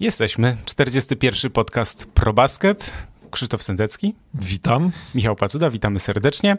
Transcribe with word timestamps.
Jesteśmy. 0.00 0.56
41. 0.64 1.50
podcast 1.50 2.06
ProBasket. 2.06 2.92
Krzysztof 3.30 3.62
Sendecki. 3.62 4.14
Witam. 4.34 4.90
Michał 5.14 5.36
Pacuda, 5.36 5.70
witamy 5.70 5.98
serdecznie. 5.98 6.56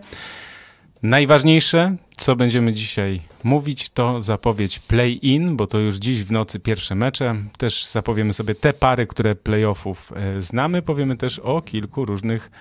Najważniejsze, 1.04 1.96
co 2.17 2.35
będziemy 2.35 2.74
dzisiaj 2.74 3.22
mówić, 3.43 3.90
to 3.90 4.22
zapowiedź 4.22 4.80
play-in, 4.80 5.58
bo 5.58 5.67
to 5.67 5.80
już 5.80 5.96
dziś 5.96 6.24
w 6.24 6.32
nocy 6.32 6.59
pierwsze 6.59 6.96
mecze. 6.96 7.35
Też 7.58 7.85
zapowiemy 7.85 8.34
sobie 8.34 8.55
te 8.55 8.73
pary, 8.73 9.07
które 9.07 9.36
playoffów 9.36 10.14
e, 10.16 10.42
znamy. 10.42 10.82
Powiemy 10.82 11.18
też 11.18 11.39
o 11.39 11.62
kilku 11.62 12.05
różnych 12.05 12.52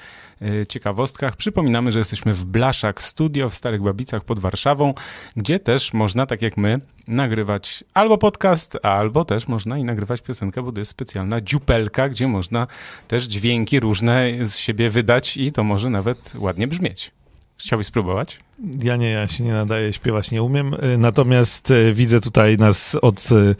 ciekawostkach. 0.68 1.36
Przypominamy, 1.36 1.92
że 1.92 1.98
jesteśmy 1.98 2.34
w 2.34 2.44
Blaszak 2.44 3.02
Studio 3.02 3.48
w 3.48 3.54
Starych 3.54 3.82
Babicach 3.82 4.24
pod 4.24 4.38
Warszawą, 4.38 4.94
gdzie 5.36 5.58
też 5.58 5.92
można, 5.92 6.26
tak 6.26 6.42
jak 6.42 6.56
my, 6.56 6.80
nagrywać 7.08 7.84
albo 7.94 8.18
podcast, 8.18 8.78
albo 8.82 9.24
też 9.24 9.48
można 9.48 9.78
i 9.78 9.84
nagrywać 9.84 10.20
piosenkę, 10.20 10.62
bo 10.62 10.72
to 10.72 10.78
jest 10.78 10.90
specjalna 10.90 11.40
dziupelka, 11.40 12.08
gdzie 12.08 12.28
można 12.28 12.66
też 13.08 13.24
dźwięki 13.24 13.80
różne 13.80 14.30
z 14.42 14.56
siebie 14.56 14.90
wydać 14.90 15.36
i 15.36 15.52
to 15.52 15.64
może 15.64 15.90
nawet 15.90 16.32
ładnie 16.38 16.68
brzmieć. 16.68 17.12
Chciałbyś 17.58 17.86
spróbować? 17.86 18.38
Ja 18.82 18.96
nie, 18.96 19.10
ja 19.10 19.28
się 19.28 19.44
nie 19.44 19.52
nadaję, 19.52 19.92
śpiewać 19.92 20.30
nie 20.30 20.42
umiem. 20.42 20.74
Y, 20.74 20.98
Natomiast 20.98 21.70
y, 21.70 21.92
widzę 21.92 22.20
tutaj 22.20 22.56
nas 22.56 22.96
od 23.02 23.32
y, 23.32 23.56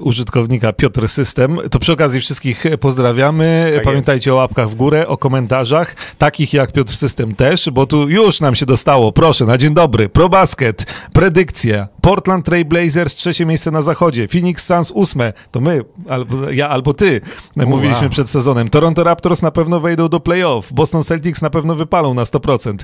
użytkownika 0.00 0.72
Piotr 0.72 1.08
System. 1.08 1.58
To 1.70 1.78
przy 1.78 1.92
okazji 1.92 2.20
wszystkich 2.20 2.64
pozdrawiamy. 2.80 3.72
Tak 3.74 3.84
Pamiętajcie 3.84 4.30
jest. 4.30 4.34
o 4.34 4.36
łapkach 4.36 4.70
w 4.70 4.74
górę, 4.74 5.08
o 5.08 5.16
komentarzach, 5.16 5.96
takich 6.18 6.54
jak 6.54 6.72
Piotr 6.72 6.92
System 6.92 7.34
też, 7.34 7.70
bo 7.70 7.86
tu 7.86 8.08
już 8.08 8.40
nam 8.40 8.54
się 8.54 8.66
dostało. 8.66 9.12
Proszę, 9.12 9.44
na 9.44 9.58
dzień 9.58 9.74
dobry. 9.74 10.08
ProBasket, 10.08 10.86
predykcja. 11.12 11.91
Portland 12.02 12.46
Trail 12.46 12.64
Blazers, 12.64 13.14
trzecie 13.14 13.46
miejsce 13.46 13.70
na 13.70 13.82
zachodzie. 13.82 14.28
Phoenix 14.28 14.66
Suns, 14.66 14.90
ósme. 14.90 15.32
To 15.50 15.60
my, 15.60 15.84
albo 16.08 16.50
ja, 16.50 16.68
albo 16.68 16.94
ty. 16.94 17.20
Mówiliśmy 17.56 18.02
wow. 18.02 18.10
przed 18.10 18.30
sezonem. 18.30 18.68
Toronto 18.68 19.04
Raptors 19.04 19.42
na 19.42 19.50
pewno 19.50 19.80
wejdą 19.80 20.08
do 20.08 20.20
playoff. 20.20 20.72
Boston 20.72 21.02
Celtics 21.02 21.42
na 21.42 21.50
pewno 21.50 21.74
wypalą 21.74 22.14
na 22.14 22.24
100%. 22.24 22.76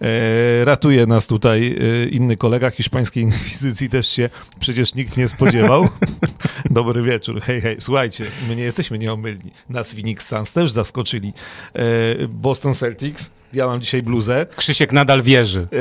E, 0.00 0.64
ratuje 0.64 1.06
nas 1.06 1.26
tutaj 1.26 1.76
e, 2.04 2.08
inny 2.08 2.36
kolega 2.36 2.70
hiszpańskiej 2.70 3.22
inkwizycji, 3.32 3.88
też 3.88 4.08
się 4.08 4.30
przecież 4.58 4.94
nikt 4.94 5.16
nie 5.16 5.28
spodziewał. 5.28 5.88
Dobry 6.70 7.02
wieczór, 7.02 7.40
hej, 7.40 7.60
hej. 7.60 7.76
Słuchajcie, 7.78 8.24
my 8.48 8.56
nie 8.56 8.62
jesteśmy 8.62 8.98
nieomylni. 8.98 9.50
Nas 9.68 9.92
Phoenix 9.92 10.26
Suns 10.26 10.52
też 10.52 10.70
zaskoczyli. 10.70 11.32
E, 11.74 12.28
Boston 12.28 12.74
Celtics, 12.74 13.30
ja 13.52 13.66
mam 13.66 13.80
dzisiaj 13.80 14.02
bluzę, 14.02 14.46
Krzysiek 14.56 14.92
nadal 14.92 15.22
wierzy. 15.22 15.68
e, 15.72 15.76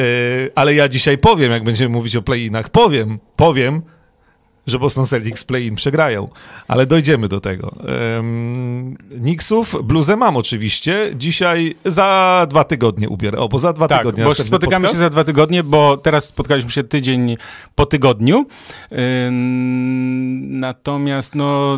ale 0.56 0.76
ja 0.76 0.90
dzisiaj 0.90 1.18
powiem, 1.18 1.52
jak 1.52 1.64
będziemy 1.64 1.90
mówić 1.90 2.16
o 2.16 2.22
play-inach, 2.22 2.70
powiem, 2.70 3.20
powiem, 3.36 3.82
że 4.68 4.80
Boston 4.80 5.06
Celtics 5.06 5.44
play-in 5.44 5.76
przegrają, 5.76 6.30
ale 6.68 6.86
dojdziemy 6.86 7.28
do 7.28 7.40
tego. 7.40 7.76
Um, 8.16 8.98
Knicksów, 9.22 9.76
bluzę 9.84 10.16
mam 10.16 10.38
oczywiście, 10.38 11.10
dzisiaj 11.16 11.76
za 11.86 12.48
dwa 12.50 12.64
tygodnie 12.64 13.10
ubierę, 13.10 13.38
o, 13.38 13.50
bo 13.50 13.60
za 13.60 13.74
dwa 13.74 13.88
Tak, 13.88 13.98
tygodnie 13.98 14.24
bo 14.24 14.34
spotykamy 14.34 14.74
podcast. 14.74 14.94
się 14.94 14.98
za 14.98 15.10
dwa 15.10 15.24
tygodnie, 15.24 15.64
bo 15.64 15.98
teraz 15.98 16.26
spotkaliśmy 16.26 16.72
się 16.72 16.84
tydzień 16.84 17.38
po 17.76 17.86
tygodniu. 17.86 18.46
Ym, 19.28 20.60
Natomiast 20.60 21.36
no... 21.36 21.78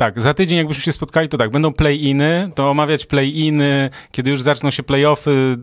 Tak, 0.00 0.20
za 0.20 0.34
tydzień 0.34 0.58
jakbyśmy 0.58 0.82
się 0.82 0.92
spotkali, 0.92 1.28
to 1.28 1.38
tak, 1.38 1.50
będą 1.50 1.72
play-iny, 1.72 2.50
to 2.54 2.70
omawiać 2.70 3.06
play-iny, 3.06 3.90
kiedy 4.12 4.30
już 4.30 4.42
zaczną 4.42 4.70
się 4.70 4.82
play-offy, 4.82 5.56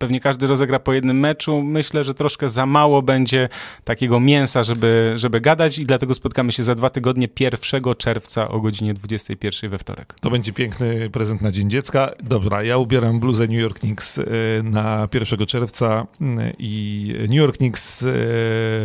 pewnie 0.00 0.20
każdy 0.20 0.46
rozegra 0.46 0.78
po 0.78 0.92
jednym 0.92 1.20
meczu. 1.20 1.62
Myślę, 1.62 2.04
że 2.04 2.14
troszkę 2.14 2.48
za 2.48 2.66
mało 2.66 3.02
będzie 3.02 3.48
takiego 3.84 4.20
mięsa, 4.20 4.62
żeby, 4.62 5.12
żeby 5.16 5.40
gadać 5.40 5.78
i 5.78 5.84
dlatego 5.86 6.14
spotkamy 6.14 6.52
się 6.52 6.62
za 6.62 6.74
dwa 6.74 6.90
tygodnie 6.90 7.28
1 7.40 7.82
czerwca 7.98 8.48
o 8.48 8.60
godzinie 8.60 8.94
21 8.94 9.70
we 9.70 9.78
wtorek. 9.78 10.14
To 10.20 10.30
będzie 10.30 10.52
piękny 10.52 11.10
prezent 11.10 11.42
na 11.42 11.52
Dzień 11.52 11.70
Dziecka. 11.70 12.12
Dobra, 12.22 12.62
ja 12.62 12.78
ubieram 12.78 13.20
bluzę 13.20 13.46
New 13.46 13.60
York 13.60 13.78
Knicks 13.78 14.18
y, 14.18 14.26
na 14.64 15.08
1 15.14 15.46
czerwca 15.46 16.06
y, 16.20 16.24
i 16.58 17.14
New 17.20 17.32
York 17.38 17.56
Knicks... 17.56 18.04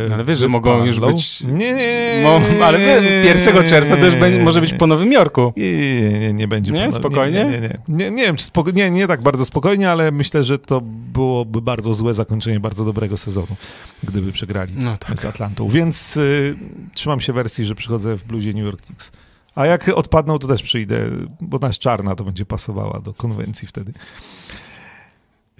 No, 0.08 0.14
ale 0.14 0.24
wiesz, 0.24 0.38
że 0.38 0.48
mogą 0.48 0.84
już 0.84 0.94
wypalą. 0.94 1.12
być- 1.12 1.40
Nie, 1.44 1.74
nie, 1.74 2.20
Mo, 2.22 2.40
ale 2.64 2.78
wie, 2.78 3.02
1 3.24 3.64
czerwca 3.64 3.96
to 3.96 4.06
już 4.06 4.16
będzie, 4.16 4.42
może 4.42 4.60
być 4.60 4.74
po 4.74 4.86
Nowym 4.86 5.12
Jorku. 5.12 5.52
Nie, 5.56 5.72
nie, 5.72 6.18
nie, 6.20 6.32
nie 6.32 6.48
będzie. 6.48 6.72
Nie? 6.72 6.92
Spokojnie? 6.92 7.44
Nie, 7.44 7.50
nie, 7.50 7.60
nie. 7.60 7.78
Nie, 7.88 8.10
nie 8.10 8.22
wiem, 8.22 8.36
czy 8.36 8.44
spoko- 8.46 8.74
nie, 8.74 8.90
nie 8.90 9.06
tak 9.06 9.22
bardzo 9.22 9.44
spokojnie, 9.44 9.90
ale 9.90 10.10
myślę, 10.10 10.44
że 10.44 10.58
to 10.58 10.82
byłoby 11.06 11.62
bardzo 11.62 11.94
złe 11.94 12.14
zakończenie 12.14 12.60
bardzo 12.60 12.84
dobrego 12.84 13.16
sezonu, 13.16 13.56
gdyby 14.02 14.32
przegrali 14.32 14.72
No 14.76 14.96
tak. 14.96 15.18
z 15.18 15.24
Atlantą. 15.24 15.68
Więc 15.68 16.16
y, 16.16 16.56
trzymam 16.94 17.20
się 17.20 17.32
wersji, 17.32 17.64
że 17.64 17.74
przychodzę 17.74 18.16
w 18.16 18.24
bluzie 18.24 18.52
New 18.52 18.64
York 18.64 18.82
Knicks. 18.82 19.12
A 19.54 19.66
jak 19.66 19.88
odpadną, 19.88 20.38
to 20.38 20.48
też 20.48 20.62
przyjdę, 20.62 21.10
bo 21.40 21.66
jest 21.66 21.78
czarna, 21.78 22.14
to 22.14 22.24
będzie 22.24 22.46
pasowała 22.46 23.00
do 23.00 23.14
konwencji 23.14 23.68
wtedy. 23.68 23.92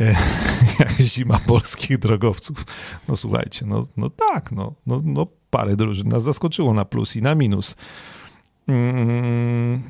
E, 0.01 0.15
Jak 0.81 0.91
zima 1.01 1.39
polskich 1.39 1.99
drogowców. 1.99 2.65
No 3.09 3.17
słuchajcie, 3.17 3.67
no, 3.67 3.84
no 3.97 4.11
tak, 4.11 4.53
no, 4.53 4.75
no, 4.87 5.01
no 5.05 5.27
parę 5.51 5.77
drużyn 5.77 6.09
nas 6.09 6.23
zaskoczyło 6.23 6.75
na 6.75 6.84
plus 6.84 7.17
i 7.17 7.23
na 7.23 7.34
minus. 7.34 7.77
Mm, 8.69 9.83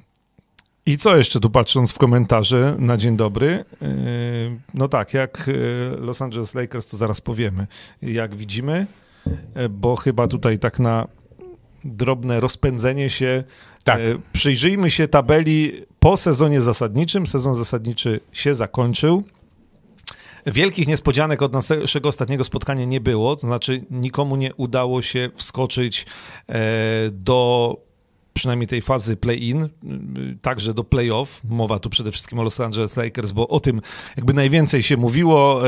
I 0.87 0.97
co 0.97 1.17
jeszcze 1.17 1.41
tu 1.41 1.51
patrząc 1.51 1.93
w 1.93 1.99
komentarze 1.99 2.77
na 2.79 2.97
dzień 2.97 3.17
dobry? 3.17 3.65
Yy, 3.81 3.89
No 4.75 4.89
tak, 4.89 5.15
jak 5.15 5.45
yy, 5.47 5.97
Los 6.01 6.23
Angeles 6.23 6.55
Lakers, 6.55 6.87
to 6.87 6.97
zaraz 6.97 7.21
powiemy, 7.21 7.67
jak 8.03 8.37
widzimy, 8.37 8.87
yy, 9.57 9.69
bo 9.69 9.97
chyba 9.97 10.29
tutaj 10.29 10.59
tak 10.59 10.79
na 10.79 11.09
drobne 11.85 12.41
rozpędzenie 12.41 13.11
się. 13.11 13.45
Tak. 13.85 14.01
Przyjrzyjmy 14.33 14.91
się 14.91 15.09
tabeli 15.09 15.73
po 16.01 16.17
sezonie 16.17 16.63
zasadniczym. 16.63 17.27
Sezon 17.27 17.55
zasadniczy 17.55 18.21
się 18.33 18.55
zakończył. 18.55 19.25
Wielkich 20.47 20.87
niespodzianek 20.89 21.43
od 21.43 21.53
naszego 21.53 22.09
ostatniego 22.09 22.45
spotkania 22.45 22.85
nie 22.85 23.01
było, 23.01 23.37
to 23.37 23.47
znaczy 23.47 23.85
nikomu 23.91 24.37
nie 24.37 24.55
udało 24.55 25.03
się 25.03 25.31
wskoczyć 25.35 26.07
e, 26.49 27.11
do 27.11 27.77
przynajmniej 28.37 28.67
tej 28.69 28.83
fazy 28.83 29.17
play-in, 29.17 29.69
także 30.43 30.75
do 30.75 30.85
play-off. 30.85 31.41
Mowa 31.45 31.79
tu 31.79 31.91
przede 31.91 32.13
wszystkim 32.13 32.39
o 32.39 32.43
Los 32.43 32.61
Angeles 32.61 32.97
Lakers, 32.97 33.33
bo 33.33 33.49
o 33.49 33.61
tym 33.61 33.81
jakby 34.17 34.35
najwięcej 34.35 34.83
się 34.83 34.97
mówiło. 34.97 35.63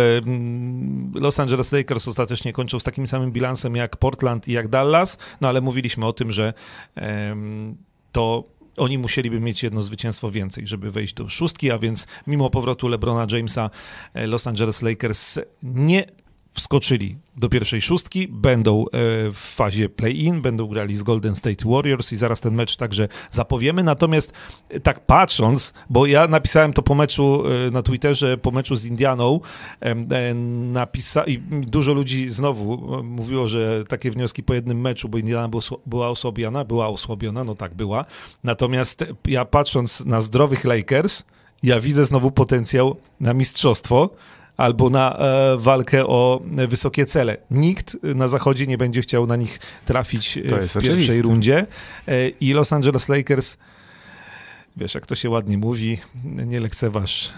Los 1.14 1.40
Angeles 1.40 1.72
Lakers 1.72 2.08
ostatecznie 2.08 2.52
kończą 2.52 2.78
z 2.78 2.84
takim 2.84 3.06
samym 3.06 3.32
bilansem 3.32 3.76
jak 3.76 3.96
Portland 3.96 4.48
i 4.48 4.52
jak 4.52 4.68
Dallas, 4.68 5.18
no 5.40 5.48
ale 5.48 5.60
mówiliśmy 5.60 6.06
o 6.06 6.12
tym, 6.12 6.32
że 6.32 6.52
to 8.12 8.44
oni 8.76 8.98
musieliby 8.98 9.40
mieć 9.40 9.62
jedno 9.62 9.82
zwycięstwo 9.82 10.30
więcej, 10.30 10.66
żeby 10.66 10.90
wejść 10.90 11.14
do 11.14 11.28
szóstki, 11.28 11.70
a 11.70 11.78
więc 11.78 12.06
mimo 12.26 12.50
powrotu 12.50 12.88
LeBrona 12.88 13.26
Jamesa 13.30 13.70
e, 14.14 14.26
Los 14.26 14.46
Angeles 14.46 14.82
Lakers 14.82 15.38
nie 15.62 16.04
wskoczyli 16.52 17.18
do 17.36 17.48
pierwszej 17.48 17.82
szóstki, 17.82 18.28
będą 18.28 18.82
e, 18.82 18.86
w 19.32 19.36
fazie 19.54 19.88
play-in, 19.88 20.42
będą 20.42 20.66
grali 20.66 20.96
z 20.96 21.02
Golden 21.02 21.34
State 21.34 21.70
Warriors 21.70 22.12
i 22.12 22.16
zaraz 22.16 22.40
ten 22.40 22.54
mecz 22.54 22.76
także 22.76 23.08
zapowiemy. 23.30 23.84
Natomiast 23.84 24.32
e, 24.68 24.80
tak 24.80 25.06
patrząc, 25.06 25.72
bo 25.90 26.06
ja 26.06 26.28
napisałem 26.28 26.72
to 26.72 26.82
po 26.82 26.94
meczu 26.94 27.44
e, 27.66 27.70
na 27.70 27.82
Twitterze, 27.82 28.38
po 28.38 28.50
meczu 28.50 28.76
z 28.76 28.84
Indianą, 28.84 29.40
napisa 30.72 31.24
i 31.24 31.38
dużo 31.48 31.92
ludzi 31.92 32.30
znowu 32.30 33.02
mówiło, 33.02 33.48
że 33.48 33.84
takie 33.88 34.10
wnioski 34.10 34.42
po 34.42 34.54
jednym 34.54 34.80
meczu, 34.80 35.08
bo 35.08 35.18
Indiana 35.18 35.48
była 35.86 36.08
osłabiona, 36.08 36.64
była 36.64 36.88
osłabiona, 36.88 37.44
no 37.44 37.54
tak 37.54 37.74
była. 37.74 38.04
Natomiast 38.44 39.04
ja 39.26 39.44
patrząc 39.44 40.04
na 40.04 40.20
zdrowych 40.20 40.64
Lakers, 40.64 41.24
ja 41.62 41.80
widzę 41.80 42.04
znowu 42.04 42.30
potencjał 42.30 42.96
na 43.20 43.34
mistrzostwo 43.34 44.10
albo 44.58 44.90
na 44.90 45.18
e, 45.18 45.56
walkę 45.58 46.06
o 46.06 46.40
wysokie 46.68 47.06
cele. 47.06 47.36
Nikt 47.50 47.96
na 48.02 48.28
zachodzie 48.28 48.66
nie 48.66 48.78
będzie 48.78 49.00
chciał 49.00 49.26
na 49.26 49.36
nich 49.36 49.60
trafić 49.84 50.38
e, 50.38 50.40
w 50.40 50.48
pierwszej 50.48 50.82
oczywiste. 50.82 51.22
rundzie. 51.22 51.66
E, 52.08 52.28
I 52.28 52.52
Los 52.52 52.72
Angeles 52.72 53.08
Lakers, 53.08 53.56
wiesz, 54.78 54.94
jak 54.94 55.06
to 55.06 55.14
się 55.14 55.30
ładnie 55.30 55.58
mówi, 55.58 55.98
nie 56.24 56.60
lekceważ 56.60 57.32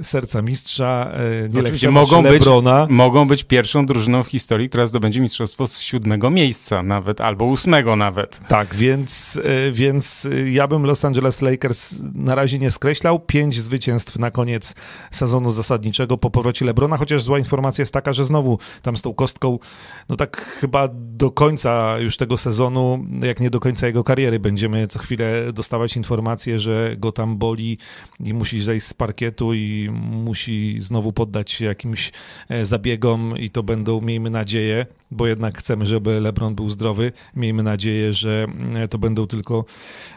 e, 0.00 0.04
serca 0.04 0.42
mistrza, 0.42 1.10
e, 1.14 1.48
nie 1.48 1.60
Oczywiście 1.60 1.62
lekceważ 1.88 2.10
mogą 2.10 2.22
być- 2.22 2.32
Lebrona. 2.32 2.86
Mogą 2.90 3.28
być 3.28 3.44
pierwszą 3.44 3.86
drużyną 3.86 4.22
w 4.22 4.26
historii, 4.26 4.68
która 4.68 4.86
zdobędzie 4.86 5.20
mistrzostwo 5.20 5.66
z 5.66 5.80
siódmego 5.80 6.30
miejsca 6.30 6.82
nawet, 6.82 7.20
albo 7.20 7.44
ósmego 7.44 7.96
nawet. 7.96 8.40
Tak, 8.48 8.74
więc, 8.74 9.40
e, 9.44 9.72
więc 9.72 10.28
ja 10.46 10.68
bym 10.68 10.86
Los 10.86 11.04
Angeles 11.04 11.42
Lakers 11.42 11.98
na 12.14 12.34
razie 12.34 12.58
nie 12.58 12.70
skreślał. 12.70 13.20
Pięć 13.20 13.60
zwycięstw 13.60 14.18
na 14.18 14.30
koniec 14.30 14.74
sezonu 15.10 15.50
zasadniczego 15.50 16.18
po 16.18 16.30
powrocie 16.30 16.64
Lebrona, 16.64 16.96
chociaż 16.96 17.22
zła 17.22 17.38
informacja 17.38 17.82
jest 17.82 17.92
taka, 17.92 18.12
że 18.12 18.24
znowu 18.24 18.58
tam 18.82 18.96
z 18.96 19.02
tą 19.02 19.14
kostką, 19.14 19.58
no 20.08 20.16
tak 20.16 20.36
chyba 20.60 20.88
do 20.92 21.30
końca 21.30 21.98
już 21.98 22.16
tego 22.16 22.36
sezonu, 22.36 23.04
jak 23.22 23.40
nie 23.40 23.50
do 23.50 23.60
końca 23.60 23.86
jego 23.86 24.04
kariery, 24.04 24.40
będziemy 24.40 24.86
co 24.88 24.98
chwilę 24.98 25.52
dostawać 25.52 25.96
informacje, 25.96 26.33
informację, 26.34 26.58
że 26.58 26.96
go 26.98 27.12
tam 27.12 27.36
boli 27.36 27.78
i 28.24 28.34
musi 28.34 28.62
zejść 28.62 28.86
z 28.86 28.94
parkietu 28.94 29.54
i 29.54 29.90
musi 30.24 30.76
znowu 30.80 31.12
poddać 31.12 31.50
się 31.50 31.64
jakimś 31.64 32.12
e, 32.48 32.64
zabiegom 32.64 33.38
i 33.38 33.50
to 33.50 33.62
będą, 33.62 34.00
miejmy 34.00 34.30
nadzieję, 34.30 34.86
bo 35.10 35.26
jednak 35.26 35.58
chcemy, 35.58 35.86
żeby 35.86 36.20
LeBron 36.20 36.54
był 36.54 36.70
zdrowy, 36.70 37.12
miejmy 37.36 37.62
nadzieję, 37.62 38.12
że 38.12 38.46
e, 38.74 38.88
to 38.88 38.98
będą 38.98 39.26
tylko 39.26 39.64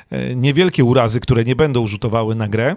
e, 0.09 0.35
niewielkie 0.35 0.83
urazy, 0.83 1.19
które 1.19 1.43
nie 1.43 1.55
będą 1.55 1.87
rzutowały 1.87 2.35
na 2.35 2.47
grę. 2.47 2.75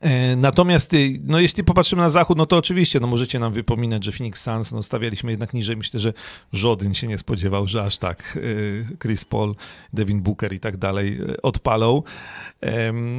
E, 0.00 0.36
natomiast 0.36 0.94
y, 0.94 1.20
no, 1.24 1.40
jeśli 1.40 1.64
popatrzymy 1.64 2.02
na 2.02 2.10
zachód, 2.10 2.38
no 2.38 2.46
to 2.46 2.56
oczywiście 2.56 3.00
no, 3.00 3.06
możecie 3.06 3.38
nam 3.38 3.52
wypominać, 3.52 4.04
że 4.04 4.12
Phoenix 4.12 4.42
Suns 4.42 4.72
no, 4.72 4.82
stawialiśmy 4.82 5.30
jednak 5.30 5.54
niżej. 5.54 5.76
Myślę, 5.76 6.00
że 6.00 6.12
żaden 6.52 6.94
się 6.94 7.06
nie 7.06 7.18
spodziewał, 7.18 7.66
że 7.66 7.82
aż 7.82 7.98
tak 7.98 8.36
y, 8.36 8.86
Chris 9.02 9.24
Paul, 9.24 9.54
Devin 9.92 10.20
Booker 10.20 10.52
i 10.52 10.60
tak 10.60 10.76
dalej 10.76 11.20
y, 11.20 11.42
odpalą. 11.42 12.02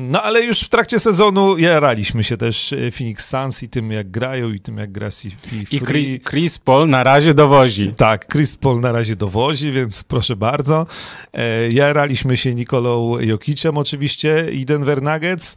No 0.10 0.22
ale 0.22 0.44
już 0.44 0.60
w 0.60 0.70
trakcie 0.70 1.00
sezonu 1.00 1.58
jaraliśmy 1.58 2.24
się 2.24 2.38
też 2.38 2.76
Phoenix 2.98 3.30
Suns 3.30 3.64
i 3.64 3.70
tym 3.70 3.92
jak 3.92 4.12
grają 4.12 4.50
i 4.50 4.60
tym 4.60 4.78
jak 4.78 4.92
gra 4.92 5.10
CP3. 5.10 5.98
I 5.98 6.20
Chris 6.30 6.58
Paul 6.58 6.90
na 6.90 7.04
razie 7.04 7.34
dowozi. 7.34 7.94
Tak, 7.98 8.28
Chris 8.32 8.58
Paul 8.58 8.82
na 8.82 8.92
razie 8.92 9.16
dowozi, 9.16 9.72
więc 9.72 10.04
proszę 10.04 10.36
bardzo. 10.36 10.88
E, 11.34 11.70
jaraliśmy 11.70 12.38
się 12.38 12.56
Nikolą 12.56 13.20
Jokicem 13.20 13.78
oczywiście 13.78 14.48
i 14.52 14.66
Denver 14.66 15.02
Nuggets. 15.02 15.56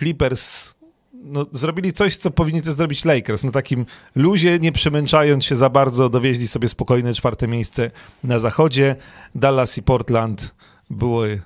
E, 0.00 0.04
Clippers 0.04 0.74
no, 1.12 1.46
zrobili 1.52 1.92
coś, 1.92 2.16
co 2.16 2.30
powinni 2.30 2.62
to 2.62 2.72
zrobić 2.72 3.04
Lakers. 3.04 3.44
Na 3.44 3.50
takim 3.50 3.86
luzie, 4.14 4.58
nie 4.58 4.72
przemęczając 4.72 5.44
się 5.44 5.56
za 5.56 5.70
bardzo, 5.70 6.08
dowieźli 6.08 6.48
sobie 6.48 6.68
spokojne 6.68 7.14
czwarte 7.14 7.48
miejsce 7.48 7.90
na 8.24 8.38
zachodzie. 8.38 8.96
Dallas 9.34 9.78
i 9.78 9.82
Portland 9.82 10.54
były 10.90 11.40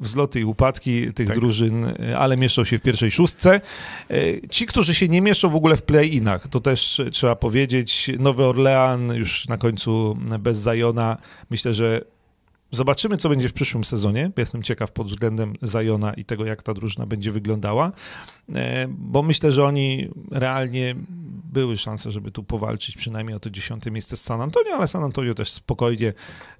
wzloty 0.00 0.40
i 0.40 0.44
upadki 0.44 1.12
tych 1.12 1.28
tak. 1.28 1.36
drużyn, 1.36 1.86
ale 2.18 2.36
mieszczą 2.36 2.64
się 2.64 2.78
w 2.78 2.82
pierwszej 2.82 3.10
szóstce. 3.10 3.60
Ci, 4.50 4.66
którzy 4.66 4.94
się 4.94 5.08
nie 5.08 5.22
mieszczą 5.22 5.48
w 5.48 5.56
ogóle 5.56 5.76
w 5.76 5.82
play-inach, 5.82 6.48
to 6.48 6.60
też 6.60 7.02
trzeba 7.12 7.36
powiedzieć. 7.36 8.10
Nowy 8.18 8.44
Orlean 8.44 9.14
już 9.14 9.48
na 9.48 9.56
końcu 9.56 10.18
bez 10.38 10.58
Zajona. 10.58 11.16
Myślę, 11.50 11.74
że 11.74 12.00
Zobaczymy, 12.74 13.16
co 13.16 13.28
będzie 13.28 13.48
w 13.48 13.52
przyszłym 13.52 13.84
sezonie. 13.84 14.30
Jestem 14.36 14.62
ciekaw 14.62 14.92
pod 14.92 15.06
względem 15.06 15.54
Zajona 15.62 16.14
i 16.14 16.24
tego, 16.24 16.44
jak 16.44 16.62
ta 16.62 16.74
drużyna 16.74 17.06
będzie 17.06 17.32
wyglądała, 17.32 17.92
e, 18.54 18.86
bo 18.88 19.22
myślę, 19.22 19.52
że 19.52 19.64
oni 19.64 20.08
realnie 20.30 20.94
były 21.52 21.76
szanse, 21.76 22.10
żeby 22.10 22.30
tu 22.30 22.44
powalczyć 22.44 22.96
przynajmniej 22.96 23.36
o 23.36 23.40
to 23.40 23.50
dziesiąte 23.50 23.90
miejsce 23.90 24.16
z 24.16 24.22
San 24.22 24.40
Antonio, 24.40 24.74
ale 24.76 24.88
San 24.88 25.04
Antonio 25.04 25.34
też 25.34 25.50
spokojnie 25.50 26.12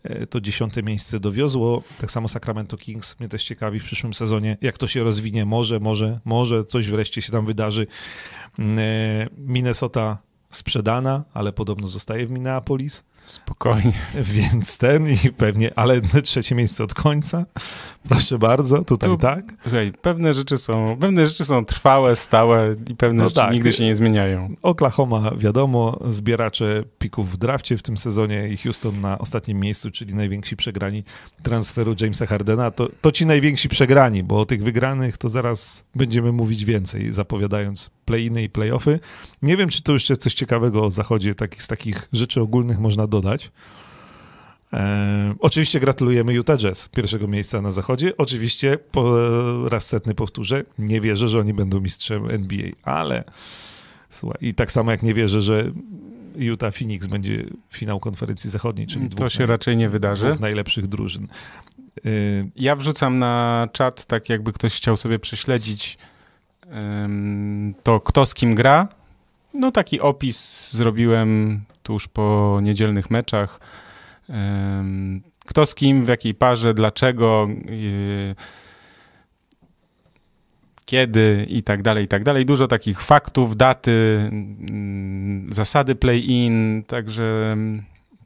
e, 0.03 0.27
to 0.27 0.41
dziesiąte 0.41 0.83
miejsce 0.83 1.21
dowiozło. 1.21 1.83
Tak 2.01 2.11
samo 2.11 2.29
Sacramento 2.29 2.77
Kings 2.77 3.21
mnie 3.21 3.29
też 3.29 3.45
ciekawi 3.45 3.81
w 3.81 3.85
przyszłym 3.85 4.15
sezonie, 4.15 4.57
jak 4.61 4.79
to 4.79 4.87
się 4.87 5.05
rozwinie. 5.05 5.45
Może, 5.45 5.81
może, 5.81 6.21
może 6.25 6.65
coś 6.65 6.89
wreszcie 6.89 7.23
się 7.23 7.33
tam 7.33 7.47
wydarzy. 7.47 7.87
Mm, 8.59 8.79
e, 8.79 9.29
Minnesota 9.39 10.19
sprzedana, 10.51 11.25
ale 11.35 11.53
podobno 11.53 11.89
zostaje 11.89 12.27
w 12.27 12.31
Minneapolis. 12.31 13.05
Spokojnie. 13.27 13.93
Więc 14.35 14.79
ten 14.79 15.09
i 15.09 15.31
pewnie, 15.37 15.79
ale 15.79 16.01
trzecie 16.01 16.55
miejsce 16.55 16.85
od 16.85 16.95
końca. 16.95 17.47
Proszę 18.09 18.39
bardzo, 18.39 18.85
tutaj 18.85 19.11
tu, 19.11 19.17
tak. 19.17 19.45
Słuchaj, 19.63 19.93
pewne 20.03 20.33
rzeczy 20.33 20.59
są, 20.59 20.97
pewne 21.01 21.27
rzeczy 21.27 21.45
są 21.45 21.65
trwałe, 21.65 22.17
stałe 22.17 22.77
i 22.91 22.95
pewne 22.95 23.23
no 23.23 23.29
rzeczy 23.29 23.41
tak. 23.41 23.53
nigdy 23.53 23.73
się 23.73 23.85
nie 23.85 23.95
zmieniają. 23.95 24.55
Oklahoma, 24.63 25.31
wiadomo, 25.37 26.01
zbieracze 26.09 26.85
pików 26.99 27.31
w 27.31 27.37
drafcie 27.37 27.77
w 27.77 27.83
tym 27.83 27.97
sezonie 27.97 28.49
i 28.49 28.57
Houston 28.57 29.01
na 29.01 29.19
ostatnim 29.19 29.61
miejscu, 29.61 29.91
czyli 29.91 30.15
najwięksi 30.15 30.57
przegrani 30.57 31.05
transferu 31.43 31.95
Jamesa 32.01 32.27
Hardena. 32.27 32.71
To, 32.71 32.89
to 33.01 33.13
ci 33.13 33.27
najwięksi 33.27 33.69
przegrani, 33.69 34.23
bo 34.23 34.41
o 34.41 34.47
tych 34.47 34.63
wygranych 34.63 35.19
to 35.19 35.29
zaraz 35.29 35.85
będziemy 35.95 36.33
mówić 36.33 36.65
więcej, 36.65 37.13
zapowiadając 37.13 37.91
play-iny 38.05 38.43
i 38.43 38.49
play-offy. 38.51 38.99
Nie 39.43 39.57
wiem, 39.57 39.69
czy 39.69 39.83
to 39.83 39.93
jeszcze 39.93 40.17
coś 40.17 40.35
ciekawego 40.35 40.85
o 40.85 40.91
zachodzie, 40.91 41.35
takich, 41.35 41.63
z 41.63 41.69
takich 41.69 42.09
rzeczy 42.13 42.41
ogólnych 42.41 42.79
można 42.79 43.07
dodać. 43.15 43.51
E, 44.73 45.35
oczywiście 45.41 45.81
gratulujemy 45.81 46.35
Utah 46.35 46.59
Jazz, 46.59 46.89
pierwszego 46.89 47.29
miejsca 47.29 47.63
na 47.63 47.71
zachodzie. 47.71 48.17
Oczywiście, 48.17 48.79
po 48.93 49.15
raz 49.69 49.87
setny 49.87 50.15
powtórzę, 50.15 50.65
nie 50.79 51.01
wierzę, 51.01 51.29
że 51.29 51.41
oni 51.41 51.55
będą 51.55 51.81
mistrzem 51.81 52.31
NBA, 52.31 52.69
ale 52.83 53.25
słuchaj, 54.11 54.39
i 54.41 54.55
tak 54.55 54.73
samo 54.73 54.91
jak 54.91 55.03
nie 55.03 55.15
wierzę, 55.15 55.41
że 55.41 55.73
Utah 56.37 56.75
Phoenix 56.75 57.07
będzie 57.07 57.45
finał 57.73 58.01
konferencji 58.01 58.51
zachodniej, 58.51 58.87
czyli 58.87 59.09
to 59.09 59.29
się 59.29 59.47
raczej 59.47 59.77
nie 59.77 59.89
wydarzy. 59.89 60.27
Dwóch 60.27 60.41
najlepszych 60.41 60.87
drużyn. 60.87 61.25
E, 61.25 62.11
ja 62.57 62.77
wrzucam 62.77 63.19
na 63.19 63.69
czat, 63.73 64.05
tak 64.05 64.29
jakby 64.29 64.53
ktoś 64.53 64.77
chciał 64.77 64.97
sobie 64.97 65.19
prześledzić 65.19 65.99
to, 67.83 68.01
kto 68.01 68.27
z 68.27 68.35
kim 68.35 68.55
gra. 68.55 68.89
No 69.55 69.73
taki 69.73 70.01
opis 70.01 70.71
zrobiłem 70.73 71.61
tuż 71.85 72.09
po 72.09 72.59
niedzielnych 72.63 73.11
meczach 73.11 73.61
kto 75.47 75.67
z 75.67 75.75
kim, 75.75 76.05
w 76.05 76.09
jakiej 76.09 76.35
parze, 76.35 76.75
dlaczego, 76.75 77.49
y, 77.69 78.35
kiedy 80.85 81.47
i 81.49 81.63
tak 81.63 81.83
dalej, 81.83 82.05
i 82.05 82.09
tak 82.09 82.25
dalej. 82.25 82.47
Dużo 82.47 82.67
takich 82.67 83.03
faktów, 83.03 83.57
daty, 83.57 84.29
mm, 84.33 85.53
zasady 85.53 85.95
play-in, 85.95 86.83
także, 86.87 87.57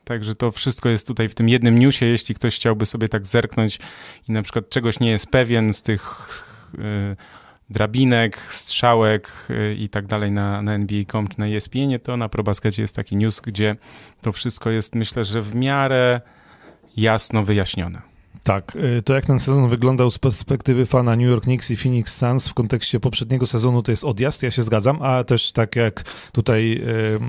także 0.05 0.35
to 0.35 0.51
wszystko 0.51 0.89
jest 0.89 1.07
tutaj 1.07 1.29
w 1.29 1.35
tym 1.35 1.49
jednym 1.49 1.79
newsie. 1.79 2.07
Jeśli 2.07 2.35
ktoś 2.35 2.57
chciałby 2.57 2.87
sobie 2.87 3.09
tak 3.09 3.27
zerknąć 3.27 3.79
i 4.29 4.33
na 4.33 4.43
przykład 4.43 4.69
czegoś 4.69 5.01
nie 5.01 5.11
jest 5.11 5.27
pewien 5.27 5.75
z 5.75 5.83
tych 5.83 6.29
y, 6.79 7.17
drabinek, 7.71 8.39
strzałek 8.49 9.33
y, 9.51 9.75
i 9.75 9.89
tak 9.89 10.07
dalej 10.07 10.33
na, 10.33 10.63
na 10.63 10.75
NBA.com 10.75 11.29
czy 11.29 11.41
na 11.41 11.47
ESPN, 11.47 11.99
to 12.03 12.17
na 12.17 12.29
ProBaskecie 12.29 12.83
jest 12.83 12.97
taki 12.97 13.17
news, 13.17 13.41
gdzie 13.41 13.77
to 14.23 14.33
wszystko 14.33 14.71
jest, 14.71 14.95
myślę, 14.95 15.25
że 15.25 15.43
w 15.43 15.55
miarę 15.55 16.21
jasno 16.97 17.43
wyjaśnione. 17.43 18.08
Tak, 18.49 18.77
y, 18.99 19.03
to 19.03 19.15
jak 19.15 19.27
ten 19.27 19.41
sezon 19.41 19.71
wyglądał 19.71 20.11
z 20.11 20.19
perspektywy 20.19 20.87
fana 20.87 21.17
New 21.17 21.27
York 21.27 21.45
Knicks 21.45 21.71
i 21.71 21.77
Phoenix 21.77 22.17
Suns 22.17 22.49
w 22.49 22.55
kontekście 22.55 23.01
poprzedniego 23.01 23.47
sezonu 23.47 23.83
to 23.83 23.93
jest 23.93 24.05
odjazd, 24.05 24.43
ja 24.43 24.51
się 24.51 24.63
zgadzam, 24.63 24.99
a 25.03 25.25
też 25.25 25.53
tak 25.53 25.77
jak 25.77 26.03
tutaj 26.33 26.73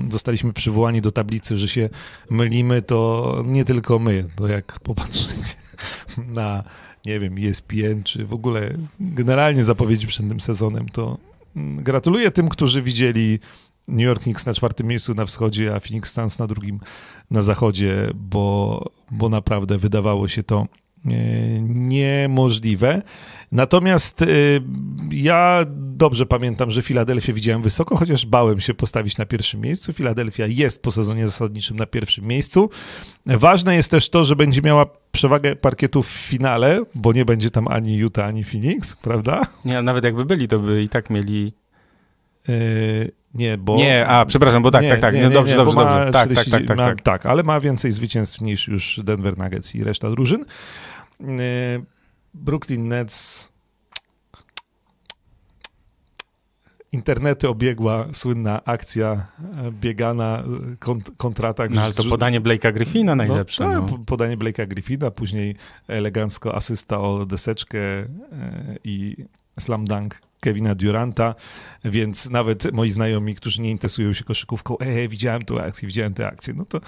y, 0.08 0.12
zostaliśmy 0.12 0.52
przywołani 0.52 1.00
do 1.00 1.12
tablicy, 1.12 1.56
że 1.56 1.68
się 1.68 1.88
mylimy, 2.30 2.82
to 2.82 3.42
nie 3.46 3.64
tylko 3.64 3.98
my, 3.98 4.24
to 4.36 4.48
jak 4.48 4.80
popatrzeć 4.80 5.56
na 6.28 6.64
nie 7.06 7.20
wiem, 7.20 7.34
ESPN, 7.38 8.02
czy 8.04 8.26
w 8.26 8.32
ogóle 8.32 8.70
generalnie 9.00 9.64
zapowiedzi 9.64 10.06
przed 10.06 10.28
tym 10.28 10.40
sezonem, 10.40 10.88
to 10.88 11.18
mm, 11.56 11.82
gratuluję 11.82 12.30
tym, 12.30 12.48
którzy 12.48 12.82
widzieli 12.82 13.38
New 13.88 14.04
York 14.06 14.22
Knicks 14.22 14.46
na 14.46 14.54
czwartym 14.54 14.86
miejscu 14.86 15.14
na 15.14 15.26
wschodzie, 15.26 15.74
a 15.74 15.80
Phoenix 15.80 16.12
Suns 16.12 16.38
na 16.38 16.46
drugim 16.46 16.80
na 17.30 17.42
zachodzie, 17.42 18.10
bo, 18.14 18.84
bo 19.10 19.28
naprawdę 19.28 19.78
wydawało 19.78 20.28
się 20.28 20.42
to 20.42 20.66
niemożliwe. 21.04 23.02
Natomiast 23.52 24.22
e, 24.22 24.26
ja 25.10 25.64
dobrze 25.70 26.26
pamiętam, 26.26 26.70
że 26.70 26.82
Filadelfię 26.82 27.32
widziałem 27.32 27.62
wysoko, 27.62 27.96
chociaż 27.96 28.26
bałem 28.26 28.60
się 28.60 28.74
postawić 28.74 29.18
na 29.18 29.26
pierwszym 29.26 29.60
miejscu. 29.60 29.92
Filadelfia 29.92 30.46
jest 30.46 30.82
po 30.82 30.90
sezonie 30.90 31.28
zasadniczym 31.28 31.76
na 31.76 31.86
pierwszym 31.86 32.24
miejscu. 32.24 32.70
Ważne 33.26 33.76
jest 33.76 33.90
też 33.90 34.08
to, 34.08 34.24
że 34.24 34.36
będzie 34.36 34.62
miała 34.62 34.86
przewagę 35.12 35.56
parkietu 35.56 36.02
w 36.02 36.08
finale, 36.08 36.80
bo 36.94 37.12
nie 37.12 37.24
będzie 37.24 37.50
tam 37.50 37.68
ani 37.68 37.96
Utah, 37.96 38.26
ani 38.26 38.44
Phoenix, 38.44 38.96
prawda? 38.96 39.46
Nie, 39.64 39.82
nawet 39.82 40.04
jakby 40.04 40.24
byli, 40.24 40.48
to 40.48 40.58
by 40.58 40.82
i 40.82 40.88
tak 40.88 41.10
mieli... 41.10 41.52
Yy, 42.50 43.10
nie, 43.34 43.58
bo... 43.58 43.76
Nie, 43.76 44.06
a 44.06 44.24
przepraszam, 44.24 44.62
bo 44.62 44.70
tak, 44.70 44.82
nie, 44.82 44.90
tak, 44.90 45.00
tak. 45.00 45.14
Nie, 45.14 45.20
nie, 45.20 45.30
dobrze, 45.30 45.56
dobrze, 45.56 45.74
dobrze. 45.74 46.10
Tak, 46.12 46.30
40, 46.30 46.50
tak, 46.50 46.60
tak, 46.60 46.68
tak, 46.68 46.76
ma, 46.76 46.84
tak. 46.84 47.02
Tak, 47.02 47.26
ale 47.26 47.42
ma 47.42 47.60
więcej 47.60 47.92
zwycięstw 47.92 48.40
niż 48.40 48.68
już 48.68 49.00
Denver 49.04 49.38
Nuggets 49.38 49.74
i 49.74 49.84
reszta 49.84 50.10
drużyn. 50.10 50.44
Y, 51.20 51.24
Brooklyn 52.34 52.88
Nets 52.88 53.50
internety 56.92 57.48
obiegła 57.48 58.06
słynna 58.12 58.64
akcja 58.64 59.26
e, 59.56 59.72
biegana, 59.72 60.42
kont 60.78 61.10
kontratak. 61.16 61.70
No 61.70 61.82
ale 61.82 61.92
to 61.92 62.04
podanie 62.04 62.40
Blake'a 62.40 62.72
Griffina 62.72 63.14
najlepsze. 63.14 63.64
No, 63.64 63.80
no. 63.80 63.98
Podanie 64.06 64.36
Blake'a 64.36 64.66
Griffina, 64.66 65.10
później 65.10 65.56
elegancko 65.88 66.54
asysta 66.54 67.00
o 67.00 67.26
deseczkę 67.26 67.78
e, 67.78 68.06
i 68.84 69.16
slam 69.60 69.84
dunk 69.84 70.20
Kevina 70.40 70.74
Duranta, 70.74 71.34
więc 71.84 72.30
nawet 72.30 72.72
moi 72.72 72.90
znajomi, 72.90 73.34
którzy 73.34 73.62
nie 73.62 73.70
interesują 73.70 74.12
się 74.12 74.24
koszykówką, 74.24 74.78
ej, 74.78 75.08
widziałem 75.08 75.42
tu 75.42 75.58
akcję, 75.58 75.88
widziałem 75.88 76.14
tę 76.14 76.26
akcję, 76.26 76.54
no 76.56 76.64
to 76.64 76.78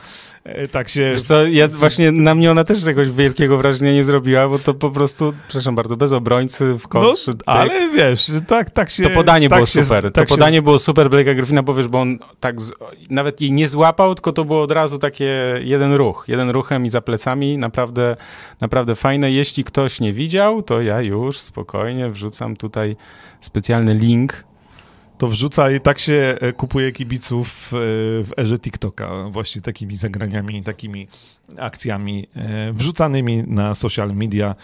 e, 0.44 0.68
tak 0.68 0.88
się... 0.88 1.11
Wiesz 1.12 1.23
co, 1.23 1.47
ja 1.47 1.68
właśnie 1.68 2.12
na 2.12 2.35
mnie 2.35 2.50
ona 2.50 2.64
też 2.64 2.85
czegoś 2.85 3.11
wielkiego 3.11 3.59
wrażenia 3.59 3.92
nie 3.92 4.04
zrobiła, 4.04 4.49
bo 4.49 4.59
to 4.59 4.75
po 4.75 4.90
prostu, 4.90 5.32
przepraszam 5.49 5.75
bardzo, 5.75 5.97
bez 5.97 6.12
obrońcy 6.12 6.75
w 6.75 6.88
kosz. 6.88 7.26
No, 7.26 7.35
ale 7.47 7.90
wiesz, 7.90 8.30
tak, 8.47 8.71
tak 8.71 8.90
się... 8.90 9.02
To 9.02 9.11
podanie 9.11 9.49
tak 9.49 9.59
było 9.59 9.66
się, 9.66 9.85
super, 9.85 10.12
tak 10.12 10.28
to 10.28 10.35
podanie 10.35 10.62
było 10.62 10.78
super 10.78 11.11
Blake'a 11.11 11.35
Griffina, 11.35 11.62
bo 11.62 11.75
wiesz, 11.75 11.88
bo 11.88 12.00
on 12.00 12.18
tak 12.40 12.61
z, 12.61 12.73
nawet 13.11 13.40
jej 13.40 13.52
nie 13.52 13.68
złapał, 13.68 14.14
tylko 14.14 14.32
to 14.32 14.44
było 14.44 14.62
od 14.62 14.73
razu 14.73 14.99
takie 14.99 15.61
jeden 15.62 15.92
ruch, 15.92 16.25
jeden 16.28 16.50
ruchem 16.50 16.85
i 16.85 16.88
za 16.88 17.00
plecami, 17.00 17.59
naprawdę, 17.59 18.16
naprawdę 18.61 18.94
fajne. 18.94 19.32
Jeśli 19.32 19.64
ktoś 19.64 20.00
nie 20.00 20.12
widział, 20.12 20.62
to 20.62 20.80
ja 20.80 21.00
już 21.00 21.40
spokojnie 21.40 22.11
wrzucam 22.11 22.56
tutaj 22.56 22.97
specjalny 23.43 23.95
link 23.95 24.45
to 25.23 25.29
wrzuca 25.29 25.71
i 25.71 25.81
tak 25.81 25.99
się 25.99 26.37
e, 26.41 26.53
kupuje 26.53 26.93
kibiców 26.93 27.73
e, 27.73 27.77
w 28.25 28.31
erze 28.39 28.59
TikToka, 28.59 29.29
właśnie 29.31 29.63
takimi 29.63 29.97
zagraniami, 29.97 30.63
takimi 30.63 31.09
akcjami 31.59 32.27
e, 32.37 32.73
wrzucanymi 32.73 33.45
na 33.47 33.75
social 33.75 34.15
media. 34.15 34.55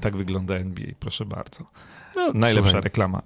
Tak 0.00 0.16
wygląda 0.16 0.54
NBA, 0.54 0.86
proszę 1.00 1.24
bardzo. 1.24 1.64
No, 2.16 2.32
Najlepsza 2.34 2.70
słuchaj. 2.70 2.82
reklama. 2.82 3.22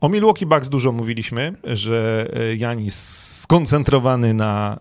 O 0.00 0.08
Milwaukee 0.08 0.46
Bucks 0.46 0.68
dużo 0.68 0.92
mówiliśmy, 0.92 1.54
że 1.64 2.28
Janis 2.56 2.94
skoncentrowany 3.40 4.34
na 4.34 4.80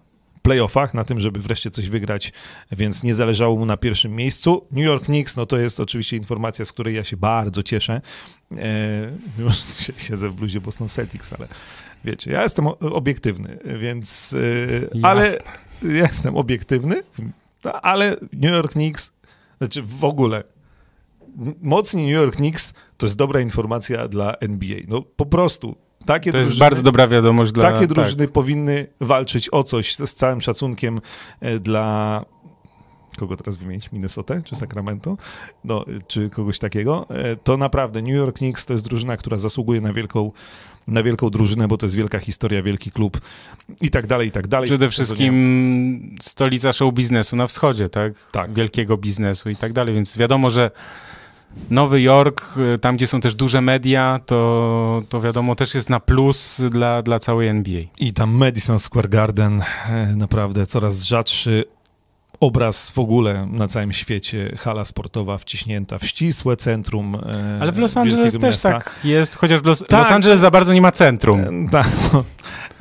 playoffach, 0.49 0.93
na 0.93 1.03
tym, 1.03 1.19
żeby 1.19 1.39
wreszcie 1.39 1.71
coś 1.71 1.89
wygrać, 1.89 2.33
więc 2.71 3.03
nie 3.03 3.15
zależało 3.15 3.55
mu 3.55 3.65
na 3.65 3.77
pierwszym 3.77 4.15
miejscu. 4.15 4.67
New 4.71 4.85
York 4.85 5.03
Knicks, 5.03 5.37
no 5.37 5.45
to 5.45 5.57
jest 5.57 5.79
oczywiście 5.79 6.17
informacja, 6.17 6.65
z 6.65 6.71
której 6.71 6.95
ja 6.95 7.03
się 7.03 7.17
bardzo 7.17 7.63
cieszę. 7.63 8.01
E, 8.57 9.11
już 9.39 9.53
siedzę 10.07 10.29
w 10.29 10.33
bluzie 10.33 10.61
Boston 10.61 10.89
Celtics, 10.89 11.33
ale 11.33 11.47
wiecie, 12.03 12.31
ja 12.31 12.43
jestem 12.43 12.67
obiektywny, 12.67 13.59
więc... 13.79 14.35
E, 14.95 15.05
ale 15.05 15.37
ja 15.83 16.07
jestem 16.07 16.37
obiektywny, 16.37 17.03
ale 17.81 18.15
New 18.33 18.51
York 18.51 18.71
Knicks, 18.71 19.13
znaczy 19.57 19.81
w 19.81 20.03
ogóle 20.03 20.43
mocni 21.61 22.03
New 22.03 22.13
York 22.13 22.35
Knicks 22.35 22.73
to 22.97 23.05
jest 23.05 23.15
dobra 23.15 23.41
informacja 23.41 24.07
dla 24.07 24.33
NBA. 24.33 24.77
No 24.87 25.01
po 25.01 25.25
prostu 25.25 25.75
takie 26.13 26.31
to 26.31 26.37
jest 26.37 26.49
drużyny, 26.49 26.65
bardzo 26.65 26.83
dobra 26.83 27.07
wiadomość 27.07 27.51
dla... 27.51 27.63
Takie 27.63 27.79
tak. 27.79 27.87
drużyny 27.87 28.25
tak. 28.25 28.31
powinny 28.31 28.87
walczyć 29.01 29.49
o 29.51 29.63
coś 29.63 29.95
z, 29.95 30.09
z 30.09 30.13
całym 30.13 30.41
szacunkiem 30.41 30.99
e, 31.41 31.59
dla 31.59 32.25
kogo 33.17 33.37
teraz 33.37 33.57
wymienić, 33.57 33.91
Minnesota 33.91 34.41
czy 34.41 34.55
Sacramento, 34.55 35.17
no, 35.63 35.85
czy 36.07 36.29
kogoś 36.29 36.59
takiego, 36.59 37.05
e, 37.09 37.35
to 37.35 37.57
naprawdę 37.57 38.01
New 38.01 38.15
York 38.15 38.37
Knicks 38.37 38.65
to 38.65 38.73
jest 38.73 38.85
drużyna, 38.85 39.17
która 39.17 39.37
zasługuje 39.37 39.81
na 39.81 39.93
wielką, 39.93 40.31
na 40.87 41.03
wielką 41.03 41.29
drużynę, 41.29 41.67
bo 41.67 41.77
to 41.77 41.85
jest 41.85 41.95
wielka 41.95 42.19
historia, 42.19 42.63
wielki 42.63 42.91
klub 42.91 43.21
i 43.81 43.89
tak 43.89 44.07
dalej, 44.07 44.27
i 44.27 44.31
tak 44.31 44.47
dalej. 44.47 44.69
Przede 44.69 44.89
wszystkim 44.89 46.15
stolica 46.21 46.73
show 46.73 46.93
biznesu 46.93 47.35
na 47.35 47.47
wschodzie, 47.47 47.89
tak? 47.89 48.13
Tak. 48.31 48.53
Wielkiego 48.53 48.97
biznesu 48.97 49.49
i 49.49 49.55
tak 49.55 49.73
dalej, 49.73 49.95
więc 49.95 50.17
wiadomo, 50.17 50.49
że 50.49 50.71
Nowy 51.69 52.01
Jork, 52.01 52.57
y, 52.75 52.79
tam 52.79 52.95
gdzie 52.95 53.07
są 53.07 53.21
też 53.21 53.35
duże 53.35 53.61
media, 53.61 54.19
to, 54.25 55.01
to 55.09 55.21
wiadomo 55.21 55.55
też 55.55 55.75
jest 55.75 55.89
na 55.89 55.99
plus 55.99 56.61
dla, 56.69 57.01
dla 57.01 57.19
całej 57.19 57.47
NBA. 57.47 57.81
I 57.99 58.13
tam 58.13 58.31
Madison 58.31 58.79
Square 58.79 59.09
Garden 59.09 59.61
e, 59.89 60.15
naprawdę 60.15 60.65
coraz 60.65 61.03
rzadszy 61.03 61.65
obraz 62.39 62.89
w 62.89 62.99
ogóle 62.99 63.47
na 63.51 63.67
całym 63.67 63.93
świecie, 63.93 64.55
hala 64.57 64.85
sportowa 64.85 65.37
wciśnięta 65.37 65.97
w 65.97 66.05
ścisłe 66.05 66.57
centrum 66.57 67.15
e, 67.15 67.57
Ale 67.61 67.71
w 67.71 67.77
Los 67.77 67.97
Angeles 67.97 68.33
też 68.33 68.43
miasta. 68.43 68.71
tak 68.71 68.99
jest, 69.03 69.35
chociaż 69.35 69.61
w 69.61 69.65
Los, 69.65 69.79
tak. 69.79 69.99
Los 69.99 70.11
Angeles 70.11 70.39
za 70.39 70.51
bardzo 70.51 70.73
nie 70.73 70.81
ma 70.81 70.91
centrum. 70.91 71.39
E, 71.39 71.69
tak, 71.71 71.87
no. 72.13 72.23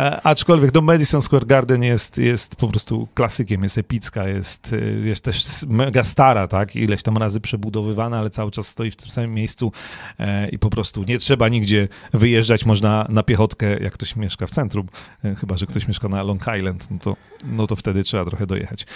E, 0.00 0.21
aczkolwiek 0.23 0.75
no 0.75 0.81
Madison 0.81 1.23
Square 1.23 1.47
Garden 1.47 1.83
jest, 1.83 2.19
jest 2.19 2.57
po 2.57 2.69
prostu 2.69 3.09
klasykiem, 3.14 3.62
jest 3.62 3.78
epicka, 3.78 4.28
jest, 4.28 4.75
jest 5.02 5.25
też 5.25 5.45
mega 5.69 6.05
stara, 6.05 6.49
tak, 6.49 6.76
ileś 6.76 7.02
tam 7.02 7.17
razy 7.17 7.40
przebudowywana, 7.40 8.19
ale 8.19 8.31
cały 8.31 8.50
czas 8.50 8.67
stoi 8.67 8.90
w 8.90 8.97
tym 8.97 9.11
samym 9.11 9.35
miejscu 9.35 9.73
i 10.52 10.59
po 10.59 10.71
prostu 10.71 11.05
nie 11.05 11.19
trzeba 11.19 11.49
nigdzie 11.49 11.88
wyjeżdżać, 12.12 12.67
można 12.67 13.07
na 13.09 13.23
piechotkę, 13.23 13.78
jak 13.78 13.93
ktoś 13.93 14.17
mieszka 14.17 14.47
w 14.47 14.50
centrum, 14.50 14.87
chyba, 15.40 15.57
że 15.57 15.67
ktoś 15.67 15.88
mieszka 15.88 16.09
na 16.09 16.23
Long 16.23 16.43
Island, 16.59 16.90
no 16.90 16.99
to, 16.99 17.17
no 17.45 17.67
to 17.67 17.76
wtedy 17.76 18.02
trzeba 18.02 18.25
trochę 18.25 18.47
dojechać 18.47 18.87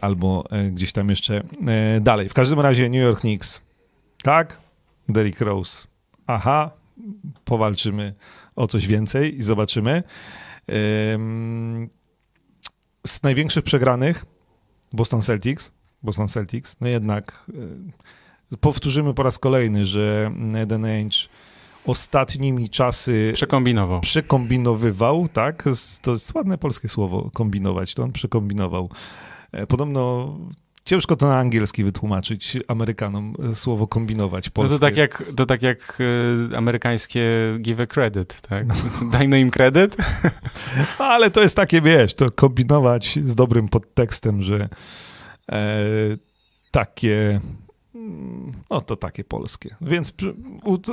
albo 0.00 0.44
e, 0.50 0.70
gdzieś 0.70 0.92
tam 0.92 1.08
jeszcze 1.08 1.42
e, 1.66 2.00
dalej. 2.00 2.28
W 2.28 2.34
każdym 2.34 2.60
razie 2.60 2.88
New 2.88 3.02
York 3.02 3.20
Knicks. 3.20 3.60
Tak? 4.22 4.58
Derrick 5.08 5.40
Rose. 5.40 5.86
Aha, 6.26 6.70
powalczymy 7.44 8.14
o 8.56 8.66
coś 8.66 8.86
więcej 8.86 9.38
i 9.38 9.42
zobaczymy. 9.42 10.02
Z 13.06 13.22
największych 13.22 13.64
przegranych 13.64 14.24
Boston 14.92 15.22
Celtics. 15.22 15.72
Boston 16.02 16.28
Celtics. 16.28 16.76
No 16.80 16.88
jednak 16.88 17.46
e, 18.52 18.56
powtórzymy 18.56 19.14
po 19.14 19.22
raz 19.22 19.38
kolejny, 19.38 19.84
że 19.84 20.32
Eden 20.56 20.84
Ainge 20.84 21.28
ostatnimi 21.86 22.70
czasy 22.70 23.30
przekombinował. 23.34 24.00
Przekombinowywał, 24.00 25.28
tak? 25.28 25.64
To 26.02 26.12
jest 26.12 26.34
ładne 26.34 26.58
polskie 26.58 26.88
słowo, 26.88 27.30
kombinować. 27.34 27.94
To 27.94 28.02
on 28.02 28.12
przekombinował. 28.12 28.90
E, 29.52 29.66
podobno 29.66 30.36
Ciężko 30.84 31.16
to 31.16 31.26
na 31.26 31.38
angielski 31.38 31.84
wytłumaczyć 31.84 32.58
Amerykanom 32.68 33.34
e, 33.52 33.54
słowo 33.54 33.86
kombinować 33.86 34.50
polskie. 34.50 34.72
No 34.72 34.78
to 34.78 34.86
tak 34.86 34.96
jak, 34.96 35.24
to 35.36 35.46
tak 35.46 35.62
jak 35.62 35.98
y, 36.52 36.56
amerykańskie 36.56 37.22
give 37.58 37.80
a 37.80 37.86
credit, 37.86 38.40
tak? 38.40 38.66
Dajmy 39.12 39.40
im 39.40 39.50
kredyt. 39.50 39.96
Ale 40.98 41.30
to 41.30 41.42
jest 41.42 41.56
takie, 41.56 41.80
wiesz, 41.80 42.14
to 42.14 42.30
kombinować 42.30 43.18
z 43.24 43.34
dobrym 43.34 43.68
podtekstem, 43.68 44.42
że 44.42 44.68
e, 45.52 45.58
takie 46.70 47.40
no 48.70 48.80
to 48.80 48.96
takie 48.96 49.24
polskie. 49.24 49.76
Więc 49.80 50.14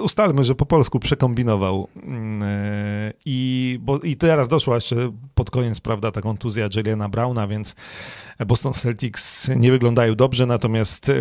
ustalmy, 0.02 0.44
że 0.44 0.56
po 0.56 0.66
polsku 0.66 1.00
przekombinował. 1.00 1.88
Mm, 2.04 2.44
e, 2.44 3.14
I, 3.26 3.80
bo, 3.82 4.00
I 4.00 4.16
teraz 4.16 4.48
doszła 4.48 4.76
jeszcze 4.76 5.12
pod 5.36 5.52
koniec, 5.52 5.80
prawda, 5.80 6.12
ta 6.12 6.22
kontuzja 6.22 6.70
Juliana 6.76 7.10
Browna, 7.10 7.48
więc 7.48 7.76
Boston 8.48 8.74
Celtics 8.74 9.50
nie 9.56 9.72
wyglądają 9.72 10.16
dobrze, 10.16 10.46
natomiast 10.46 11.12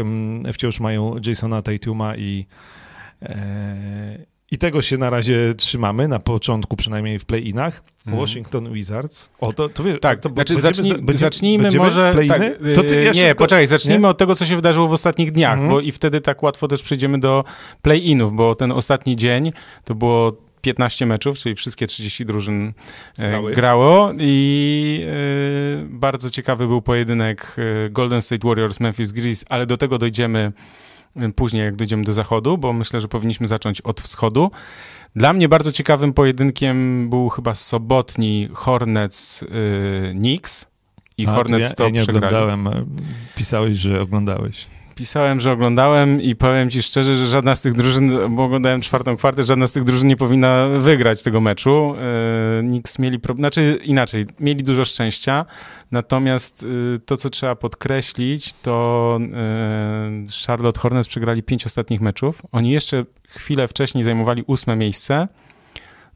wciąż 0.52 0.80
mają 0.80 1.16
Jasona 1.26 1.62
Tatuma 1.62 2.16
i 2.16 2.47
e, 3.23 4.38
i 4.50 4.59
tego 4.59 4.83
się 4.83 4.99
na 4.99 5.11
razie 5.11 5.55
trzymamy, 5.57 6.09
na 6.09 6.19
początku 6.19 6.76
przynajmniej 6.76 7.19
w 7.19 7.25
play-inach. 7.25 7.83
Mm. 8.07 8.21
Washington 8.21 8.73
Wizards. 8.73 9.31
O, 9.40 9.52
to, 9.52 9.69
to, 9.69 9.85
wie, 9.85 9.99
tak, 9.99 10.21
to 10.21 10.28
znaczy 10.28 10.55
będziemy, 10.55 10.75
zacznij, 10.75 10.93
będziemy, 10.93 11.19
zacznijmy 11.19 11.62
będziemy 11.62 11.85
może... 11.85 12.14
Tak, 12.28 12.43
to 12.75 12.83
ty, 12.83 13.02
ja 13.02 13.12
nie, 13.12 13.14
szybko, 13.14 13.45
poczekaj, 13.45 13.67
zacznijmy 13.67 14.02
nie? 14.02 14.09
od 14.09 14.19
tego, 14.19 14.35
co 14.35 14.47
się 14.47 14.57
wydarzyło 14.57 14.88
w 14.88 14.93
ostatnich 14.93 15.33
dniach, 15.33 15.59
mm. 15.59 15.71
bo 15.71 15.81
i 15.81 15.93
wtedy 15.93 16.21
tak 16.21 16.43
łatwo 16.43 16.69
też 16.69 16.83
przejdziemy 16.83 17.21
do 17.21 17.45
play-inów, 17.83 18.33
bo 18.33 18.55
ten 18.55 18.73
ostatni 18.73 19.17
dzień 19.17 19.52
to 19.85 19.95
było 19.95 20.33
15 20.61 21.07
meczów, 21.07 21.38
czyli 21.38 21.55
wszystkie 21.55 21.87
30 21.87 22.25
drużyn 22.25 22.73
e, 23.19 23.31
Grały. 23.31 23.52
grało 23.52 24.12
i 24.19 25.07
e, 25.07 25.87
bardzo 25.88 26.31
ciekawy 26.31 26.67
był 26.67 26.83
pojedynek 26.83 27.57
e, 27.87 27.90
Golden 27.90 28.23
State 28.23 28.49
Warriors, 28.49 28.81
Memphis 28.81 29.12
Grizzlies, 29.12 29.45
ale 29.49 29.67
do 29.67 29.76
tego 29.76 29.99
dojdziemy 29.99 30.52
później, 31.36 31.64
jak 31.64 31.76
dojdziemy 31.76 32.04
do 32.04 32.12
zachodu, 32.12 32.58
bo 32.58 32.72
myślę, 32.72 33.00
że 33.00 33.08
powinniśmy 33.08 33.48
zacząć 33.48 33.80
od 33.80 34.00
wschodu. 34.00 34.50
Dla 35.16 35.32
mnie 35.32 35.48
bardzo 35.48 35.72
ciekawym 35.72 36.12
pojedynkiem 36.12 37.08
był 37.10 37.28
chyba 37.28 37.54
sobotni 37.54 38.48
Hornets 38.52 39.42
yy, 39.42 39.48
Knicks 40.12 40.66
i 41.18 41.26
A, 41.26 41.34
Hornets 41.34 41.74
to, 41.74 41.82
ja, 41.82 41.88
ja 41.88 41.94
nie 41.94 42.02
przegrali. 42.02 42.36
oglądałem. 42.36 42.86
Pisałeś, 43.36 43.78
że 43.78 44.00
oglądałeś 44.00 44.66
pisałem, 44.99 45.40
że 45.40 45.52
oglądałem 45.52 46.23
i 46.23 46.37
powiem 46.37 46.71
ci 46.71 46.83
szczerze, 46.83 47.17
że 47.17 47.26
żadna 47.26 47.57
z 47.57 47.62
tych 47.62 47.75
drużyn, 47.75 48.37
bo 48.37 48.45
oglądałem 48.45 48.81
czwartą 48.81 49.17
kwartę, 49.17 49.43
żadna 49.43 49.67
z 49.67 49.73
tych 49.73 49.85
drużyn 49.85 50.09
nie 50.09 50.17
powinna 50.17 50.69
wygrać 50.69 51.23
tego 51.23 51.40
meczu. 51.40 51.95
E, 51.99 52.62
Knicks 52.62 52.99
mieli 52.99 53.19
znaczy 53.37 53.78
inaczej, 53.85 54.25
mieli 54.40 54.62
dużo 54.62 54.85
szczęścia, 54.85 55.47
natomiast 55.90 56.64
e, 56.95 56.99
to, 56.99 57.17
co 57.17 57.31
trzeba 57.31 57.55
podkreślić, 57.55 58.52
to 58.52 59.19
e, 59.21 60.47
Charlotte 60.47 60.81
Hornets 60.81 61.09
przegrali 61.09 61.43
pięć 61.43 61.67
ostatnich 61.67 62.00
meczów. 62.00 62.43
Oni 62.52 62.71
jeszcze 62.71 63.05
chwilę 63.28 63.69
wcześniej 63.69 64.05
zajmowali 64.05 64.43
ósme 64.47 64.76
miejsce, 64.76 65.28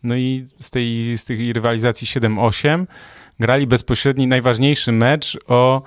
no 0.02 0.16
i 0.16 0.46
z 0.58 0.70
tej, 0.70 1.18
z 1.18 1.24
tej 1.24 1.52
rywalizacji 1.52 2.06
7-8 2.06 2.86
grali 3.40 3.66
bezpośredni 3.66 4.26
najważniejszy 4.26 4.92
mecz 4.92 5.38
o 5.46 5.82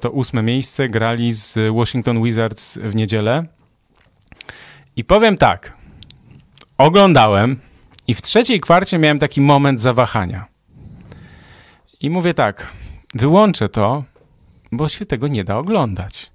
to 0.00 0.10
ósme 0.10 0.42
miejsce, 0.42 0.88
grali 0.88 1.32
z 1.32 1.74
Washington 1.76 2.22
Wizards 2.22 2.78
w 2.78 2.94
niedzielę. 2.94 3.46
I 4.96 5.04
powiem 5.04 5.36
tak, 5.36 5.76
oglądałem 6.78 7.60
i 8.08 8.14
w 8.14 8.22
trzeciej 8.22 8.60
kwarcie 8.60 8.98
miałem 8.98 9.18
taki 9.18 9.40
moment 9.40 9.80
zawahania. 9.80 10.46
I 12.00 12.10
mówię 12.10 12.34
tak, 12.34 12.68
wyłączę 13.14 13.68
to, 13.68 14.04
bo 14.72 14.88
się 14.88 15.06
tego 15.06 15.28
nie 15.28 15.44
da 15.44 15.56
oglądać. 15.56 16.31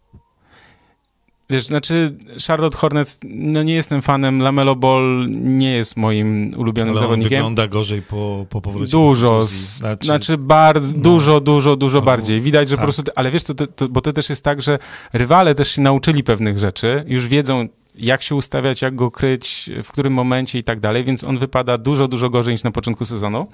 Wiesz, 1.49 1.65
znaczy 1.65 2.15
Charlotte 2.47 2.77
Hornets, 2.77 3.19
no 3.23 3.63
nie 3.63 3.73
jestem 3.73 4.01
fanem, 4.01 4.41
Lamelo 4.41 4.75
Ball 4.75 5.27
nie 5.29 5.71
jest 5.71 5.97
moim 5.97 6.53
ulubionym 6.57 6.91
Ale 6.93 6.99
zawodnikiem. 6.99 7.29
wygląda 7.37 7.67
gorzej 7.67 8.01
po, 8.01 8.45
po 8.49 8.61
powrocie. 8.61 8.91
Dużo, 8.91 9.43
Znaczy, 9.43 10.05
znaczy 10.05 10.37
bardzo, 10.37 10.93
no. 10.97 11.03
dużo, 11.03 11.39
dużo, 11.41 11.75
dużo 11.75 11.99
No, 11.99 12.05
bardziej. 12.05 12.41
Widać, 12.41 12.69
że 12.69 12.75
tak. 12.75 12.81
po 12.81 12.85
prostu, 12.85 13.11
ale 13.15 13.31
wiesz 13.31 13.43
to, 13.43 13.53
to, 13.67 13.89
bo 13.89 14.01
to 14.01 14.13
też 14.13 14.29
jest 14.29 14.43
tak, 14.43 14.61
że 14.61 14.79
rywale 15.13 15.55
też 15.55 15.71
się 15.71 15.81
nauczyli 15.81 16.23
pewnych 16.23 16.59
rzeczy, 16.59 17.03
już 17.07 17.27
wiedzą 17.27 17.67
jak 17.95 18.21
się 18.21 18.35
ustawiać, 18.35 18.81
jak 18.81 18.95
go 18.95 19.11
kryć, 19.11 19.69
w 19.83 19.91
którym 19.91 20.13
momencie 20.13 20.59
i 20.59 20.63
tak 20.63 20.79
dalej, 20.79 21.03
więc 21.03 21.23
on 21.23 21.37
wypada 21.37 21.77
dużo, 21.77 22.07
dużo 22.07 22.29
gorzej 22.29 22.53
niż 22.53 22.63
na 22.63 22.71
początku 22.71 23.05
sezonu. 23.05 23.47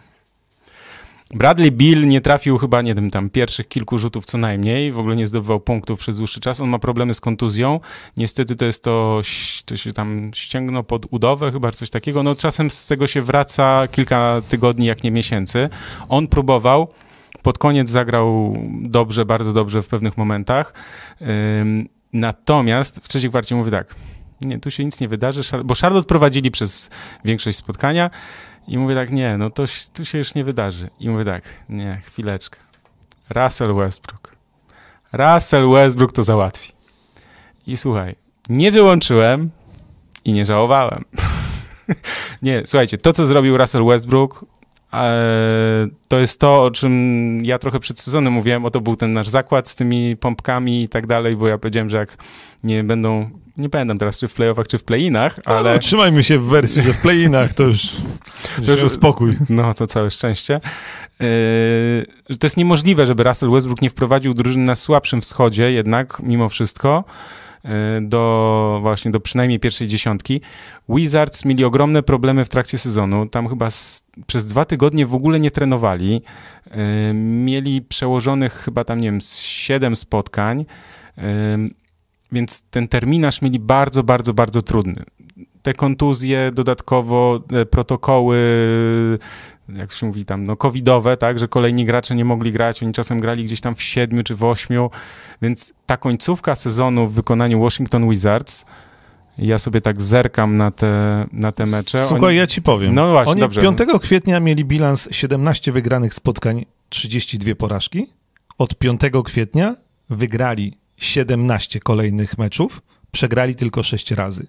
Bradley 1.32 1.72
Bill 1.72 2.08
nie 2.08 2.22
trafił 2.22 2.58
chyba, 2.58 2.82
nie 2.82 2.96
wiem, 2.96 3.12
tam 3.12 3.30
pierwszych 3.30 3.68
kilku 3.68 3.98
rzutów 3.98 4.26
co 4.26 4.38
najmniej, 4.38 4.92
w 4.92 5.00
ogóle 5.00 5.16
nie 5.16 5.28
zdobywał 5.28 5.60
punktów 5.60 6.00
przez 6.00 6.18
dłuższy 6.18 6.40
czas. 6.40 6.62
On 6.62 6.70
ma 6.70 6.80
problemy 6.80 7.14
z 7.14 7.22
kontuzją. 7.22 7.80
Niestety 8.18 8.56
to 8.56 8.66
jest 8.66 8.84
to, 8.84 9.22
to 9.66 9.78
się 9.78 9.94
tam 9.94 10.32
ścięgno 10.36 10.84
pod 10.84 11.06
udowę, 11.10 11.52
chyba 11.52 11.72
coś 11.72 11.90
takiego. 11.90 12.24
No 12.24 12.36
czasem 12.36 12.72
z 12.72 12.88
tego 12.88 13.08
się 13.08 13.22
wraca 13.22 13.88
kilka 13.92 14.42
tygodni, 14.50 14.86
jak 14.86 15.04
nie 15.04 15.12
miesięcy. 15.12 15.70
On 16.10 16.28
próbował, 16.28 16.88
pod 17.42 17.58
koniec 17.58 17.90
zagrał 17.90 18.58
dobrze, 18.82 19.26
bardzo 19.26 19.54
dobrze 19.54 19.82
w 19.82 19.88
pewnych 19.88 20.18
momentach. 20.18 20.74
Natomiast 22.14 23.00
w 23.00 23.08
trzeciej 23.08 23.30
kwarcie 23.30 23.56
mówię 23.56 23.72
tak, 23.72 23.96
nie, 24.42 24.60
tu 24.60 24.72
się 24.72 24.86
nic 24.86 25.02
nie 25.02 25.08
wydarzy, 25.08 25.42
bo 25.66 25.76
Charlotte 25.76 26.08
prowadzili 26.08 26.52
przez 26.52 26.90
większość 27.26 27.58
spotkania 27.58 28.10
i 28.68 28.78
mówię 28.78 28.96
tak, 28.96 29.12
nie, 29.12 29.38
no 29.38 29.50
to 29.50 29.64
tu 29.94 30.06
się 30.06 30.18
już 30.18 30.36
nie 30.36 30.44
wydarzy. 30.44 30.90
I 31.00 31.10
mówię 31.10 31.26
tak, 31.26 31.44
nie, 31.70 32.02
chwileczkę. 32.06 32.60
Russell 33.30 33.74
Westbrook. 33.74 34.36
Russell 35.14 35.70
Westbrook 35.70 36.14
to 36.14 36.24
załatwi. 36.24 36.74
I 37.68 37.78
słuchaj, 37.78 38.16
nie 38.50 38.72
wyłączyłem 38.72 39.50
i 40.26 40.34
nie 40.34 40.46
żałowałem. 40.46 41.06
nie, 42.42 42.64
słuchajcie, 42.66 42.98
to 42.98 43.14
co 43.14 43.26
zrobił 43.26 43.58
Russell 43.58 43.86
Westbrook, 43.86 44.46
e, 44.94 45.88
to 46.08 46.20
jest 46.20 46.40
to, 46.40 46.64
o 46.64 46.72
czym 46.72 47.46
ja 47.46 47.60
trochę 47.60 47.80
przed 47.80 48.00
sezonem 48.00 48.34
mówiłem, 48.34 48.66
oto 48.66 48.82
był 48.82 48.96
ten 48.96 49.14
nasz 49.14 49.28
zakład 49.28 49.70
z 49.70 49.76
tymi 49.76 50.18
pompkami 50.18 50.84
i 50.84 50.90
tak 50.90 51.08
dalej, 51.08 51.36
bo 51.36 51.48
ja 51.48 51.58
powiedziałem, 51.58 51.90
że 51.90 51.98
jak 51.98 52.18
nie 52.64 52.84
będą, 52.84 53.30
nie 53.58 53.70
pamiętam 53.70 53.98
teraz 53.98 54.20
czy 54.20 54.28
w 54.28 54.34
playoffach, 54.34 54.68
czy 54.68 54.78
w 54.78 54.84
playinach, 54.84 55.40
ale... 55.46 55.58
Ale... 55.58 55.80
Trzymajmy 55.80 56.24
się 56.24 56.40
w 56.40 56.46
wersji, 56.46 56.82
że 56.82 56.94
w 56.94 57.02
play-inach 57.02 57.54
to 57.54 57.64
już, 57.64 57.88
to 58.66 58.72
już- 58.72 58.92
spokój. 58.92 59.38
No, 59.50 59.74
to 59.74 59.88
całe 59.88 60.12
szczęście. 60.12 60.62
Yy, 61.20 62.38
to 62.40 62.46
jest 62.46 62.58
niemożliwe, 62.58 63.06
żeby 63.06 63.24
Russell 63.24 63.52
Westbrook 63.52 63.82
nie 63.82 63.90
wprowadził 63.90 64.34
drużyny 64.34 64.66
na 64.66 64.76
słabszym 64.76 65.22
wschodzie, 65.22 65.72
jednak 65.72 66.22
mimo 66.24 66.50
wszystko 66.50 67.04
yy, 67.64 67.72
do 68.02 68.80
właśnie 68.82 69.12
do 69.12 69.20
przynajmniej 69.20 69.60
pierwszej 69.60 69.88
dziesiątki. 69.88 70.42
Wizards 70.90 71.46
mieli 71.46 71.66
ogromne 71.66 72.04
problemy 72.04 72.46
w 72.46 72.50
trakcie 72.50 72.78
sezonu. 72.78 73.26
Tam 73.26 73.50
chyba 73.50 73.72
z, 73.72 74.04
przez 74.28 74.46
dwa 74.46 74.66
tygodnie 74.66 75.06
w 75.06 75.16
ogóle 75.16 75.40
nie 75.40 75.52
trenowali. 75.52 76.22
Yy, 76.72 77.14
mieli 77.14 77.82
przełożonych 77.82 78.54
chyba 78.54 78.84
tam, 78.84 79.00
nie 79.00 79.08
wiem, 79.12 79.20
siedem 79.42 79.96
spotkań. 79.96 80.66
Więc 82.34 82.62
ten 82.72 82.88
terminarz 82.88 83.42
mieli 83.42 83.60
bardzo, 83.60 84.04
bardzo, 84.04 84.34
bardzo 84.34 84.62
trudny. 84.62 85.04
Te 85.62 85.74
kontuzje, 85.74 86.52
dodatkowo 86.54 87.44
e, 87.54 87.66
protokoły, 87.66 88.38
jak 89.70 89.92
się 89.92 90.06
mówi 90.06 90.26
tam, 90.26 90.46
no 90.46 90.56
covidowe, 90.56 91.18
tak, 91.18 91.40
że 91.40 91.48
kolejni 91.48 91.86
gracze 91.86 92.16
nie 92.16 92.26
mogli 92.26 92.52
grać, 92.52 92.84
oni 92.84 92.94
czasem 92.94 93.20
grali 93.20 93.44
gdzieś 93.44 93.62
tam 93.62 93.76
w 93.76 93.84
siedmiu 93.84 94.24
czy 94.24 94.36
w 94.36 94.44
ośmiu, 94.44 94.90
więc 95.42 95.74
ta 95.86 95.98
końcówka 95.98 96.56
sezonu 96.56 97.08
w 97.08 97.14
wykonaniu 97.14 97.62
Washington 97.62 98.10
Wizards, 98.10 98.66
ja 99.38 99.60
sobie 99.60 99.82
tak 99.82 100.02
zerkam 100.02 100.58
na 100.58 100.72
te, 100.72 101.26
na 101.32 101.52
te 101.52 101.66
mecze. 101.66 102.06
Słuchaj, 102.06 102.30
Oni- 102.30 102.38
ja 102.38 102.48
ci 102.48 102.62
powiem. 102.62 102.96
No 102.96 103.12
właśnie, 103.12 103.32
Oni 103.32 103.42
dobrze. 103.42 103.62
5 103.62 104.00
kwietnia 104.02 104.40
mieli 104.40 104.66
bilans 104.66 105.08
17 105.12 105.72
wygranych 105.72 106.14
spotkań, 106.14 106.66
32 106.90 107.56
porażki. 107.56 108.08
Od 108.58 108.76
5 108.76 109.02
kwietnia 109.24 109.76
wygrali 110.10 110.83
17 110.98 111.80
kolejnych 111.80 112.38
meczów, 112.38 112.82
przegrali 113.12 113.56
tylko 113.56 113.84
6 113.84 114.12
razy. 114.12 114.48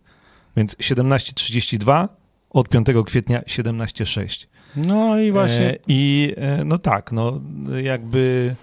Więc 0.57 0.75
17-32, 0.75 2.09
od 2.51 2.69
5 2.69 2.87
kwietnia 3.07 3.41
17-6. 3.41 4.47
No 4.77 5.21
i 5.21 5.33
właśnie, 5.33 5.71
E, 5.71 5.77
I 5.89 6.33
e, 6.37 6.65
no 6.65 6.79
tak, 6.79 7.13
no 7.13 7.41
jakby 7.83 8.55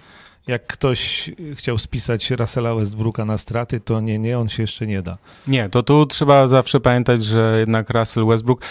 jak 0.46 0.66
ktoś 0.66 1.30
chciał 1.54 1.78
spisać 1.78 2.30
Russella 2.30 2.74
Westbrooka 2.74 3.24
na 3.24 3.38
straty, 3.38 3.80
to 3.80 4.00
nie, 4.00 4.18
nie, 4.18 4.38
on 4.38 4.48
się 4.48 4.62
jeszcze 4.62 4.86
nie 4.86 5.02
da. 5.02 5.18
Nie, 5.46 5.68
to 5.68 5.82
tu 5.82 6.06
trzeba 6.06 6.48
zawsze 6.48 6.80
pamiętać, 6.80 7.24
że 7.24 7.56
jednak 7.58 7.90
Russell 7.90 8.26
Westbrook 8.26 8.64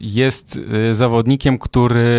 jest 0.00 0.56
y, 0.90 0.94
zawodnikiem, 0.94 1.58
który 1.58 2.18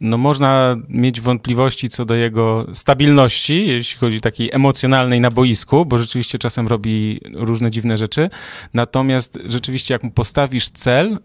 no 0.00 0.18
można 0.18 0.76
mieć 0.88 1.20
wątpliwości 1.20 1.88
co 1.88 2.04
do 2.04 2.14
jego 2.14 2.66
stabilności, 2.72 3.66
jeśli 3.66 3.98
chodzi 3.98 4.20
takiej 4.20 4.50
emocjonalnej 4.52 5.20
na 5.20 5.30
boisku, 5.30 5.86
bo 5.86 5.98
rzeczywiście 5.98 6.38
czasem 6.38 6.68
robi 6.68 7.20
różne 7.32 7.70
dziwne 7.70 7.96
rzeczy. 7.96 8.30
Natomiast 8.74 9.38
rzeczywiście 9.46 9.94
jak 9.94 10.02
mu 10.02 10.10
postawisz 10.10 10.68
cel, 10.68 11.18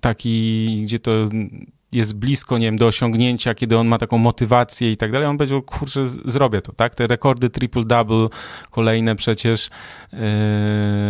taki, 0.00 0.80
gdzie 0.82 0.98
to 0.98 1.12
jest 1.92 2.14
blisko, 2.14 2.58
nie 2.58 2.66
wiem, 2.66 2.76
do 2.76 2.86
osiągnięcia, 2.86 3.54
kiedy 3.54 3.78
on 3.78 3.88
ma 3.88 3.98
taką 3.98 4.18
motywację 4.18 4.92
i 4.92 4.96
tak 4.96 5.12
dalej, 5.12 5.28
on 5.28 5.36
będzie, 5.36 5.62
kurczę, 5.62 6.06
zrobię 6.06 6.60
to, 6.60 6.72
tak? 6.72 6.94
Te 6.94 7.06
rekordy 7.06 7.48
triple-double, 7.48 8.28
kolejne 8.70 9.16
przecież, 9.16 9.70
yy, 10.12 10.18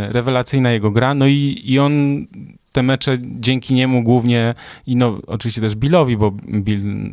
rewelacyjna 0.09 0.71
jego 0.71 0.91
gra, 0.91 1.15
no 1.15 1.27
i, 1.27 1.63
i 1.65 1.79
on 1.79 2.27
te 2.73 2.83
mecze 2.83 3.19
dzięki 3.21 3.75
niemu 3.75 4.03
głównie 4.03 4.55
i 4.87 4.97
no 4.97 5.19
oczywiście 5.27 5.61
też 5.61 5.75
Billowi, 5.75 6.17
bo 6.17 6.31
Bill 6.49 7.11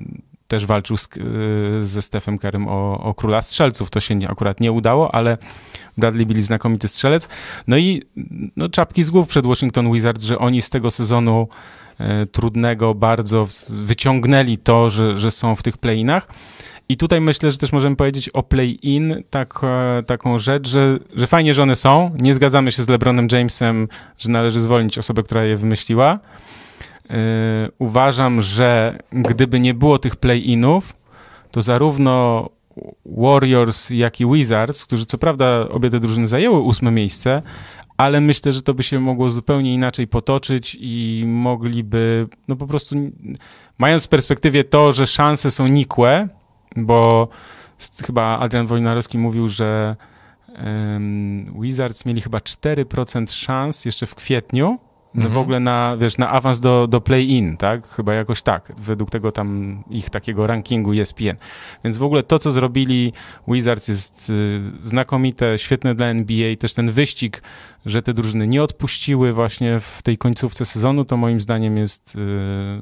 też 0.48 0.66
walczył 0.66 0.98
z, 0.98 1.10
yy, 1.16 1.86
ze 1.86 2.02
Stephem 2.02 2.38
Kerem 2.38 2.68
o, 2.68 3.04
o 3.04 3.14
króla 3.14 3.42
strzelców, 3.42 3.90
to 3.90 4.00
się 4.00 4.16
nie, 4.16 4.30
akurat 4.30 4.60
nie 4.60 4.72
udało, 4.72 5.16
ale 5.16 5.38
Bradley 5.98 6.26
Bill 6.26 6.42
znakomity 6.42 6.88
strzelec, 6.88 7.30
no 7.68 7.78
i 7.78 8.02
no, 8.56 8.70
czapki 8.70 9.04
z 9.04 9.10
głów 9.10 9.28
przed 9.28 9.46
Washington 9.46 9.94
Wizards, 9.94 10.24
że 10.24 10.40
oni 10.40 10.62
z 10.62 10.70
tego 10.70 10.92
sezonu 10.92 11.48
e, 12.00 12.26
trudnego 12.26 12.96
bardzo 12.96 13.48
wyciągnęli 13.82 14.58
to, 14.58 14.90
że, 14.90 15.18
że 15.18 15.32
są 15.32 15.56
w 15.56 15.64
tych 15.64 15.78
play-inach. 15.78 16.28
I 16.90 16.98
tutaj 16.98 17.22
myślę, 17.22 17.52
że 17.52 17.58
też 17.58 17.72
możemy 17.72 17.96
powiedzieć 17.96 18.30
o 18.30 18.44
play-in 18.44 19.24
tak, 19.30 19.60
e, 19.64 20.04
taką 20.04 20.38
rzecz, 20.38 20.68
że, 20.68 21.00
że 21.16 21.28
fajnie, 21.28 21.54
że 21.54 21.64
one 21.64 21.76
są. 21.76 22.12
Nie 22.20 22.34
zgadzamy 22.34 22.72
się 22.72 22.84
z 22.84 22.90
LeBronem 22.90 23.28
Jamesem, 23.32 23.88
że 24.18 24.32
należy 24.32 24.60
zwolnić 24.60 24.98
osobę, 24.98 25.24
która 25.24 25.44
je 25.44 25.58
wymyśliła. 25.58 26.20
E, 27.10 27.16
uważam, 27.80 28.42
że 28.42 29.00
gdyby 29.12 29.60
nie 29.60 29.74
było 29.74 30.00
tych 30.00 30.16
play-inów, 30.16 30.96
to 31.52 31.62
zarówno 31.62 32.50
Warriors, 33.06 33.90
jak 33.90 34.22
i 34.22 34.26
Wizards, 34.26 34.86
którzy 34.86 35.06
co 35.06 35.18
prawda 35.18 35.70
obie 35.70 35.90
te 35.90 36.00
drużyny 36.00 36.28
zajęły 36.28 36.60
ósme 36.60 36.92
miejsce, 36.92 37.42
ale 37.98 38.22
myślę, 38.22 38.54
że 38.54 38.62
to 38.62 38.74
by 38.74 38.84
się 38.84 39.00
mogło 39.00 39.30
zupełnie 39.30 39.74
inaczej 39.74 40.08
potoczyć 40.08 40.78
i 40.80 41.24
mogliby, 41.28 42.28
no 42.48 42.56
po 42.56 42.68
prostu, 42.68 42.96
mając 43.78 44.06
w 44.06 44.10
perspektywie 44.10 44.64
to, 44.64 44.92
że 44.92 45.06
szanse 45.08 45.52
są 45.52 45.68
nikłe, 45.68 46.28
bo 46.86 47.28
chyba 48.06 48.40
Adrian 48.40 48.68
Wojnarowski 48.68 49.18
mówił, 49.18 49.48
że 49.48 49.96
em, 50.56 51.62
Wizards 51.62 52.06
mieli 52.06 52.22
chyba 52.22 52.38
4% 52.38 53.32
szans 53.32 53.86
jeszcze 53.86 54.06
w 54.06 54.16
kwietniu, 54.16 54.80
no 55.14 55.24
w 55.24 55.26
Mhm. 55.26 55.42
ogóle 55.42 55.60
na, 55.60 55.98
wiesz, 55.98 56.18
na 56.18 56.30
awans 56.30 56.60
do, 56.60 56.88
do 56.88 57.02
play-in, 57.02 57.58
tak? 57.58 57.88
Chyba 57.88 58.14
jakoś 58.14 58.42
tak, 58.42 58.72
według 58.78 59.10
tego 59.10 59.32
tam 59.32 59.84
ich 59.90 60.10
takiego 60.10 60.48
rankingu 60.48 60.94
ESPN. 60.94 61.36
Więc 61.84 61.98
w 61.98 62.04
ogóle 62.04 62.24
to, 62.24 62.40
co 62.40 62.52
zrobili 62.52 63.14
Wizards 63.48 63.88
jest 63.88 64.30
y, 64.30 64.62
znakomite, 64.80 65.60
świetne 65.60 65.96
dla 65.96 66.06
NBA. 66.06 66.56
Też 66.56 66.74
ten 66.74 66.92
wyścig, 66.92 67.42
że 67.86 68.02
te 68.02 68.14
drużyny 68.14 68.48
nie 68.48 68.64
odpuściły 68.64 69.34
właśnie 69.34 69.80
w 69.80 70.02
tej 70.04 70.18
końcówce 70.18 70.66
sezonu, 70.66 71.06
to 71.06 71.18
moim 71.18 71.42
zdaniem 71.42 71.78
jest 71.78 72.16
y, 72.16 72.20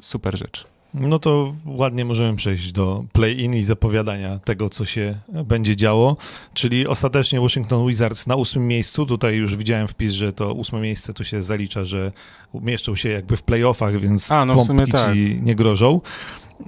super 0.02 0.38
rzecz. 0.38 0.66
No 0.94 1.18
to 1.18 1.54
ładnie 1.66 2.04
możemy 2.04 2.36
przejść 2.36 2.72
do 2.72 3.04
play-in 3.12 3.54
i 3.54 3.62
zapowiadania 3.62 4.38
tego, 4.38 4.70
co 4.70 4.84
się 4.84 5.14
będzie 5.44 5.76
działo. 5.76 6.16
Czyli 6.54 6.86
ostatecznie 6.86 7.40
Washington 7.40 7.86
Wizards 7.86 8.26
na 8.26 8.36
ósmym 8.36 8.68
miejscu. 8.68 9.06
Tutaj 9.06 9.36
już 9.36 9.56
widziałem 9.56 9.88
wpis, 9.88 10.12
że 10.12 10.32
to 10.32 10.52
ósme 10.52 10.80
miejsce 10.80 11.14
tu 11.14 11.24
się 11.24 11.42
zalicza, 11.42 11.84
że 11.84 12.12
umieszczą 12.52 12.96
się 12.96 13.08
jakby 13.08 13.36
w 13.36 13.42
playoffach, 13.42 14.00
więc 14.00 14.32
A, 14.32 14.44
no 14.44 14.54
pompki 14.54 14.92
tak. 14.92 15.14
ci 15.14 15.38
nie 15.42 15.54
grożą. 15.54 16.00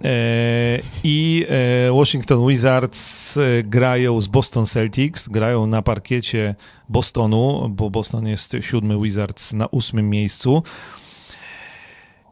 E, 0.04 0.80
I 1.04 1.46
e, 1.48 1.92
Washington 1.92 2.48
Wizards 2.48 3.36
e, 3.36 3.62
grają 3.62 4.20
z 4.20 4.26
Boston 4.26 4.66
Celtics, 4.66 5.28
grają 5.28 5.66
na 5.66 5.82
parkiecie 5.82 6.54
Bostonu, 6.88 7.68
bo 7.68 7.90
Boston 7.90 8.26
jest 8.26 8.56
siódmy, 8.60 9.00
Wizards 9.02 9.52
na 9.52 9.66
ósmym 9.66 10.10
miejscu. 10.10 10.62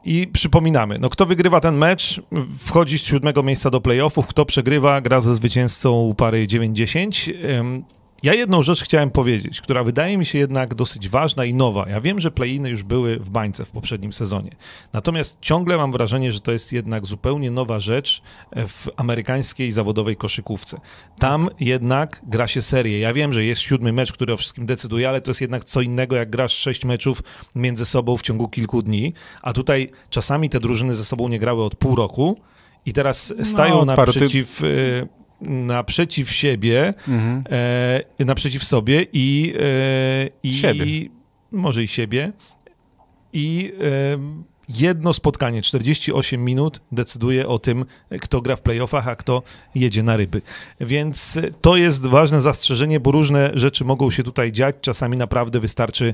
I 0.07 0.27
przypominamy, 0.27 0.99
no 0.99 1.09
kto 1.09 1.25
wygrywa 1.25 1.59
ten 1.59 1.75
mecz, 1.75 2.21
wchodzi 2.59 2.99
z 2.99 3.03
siódmego 3.03 3.43
miejsca 3.43 3.69
do 3.69 3.81
playoffów, 3.81 4.27
kto 4.27 4.45
przegrywa, 4.45 5.01
gra 5.01 5.21
ze 5.21 5.35
zwycięzcą 5.35 6.13
pary 6.17 6.47
9-10. 6.47 7.33
Ja 8.23 8.33
jedną 8.33 8.63
rzecz 8.63 8.83
chciałem 8.83 9.11
powiedzieć, 9.11 9.61
która 9.61 9.83
wydaje 9.83 10.17
mi 10.17 10.25
się 10.25 10.39
jednak 10.39 10.75
dosyć 10.75 11.09
ważna 11.09 11.45
i 11.45 11.53
nowa. 11.53 11.89
Ja 11.89 12.01
wiem, 12.01 12.19
że 12.19 12.31
play-iny 12.31 12.69
już 12.69 12.83
były 12.83 13.19
w 13.19 13.29
bańce 13.29 13.65
w 13.65 13.69
poprzednim 13.69 14.13
sezonie. 14.13 14.51
Natomiast 14.93 15.37
ciągle 15.41 15.77
mam 15.77 15.91
wrażenie, 15.91 16.31
że 16.31 16.39
to 16.39 16.51
jest 16.51 16.73
jednak 16.73 17.05
zupełnie 17.05 17.51
nowa 17.51 17.79
rzecz 17.79 18.21
w 18.67 18.87
amerykańskiej 18.95 19.71
zawodowej 19.71 20.15
koszykówce. 20.15 20.79
Tam 21.19 21.49
jednak 21.59 22.21
gra 22.27 22.47
się 22.47 22.61
serię. 22.61 22.99
Ja 22.99 23.13
wiem, 23.13 23.33
że 23.33 23.43
jest 23.43 23.61
siódmy 23.61 23.93
mecz, 23.93 24.13
który 24.13 24.33
o 24.33 24.37
wszystkim 24.37 24.65
decyduje, 24.65 25.09
ale 25.09 25.21
to 25.21 25.31
jest 25.31 25.41
jednak 25.41 25.65
co 25.65 25.81
innego, 25.81 26.15
jak 26.15 26.29
grasz 26.29 26.53
sześć 26.53 26.85
meczów 26.85 27.23
między 27.55 27.85
sobą 27.85 28.17
w 28.17 28.21
ciągu 28.21 28.47
kilku 28.47 28.81
dni. 28.81 29.13
A 29.41 29.53
tutaj 29.53 29.91
czasami 30.09 30.49
te 30.49 30.59
drużyny 30.59 30.93
ze 30.93 31.05
sobą 31.05 31.27
nie 31.27 31.39
grały 31.39 31.63
od 31.63 31.75
pół 31.75 31.95
roku 31.95 32.37
i 32.85 32.93
teraz 32.93 33.33
stają 33.43 33.75
No, 33.75 33.85
naprzeciw, 33.85 34.61
naprzeciw 35.41 36.31
siebie, 36.31 36.93
Mhm. 37.07 37.43
e, 38.19 38.25
naprzeciw 38.25 38.63
sobie 38.63 39.05
i, 39.13 39.53
e, 39.59 40.29
i 40.43 40.57
Siebie. 40.57 41.09
może 41.51 41.83
i 41.83 41.87
siebie 41.87 42.31
i 43.33 43.73
e, 43.81 44.17
jedno 44.69 45.13
spotkanie, 45.13 45.61
48 45.61 46.45
minut 46.45 46.81
decyduje 46.91 47.47
o 47.47 47.59
tym, 47.59 47.85
kto 48.21 48.41
gra 48.41 48.55
w 48.55 48.61
playoffach, 48.61 49.07
a 49.07 49.15
kto 49.15 49.43
jedzie 49.75 50.03
na 50.03 50.17
ryby. 50.17 50.41
Więc 50.81 51.39
to 51.61 51.77
jest 51.77 52.05
ważne 52.05 52.41
zastrzeżenie, 52.41 52.99
bo 52.99 53.11
różne 53.11 53.51
rzeczy 53.53 53.85
mogą 53.85 54.11
się 54.11 54.23
tutaj 54.23 54.51
dziać. 54.51 54.75
Czasami 54.81 55.17
naprawdę 55.17 55.59
wystarczy 55.59 56.13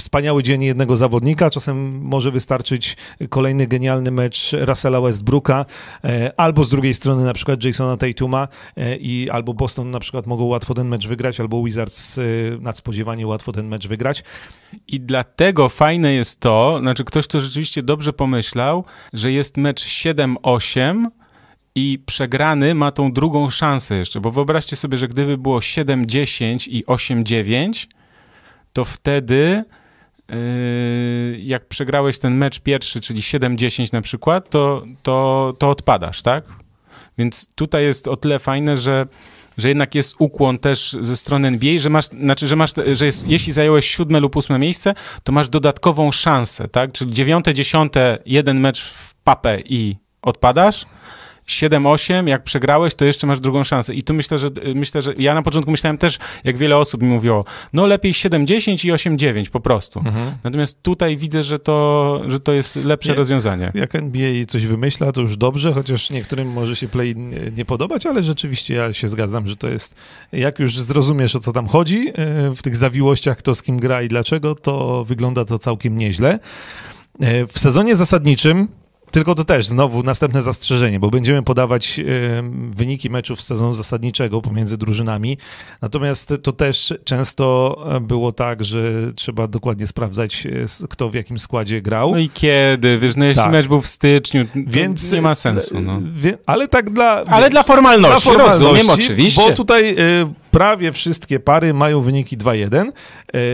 wspaniały 0.00 0.42
dzień 0.42 0.62
jednego 0.62 0.96
zawodnika, 0.96 1.50
czasem 1.50 2.00
może 2.02 2.30
wystarczyć 2.30 2.96
kolejny 3.28 3.66
genialny 3.66 4.10
mecz 4.10 4.52
Russella 4.52 5.00
Westbrooka, 5.00 5.66
e, 6.04 6.32
albo 6.36 6.64
z 6.64 6.70
drugiej 6.70 6.94
strony 6.94 7.24
na 7.24 7.32
przykład 7.32 7.64
Jasona 7.64 7.96
Tatuma 7.96 8.48
e, 8.76 8.96
i 8.96 9.30
albo 9.30 9.54
Boston 9.54 9.90
na 9.90 10.00
przykład 10.00 10.26
mogą 10.26 10.44
łatwo 10.44 10.74
ten 10.74 10.88
mecz 10.88 11.06
wygrać, 11.06 11.40
albo 11.40 11.64
Wizards 11.64 12.18
e, 12.18 12.22
nadspodziewanie 12.60 13.26
łatwo 13.26 13.52
ten 13.52 13.68
mecz 13.68 13.86
wygrać. 13.86 14.24
I 14.88 15.00
dlatego 15.00 15.68
fajne 15.68 16.12
jest 16.12 16.40
to, 16.40 16.78
znaczy 16.80 17.04
ktoś 17.04 17.26
to 17.26 17.40
rzeczywiście 17.40 17.82
dobrze 17.82 18.12
pomyślał, 18.12 18.84
że 19.12 19.32
jest 19.32 19.56
mecz 19.56 19.84
7-8 19.84 21.04
i 21.74 21.98
przegrany 22.06 22.74
ma 22.74 22.90
tą 22.90 23.12
drugą 23.12 23.50
szansę 23.50 23.96
jeszcze, 23.96 24.20
bo 24.20 24.30
wyobraźcie 24.30 24.76
sobie, 24.76 24.98
że 24.98 25.08
gdyby 25.08 25.38
było 25.38 25.58
7-10 25.58 26.68
i 26.70 26.84
8-9, 26.84 27.86
to 28.72 28.84
wtedy 28.84 29.64
yy, 30.28 31.38
jak 31.38 31.66
przegrałeś 31.66 32.18
ten 32.18 32.34
mecz 32.34 32.60
pierwszy, 32.60 33.00
czyli 33.00 33.20
7-10 33.20 33.92
na 33.92 34.00
przykład, 34.00 34.50
to, 34.50 34.84
to, 35.02 35.54
to 35.58 35.70
odpadasz, 35.70 36.22
tak? 36.22 36.44
Więc 37.18 37.48
tutaj 37.54 37.84
jest 37.84 38.08
o 38.08 38.16
tyle 38.16 38.38
fajne, 38.38 38.78
że 38.78 39.06
że 39.58 39.68
jednak 39.68 39.94
jest 39.94 40.14
ukłon 40.18 40.58
też 40.58 40.96
ze 41.00 41.16
strony 41.16 41.48
NBA, 41.48 41.78
że 41.78 41.90
masz, 41.90 42.06
znaczy, 42.06 42.46
że 42.46 42.56
masz, 42.56 42.70
że 42.92 43.06
jest, 43.06 43.28
jeśli 43.28 43.52
zająłeś 43.52 43.90
siódme 43.90 44.20
lub 44.20 44.36
ósme 44.36 44.58
miejsce, 44.58 44.94
to 45.22 45.32
masz 45.32 45.48
dodatkową 45.48 46.12
szansę, 46.12 46.68
tak? 46.68 46.92
Czyli 46.92 47.10
dziewiąte, 47.10 47.54
dziesiąte, 47.54 48.18
jeden 48.26 48.60
mecz 48.60 48.82
w 48.82 49.14
papę 49.14 49.58
i 49.64 49.96
odpadasz. 50.22 50.86
7-8, 51.50 52.28
jak 52.28 52.44
przegrałeś, 52.44 52.94
to 52.94 53.04
jeszcze 53.04 53.26
masz 53.26 53.40
drugą 53.40 53.64
szansę. 53.64 53.94
I 53.94 54.02
tu 54.02 54.14
myślę, 54.14 54.38
że 54.38 54.48
myślę, 54.74 55.02
że 55.02 55.14
ja 55.18 55.34
na 55.34 55.42
początku 55.42 55.70
myślałem 55.70 55.98
też, 55.98 56.18
jak 56.44 56.56
wiele 56.56 56.76
osób 56.76 57.02
mi 57.02 57.08
mówiło, 57.08 57.44
no 57.72 57.86
lepiej 57.86 58.12
7-10 58.12 58.88
i 58.88 58.92
8-9 58.92 59.50
po 59.50 59.60
prostu. 59.60 60.02
Natomiast 60.44 60.82
tutaj 60.82 61.16
widzę, 61.16 61.42
że 61.42 61.58
to, 61.58 62.20
że 62.26 62.40
to 62.40 62.52
jest 62.52 62.76
lepsze 62.76 63.10
Nie. 63.12 63.16
rozwiązanie. 63.16 63.72
Jak 63.74 63.94
NBA 63.94 64.44
coś 64.48 64.66
wymyśla, 64.66 65.12
to 65.12 65.20
już 65.20 65.36
dobrze, 65.36 65.72
chociaż 65.72 66.10
niektórym 66.10 66.48
może 66.52 66.76
się 66.76 66.88
play 66.88 67.14
nie, 67.56 67.64
podobać, 67.64 68.06
ale 68.06 68.22
rzeczywiście 68.22 68.74
ja 68.74 68.92
się 68.92 69.08
zgadzam, 69.08 69.48
że 69.48 69.56
to 69.56 69.68
jest, 69.68 69.94
jak 70.32 70.58
już 70.58 70.78
zrozumiesz 70.78 71.36
o 71.36 71.40
co 71.40 71.52
tam 71.52 71.66
chodzi, 71.66 72.08
e, 72.08 72.12
w 72.54 72.62
tych 72.62 72.76
zawiłościach, 72.76 73.38
kto 73.38 73.54
z 73.54 73.62
kim 73.62 73.76
gra 73.78 74.02
i 74.02 74.08
dlaczego, 74.08 74.54
to 74.54 75.04
wygląda 75.04 75.44
to 75.44 75.58
całkiem 75.58 75.96
nieźle. 75.96 76.38
E, 77.20 77.46
W 77.46 77.58
sezonie 77.58 77.96
zasadniczym 77.96 78.68
tylko 79.10 79.34
to 79.34 79.44
też 79.44 79.66
znowu 79.66 80.02
następne 80.02 80.42
zastrzeżenie, 80.42 81.00
bo 81.00 81.10
będziemy 81.10 81.42
podawać 81.42 81.98
e, 81.98 82.02
wyniki 82.76 83.10
meczów 83.10 83.42
z 83.42 83.46
sezonu 83.46 83.72
zasadniczego 83.72 84.42
pomiędzy 84.42 84.78
drużynami. 84.78 85.38
Natomiast 85.82 86.34
to 86.42 86.52
też 86.52 86.94
często 87.04 87.76
e, 87.96 88.00
było 88.00 88.32
tak, 88.32 88.64
że 88.64 89.12
trzeba 89.14 89.48
dokładnie 89.48 89.86
sprawdzać, 89.86 90.46
e, 90.46 90.50
kto 90.88 91.10
w 91.10 91.14
jakim 91.14 91.38
składzie 91.38 91.82
grał. 91.82 92.10
No 92.10 92.18
i 92.18 92.30
kiedy? 92.30 92.98
Wiesz, 92.98 93.16
no 93.16 93.24
jeśli 93.24 93.42
Tak. 93.42 93.52
mecz 93.52 93.66
był 93.66 93.80
w 93.80 93.86
styczniu, 93.86 94.44
to 94.44 94.50
Więc 94.66 95.12
nie 95.12 95.22
ma 95.22 95.34
sensu. 95.34 95.80
No. 95.80 96.00
Wie, 96.14 96.38
ale 96.46 96.68
tak 96.68 96.90
dla. 96.90 97.24
Ale 97.24 97.50
dla 97.50 97.62
formalności, 97.62 98.30
rozumiem, 98.30 98.90
oczywiście. 98.90 99.42
Bo 99.42 99.56
tutaj 99.56 99.90
y, 99.90 100.49
prawie 100.50 100.92
wszystkie 100.92 101.40
pary 101.40 101.74
mają 101.74 102.00
wyniki 102.00 102.38
2-1. 102.38 102.92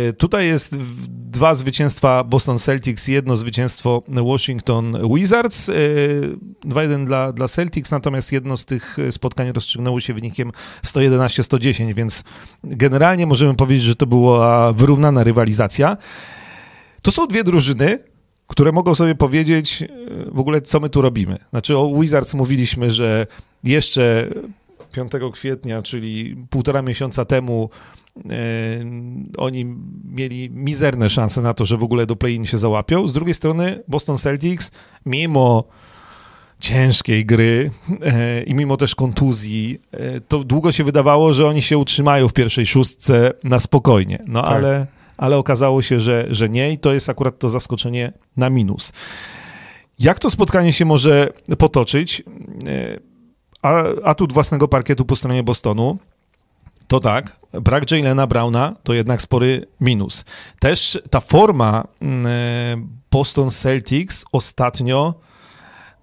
Y, 0.09 0.13
tutaj 0.13 0.47
jest 0.47 0.77
dwa 1.09 1.55
zwycięstwa 1.55 2.25
Boston 2.25 2.59
Celtics, 2.59 3.09
jedno 3.09 3.37
zwycięstwo 3.37 4.03
Washington 4.09 5.15
Wizards. 5.15 5.69
Y, 5.69 6.37
2-1 6.65 7.07
dla, 7.07 7.33
dla 7.33 7.49
Celtics, 7.49 7.91
natomiast 7.91 8.33
jedno 8.33 8.57
z 8.57 8.65
tych 8.65 8.97
spotkań 9.11 9.53
rozstrzygnęło 9.53 10.01
się 10.01 10.15
wynikiem 10.15 10.53
111-110, 10.85 11.95
więc 11.95 12.25
generalnie 12.65 13.27
możemy 13.27 13.55
powiedzieć, 13.55 13.85
że 13.85 13.97
to 13.97 14.07
była 14.07 14.73
wyrównana 14.73 15.25
rywalizacja. 15.25 15.97
To 17.03 17.11
są 17.11 17.27
dwie 17.27 17.45
drużyny, 17.45 17.99
które 18.47 18.73
mogą 18.73 18.95
sobie 18.95 19.15
powiedzieć 19.15 19.83
e, 19.83 19.89
w 20.31 20.41
ogóle, 20.41 20.61
co 20.61 20.81
my 20.81 20.91
tu 20.91 21.01
robimy. 21.01 21.39
Znaczy 21.51 21.79
o 21.79 22.01
Wizards 22.01 22.35
mówiliśmy, 22.35 22.91
że 22.91 23.27
jeszcze 23.65 24.29
5 24.97 25.13
kwietnia, 25.33 25.83
czyli 25.83 26.37
półtora 26.51 26.83
miesiąca 26.83 27.25
temu 27.25 27.71
e, 28.17 28.31
oni 29.39 29.65
mieli 30.05 30.51
mizerne 30.51 31.11
szanse 31.11 31.43
na 31.43 31.55
to, 31.55 31.65
że 31.65 31.77
w 31.77 31.83
ogóle 31.83 32.07
do 32.07 32.17
play-in 32.17 32.45
się 32.45 32.59
załapią. 32.59 33.09
Z 33.09 33.13
drugiej 33.13 33.35
strony 33.35 33.83
Boston 33.89 34.19
Celtics, 34.19 34.71
mimo 35.07 35.65
ciężkiej 36.59 37.27
gry 37.27 37.71
e, 38.03 38.43
i 38.43 38.55
mimo 38.55 38.77
też 38.77 38.95
kontuzji, 38.95 39.81
e, 39.93 40.21
to 40.21 40.45
długo 40.45 40.73
się 40.73 40.85
wydawało, 40.85 41.33
że 41.33 41.47
oni 41.47 41.63
się 41.63 41.79
utrzymają 41.79 42.29
w 42.29 42.33
pierwszej 42.33 42.67
szóstce 42.67 43.33
na 43.45 43.61
spokojnie. 43.61 44.23
No 44.27 44.43
Tak. 44.43 44.51
ale, 44.51 44.87
ale 45.17 45.37
okazało 45.37 45.83
się, 45.83 46.01
że, 46.01 46.27
że 46.31 46.49
nie 46.49 46.73
i 46.73 46.79
to 46.79 46.93
jest 46.93 47.09
akurat 47.09 47.39
to 47.39 47.49
zaskoczenie 47.49 48.13
na 48.37 48.51
minus. 48.51 48.93
Jak 49.99 50.19
to 50.19 50.31
spotkanie 50.31 50.73
się 50.73 50.85
może 50.85 51.29
potoczyć? 51.59 52.23
A, 53.67 53.85
atut 54.05 54.33
własnego 54.33 54.69
parkietu 54.69 55.05
po 55.05 55.17
stronie 55.17 55.43
Bostonu 55.43 55.99
to 56.89 57.01
tak, 57.01 57.37
brak 57.53 57.91
Jalena 57.91 58.27
Browna 58.27 58.77
to 58.83 58.95
jednak 58.95 59.23
spory 59.23 59.67
minus. 59.81 60.25
Też 60.61 60.99
ta 61.11 61.21
forma 61.21 61.85
mm, 62.01 62.27
e, 62.27 62.31
Boston 63.11 63.51
Celtics 63.51 64.25
ostatnio, 64.33 65.15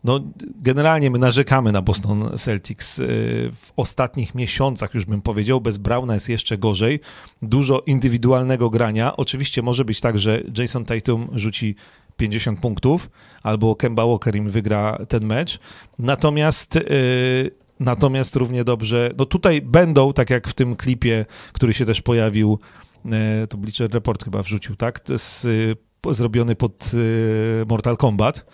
no 0.04 0.20
generalnie 0.62 1.10
my 1.10 1.20
narzekamy 1.20 1.72
na 1.72 1.82
Boston 1.82 2.38
Celtics 2.38 3.00
e, 3.00 3.04
w 3.52 3.72
ostatnich 3.76 4.36
miesiącach, 4.36 4.94
już 4.94 5.06
bym 5.06 5.22
powiedział, 5.22 5.62
bez 5.62 5.78
Browna 5.78 6.14
jest 6.14 6.30
jeszcze 6.30 6.58
gorzej. 6.58 7.00
Dużo 7.42 7.84
indywidualnego 7.86 8.70
grania. 8.70 9.18
Oczywiście 9.18 9.62
może 9.62 9.86
być 9.86 10.02
tak, 10.02 10.20
że 10.20 10.42
Jason 10.58 10.86
Tatum 10.86 11.28
rzuci 11.36 11.76
50 12.18 12.60
punktów, 12.60 13.10
albo 13.44 13.76
Kemba 13.76 14.06
Walker 14.06 14.36
im 14.36 14.50
wygra 14.50 14.98
ten 15.08 15.26
mecz. 15.26 15.60
Natomiast, 16.00 16.76
yy, 16.76 17.52
natomiast 17.80 18.36
równie 18.36 18.64
dobrze, 18.64 19.12
no 19.18 19.26
tutaj 19.26 19.62
będą, 19.62 20.14
tak 20.14 20.30
jak 20.30 20.48
w 20.48 20.54
tym 20.54 20.76
klipie, 20.76 21.26
który 21.54 21.74
się 21.74 21.86
też 21.86 22.02
pojawił, 22.02 22.60
yy, 23.06 23.12
to 23.50 23.58
Bleacher 23.58 23.92
Report 23.92 24.24
chyba 24.24 24.44
wrzucił, 24.44 24.76
tak? 24.76 25.10
Jest, 25.10 25.46
yy, 25.46 25.76
zrobiony 26.10 26.56
pod 26.56 26.94
yy, 26.94 27.66
Mortal 27.70 27.98
Kombat. 27.98 28.46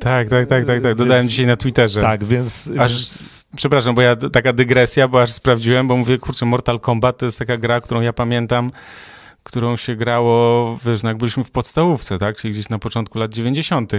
Tak, 0.00 0.28
tak, 0.28 0.46
tak, 0.46 0.64
tak, 0.64 0.82
tak. 0.82 0.94
Dodałem 0.94 1.20
Więc- 1.22 1.30
dzisiaj 1.30 1.46
na 1.46 1.56
Twitterze. 1.56 2.00
Tak, 2.00 2.24
więc... 2.24 2.70
Aż, 2.78 2.92
więc 2.92 3.46
przepraszam, 3.56 3.94
bo 3.94 4.02
ja 4.02 4.16
taka 4.16 4.52
dygresja, 4.52 5.08
bo 5.08 5.22
aż 5.22 5.32
sprawdziłem, 5.32 5.88
bo 5.88 5.96
mówię, 5.96 6.18
kurczę, 6.18 6.46
Mortal 6.46 6.80
Kombat 6.80 7.18
to 7.18 7.24
jest 7.24 7.38
taka 7.38 7.56
gra, 7.56 7.80
którą 7.80 8.00
ja 8.00 8.12
pamiętam, 8.12 8.70
którą 9.48 9.76
się 9.76 9.96
grało, 9.96 10.78
wiesz, 10.84 11.02
no 11.02 11.08
jak 11.08 11.18
byliśmy 11.18 11.44
w 11.44 11.50
podstawówce, 11.50 12.18
tak, 12.18 12.36
czyli 12.36 12.52
gdzieś 12.54 12.68
na 12.68 12.78
początku 12.78 13.18
lat 13.18 13.34
90. 13.34 13.92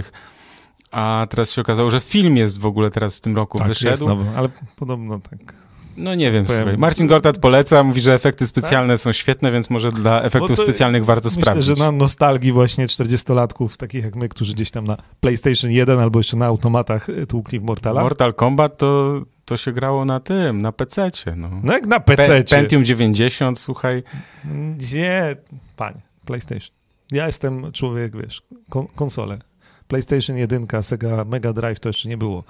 A 0.91 1.27
teraz 1.29 1.51
się 1.51 1.62
okazało, 1.62 1.89
że 1.89 1.99
film 1.99 2.38
jest 2.38 2.59
w 2.59 2.65
ogóle 2.65 2.89
teraz 2.89 3.17
w 3.17 3.21
tym 3.21 3.35
roku 3.35 3.57
tak, 3.57 3.67
wyszedł. 3.67 3.89
jest 3.91 4.03
nowy, 4.05 4.25
ale 4.38 4.49
podobno 4.75 5.19
tak. 5.29 5.55
No 5.97 6.15
nie 6.15 6.31
wiem, 6.31 6.45
Powiem- 6.45 6.62
słuchaj. 6.62 6.77
Marcin 6.77 7.07
Gortat 7.07 7.38
poleca, 7.38 7.83
mówi, 7.83 8.01
że 8.01 8.13
efekty 8.13 8.47
specjalne 8.47 8.97
są 8.97 9.12
świetne, 9.12 9.51
więc 9.51 9.69
może 9.69 9.91
dla 9.91 10.21
efektów 10.21 10.57
to- 10.57 10.63
specjalnych 10.63 11.05
warto 11.05 11.29
Myślę, 11.29 11.41
sprawdzić. 11.41 11.65
że 11.77 11.83
na 11.85 11.91
nostalgii 11.91 12.51
właśnie 12.51 12.88
40-latków, 12.88 13.77
takich 13.77 14.03
jak 14.03 14.15
my, 14.15 14.29
którzy 14.29 14.53
gdzieś 14.53 14.71
tam 14.71 14.83
na 14.88 14.97
PlayStation 15.19 15.71
1 15.71 15.99
albo 15.99 16.19
jeszcze 16.19 16.38
na 16.38 16.45
automatach 16.45 17.07
tłukli 17.29 17.59
w 17.59 17.63
Mortala. 17.63 18.01
Mortal 18.01 18.33
Kombat 18.33 18.77
to, 18.77 19.21
to 19.49 19.57
się 19.57 19.71
grało 19.71 20.05
na 20.05 20.19
tym, 20.19 20.62
na 20.62 20.71
PC-cie. 20.71 21.35
No. 21.35 21.49
No 21.63 21.73
jak 21.73 21.85
na 21.88 21.99
Pe- 21.99 22.15
PC. 22.15 22.43
Pentium 22.43 22.85
90, 22.85 23.59
słuchaj. 23.59 24.03
Gdzie? 24.77 25.35
Panie, 25.75 26.01
PlayStation. 26.25 26.71
Ja 27.12 27.25
jestem 27.25 27.71
człowiek, 27.71 28.17
wiesz, 28.17 28.41
kon- 28.69 28.88
konsole. 28.95 29.39
PlayStation 29.88 30.38
1, 30.38 30.67
Sega 30.81 31.25
Mega 31.25 31.53
Drive 31.53 31.79
to 31.79 31.89
jeszcze 31.89 32.09
nie 32.09 32.17
było 32.17 32.43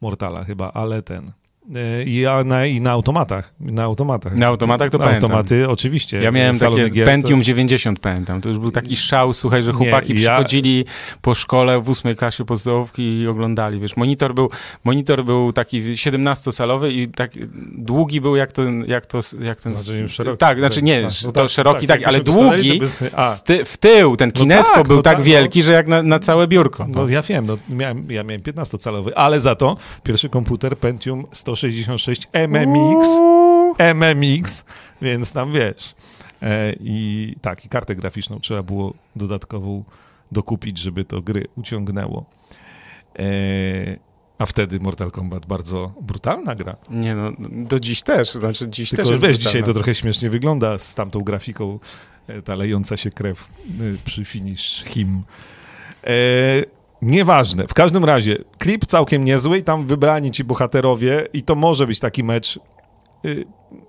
Mortala 0.00 0.44
chyba, 0.44 0.72
ale 0.72 1.02
ten. 1.02 1.32
E, 1.74 2.04
I, 2.04 2.26
a 2.26 2.44
na, 2.44 2.66
I 2.66 2.80
na 2.80 2.90
automatach. 2.90 3.52
Na 3.60 3.82
automatach. 3.82 4.34
Na 4.34 4.46
automatach 4.46 4.90
to 4.90 4.98
na 4.98 5.04
pamiętam. 5.04 5.30
automaty, 5.30 5.68
oczywiście. 5.68 6.18
Ja 6.18 6.30
miałem 6.30 6.58
takie 6.58 6.88
gier, 6.88 7.06
Pentium 7.06 7.42
90, 7.42 8.00
pamiętam. 8.00 8.40
To 8.40 8.48
już 8.48 8.58
był 8.58 8.70
taki 8.70 8.96
szał, 8.96 9.32
słuchaj, 9.32 9.62
że 9.62 9.72
Nie, 9.72 9.78
chłopaki 9.78 10.12
ja- 10.12 10.18
przychodzili 10.18 10.84
po 11.22 11.34
szkole 11.34 11.80
w 11.80 11.88
ósmej 11.90 12.16
klasie 12.16 12.44
podstawówki 12.44 13.18
i 13.18 13.28
oglądali, 13.28 13.80
wiesz, 13.80 13.96
monitor 13.96 14.34
był, 14.34 14.50
monitor 14.84 15.24
był 15.24 15.52
taki 15.52 15.82
17-calowy 15.82 16.90
i 16.90 17.08
tak 17.08 17.30
długi 17.72 18.20
był 18.20 18.36
jak 18.36 18.52
ten, 18.52 18.84
jak 18.88 19.06
to, 19.06 19.18
jak 19.40 19.60
ten... 19.60 19.76
Znaczy 19.76 20.08
szeroki. 20.08 20.38
Tak, 20.38 20.58
znaczy 20.58 20.82
nie, 20.82 21.02
Tak, 21.02 21.12
no 21.24 21.32
to 21.32 21.40
tak, 21.40 21.50
szeroki, 21.50 21.86
tak, 21.86 22.00
tak, 22.00 22.08
ale 22.08 22.20
długi, 22.20 22.80
to 22.80 22.86
ty, 23.44 23.64
w 23.64 23.76
tył, 23.76 24.16
ten 24.16 24.32
kineskop 24.32 24.76
tak, 24.76 24.86
był 24.86 24.96
no 24.96 25.02
tak 25.02 25.12
tak, 25.12 25.18
no. 25.18 25.24
wielki, 25.24 25.62
że 25.62 25.72
jak 25.72 25.86
na, 25.86 26.02
na 26.02 26.18
całe 26.18 26.46
biurko. 26.48 26.86
No 26.88 27.08
ja 27.08 27.22
wiem, 27.22 27.46
no, 27.46 27.58
miałem, 27.68 28.10
ja 28.10 28.22
miałem 28.22 28.42
15-calowy, 28.42 29.10
ale 29.14 29.40
za 29.40 29.54
to 29.54 29.76
pierwszy 30.02 30.28
komputer 30.28 30.78
Pentium 30.78 31.24
166 31.56 32.28
MMX, 32.32 33.08
MMX, 33.78 34.64
więc 35.02 35.32
tam 35.32 35.52
wiesz. 35.52 35.94
E, 36.42 36.72
I 36.80 37.34
tak, 37.42 37.64
i 37.64 37.68
kartę 37.68 37.96
graficzną 37.96 38.40
trzeba 38.40 38.62
było 38.62 38.94
dodatkową 39.16 39.84
dokupić, 40.32 40.78
żeby 40.78 41.04
to 41.04 41.22
gry 41.22 41.46
uciągnęło. 41.56 42.24
E, 43.18 43.24
a 44.38 44.46
wtedy 44.46 44.80
Mortal 44.80 45.10
Kombat 45.10 45.46
bardzo 45.46 45.92
brutalna 46.00 46.54
gra. 46.54 46.76
Nie 46.90 47.14
no, 47.14 47.32
do 47.50 47.80
dziś 47.80 48.02
też, 48.02 48.30
znaczy 48.30 48.68
dziś 48.68 48.90
Tylko 48.90 49.02
też 49.02 49.10
jest 49.10 49.22
wiesz, 49.24 49.36
brutalna. 49.36 49.50
dzisiaj 49.50 49.62
to 49.62 49.74
trochę 49.74 49.94
śmiesznie 49.94 50.30
wygląda 50.30 50.78
z 50.78 50.94
tamtą 50.94 51.20
grafiką, 51.20 51.78
e, 52.26 52.42
ta 52.42 52.54
lejąca 52.54 52.96
się 52.96 53.10
krew 53.10 53.48
e, 53.68 54.04
przy 54.04 54.24
finish 54.24 54.84
him. 54.84 55.22
Nieważne. 57.02 57.66
W 57.66 57.74
każdym 57.74 58.04
razie, 58.04 58.36
klip 58.58 58.86
całkiem 58.86 59.24
niezły 59.24 59.58
i 59.58 59.62
tam 59.62 59.86
wybrani 59.86 60.30
ci 60.30 60.44
bohaterowie 60.44 61.28
i 61.32 61.42
to 61.42 61.54
może 61.54 61.86
być 61.86 62.00
taki 62.00 62.24
mecz 62.24 62.56
e, 62.56 62.60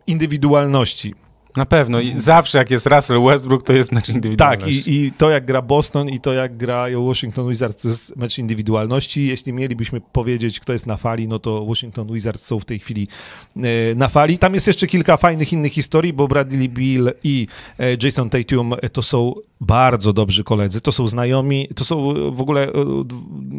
indywidualności. 0.08 1.14
Na 1.56 1.66
pewno. 1.66 2.00
I 2.00 2.20
zawsze 2.20 2.58
jak 2.58 2.72
jest 2.72 2.86
Russell 2.86 3.24
Westbrook, 3.24 3.64
to 3.64 3.74
jest 3.74 3.92
mecz 3.92 4.10
indywidualny. 4.10 4.58
Tak, 4.58 4.68
i, 4.68 5.06
i 5.06 5.12
to 5.12 5.30
jak 5.30 5.46
gra 5.46 5.62
Boston 5.62 6.10
i 6.10 6.20
to 6.20 6.34
jak 6.34 6.58
grają 6.58 7.06
Washington 7.06 7.50
Wizards, 7.50 7.82
to 7.82 7.88
jest 7.88 8.16
mecz 8.16 8.38
indywidualności. 8.38 9.28
Jeśli 9.28 9.54
mielibyśmy 9.54 10.02
powiedzieć, 10.02 10.60
kto 10.60 10.74
jest 10.74 10.88
na 10.88 10.98
fali, 10.98 11.28
no 11.28 11.40
to 11.40 11.66
Washington 11.66 12.14
Wizards 12.14 12.46
są 12.46 12.60
w 12.60 12.66
tej 12.66 12.80
chwili 12.80 13.08
e, 13.56 13.62
na 13.96 14.08
fali. 14.08 14.38
Tam 14.38 14.54
jest 14.54 14.68
jeszcze 14.68 14.88
kilka 14.88 15.18
fajnych 15.18 15.54
innych 15.54 15.74
historii, 15.74 16.14
bo 16.14 16.28
Bradley 16.28 16.70
Bill 16.70 17.12
i 17.24 17.48
e, 17.80 17.98
Jason 18.04 18.30
Tatum 18.30 18.74
e, 18.82 18.90
to 18.90 19.02
są 19.02 19.34
bardzo 19.62 20.14
dobrzy 20.14 20.44
koledzy, 20.44 20.82
to 20.82 20.92
są 20.92 21.08
znajomi, 21.08 21.68
to 21.76 21.84
są 21.84 22.14
w 22.32 22.42
ogóle 22.42 22.68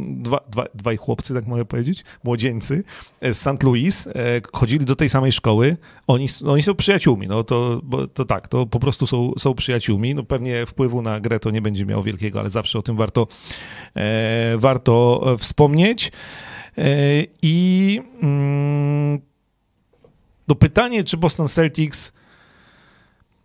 dwa, 0.09 0.40
dwa, 0.50 0.66
dwaj 0.74 0.96
chłopcy, 0.96 1.35
tak 1.35 1.46
mogę 1.46 1.64
powiedzieć, 1.64 2.05
młodzieńcy 2.24 2.85
z 3.22 3.37
St. 3.37 3.62
Louis, 3.62 4.09
chodzili 4.52 4.85
do 4.85 4.96
tej 4.96 5.09
samej 5.09 5.33
szkoły, 5.33 5.76
oni, 6.07 6.26
oni 6.46 6.62
są 6.62 6.74
przyjaciółmi, 6.74 7.26
no 7.28 7.44
to, 7.44 7.82
bo, 7.83 8.07
to 8.07 8.25
tak, 8.25 8.49
to 8.49 8.66
po 8.66 8.81
prostu 8.81 9.07
są, 9.07 9.33
są 9.38 9.55
przyjaciółmi, 9.55 10.14
no 10.14 10.23
pewnie 10.23 10.66
wpływu 10.66 11.03
na 11.03 11.21
grę 11.21 11.40
to 11.40 11.51
nie 11.51 11.62
będzie 11.62 11.87
miało 11.87 12.03
wielkiego, 12.03 12.40
ale 12.40 12.51
zawsze 12.51 12.79
o 12.79 12.83
tym 12.83 12.97
warto, 12.97 13.27
e, 13.95 14.55
warto 14.57 15.25
wspomnieć. 15.38 16.12
E, 16.79 16.85
I 17.42 18.01
mm, 18.23 19.21
to 20.47 20.55
pytanie, 20.55 21.05
czy 21.05 21.16
Boston 21.16 21.49
Celtics, 21.49 22.12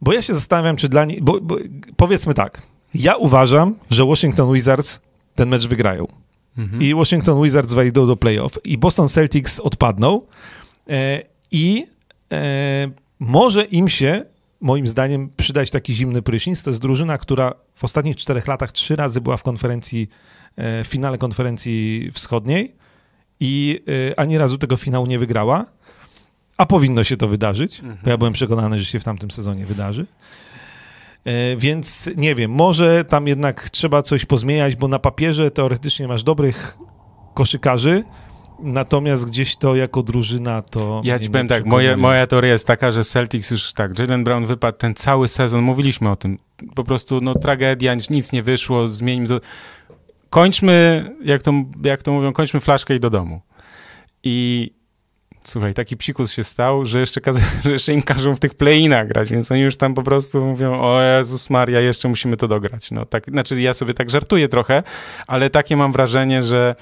bo 0.01 0.13
ja 0.13 0.21
się 0.21 0.35
zastanawiam, 0.35 0.75
czy 0.75 0.89
dla 0.89 1.05
nich, 1.05 1.23
bo, 1.23 1.41
bo 1.41 1.57
powiedzmy 1.95 2.33
tak, 2.33 2.61
ja 2.93 3.15
uważam, 3.15 3.75
że 3.89 4.05
Washington 4.05 4.53
Wizards 4.53 5.01
ten 5.35 5.49
mecz 5.49 5.67
wygrają 5.67 6.07
Mhm. 6.57 6.81
i 6.81 6.93
Washington 6.93 7.43
Wizards 7.43 7.73
wejdą 7.73 8.07
do 8.07 8.15
playoff 8.15 8.59
i 8.65 8.77
Boston 8.77 9.07
Celtics 9.07 9.59
odpadną 9.59 10.21
e, 10.89 11.23
i 11.51 11.87
e, 12.31 12.89
może 13.19 13.63
im 13.63 13.89
się, 13.89 14.25
moim 14.61 14.87
zdaniem, 14.87 15.29
przydać 15.37 15.71
taki 15.71 15.93
zimny 15.93 16.21
prysznic. 16.21 16.63
To 16.63 16.69
jest 16.69 16.81
drużyna, 16.81 17.17
która 17.17 17.53
w 17.75 17.83
ostatnich 17.83 18.15
czterech 18.15 18.47
latach 18.47 18.71
trzy 18.71 18.95
razy 18.95 19.21
była 19.21 19.37
w 19.37 19.43
konferencji, 19.43 20.09
e, 20.55 20.83
w 20.83 20.87
finale 20.87 21.17
konferencji 21.17 22.09
wschodniej 22.13 22.75
i 23.39 23.83
e, 24.11 24.19
ani 24.19 24.37
razu 24.37 24.57
tego 24.57 24.77
finału 24.77 25.05
nie 25.05 25.19
wygrała, 25.19 25.65
a 26.57 26.65
powinno 26.65 27.03
się 27.03 27.17
to 27.17 27.27
wydarzyć, 27.27 27.81
bo 28.03 28.09
ja 28.09 28.17
byłem 28.17 28.33
przekonany, 28.33 28.79
że 28.79 28.85
się 28.85 28.99
w 28.99 29.03
tamtym 29.03 29.31
sezonie 29.31 29.65
wydarzy. 29.65 30.05
E, 31.25 31.55
Więc 31.55 32.09
nie 32.17 32.35
wiem, 32.35 32.51
może 32.51 33.05
tam 33.05 33.27
jednak 33.27 33.69
trzeba 33.69 34.01
coś 34.01 34.25
pozmieniać, 34.25 34.75
bo 34.75 34.87
na 34.87 34.99
papierze 34.99 35.51
teoretycznie 35.51 36.07
masz 36.07 36.23
dobrych 36.23 36.77
koszykarzy, 37.33 38.03
natomiast 38.59 39.27
gdzieś 39.27 39.55
to 39.55 39.75
jako 39.75 40.03
drużyna 40.03 40.61
to. 40.61 41.01
Ja 41.03 41.19
ci 41.19 41.29
powiem 41.29 41.47
tak, 41.47 41.65
moje, 41.65 41.97
moja 41.97 42.27
teoria 42.27 42.51
jest 42.51 42.67
taka, 42.67 42.91
że 42.91 43.03
Celtics 43.03 43.51
już 43.51 43.73
tak, 43.73 43.99
Jalen 43.99 44.23
Brown 44.23 44.45
wypadł 44.45 44.77
ten 44.77 44.95
cały 44.95 45.27
sezon, 45.27 45.61
mówiliśmy 45.61 46.09
o 46.09 46.15
tym, 46.15 46.37
po 46.75 46.83
prostu 46.83 47.19
no 47.21 47.35
tragedia, 47.35 47.95
nic 48.09 48.31
nie 48.31 48.43
wyszło, 48.43 48.87
zmieńmy 48.87 49.27
to. 49.27 49.39
Kończmy, 50.29 51.09
jak 51.23 51.41
to, 51.41 51.53
jak 51.83 52.03
to 52.03 52.11
mówią, 52.11 52.33
kończmy 52.33 52.59
flaszkę 52.59 52.95
i 52.95 52.99
do 52.99 53.09
domu. 53.09 53.41
I 54.23 54.71
słuchaj, 55.43 55.73
taki 55.73 55.97
psikus 55.97 56.31
się 56.31 56.43
stał, 56.43 56.85
że 56.85 56.99
jeszcze, 56.99 57.21
że 57.63 57.71
jeszcze 57.71 57.93
im 57.93 58.01
każą 58.01 58.35
w 58.35 58.39
tych 58.39 58.53
play-inach 58.53 59.07
grać, 59.07 59.29
więc 59.31 59.51
oni 59.51 59.61
już 59.61 59.77
tam 59.77 59.93
po 59.93 60.03
prostu 60.03 60.45
mówią, 60.45 60.81
o 60.81 61.01
Jezus 61.01 61.49
Maria, 61.49 61.79
jeszcze 61.79 62.09
musimy 62.09 62.37
to 62.37 62.47
dograć. 62.47 62.91
No 62.91 63.05
tak, 63.05 63.29
znaczy 63.29 63.61
ja 63.61 63.73
sobie 63.73 63.93
tak 63.93 64.09
żartuję 64.09 64.47
trochę, 64.47 64.83
ale 65.27 65.49
takie 65.49 65.77
mam 65.77 65.91
wrażenie, 65.91 66.43
że 66.43 66.75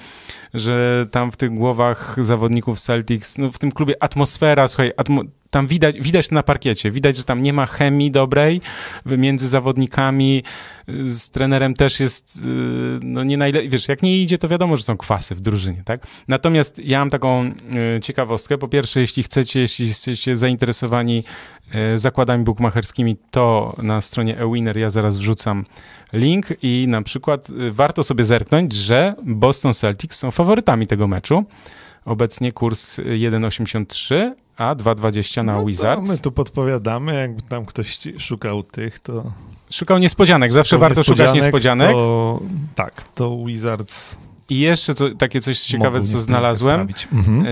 że 0.54 1.06
tam 1.10 1.32
w 1.32 1.36
tych 1.36 1.54
głowach 1.54 2.16
zawodników 2.20 2.80
Celtics, 2.80 3.38
no 3.38 3.52
w 3.52 3.58
tym 3.58 3.72
klubie 3.72 4.02
atmosfera, 4.02 4.68
słuchaj, 4.68 4.92
atmo 4.96 5.22
tam 5.50 5.66
widać, 5.66 6.00
widać 6.00 6.30
na 6.30 6.42
parkiecie, 6.42 6.90
widać, 6.90 7.16
że 7.16 7.24
tam 7.24 7.42
nie 7.42 7.52
ma 7.52 7.66
chemii 7.66 8.10
dobrej 8.10 8.60
między 9.06 9.48
zawodnikami, 9.48 10.42
z 10.88 11.30
trenerem 11.30 11.74
też 11.74 12.00
jest, 12.00 12.36
y, 12.36 12.48
no 13.02 13.24
nie 13.24 13.36
najlepiej, 13.36 13.68
wiesz, 13.68 13.88
jak 13.88 14.02
nie 14.02 14.22
idzie, 14.22 14.38
to 14.38 14.48
wiadomo, 14.48 14.76
że 14.76 14.82
są 14.82 14.96
kwasy 14.96 15.34
w 15.34 15.40
drużynie, 15.40 15.82
tak? 15.84 16.06
Natomiast 16.28 16.78
ja 16.78 16.98
mam 16.98 17.10
taką 17.10 17.44
y, 17.96 18.00
ciekawostkę, 18.00 18.58
po 18.58 18.68
pierwsze, 18.68 19.00
jeśli 19.00 19.22
chcecie, 19.22 19.60
jeśli 19.60 19.88
jesteście 19.88 20.36
zainteresowani 20.36 21.24
y, 21.94 21.98
zakładami 21.98 22.44
bukmacherskimi, 22.44 23.16
to 23.30 23.76
na 23.82 24.00
stronie 24.00 24.38
eWinner 24.38 24.76
ja 24.76 24.90
zaraz 24.90 25.16
wrzucam 25.16 25.64
link 26.12 26.46
i 26.62 26.86
na 26.88 27.02
przykład 27.02 27.48
warto 27.70 28.02
sobie 28.02 28.24
zerknąć, 28.24 28.72
że 28.72 29.14
Boston 29.24 29.74
Celtics 29.74 30.18
są 30.18 30.30
faworytami 30.30 30.86
tego 30.86 31.08
meczu. 31.08 31.44
Obecnie 32.06 32.52
kurs 32.52 32.98
1,83, 32.98 34.32
a 34.56 34.74
2,20 34.74 35.44
na 35.44 35.52
No 35.52 35.64
Wizards. 35.64 36.08
My 36.08 36.18
tu 36.18 36.32
podpowiadamy, 36.32 37.14
jakby 37.14 37.42
tam 37.42 37.66
ktoś 37.66 37.98
szukał 38.18 38.62
tych, 38.62 38.98
to. 38.98 39.32
Szukał 39.70 39.98
niespodzianek, 39.98 40.52
zawsze 40.52 40.76
to 40.76 40.80
warto 40.80 41.02
szukać 41.02 41.34
niespodzianek. 41.34 41.90
To, 41.92 42.40
tak, 42.74 43.04
to 43.14 43.44
Wizards. 43.46 44.18
I 44.48 44.60
jeszcze 44.60 44.94
co, 44.94 45.10
takie 45.10 45.40
coś 45.40 45.60
ciekawe, 45.60 46.02
co 46.02 46.18
znalazłem. 46.18 46.88
Mhm. 47.12 47.46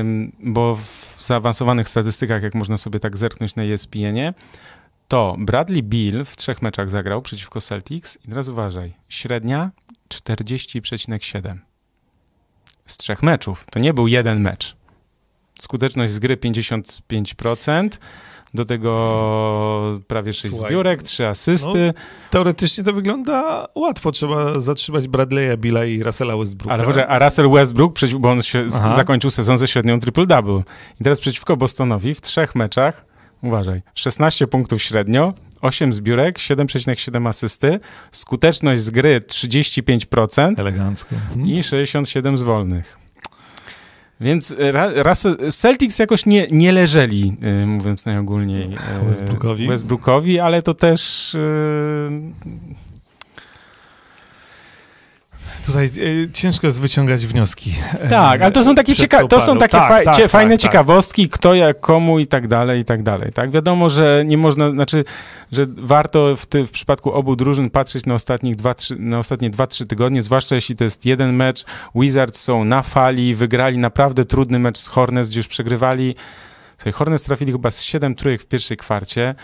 Ym, 0.00 0.32
bo 0.42 0.76
w 0.76 1.18
zaawansowanych 1.20 1.88
statystykach, 1.88 2.42
jak 2.42 2.54
można 2.54 2.76
sobie 2.76 3.00
tak 3.00 3.16
zerknąć 3.16 3.54
na 3.54 3.62
ESPN-ie, 3.62 4.34
to 5.08 5.36
Bradley 5.38 5.82
Bill 5.82 6.24
w 6.24 6.36
trzech 6.36 6.62
meczach 6.62 6.90
zagrał 6.90 7.22
przeciwko 7.22 7.60
Celtics 7.60 8.18
i 8.24 8.28
teraz 8.28 8.48
uważaj, 8.48 8.94
średnia 9.08 9.70
40,7 10.08 11.56
z 12.86 12.96
trzech 12.96 13.22
meczów. 13.22 13.66
To 13.70 13.78
nie 13.78 13.94
był 13.94 14.08
jeden 14.08 14.40
mecz. 14.40 14.76
Skuteczność 15.58 16.12
z 16.12 16.18
gry 16.18 16.36
55%, 16.36 17.88
do 18.54 18.64
tego 18.64 20.00
prawie 20.06 20.32
6 20.32 20.54
Słuchaj, 20.54 20.70
zbiórek, 20.70 21.02
3 21.02 21.26
asysty, 21.26 21.94
Teoretycznie 22.30 22.84
to 22.84 22.92
wygląda 22.92 23.68
łatwo. 23.74 24.12
Trzeba 24.12 24.60
zatrzymać 24.60 25.08
Bradley'a, 25.08 25.58
Billa 25.58 25.84
i 25.84 26.02
Russella 26.02 26.36
Westbrooka. 26.36 26.74
Ale 26.74 26.84
poczekaj, 26.84 27.16
a 27.16 27.18
Russell 27.18 27.50
Westbrook, 27.50 27.94
bo 28.18 28.30
on 28.30 28.42
się 28.42 28.66
Aha. 28.74 28.94
zakończył 28.94 29.30
sezon 29.30 29.58
ze 29.58 29.68
średnią 29.68 29.98
triple-double. 29.98 30.62
I 31.00 31.04
teraz 31.04 31.20
przeciwko 31.20 31.56
Bostonowi 31.56 32.14
w 32.14 32.20
trzech 32.20 32.54
meczach, 32.54 33.04
uważaj, 33.42 33.82
16 33.94 34.46
punktów 34.46 34.82
średnio, 34.82 35.32
8 35.64 35.94
zbiórek, 35.94 36.38
7,7 36.38 37.28
asysty, 37.28 37.80
skuteczność 38.12 38.82
z 38.82 38.90
gry 38.90 39.20
35% 39.20 40.60
Elegancko. 40.60 41.14
Mhm. 41.14 41.46
i 41.46 41.62
67 41.62 42.38
z 42.38 42.42
wolnych. 42.42 42.98
Więc 44.20 44.54
Ra- 44.58 45.02
Russell, 45.02 45.36
Celtics 45.50 45.98
jakoś 45.98 46.26
nie, 46.26 46.46
nie 46.50 46.72
leżeli, 46.72 47.36
y, 47.62 47.66
mówiąc 47.66 48.06
najogólniej, 48.06 48.74
y, 49.02 49.04
Westbrookowi. 49.04 49.68
Westbrookowi, 49.68 50.40
ale 50.40 50.62
to 50.62 50.74
też... 50.74 51.34
y, 51.34 51.38
Tutaj 55.66 55.84
e, 55.86 55.90
ciężko 56.32 56.66
jest 56.66 56.80
wyciągać 56.80 57.26
wnioski. 57.26 57.74
e, 58.00 58.08
Tak, 58.08 58.42
ale 58.42 58.52
to 58.52 58.62
są 58.62 58.74
takie, 58.74 58.94
cieka- 58.94 59.28
to 59.28 59.40
są 59.40 59.58
takie 59.58 59.70
Tak, 59.72 59.92
faj- 59.92 60.04
tak, 60.04 60.14
cie- 60.16 60.22
tak, 60.22 60.30
fajne 60.30 60.50
tak. 60.54 60.60
ciekawostki, 60.60 61.28
kto 61.28 61.54
jak 61.54 61.80
komu 61.80 62.18
i 62.18 62.26
tak 62.26 62.48
dalej, 62.48 62.80
i 62.80 62.84
tak 62.84 63.02
dalej. 63.02 63.32
Tak, 63.32 63.50
wiadomo, 63.50 63.90
że 63.90 64.22
nie 64.26 64.38
można, 64.38 64.70
znaczy, 64.70 65.04
że 65.52 65.66
warto 65.68 66.36
w, 66.36 66.46
ty, 66.46 66.66
w 66.66 66.70
przypadku 66.70 67.12
obu 67.12 67.36
drużyn 67.36 67.70
patrzeć 67.70 68.06
na, 68.06 68.14
ostatnich 68.14 68.56
dwa, 68.56 68.74
trzy, 68.74 68.96
na 68.98 69.18
ostatnie 69.18 69.50
2-3 69.50 69.86
tygodnie, 69.86 70.22
zwłaszcza 70.22 70.54
jeśli 70.54 70.76
to 70.76 70.84
jest 70.84 71.06
jeden 71.06 71.34
mecz. 71.34 71.64
Wizards 71.94 72.40
są 72.40 72.64
na 72.64 72.82
fali, 72.82 73.34
wygrali 73.34 73.78
naprawdę 73.78 74.24
trudny 74.24 74.58
mecz 74.58 74.78
z 74.78 74.86
Hornets, 74.86 75.28
gdzie 75.30 75.38
już 75.38 75.48
przegrywali. 75.48 76.14
Słuchaj, 76.78 76.92
Hornets 76.92 77.24
trafili 77.24 77.52
chyba 77.52 77.70
z 77.70 77.82
7 77.82 78.14
trójek 78.14 78.42
w 78.42 78.46
pierwszej 78.46 78.76
kwarcie. 78.76 79.34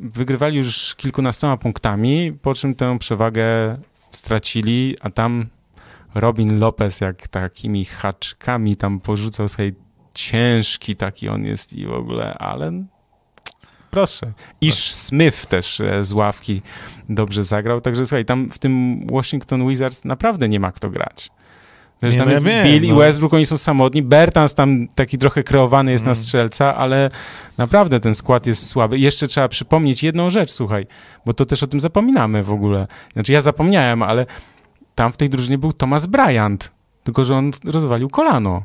Wygrywali 0.00 0.56
już 0.56 0.94
kilkunastoma 0.96 1.56
punktami, 1.56 2.32
po 2.42 2.54
czym 2.54 2.74
tę 2.74 2.98
przewagę 2.98 3.76
stracili, 4.10 4.96
a 5.00 5.10
tam 5.10 5.46
Robin 6.14 6.58
Lopez 6.60 7.00
jak 7.00 7.28
takimi 7.28 7.84
haczkami 7.84 8.76
tam 8.76 9.00
porzucał 9.00 9.48
sobie 9.48 9.72
ciężki 10.14 10.96
taki 10.96 11.28
on 11.28 11.44
jest 11.44 11.72
i 11.72 11.86
w 11.86 11.92
ogóle, 11.92 12.34
ale 12.34 12.72
proszę. 13.90 14.32
Ish 14.60 14.94
Smith 14.94 15.46
też 15.46 15.80
e, 15.80 16.04
z 16.04 16.12
ławki 16.12 16.62
dobrze 17.08 17.44
zagrał, 17.44 17.80
także 17.80 18.06
słuchaj, 18.06 18.24
tam 18.24 18.50
w 18.50 18.58
tym 18.58 19.00
Washington 19.12 19.68
Wizards 19.68 20.04
naprawdę 20.04 20.48
nie 20.48 20.60
ma 20.60 20.72
kto 20.72 20.90
grać. 20.90 21.30
Wiesz, 22.02 22.12
Nie, 22.12 22.18
tam 22.18 22.28
no 22.28 22.34
jest 22.34 22.46
Bill 22.64 22.84
i 22.84 22.88
no. 22.88 22.96
Westbrook, 22.96 23.34
oni 23.34 23.46
są 23.46 23.56
samotni. 23.56 24.02
Bertans 24.02 24.54
tam 24.54 24.88
taki 24.94 25.18
trochę 25.18 25.42
kreowany 25.42 25.92
jest 25.92 26.04
na 26.04 26.10
Mm. 26.10 26.22
strzelca, 26.24 26.76
ale 26.76 27.10
naprawdę 27.58 28.00
ten 28.00 28.14
skład 28.14 28.46
jest 28.46 28.66
słaby. 28.66 28.98
I 28.98 29.00
Jeszcze 29.00 29.26
trzeba 29.26 29.48
przypomnieć 29.48 30.02
jedną 30.02 30.30
rzecz, 30.30 30.50
słuchaj, 30.50 30.86
bo 31.26 31.32
to 31.32 31.44
też 31.44 31.62
o 31.62 31.66
tym 31.66 31.80
zapominamy 31.80 32.42
w 32.42 32.50
ogóle. 32.52 32.86
Znaczy 33.12 33.32
ja 33.32 33.40
zapomniałem, 33.40 34.02
ale 34.02 34.26
tam 34.94 35.12
w 35.12 35.16
tej 35.16 35.28
drużynie 35.28 35.58
był 35.58 35.72
Thomas 35.72 36.06
Bryant, 36.06 36.72
tylko 37.04 37.24
że 37.24 37.36
on 37.36 37.50
rozwalił 37.64 38.08
kolano. 38.08 38.62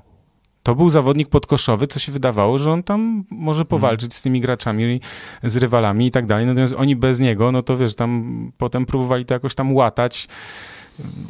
To 0.63 0.75
był 0.75 0.89
zawodnik 0.89 1.29
podkoszowy, 1.29 1.87
co 1.87 1.99
się 1.99 2.11
wydawało, 2.11 2.57
że 2.57 2.71
on 2.71 2.83
tam 2.83 3.23
może 3.31 3.65
powalczyć 3.65 4.13
z 4.13 4.21
tymi 4.21 4.41
graczami, 4.41 5.01
z 5.43 5.57
rywalami 5.57 6.07
i 6.07 6.11
tak 6.11 6.25
dalej. 6.25 6.45
Natomiast 6.45 6.73
oni 6.77 6.95
bez 6.95 7.19
niego, 7.19 7.51
no 7.51 7.61
to 7.61 7.77
wiesz, 7.77 7.95
tam 7.95 8.51
potem 8.57 8.85
próbowali 8.85 9.25
to 9.25 9.33
jakoś 9.33 9.55
tam 9.55 9.75
łatać. 9.75 10.27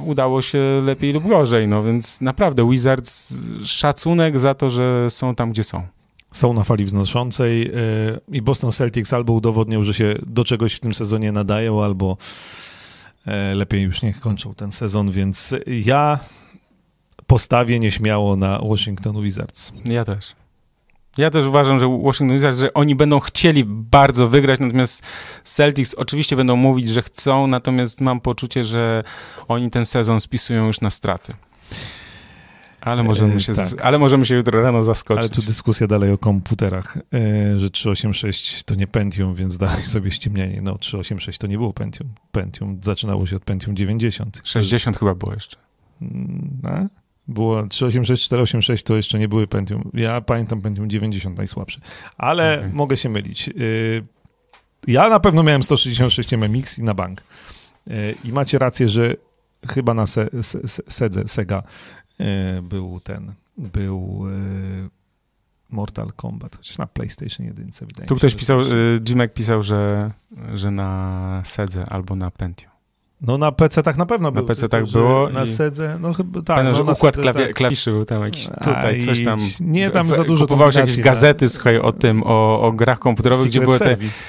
Udało 0.05 0.41
się 0.41 0.59
lepiej 0.85 1.13
lub 1.13 1.27
gorzej, 1.27 1.67
no 1.67 1.83
więc 1.83 2.21
naprawdę 2.21 2.69
Wizards 2.69 3.33
szacunek 3.65 4.39
za 4.39 4.53
to, 4.53 4.69
że 4.69 5.09
są 5.09 5.35
tam, 5.35 5.51
gdzie 5.51 5.63
są. 5.63 5.83
Są 6.31 6.53
na 6.53 6.63
fali 6.63 6.85
wznoszącej 6.85 7.67
e, 7.67 7.71
i 8.31 8.41
Boston 8.41 8.71
Celtics 8.71 9.13
albo 9.13 9.33
udowodnią, 9.33 9.83
że 9.83 9.93
się 9.93 10.15
do 10.25 10.43
czegoś 10.43 10.73
w 10.73 10.79
tym 10.79 10.93
sezonie 10.93 11.31
nadają, 11.31 11.83
albo 11.83 12.17
lepiej 13.53 13.81
już 13.81 14.01
niech 14.01 14.19
kończą 14.19 14.55
ten 14.55 14.71
sezon, 14.71 15.11
więc 15.11 15.55
ja 15.67 16.19
postawię 17.27 17.79
nieśmiało 17.79 18.35
na 18.35 18.59
Washington 18.59 19.21
Wizards. 19.21 19.71
Ja 19.85 20.05
też. 20.05 20.35
Ja 21.17 21.29
też 21.29 21.45
uważam, 21.45 21.79
że 21.79 21.87
Washington 22.03 22.37
Wizards, 22.37 22.57
że 22.57 22.73
oni 22.73 22.95
będą 22.95 23.19
chcieli 23.19 23.63
bardzo 23.67 24.27
wygrać, 24.27 24.59
natomiast 24.59 25.03
Celtics 25.43 25.93
oczywiście 25.95 26.35
będą 26.35 26.55
mówić, 26.55 26.89
że 26.89 27.01
chcą, 27.01 27.47
natomiast 27.47 28.01
mam 28.01 28.21
poczucie, 28.21 28.63
że 28.63 29.03
oni 29.47 29.71
ten 29.71 29.85
sezon 29.85 30.19
spisują 30.19 30.67
już 30.67 30.81
na 30.81 30.89
straty. 30.89 31.33
Ale 32.81 33.03
możemy, 33.03 33.35
E, 33.35 33.39
się, 33.39 33.53
tak. 33.53 33.81
ale 33.81 33.99
możemy 33.99 34.25
się 34.25 34.35
jutro 34.35 34.61
rano 34.61 34.83
zaskoczyć. 34.83 35.19
Ale 35.19 35.29
tu 35.29 35.41
dyskusja 35.41 35.87
dalej 35.87 36.11
o 36.11 36.17
komputerach, 36.17 36.97
e, 37.13 37.59
że 37.59 37.69
386 37.69 38.63
to 38.63 38.75
nie 38.75 38.87
Pentium, 38.87 39.35
więc 39.35 39.57
dalej 39.57 39.85
sobie 39.85 40.11
ściemnianie. 40.11 40.61
No 40.61 40.77
386 40.77 41.39
to 41.39 41.47
nie 41.47 41.57
było 41.57 41.73
Pentium. 41.73 42.09
Pentium 42.31 42.79
zaczynało 42.83 43.27
się 43.27 43.35
od 43.35 43.43
Pentium 43.43 43.75
90. 43.75 44.41
60 44.43 44.97
chyba 44.97 45.15
było 45.15 45.33
jeszcze. 45.33 45.57
A? 46.63 46.85
Było 47.27 47.67
386, 47.67 48.25
486 48.25 48.83
to 48.83 48.95
jeszcze 48.95 49.19
nie 49.19 49.27
były 49.27 49.47
Pentium. 49.47 49.91
Ja 49.93 50.21
pamiętam 50.21 50.61
Pentium 50.61 50.89
90 50.89 51.37
najsłabsze. 51.37 51.79
Ale 52.17 52.57
Okej. 52.59 52.73
mogę 52.73 52.97
się 52.97 53.09
mylić. 53.09 53.49
Y, 53.49 54.03
Ja 54.87 55.09
na 55.09 55.19
pewno 55.19 55.43
miałem 55.43 55.63
166 55.63 56.33
MMX 56.33 56.79
i 56.79 56.83
na 56.83 56.93
bank. 56.93 57.21
I 58.23 58.31
macie 58.31 58.59
rację, 58.59 58.89
że 58.89 59.13
chyba 59.69 59.93
na 59.93 60.07
se, 60.07 60.29
se, 60.41 60.67
se, 60.67 60.83
Sedze, 60.87 61.27
Sega 61.27 61.63
był 62.63 62.99
ten, 63.03 63.33
był 63.57 64.23
y, 64.27 64.89
Mortal 65.69 66.11
Kombat, 66.15 66.55
chociaż 66.55 66.77
na 66.77 66.87
PlayStation 66.87 67.45
1 67.45 67.71
wydaje 67.81 67.93
Tu 67.93 67.99
mi 68.01 68.07
się, 68.07 68.15
ktoś 68.15 68.35
pisał, 68.35 68.61
y, 68.61 68.99
Jimek 69.09 69.33
pisał, 69.33 69.63
że, 69.63 70.11
że 70.53 70.71
na 70.71 71.41
Sedze 71.45 71.85
albo 71.85 72.15
na 72.15 72.31
Pentium. 72.31 72.71
No 73.21 73.37
na 73.37 73.51
PC 73.51 73.83
tak 73.83 73.97
na 73.97 74.05
pewno 74.05 74.27
Na 74.27 74.31
był. 74.31 74.45
PC 74.45 74.59
tylko 74.69 74.85
tak 74.85 74.91
było 74.93 75.29
Na 75.29 75.45
Sedze, 75.45 75.97
no 76.01 76.13
chyba 76.13 76.41
tak. 76.41 76.45
Pamiętam, 76.45 76.71
no, 76.71 76.77
że 76.77 76.83
na 76.83 76.91
układ 76.91 77.15
Sedze 77.15 77.29
klawi- 77.29 77.45
tak. 77.47 77.53
klawiszy 77.55 77.91
był 77.91 78.05
tam 78.05 78.21
jakiś 78.23 78.47
tutaj, 78.47 79.01
coś 79.01 79.25
tam. 79.25 79.39
Nie, 79.59 79.89
tam 79.89 80.07
za 80.07 80.23
dużo 80.23 80.45
Kupowałeś 80.45 80.75
jakieś 80.75 80.95
kombinacji, 80.95 81.21
gazety, 81.21 81.49
słuchaj, 81.49 81.79
o 81.79 81.91
tym, 81.91 82.23
o, 82.25 82.61
o 82.61 82.71
grach 82.71 82.99
komputerowych, 82.99 83.47
gdzie 83.47 83.59
Secret 83.59 83.67
były 83.67 83.79
te, 83.79 83.85
Service. 83.85 84.23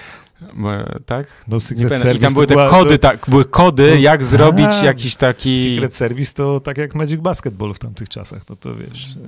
Tak? 1.07 1.44
No, 1.48 1.61
Secret 1.61 1.88
pamiętam. 1.88 1.98
I 1.98 2.03
Service 2.03 2.26
tam 2.26 2.35
były 2.35 2.46
te 2.46 2.55
była- 2.55 2.68
kody, 2.68 2.98
to- 2.98 3.09
tak, 3.09 3.24
były 3.29 3.44
kody, 3.44 3.90
No, 3.94 4.00
jak 4.00 4.24
zrobić 4.24 4.66
tak. 4.66 4.83
jakiś 4.83 5.16
taki... 5.16 5.74
Secret 5.74 5.94
Service 5.94 6.35
to 6.35 6.61
tak 6.61 6.79
jak 6.79 6.94
Magic 6.94 7.20
Basketball 7.20 7.74
w 7.74 7.79
tamtych 7.79 8.09
czasach, 8.09 8.42
no 8.50 8.57
to 8.57 8.74
wiesz, 8.74 9.16
y, 9.16 9.18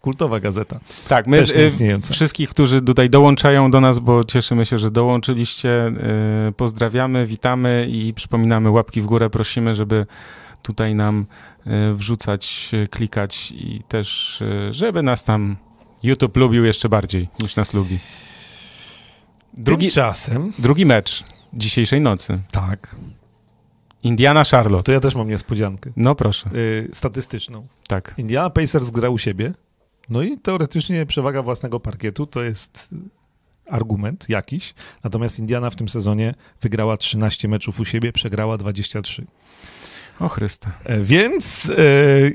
kultowa 0.00 0.40
gazeta, 0.40 0.80
Tak, 1.08 1.26
my 1.26 1.44
nieistniejąca. 1.56 2.14
wszystkich, 2.14 2.48
którzy 2.50 2.80
tutaj 2.80 3.10
dołączają 3.10 3.70
do 3.70 3.80
nas, 3.80 3.98
bo 3.98 4.24
cieszymy 4.24 4.66
się, 4.66 4.78
że 4.78 4.90
dołączyliście, 4.90 5.70
e, 5.86 6.52
pozdrawiamy, 6.56 7.26
witamy 7.26 7.86
i 7.90 8.14
przypominamy 8.14 8.70
łapki 8.70 9.00
w 9.00 9.06
górę, 9.06 9.30
prosimy, 9.30 9.74
żeby 9.74 10.06
tutaj 10.62 10.94
nam 10.94 11.26
wrzucać, 11.94 12.70
klikać 12.90 13.52
i 13.52 13.82
też, 13.88 14.42
żeby 14.70 15.02
nas 15.02 15.24
tam 15.24 15.56
YouTube 16.02 16.36
lubił 16.36 16.64
jeszcze 16.64 16.88
bardziej 16.88 17.28
niż 17.42 17.56
nas 17.56 17.74
lubi. 17.74 17.98
Drugi, 19.54 19.86
Tymczasem, 19.86 20.52
drugi 20.58 20.86
mecz 20.86 21.24
dzisiejszej 21.52 22.00
nocy. 22.00 22.40
tak, 22.50 22.96
Indiana 24.02 24.44
Charlotte. 24.44 24.82
to 24.84 24.92
ja 24.92 25.00
też 25.00 25.14
mam 25.14 25.28
niespodziankę 25.28 25.90
No 25.96 26.14
proszę, 26.14 26.50
y, 26.54 26.88
statystyczną. 26.92 27.66
tak. 27.88 28.14
Indiana 28.18 28.50
Pacers 28.50 28.90
gra 28.90 29.10
u 29.10 29.18
siebie, 29.18 29.54
no 30.08 30.22
i 30.22 30.38
teoretycznie 30.38 31.06
przewaga 31.06 31.42
własnego 31.42 31.80
parkietu 31.80 32.26
to 32.26 32.42
jest 32.42 32.94
argument 33.70 34.26
jakiś, 34.28 34.74
natomiast 35.04 35.38
Indiana 35.38 35.70
w 35.70 35.76
tym 35.76 35.88
sezonie 35.88 36.34
wygrała 36.60 36.96
13 36.96 37.48
meczów 37.48 37.80
u 37.80 37.84
siebie, 37.84 38.12
przegrała 38.12 38.56
23. 38.56 39.26
O 40.20 40.28
Chryste. 40.28 40.70
E, 40.84 41.00
Więc 41.00 41.70
e, 41.78 41.82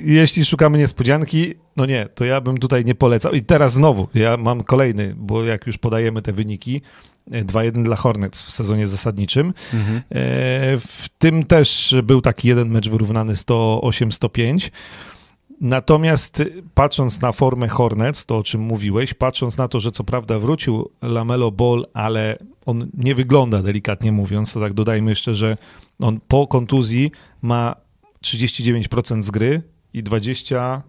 jeśli 0.06 0.46
szukamy 0.46 0.78
niespodzianki, 0.78 1.54
no 1.78 1.86
nie, 1.86 2.06
to 2.15 2.26
ja 2.26 2.41
bym 2.41 2.58
tutaj 2.58 2.86
nie 2.86 2.96
polecał. 2.96 3.32
I 3.34 3.41
teraz 3.41 3.74
znowu, 3.74 4.08
ja 4.13 4.38
mam 4.38 4.63
kolejny, 4.63 5.13
bo 5.17 5.43
jak 5.43 5.67
już 5.67 5.78
podajemy 5.78 6.22
te 6.22 6.34
wyniki, 6.34 6.82
e, 7.32 7.43
2-1 7.46 7.84
dla 7.84 7.96
Hornets 7.96 8.41
w 8.43 8.52
sezonie 8.52 8.88
zasadniczym. 8.88 9.54
Mhm. 9.74 9.98
E, 9.98 10.02
W 10.78 11.06
tym 11.17 11.43
też 11.46 11.96
był 12.04 12.22
taki 12.22 12.48
jeden 12.48 12.69
mecz 12.69 12.89
wyrównany 12.89 13.34
108-105. 13.34 14.69
Natomiast 15.61 16.39
y, 16.39 16.63
patrząc 16.73 17.21
na 17.21 17.31
formę 17.31 17.67
Hornets, 17.67 18.25
to 18.25 18.37
o 18.37 18.43
czym 18.43 18.61
mówiłeś, 18.61 19.13
patrząc 19.13 19.57
na 19.57 19.67
to, 19.67 19.79
że 19.79 19.91
co 19.91 20.03
prawda 20.03 20.39
wrócił 20.39 20.89
Lamelo 21.01 21.51
Ball, 21.51 21.85
ale 21.93 22.37
on 22.65 22.89
nie 22.93 23.15
wygląda 23.15 23.61
delikatnie 23.61 24.11
mówiąc, 24.11 24.53
to 24.53 24.59
tak 24.59 24.73
dodajmy 24.73 25.11
jeszcze, 25.11 25.35
że 25.35 25.57
on 25.99 26.19
po 26.27 26.47
kontuzji 26.47 27.11
ma 27.41 27.75
39% 28.25 29.21
z 29.21 29.31
gry 29.31 29.61
i 29.93 30.03
24% 30.03 30.81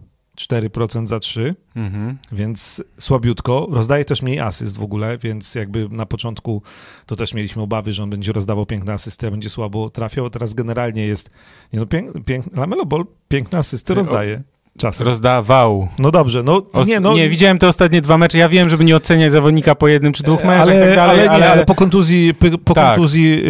za 1.07 1.19
3, 1.19 1.55
Mhm. 1.75 2.17
więc 2.31 2.83
słabiutko. 2.99 3.67
Rozdaje 3.71 4.05
też 4.05 4.21
mniej 4.21 4.39
asyst 4.39 4.77
w 4.77 4.83
ogóle, 4.83 5.17
więc 5.17 5.55
jakby 5.55 5.89
na 5.89 6.05
początku 6.05 6.61
to 7.05 7.15
też 7.15 7.33
mieliśmy 7.33 7.61
obawy, 7.61 7.93
że 7.93 8.03
on 8.03 8.09
będzie 8.09 8.31
rozdawał 8.31 8.65
piękne 8.65 8.93
asysty, 8.93 9.27
a 9.27 9.31
będzie 9.31 9.49
słabo 9.49 9.89
trafiał. 9.89 10.29
Teraz 10.29 10.53
generalnie 10.53 11.05
jest, 11.05 11.29
nie 11.73 11.79
no, 11.79 11.85
pięk, 11.85 12.25
pięk, 12.25 12.57
Lamelo 12.57 12.85
Ball 12.85 13.05
piękne 13.27 13.57
asysty 13.59 13.93
rozdaje 13.93 14.43
czasem. 14.77 15.07
Rozdawał. 15.07 15.87
No 15.99 16.11
dobrze, 16.11 16.43
no 16.43 16.61
Os- 16.73 16.87
nie, 16.87 16.99
no. 16.99 17.13
nie, 17.13 17.29
widziałem 17.29 17.57
te 17.57 17.67
ostatnie 17.67 18.01
dwa 18.01 18.17
mecze. 18.17 18.37
Ja 18.37 18.49
wiem, 18.49 18.69
żeby 18.69 18.85
nie 18.85 18.95
oceniać 18.95 19.31
zawodnika 19.31 19.75
po 19.75 19.87
jednym 19.87 20.13
czy 20.13 20.23
dwóch 20.23 20.43
meczach 20.43 20.67
i 20.67 20.71
ale, 20.71 20.85
tak 20.87 20.95
dalej, 20.95 21.27
ale, 21.27 21.39
nie, 21.39 21.49
ale 21.51 21.65
po 21.65 21.75
kontuzji, 21.75 22.33
po 22.65 22.73
Tak. 22.73 22.85
kontuzji 22.93 23.41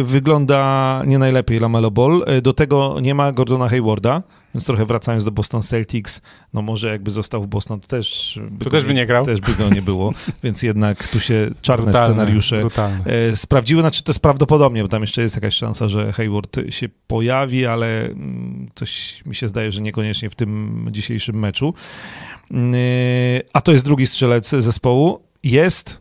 y, 0.00 0.04
wygląda 0.04 1.02
nie 1.06 1.18
najlepiej 1.18 1.60
Lamelo 1.60 1.90
Ball. 1.90 2.24
Y, 2.38 2.42
Do 2.42 2.52
tego 2.52 2.96
nie 3.02 3.14
ma 3.14 3.32
Gordona 3.32 3.68
Haywarda, 3.68 4.22
więc 4.58 4.66
trochę 4.66 4.86
wracając 4.86 5.24
do 5.24 5.30
Boston 5.30 5.62
Celtics, 5.62 6.20
no 6.52 6.62
może 6.62 6.88
jakby 6.88 7.10
został 7.10 7.42
w 7.42 7.46
Boston, 7.46 7.80
to 7.80 7.86
też 7.86 8.38
by, 8.50 8.64
To 8.64 8.70
go 8.70 8.70
też 8.70 8.86
by 8.86 8.94
nie 8.94 9.06
grał. 9.06 9.24
Też 9.24 9.40
by 9.40 9.54
go 9.54 9.68
nie 9.68 9.82
było, 9.82 10.12
więc 10.44 10.62
jednak 10.62 11.08
tu 11.08 11.20
się 11.20 11.50
czarne 11.62 11.84
Brutalne, 11.84 12.06
scenariusze 12.06 12.60
Brutalne. 12.60 13.04
e, 13.04 13.36
sprawdziły, 13.36 13.82
znaczy 13.82 14.02
to 14.02 14.12
jest 14.12 14.20
prawdopodobnie, 14.20 14.82
bo 14.82 14.88
tam 14.88 15.00
jeszcze 15.00 15.22
jest 15.22 15.34
jakaś 15.34 15.54
szansa, 15.54 15.88
że 15.88 16.12
Hayward 16.12 16.56
się 16.68 16.88
pojawi, 17.06 17.66
ale 17.66 18.04
mm, 18.04 18.70
coś 18.74 19.22
mi 19.26 19.34
się 19.34 19.48
zdaje, 19.48 19.72
że 19.72 19.80
niekoniecznie 19.80 20.30
w 20.30 20.34
tym 20.34 20.86
dzisiejszym 20.90 21.38
meczu. 21.38 21.74
Mm, 22.50 22.74
e, 22.74 22.78
A 23.52 23.60
to 23.60 23.72
jest 23.72 23.84
drugi 23.84 24.06
strzelec 24.06 24.48
zespołu. 24.48 25.22
Jest 25.42 26.00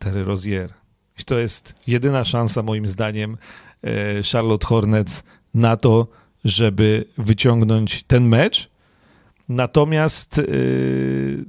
Terry 0.00 0.24
Rozier. 0.24 0.72
I 1.20 1.24
to 1.24 1.38
jest 1.38 1.74
jedyna 1.86 2.24
szansa, 2.24 2.62
moim 2.62 2.88
zdaniem, 2.88 3.36
e, 3.84 4.22
Charlotte 4.32 4.66
Hornets 4.66 5.24
na 5.54 5.76
to, 5.76 6.06
żeby 6.44 7.04
wyciągnąć 7.18 8.02
ten 8.02 8.24
mecz. 8.28 8.70
Natomiast 9.48 10.38
yy, 10.38 11.44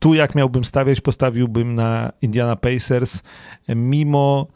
tu 0.00 0.14
jak 0.14 0.34
miałbym 0.34 0.64
stawiać, 0.64 1.00
postawiłbym 1.00 1.74
na 1.74 2.12
Indiana 2.22 2.56
Pacers, 2.56 3.22
mimo 3.68 4.46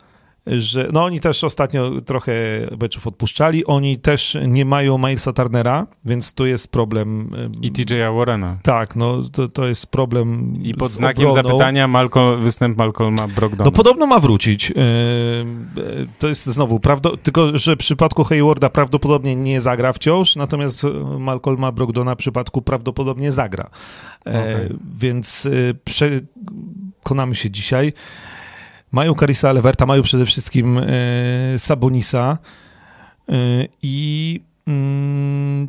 że 0.47 0.89
no 0.93 1.05
oni 1.05 1.21
też 1.21 1.45
ostatnio 1.45 2.01
trochę 2.01 2.33
meczów 2.81 3.07
odpuszczali, 3.07 3.67
oni 3.67 3.99
też 3.99 4.39
nie 4.47 4.65
mają 4.65 4.99
Milesa 4.99 5.33
Turnera, 5.33 5.87
więc 6.05 6.35
to 6.35 6.47
jest 6.47 6.73
problem. 6.73 7.31
I 7.63 7.73
TJ'a 7.73 8.15
Warrena. 8.17 8.59
Tak, 8.63 8.97
no 8.97 9.23
to, 9.33 9.49
to 9.49 9.67
jest 9.67 9.87
problem 9.87 10.57
I 10.63 10.75
pod 10.75 10.91
znakiem 10.91 11.27
obroną. 11.27 11.49
zapytania 11.49 11.89
Malcolm, 11.89 12.43
występ 12.43 12.79
Malcolma 12.79 13.29
Brogdona. 13.29 13.65
No 13.65 13.73
podobno 13.73 14.07
ma 14.07 14.19
wrócić. 14.19 14.73
To 16.19 16.29
jest 16.29 16.47
znowu, 16.47 16.81
prawdo, 16.81 17.17
tylko 17.17 17.59
że 17.59 17.77
w 17.77 17.79
przypadku 17.79 18.25
Haywarda 18.25 18.71
prawdopodobnie 18.71 19.37
nie 19.37 19.61
zagra 19.61 19.93
wciąż, 19.93 20.37
natomiast 20.37 20.87
Malcolma 21.19 21.73
Brogdona 21.73 22.15
w 22.15 22.19
przypadku 22.19 22.63
prawdopodobnie 22.63 23.33
zagra. 23.33 23.71
Okay. 24.21 24.77
Więc 24.99 25.49
przekonamy 25.85 27.35
się 27.35 27.51
dzisiaj. 27.51 27.93
Mają 28.93 29.15
Karisa 29.15 29.53
Leverta, 29.53 29.87
mają 29.87 30.03
przede 30.03 30.27
wszystkim 30.27 30.79
e, 30.79 30.85
Sabonisa 31.59 32.39
e, 33.29 33.33
i 33.83 34.41
mm, 34.67 35.69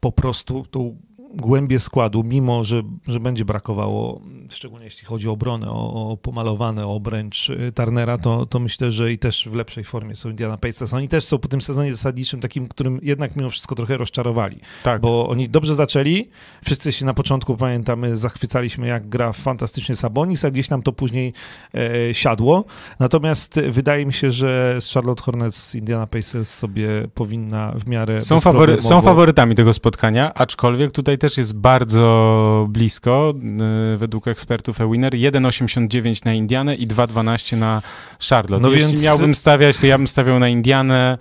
po 0.00 0.12
prostu 0.12 0.66
tą 0.70 0.96
głębię 1.34 1.78
składu, 1.78 2.24
mimo 2.24 2.64
że, 2.64 2.82
że 3.06 3.20
będzie 3.20 3.44
brakowało, 3.44 4.20
szczególnie 4.48 4.84
jeśli 4.84 5.06
chodzi 5.06 5.28
o 5.28 5.32
obronę, 5.32 5.70
o, 5.70 6.10
o 6.10 6.16
pomalowane 6.16 6.86
obręcz 6.86 7.50
y, 7.50 7.72
Turnera, 7.72 8.18
to, 8.18 8.46
to 8.46 8.58
myślę, 8.58 8.92
że 8.92 9.12
i 9.12 9.18
też 9.18 9.48
w 9.50 9.54
lepszej 9.54 9.84
formie 9.84 10.16
są 10.16 10.30
Indiana 10.30 10.56
Pacers. 10.56 10.94
Oni 10.94 11.08
też 11.08 11.24
są 11.24 11.38
po 11.38 11.48
tym 11.48 11.60
sezonie 11.60 11.92
zasadniczym 11.92 12.40
takim, 12.40 12.68
którym 12.68 13.00
jednak 13.02 13.36
mimo 13.36 13.50
wszystko 13.50 13.74
trochę 13.74 13.96
rozczarowali. 13.96 14.60
Tak. 14.82 15.00
Bo 15.00 15.28
oni 15.28 15.48
dobrze 15.48 15.74
zaczęli, 15.74 16.28
wszyscy 16.64 16.92
się 16.92 17.06
na 17.06 17.14
początku, 17.14 17.56
pamiętamy, 17.56 18.16
zachwycaliśmy 18.16 18.86
jak 18.86 19.08
gra 19.08 19.32
fantastycznie 19.32 19.96
Sabonis, 19.96 20.44
a 20.44 20.50
gdzieś 20.50 20.70
nam 20.70 20.82
to 20.82 20.92
później 20.92 21.32
e, 21.74 22.14
siadło. 22.14 22.64
Natomiast 22.98 23.60
wydaje 23.60 24.06
mi 24.06 24.12
się, 24.12 24.30
że 24.30 24.76
z 24.80 24.92
Charlotte 24.92 25.22
Hornets 25.22 25.74
Indiana 25.74 26.06
Pacers 26.06 26.54
sobie 26.54 26.88
powinna 27.14 27.72
w 27.76 27.88
miarę 27.88 28.20
są, 28.20 28.40
fawory, 28.40 28.82
są 28.82 29.00
faworytami 29.00 29.54
tego 29.54 29.72
spotkania, 29.72 30.34
aczkolwiek 30.34 30.92
tutaj 30.92 31.18
też 31.20 31.36
jest 31.36 31.54
bardzo 31.54 32.66
blisko, 32.70 33.34
y, 33.94 33.98
według 33.98 34.28
ekspertów 34.28 34.80
e-winner. 34.80 35.12
1,89 35.12 36.24
na 36.24 36.34
Indianę 36.34 36.74
i 36.74 36.88
2,12 36.88 37.56
na 37.56 37.82
Charlotte. 38.30 38.62
No 38.62 38.70
Jeśli 38.70 38.86
więc... 38.86 39.04
miałbym 39.04 39.34
stawiać, 39.34 39.78
to 39.78 39.86
ja 39.86 39.98
bym 39.98 40.08
stawiał 40.08 40.38
na 40.38 40.48
Indianę. 40.48 41.18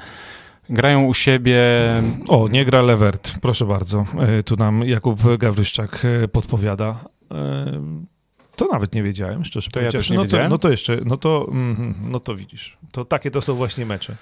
Grają 0.69 1.05
u 1.05 1.13
siebie. 1.13 1.59
O, 2.27 2.47
nie 2.47 2.65
gra 2.65 2.81
Levert, 2.81 3.31
proszę 3.41 3.65
bardzo. 3.65 4.05
E, 4.19 4.43
tu 4.43 4.55
nam 4.55 4.83
Jakub 4.83 5.37
Gawryszczak 5.37 6.05
e, 6.23 6.27
podpowiada. 6.27 6.95
E, 7.31 7.81
to 8.55 8.67
nawet 8.71 8.95
nie 8.95 9.03
wiedziałem, 9.03 9.45
szczerze 9.45 9.71
to 9.71 9.81
ja 9.81 9.91
też 9.91 10.09
nie 10.09 10.15
no, 10.15 10.23
wiedziałem. 10.23 10.47
To, 10.47 10.55
no 10.55 10.57
to 10.57 10.69
jeszcze, 10.69 10.97
no 11.05 11.17
to, 11.17 11.47
mm, 11.51 11.93
no 12.11 12.19
to 12.19 12.35
widzisz. 12.35 12.77
To 12.91 13.05
takie 13.05 13.31
to 13.31 13.41
są 13.41 13.55
właśnie 13.55 13.85
mecze. 13.85 14.15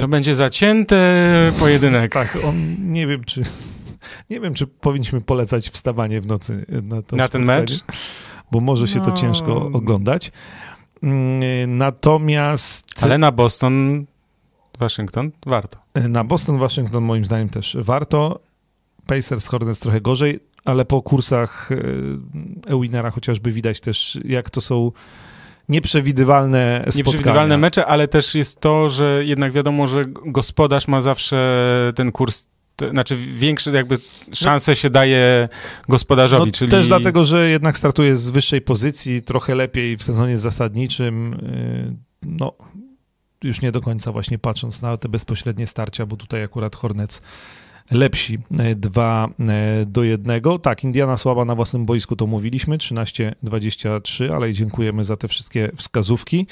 To 0.00 0.08
będzie 0.08 0.34
zacięty 0.34 0.96
pojedynek. 1.58 2.12
tak, 2.12 2.38
on 2.44 2.76
nie 2.92 3.06
wiem, 3.06 3.24
czy 3.24 3.42
nie 4.30 4.40
wiem, 4.40 4.54
czy 4.54 4.66
powinniśmy 4.66 5.20
polecać 5.20 5.70
wstawanie 5.70 6.20
w 6.20 6.26
nocy 6.26 6.66
na, 6.82 7.02
to 7.02 7.16
na 7.16 7.28
ten 7.28 7.44
mecz, 7.44 7.84
bo 8.52 8.60
może 8.60 8.88
się 8.88 8.98
no. 8.98 9.04
to 9.04 9.12
ciężko 9.12 9.70
oglądać. 9.72 10.32
Mm, 11.02 11.76
natomiast. 11.76 13.04
Ale 13.04 13.18
na 13.18 13.32
Boston, 13.32 14.06
Waszyngton 14.78 15.30
warto. 15.46 15.78
Na 16.08 16.24
Boston, 16.24 16.58
Waszyngton 16.58 17.04
moim 17.04 17.24
zdaniem 17.24 17.48
też 17.48 17.76
warto. 17.80 18.40
Pacers, 19.06 19.46
Hornets 19.46 19.80
trochę 19.80 20.00
gorzej, 20.00 20.40
ale 20.64 20.84
po 20.84 21.02
kursach 21.02 21.68
Ewinera 22.66 23.10
chociażby 23.10 23.52
widać 23.52 23.80
też, 23.80 24.18
jak 24.24 24.50
to 24.50 24.60
są 24.60 24.92
nieprzewidywalne 25.68 26.78
spotkania. 26.78 26.96
Nieprzewidywalne 26.96 27.58
mecze, 27.58 27.86
ale 27.86 28.08
też 28.08 28.34
jest 28.34 28.60
to, 28.60 28.88
że 28.88 29.22
jednak 29.24 29.52
wiadomo, 29.52 29.86
że 29.86 30.04
gospodarz 30.06 30.88
ma 30.88 31.00
zawsze 31.00 31.92
ten 31.94 32.12
kurs 32.12 32.46
to, 32.86 32.90
znaczy 32.90 33.16
większe 33.16 33.70
jakby 33.70 33.96
szanse 34.32 34.76
się 34.76 34.90
daje 34.90 35.48
gospodarzowi, 35.88 36.46
no, 36.46 36.52
czyli... 36.52 36.70
Też 36.70 36.88
dlatego, 36.88 37.24
że 37.24 37.50
jednak 37.50 37.78
startuje 37.78 38.16
z 38.16 38.30
wyższej 38.30 38.60
pozycji, 38.60 39.22
trochę 39.22 39.54
lepiej 39.54 39.96
w 39.96 40.02
sezonie 40.02 40.38
zasadniczym, 40.38 41.34
y, 41.34 41.96
no 42.22 42.52
już 43.44 43.60
nie 43.60 43.72
do 43.72 43.80
końca 43.80 44.12
właśnie 44.12 44.38
patrząc 44.38 44.82
na 44.82 44.96
te 44.96 45.08
bezpośrednie 45.08 45.66
starcia, 45.66 46.06
bo 46.06 46.16
tutaj 46.16 46.44
akurat 46.44 46.76
Hornets 46.76 47.22
lepsi 47.90 48.38
2 48.76 49.28
y, 49.28 49.42
y, 49.82 49.86
do 49.86 50.04
1. 50.04 50.42
Tak, 50.62 50.84
Indiana 50.84 51.16
słaba 51.16 51.44
na 51.44 51.54
własnym 51.54 51.86
boisku, 51.86 52.16
to 52.16 52.26
mówiliśmy, 52.26 52.78
13-23, 52.78 54.32
ale 54.34 54.52
dziękujemy 54.52 55.04
za 55.04 55.16
te 55.16 55.28
wszystkie 55.28 55.70
wskazówki. 55.76 56.46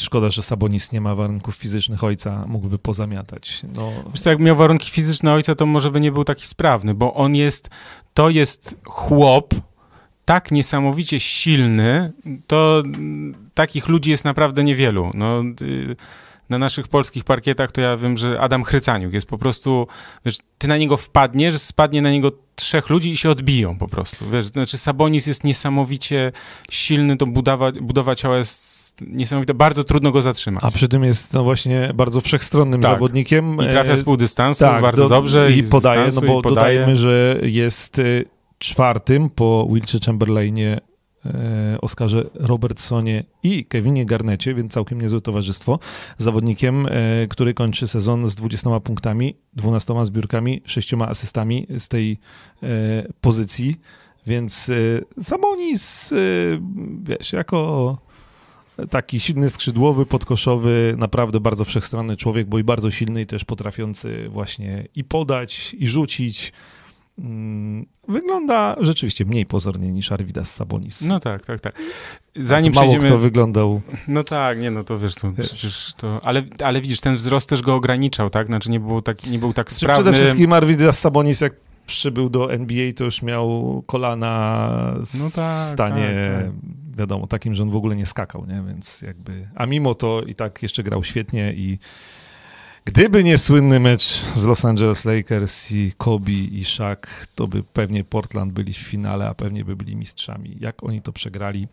Szkoda, 0.00 0.30
że 0.30 0.42
Sabonis 0.42 0.92
nie 0.92 1.00
ma 1.00 1.14
warunków 1.14 1.56
fizycznych 1.56 2.04
ojca, 2.04 2.44
mógłby 2.48 2.78
pozamiatać. 2.78 3.62
No. 3.74 3.92
Wiesz 4.12 4.20
co, 4.20 4.30
jak 4.30 4.38
miał 4.38 4.56
warunki 4.56 4.90
fizyczne 4.90 5.32
ojca, 5.32 5.54
to 5.54 5.66
może 5.66 5.90
by 5.90 6.00
nie 6.00 6.12
był 6.12 6.24
taki 6.24 6.46
sprawny, 6.46 6.94
bo 6.94 7.14
on 7.14 7.34
jest, 7.34 7.70
to 8.14 8.30
jest 8.30 8.76
chłop, 8.84 9.54
tak 10.24 10.50
niesamowicie 10.50 11.20
silny, 11.20 12.12
to 12.46 12.82
takich 13.54 13.88
ludzi 13.88 14.10
jest 14.10 14.24
naprawdę 14.24 14.64
niewielu. 14.64 15.10
No, 15.14 15.42
y, 15.62 15.96
na 16.48 16.58
naszych 16.58 16.88
polskich 16.88 17.24
parkietach 17.24 17.72
to 17.72 17.80
ja 17.80 17.96
wiem, 17.96 18.16
że 18.16 18.40
Adam 18.40 18.64
Chrycaniuk 18.64 19.12
jest 19.12 19.26
po 19.26 19.38
prostu, 19.38 19.86
wiesz, 20.24 20.36
ty 20.58 20.68
na 20.68 20.76
niego 20.78 20.96
wpadniesz, 20.96 21.58
spadnie 21.58 22.02
na 22.02 22.10
niego 22.10 22.30
trzech 22.54 22.88
ludzi 22.88 23.10
i 23.10 23.16
się 23.16 23.30
odbiją 23.30 23.78
po 23.78 23.88
prostu, 23.88 24.30
wiesz, 24.30 24.46
znaczy 24.46 24.78
Sabonis 24.78 25.26
jest 25.26 25.44
niesamowicie 25.44 26.32
silny, 26.70 27.16
to 27.16 27.26
budowa, 27.26 27.72
budowa 27.72 28.14
ciała 28.14 28.36
jest 28.36 28.77
niesamowite, 29.06 29.54
bardzo 29.54 29.84
trudno 29.84 30.12
go 30.12 30.22
zatrzymać. 30.22 30.64
A 30.64 30.70
przy 30.70 30.88
tym 30.88 31.04
jest 31.04 31.34
no 31.34 31.44
właśnie 31.44 31.90
bardzo 31.94 32.20
wszechstronnym 32.20 32.82
tak. 32.82 32.90
zawodnikiem. 32.92 33.54
I 33.54 33.68
trafia 33.68 33.96
z 33.96 34.02
pół 34.02 34.16
dystansu 34.16 34.64
tak, 34.64 34.82
bardzo 34.82 35.02
do, 35.02 35.08
dobrze. 35.08 35.52
I, 35.52 35.58
i 35.58 35.62
podaje, 35.62 36.08
no 36.14 36.20
bo 36.20 36.42
podaje. 36.42 36.78
dodajmy, 36.78 36.96
że 36.96 37.38
jest 37.42 37.98
y, 37.98 38.24
czwartym 38.58 39.30
po 39.30 39.68
Wilcie 39.72 39.98
Chamberlainie, 40.06 40.80
e, 41.24 41.78
Oskarze 41.80 42.24
Robertsonie 42.34 43.24
i 43.42 43.64
Kevinie 43.64 44.06
Garnecie, 44.06 44.54
więc 44.54 44.72
całkiem 44.72 45.00
niezłe 45.00 45.20
towarzystwo. 45.20 45.78
Zawodnikiem, 46.18 46.86
e, 46.86 46.90
który 47.28 47.54
kończy 47.54 47.86
sezon 47.86 48.30
z 48.30 48.34
20 48.34 48.80
punktami, 48.80 49.36
12 49.52 50.06
zbiórkami, 50.06 50.62
6 50.64 50.94
asystami 51.08 51.66
z 51.78 51.88
tej 51.88 52.18
e, 52.62 52.66
pozycji. 53.20 53.74
Więc 54.26 54.70
Sabonis, 55.20 56.14
wiesz, 57.02 57.32
jako 57.32 57.98
taki 58.90 59.20
silny 59.20 59.48
skrzydłowy, 59.48 60.06
podkoszowy, 60.06 60.94
naprawdę 60.98 61.40
bardzo 61.40 61.64
wszechstronny 61.64 62.16
człowiek, 62.16 62.48
bo 62.48 62.58
i 62.58 62.64
bardzo 62.64 62.90
silny 62.90 63.20
i 63.20 63.26
też 63.26 63.44
potrafiący 63.44 64.28
właśnie 64.28 64.84
i 64.94 65.04
podać, 65.04 65.74
i 65.78 65.86
rzucić. 65.88 66.52
Mm, 67.18 67.86
wygląda 68.08 68.76
rzeczywiście 68.80 69.24
mniej 69.24 69.46
pozornie 69.46 69.92
niż 69.92 70.12
Arvidas 70.12 70.54
Sabonis. 70.54 71.02
No 71.02 71.20
tak, 71.20 71.46
tak, 71.46 71.60
tak. 71.60 71.78
Zanim 72.36 72.72
mało 72.74 72.86
przejdziemy... 72.86 73.08
kto 73.08 73.18
wyglądał... 73.18 73.80
No 74.08 74.24
tak, 74.24 74.60
nie 74.60 74.70
no, 74.70 74.84
to 74.84 74.98
wiesz, 74.98 75.14
to 75.14 75.32
przecież 75.32 75.92
to... 75.96 76.20
Ale, 76.24 76.42
ale 76.64 76.80
widzisz, 76.80 77.00
ten 77.00 77.16
wzrost 77.16 77.48
też 77.48 77.62
go 77.62 77.74
ograniczał, 77.74 78.30
tak? 78.30 78.46
Znaczy 78.46 78.70
nie 78.70 78.80
był 78.80 79.02
tak, 79.02 79.26
nie 79.26 79.38
był 79.38 79.52
tak 79.52 79.70
znaczy, 79.70 79.84
sprawny. 79.84 80.02
Przede 80.02 80.18
wszystkim 80.18 80.52
Arvidas 80.52 80.98
Sabonis, 80.98 81.40
jak 81.40 81.52
przybył 81.86 82.30
do 82.30 82.52
NBA, 82.52 82.92
to 82.92 83.04
już 83.04 83.22
miał 83.22 83.82
kolana 83.86 84.94
no 84.96 85.30
tak, 85.36 85.60
w 85.60 85.64
stanie... 85.64 86.08
Tak, 86.24 86.44
tak 86.44 86.87
wiadomo, 86.98 87.26
takim, 87.26 87.54
że 87.54 87.62
on 87.62 87.70
w 87.70 87.76
ogóle 87.76 87.96
nie 87.96 88.06
skakał, 88.06 88.46
nie? 88.46 88.62
Więc 88.68 89.02
jakby, 89.02 89.48
a 89.54 89.66
mimo 89.66 89.94
to 89.94 90.22
i 90.26 90.34
tak 90.34 90.62
jeszcze 90.62 90.82
grał 90.82 91.04
świetnie 91.04 91.52
i 91.52 91.78
gdyby 92.84 93.24
nie 93.24 93.38
słynny 93.38 93.80
mecz 93.80 94.02
z 94.34 94.44
Los 94.44 94.64
Angeles 94.64 95.04
Lakers 95.04 95.72
i 95.72 95.92
Kobe 95.96 96.32
i 96.32 96.64
Shaq, 96.64 97.26
to 97.34 97.46
by 97.46 97.62
pewnie 97.62 98.04
Portland 98.04 98.52
byli 98.52 98.72
w 98.72 98.78
finale, 98.78 99.28
a 99.28 99.34
pewnie 99.34 99.64
by 99.64 99.76
byli 99.76 99.96
mistrzami. 99.96 100.56
Jak 100.60 100.84
oni 100.84 101.02
to 101.02 101.12
przegrali, 101.12 101.68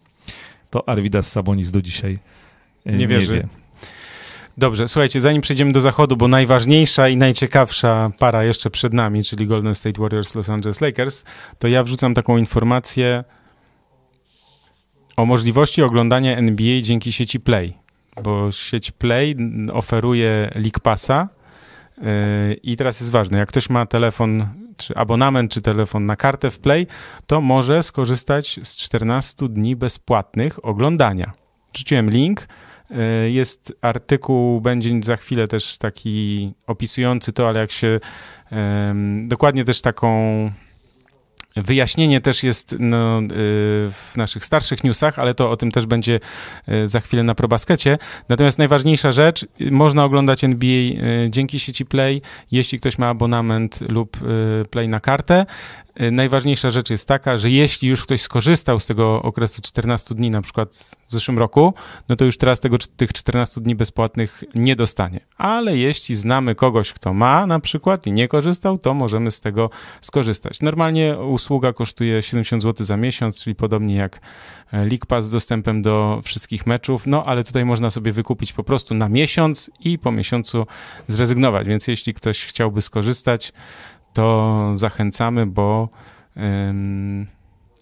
to 0.69 0.89
Arvidas 0.89 1.31
Sabonis 1.31 1.71
do 1.71 1.81
dzisiaj 1.81 2.19
e, 2.85 2.91
nie, 2.91 2.97
nie 2.97 3.07
wierzy. 3.07 3.33
Wie. 3.33 3.47
Dobrze, 4.57 4.87
słuchajcie, 4.87 5.21
zanim 5.21 5.41
przejdziemy 5.41 5.71
do 5.71 5.81
zachodu, 5.81 6.17
bo 6.17 6.27
najważniejsza 6.27 7.09
i 7.09 7.17
najciekawsza 7.17 8.09
para 8.19 8.43
jeszcze 8.43 8.69
przed 8.69 8.93
nami, 8.93 9.23
czyli 9.23 9.47
Golden 9.47 9.75
State 9.75 10.01
Warriors, 10.01 10.35
Los 10.35 10.49
Angeles 10.49 10.81
Lakers, 10.81 11.25
to 11.59 11.67
ja 11.67 11.83
wrzucam 11.83 12.13
taką 12.13 12.37
informację, 12.37 13.23
o 15.15 15.25
możliwości 15.25 15.83
oglądania 15.83 16.37
NBA 16.37 16.81
dzięki 16.81 17.11
sieci 17.11 17.39
Play, 17.39 17.73
bo 18.23 18.51
sieć 18.51 18.91
Play 18.91 19.35
oferuje 19.73 20.49
League 20.55 20.79
Passa 20.83 21.29
yy, 21.97 22.53
i 22.53 22.75
teraz 22.75 22.99
jest 22.99 23.11
ważne, 23.11 23.37
jak 23.37 23.49
ktoś 23.49 23.69
ma 23.69 23.85
telefon 23.85 24.47
czy 24.77 24.95
abonament, 24.95 25.51
czy 25.51 25.61
telefon 25.61 26.05
na 26.05 26.15
kartę 26.15 26.51
w 26.51 26.59
Play, 26.59 26.87
to 27.27 27.41
może 27.41 27.83
skorzystać 27.83 28.59
z 28.63 28.77
14 28.77 29.49
dni 29.49 29.75
bezpłatnych 29.75 30.65
oglądania. 30.65 31.31
Wrzuciłem 31.73 32.09
link. 32.09 32.47
Y, 32.91 33.31
jest 33.31 33.73
artykuł, 33.81 34.61
będzie 34.61 34.99
za 35.03 35.17
chwilę 35.17 35.47
też 35.47 35.77
taki 35.77 36.53
opisujący 36.67 37.31
to, 37.31 37.47
ale 37.47 37.59
jak 37.59 37.71
się 37.71 37.99
um, 38.51 39.27
dokładnie 39.27 39.65
też 39.65 39.81
taką 39.81 40.51
Wyjaśnienie 41.55 42.21
też 42.21 42.43
jest 42.43 42.75
no, 42.79 43.19
y, 43.19 43.25
w 43.91 44.13
naszych 44.17 44.45
starszych 44.45 44.83
newsach, 44.83 45.19
ale 45.19 45.33
to 45.33 45.49
o 45.49 45.57
tym 45.57 45.71
też 45.71 45.85
będzie 45.85 46.19
y, 46.69 46.87
za 46.87 46.99
chwilę 46.99 47.23
na 47.23 47.35
ProBaskecie. 47.35 47.97
Natomiast 48.29 48.57
najważniejsza 48.57 49.11
rzecz, 49.11 49.45
można 49.71 50.03
oglądać 50.03 50.43
NBA 50.43 50.69
y, 50.69 51.27
dzięki 51.29 51.59
sieci 51.59 51.85
Play, 51.85 52.21
jeśli 52.51 52.79
ktoś 52.79 52.97
ma 52.97 53.09
abonament 53.09 53.89
lub 53.89 54.17
Play 54.69 54.87
na 54.87 54.99
kartę. 54.99 55.45
Y, 56.01 56.11
najważniejsza 56.11 56.69
rzecz 56.69 56.89
jest 56.89 57.07
taka, 57.07 57.37
że 57.37 57.49
jeśli 57.49 57.87
już 57.89 58.03
ktoś 58.03 58.21
skorzystał 58.21 58.79
z 58.79 58.87
tego 58.87 59.21
okresu 59.21 59.61
14 59.61 60.15
dni, 60.15 60.31
na 60.31 60.41
przykład 60.41 60.95
w 61.07 61.11
zeszłym 61.13 61.39
roku, 61.39 61.73
no 62.09 62.15
to 62.15 62.25
już 62.25 62.37
teraz 62.37 62.59
tego, 62.59 62.77
tych 62.97 63.13
14 63.13 63.61
dni 63.61 63.75
bezpłatnych 63.75 64.43
nie 64.55 64.75
dostanie. 64.75 65.19
Ale 65.37 65.77
jeśli 65.77 66.15
znamy 66.15 66.55
kogoś, 66.55 66.93
kto 66.93 67.13
ma 67.13 67.47
na 67.47 67.59
przykład 67.59 68.07
i 68.07 68.11
nie 68.11 68.27
korzystał, 68.27 68.77
to 68.77 68.93
możemy 68.93 69.31
z 69.31 69.39
tego 69.41 69.69
skorzystać. 70.01 70.61
Normalnie 70.61 71.17
usługa 71.17 71.73
kosztuje 71.73 72.21
70 72.21 72.63
zł 72.63 72.85
za 72.85 72.97
miesiąc, 72.97 73.43
czyli 73.43 73.55
podobnie 73.55 73.95
jak 73.95 74.19
League 74.71 75.05
Pass 75.07 75.25
z 75.25 75.31
dostępem 75.31 75.81
do 75.81 76.21
wszystkich 76.23 76.67
meczów, 76.67 77.07
no 77.07 77.25
ale 77.25 77.43
tutaj 77.43 77.65
można 77.65 77.89
sobie 77.89 78.11
wykupić 78.11 78.53
po 78.53 78.63
prostu 78.63 78.93
na 78.93 79.09
miesiąc 79.09 79.71
i 79.79 79.99
po 79.99 80.11
miesiącu 80.11 80.67
zrezygnować, 81.07 81.67
więc 81.67 81.87
jeśli 81.87 82.13
ktoś 82.13 82.45
chciałby 82.45 82.81
skorzystać, 82.81 83.53
to 84.15 84.71
zachęcamy, 84.73 85.45
bo 85.45 85.89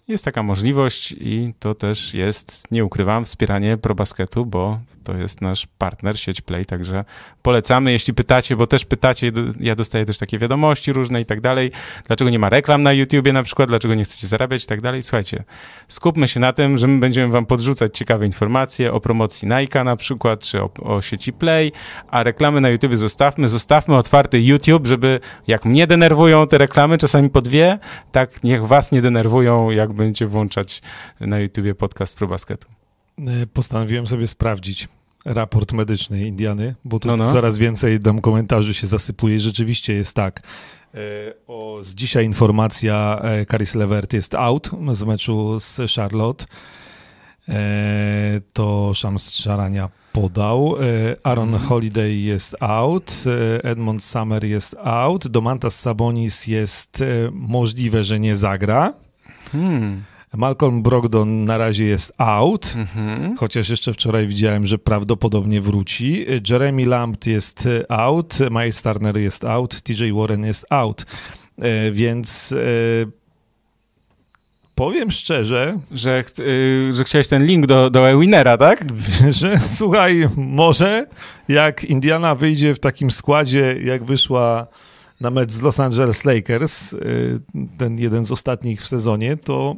jest 0.08 0.24
taka 0.24 0.42
możliwość 0.42 1.12
i 1.12 1.54
to 1.58 1.74
też 1.74 2.14
jest, 2.14 2.70
nie 2.70 2.84
ukrywam, 2.84 3.24
wspieranie 3.24 3.76
ProBasketu, 3.76 4.46
bo 4.46 4.78
to 5.04 5.16
jest 5.16 5.40
nasz 5.40 5.66
partner, 5.78 6.20
sieć 6.20 6.40
Play, 6.40 6.66
także 6.66 7.04
polecamy, 7.42 7.92
jeśli 7.92 8.14
pytacie, 8.14 8.56
bo 8.56 8.66
też 8.66 8.84
pytacie, 8.84 9.32
ja 9.60 9.74
dostaję 9.74 10.04
też 10.04 10.18
takie 10.18 10.38
wiadomości 10.38 10.92
różne 10.92 11.20
i 11.20 11.24
tak 11.24 11.40
dalej, 11.40 11.70
dlaczego 12.06 12.30
nie 12.30 12.38
ma 12.38 12.48
reklam 12.48 12.82
na 12.82 12.92
YouTubie 12.92 13.32
na 13.32 13.42
przykład, 13.42 13.68
dlaczego 13.68 13.94
nie 13.94 14.04
chcecie 14.04 14.26
zarabiać 14.26 14.64
i 14.64 14.66
tak 14.66 14.80
dalej. 14.80 15.02
Słuchajcie, 15.02 15.44
skupmy 15.88 16.28
się 16.28 16.40
na 16.40 16.52
tym, 16.52 16.78
że 16.78 16.86
my 16.86 17.00
będziemy 17.00 17.32
wam 17.32 17.46
podrzucać 17.46 17.98
ciekawe 17.98 18.26
informacje 18.26 18.92
o 18.92 19.00
promocji 19.00 19.48
Nike 19.48 19.84
na 19.84 19.96
przykład, 19.96 20.40
czy 20.40 20.62
o, 20.62 20.70
o 20.82 21.02
sieci 21.02 21.32
Play, 21.32 21.72
a 22.08 22.22
reklamy 22.22 22.60
na 22.60 22.68
YouTubie 22.68 22.96
zostawmy, 22.96 23.48
zostawmy 23.48 23.96
otwarty 23.96 24.42
YouTube, 24.42 24.86
żeby 24.86 25.20
jak 25.46 25.64
mnie 25.64 25.86
denerwują 25.86 26.46
te 26.46 26.58
reklamy, 26.58 26.98
czasami 26.98 27.30
po 27.30 27.42
dwie, 27.42 27.78
tak 28.12 28.44
niech 28.44 28.66
was 28.66 28.92
nie 28.92 29.02
denerwują, 29.02 29.70
jak 29.70 29.93
będziecie 29.94 30.26
włączać 30.26 30.82
na 31.20 31.38
YouTubie 31.38 31.74
podcast 31.74 32.16
Pro 32.16 32.28
Basketu. 32.28 32.68
E, 33.18 33.46
postanowiłem 33.46 34.06
sobie 34.06 34.26
sprawdzić 34.26 34.88
raport 35.24 35.72
medyczny 35.72 36.26
Indiany, 36.26 36.74
bo 36.84 37.00
tu 37.00 37.08
no, 37.08 37.16
no. 37.16 37.32
coraz 37.32 37.58
więcej 37.58 38.00
dam 38.00 38.20
komentarzy 38.20 38.74
się 38.74 38.86
zasypuje. 38.86 39.40
Rzeczywiście 39.40 39.94
jest 39.94 40.16
tak. 40.16 40.42
E, 40.94 40.98
o, 41.46 41.78
z 41.82 41.94
dzisiaj 41.94 42.24
informacja, 42.24 43.22
Caris 43.50 43.74
Levert 43.74 44.12
jest 44.12 44.34
out 44.34 44.70
z 44.92 45.04
meczu 45.04 45.60
z 45.60 45.80
Charlotte. 45.96 46.44
E, 47.48 48.40
to 48.52 48.92
Shams 48.94 49.44
Charania 49.44 49.88
podał. 50.12 50.76
Aaron 51.22 51.48
mhm. 51.48 51.68
Holiday 51.68 52.14
jest 52.14 52.56
out, 52.60 53.24
Edmond 53.62 54.04
Summer 54.04 54.44
jest 54.44 54.76
out, 54.84 55.28
Domantas 55.28 55.80
Sabonis 55.80 56.46
jest 56.46 57.04
możliwe, 57.32 58.04
że 58.04 58.20
nie 58.20 58.36
zagra. 58.36 59.03
Hmm. 59.54 60.02
Malcolm 60.36 60.82
Brogdon 60.82 61.44
na 61.44 61.58
razie 61.58 61.84
jest 61.84 62.12
out, 62.18 62.74
mhm. 62.76 63.36
chociaż 63.36 63.68
jeszcze 63.68 63.92
wczoraj 63.92 64.26
widziałem, 64.26 64.66
że 64.66 64.78
prawdopodobnie 64.78 65.60
wróci. 65.60 66.26
Jeremy 66.50 66.86
Lamb 66.86 67.26
jest 67.26 67.68
out, 67.88 68.38
Miles 68.50 68.82
Turner 68.82 69.16
jest 69.16 69.44
out, 69.44 69.82
TJ 69.82 70.12
Warren 70.12 70.44
jest 70.44 70.66
out, 70.70 71.06
e, 71.58 71.90
więc 71.90 72.52
e, 72.52 73.24
powiem 74.74 75.10
szczerze... 75.10 75.78
Że, 75.90 76.24
yy, 76.38 76.92
że 76.92 77.04
chciałeś 77.04 77.28
ten 77.28 77.44
link 77.44 77.66
do, 77.66 77.90
do 77.90 78.18
Winera, 78.18 78.56
tak? 78.56 78.84
Że 79.40 79.58
słuchaj, 79.58 80.28
może 80.36 81.06
jak 81.48 81.84
Indiana 81.84 82.34
wyjdzie 82.34 82.74
w 82.74 82.78
takim 82.78 83.10
składzie, 83.10 83.76
jak 83.84 84.04
wyszła 84.04 84.66
na 85.24 85.30
mecz 85.30 85.52
z 85.52 85.62
Los 85.62 85.80
Angeles 85.80 86.24
Lakers, 86.24 86.92
y, 86.92 87.40
ten 87.78 87.98
jeden 87.98 88.24
z 88.24 88.32
ostatnich 88.32 88.82
w 88.82 88.86
sezonie, 88.86 89.36
to 89.36 89.76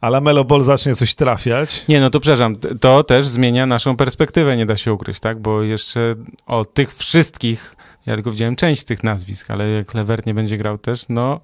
ale 0.00 0.20
Melo 0.20 0.44
Ball 0.44 0.62
zacznie 0.62 0.94
coś 0.94 1.14
trafiać. 1.14 1.84
Nie, 1.88 2.00
no 2.00 2.10
to 2.10 2.20
przepraszam, 2.20 2.56
to 2.56 3.04
też 3.04 3.26
zmienia 3.26 3.66
naszą 3.66 3.96
perspektywę, 3.96 4.56
nie 4.56 4.66
da 4.66 4.76
się 4.76 4.92
ukryć, 4.92 5.20
tak? 5.20 5.40
Bo 5.40 5.62
jeszcze 5.62 6.14
o 6.46 6.64
tych 6.64 6.94
wszystkich, 6.94 7.76
ja 8.06 8.14
tylko 8.14 8.30
widziałem 8.30 8.56
część 8.56 8.84
tych 8.84 9.04
nazwisk, 9.04 9.50
ale 9.50 9.68
jak 9.68 9.94
Levert 9.94 10.26
nie 10.26 10.34
będzie 10.34 10.58
grał 10.58 10.78
też, 10.78 11.04
no 11.08 11.40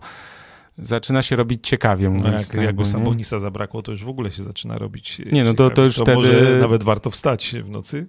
zaczyna 0.79 1.23
się 1.23 1.37
robić 1.37 1.69
ciekawie. 1.69 2.11
No 2.11 2.31
jak, 2.31 2.55
jakby 2.55 2.85
Sabonisa 2.85 3.41
zabrakło, 3.41 3.83
to 3.83 3.93
już 3.93 4.05
w 4.05 4.09
ogóle 4.09 4.33
się 4.33 4.45
zaczyna 4.45 4.79
robić 4.79 5.23
Nie, 5.33 5.45
no 5.45 5.55
to, 5.55 5.71
to 5.71 5.83
już 5.83 5.97
to 5.97 6.03
wtedy... 6.03 6.17
może 6.17 6.59
nawet 6.61 6.85
warto 6.85 7.11
wstać 7.11 7.55
w 7.65 7.71
nocy. 7.71 8.07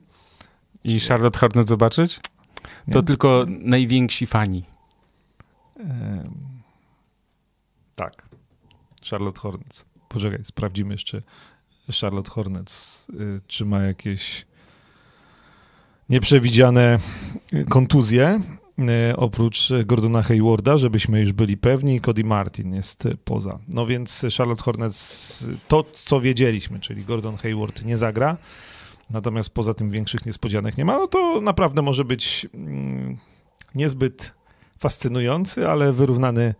I 0.84 1.00
Charlotte 1.00 1.40
Hornet 1.40 1.68
zobaczyć? 1.68 2.20
To 2.92 3.00
nie? 3.00 3.06
tylko 3.06 3.46
najwięksi 3.48 4.26
fani. 4.26 4.64
tak. 7.96 8.30
Charlotte 9.10 9.40
Hornets. 9.40 9.86
Poczekaj, 10.10 10.40
sprawdzimy 10.44 10.94
jeszcze 10.94 11.22
Charlotte 12.02 12.32
Hornets, 12.32 13.08
y, 13.10 13.42
czy 13.48 13.66
ma 13.66 13.82
jakieś 13.82 14.46
nieprzewidziane 16.10 17.00
kontuzje. 17.70 18.42
Y, 19.12 19.18
oprócz 19.18 19.70
Gordona 19.86 20.24
Haywarda, 20.24 20.78
żebyśmy 20.78 21.20
już 21.20 21.34
byli 21.34 21.58
pewni, 21.58 22.02
Cody 22.02 22.24
Martin 22.24 22.74
jest 22.74 23.04
poza. 23.26 23.60
No 23.68 23.86
więc 23.86 24.26
Charlotte 24.38 24.64
Hornets, 24.64 25.46
to 25.68 25.84
co 25.94 26.22
wiedzieliśmy, 26.22 26.80
czyli 26.80 27.06
Gordon 27.06 27.38
Hayward 27.38 27.86
nie 27.86 27.98
zagra, 27.98 28.38
natomiast 29.10 29.50
poza 29.50 29.74
tym 29.74 29.92
większych 29.92 30.26
niespodzianek 30.26 30.78
nie 30.78 30.86
ma, 30.86 30.98
no 30.98 31.08
to 31.08 31.42
naprawdę 31.42 31.82
może 31.82 32.06
być 32.06 32.48
mm, 32.54 33.18
niezbyt 33.76 34.34
fascynujący, 34.80 35.70
ale 35.70 35.94
wyrównany 35.94 36.56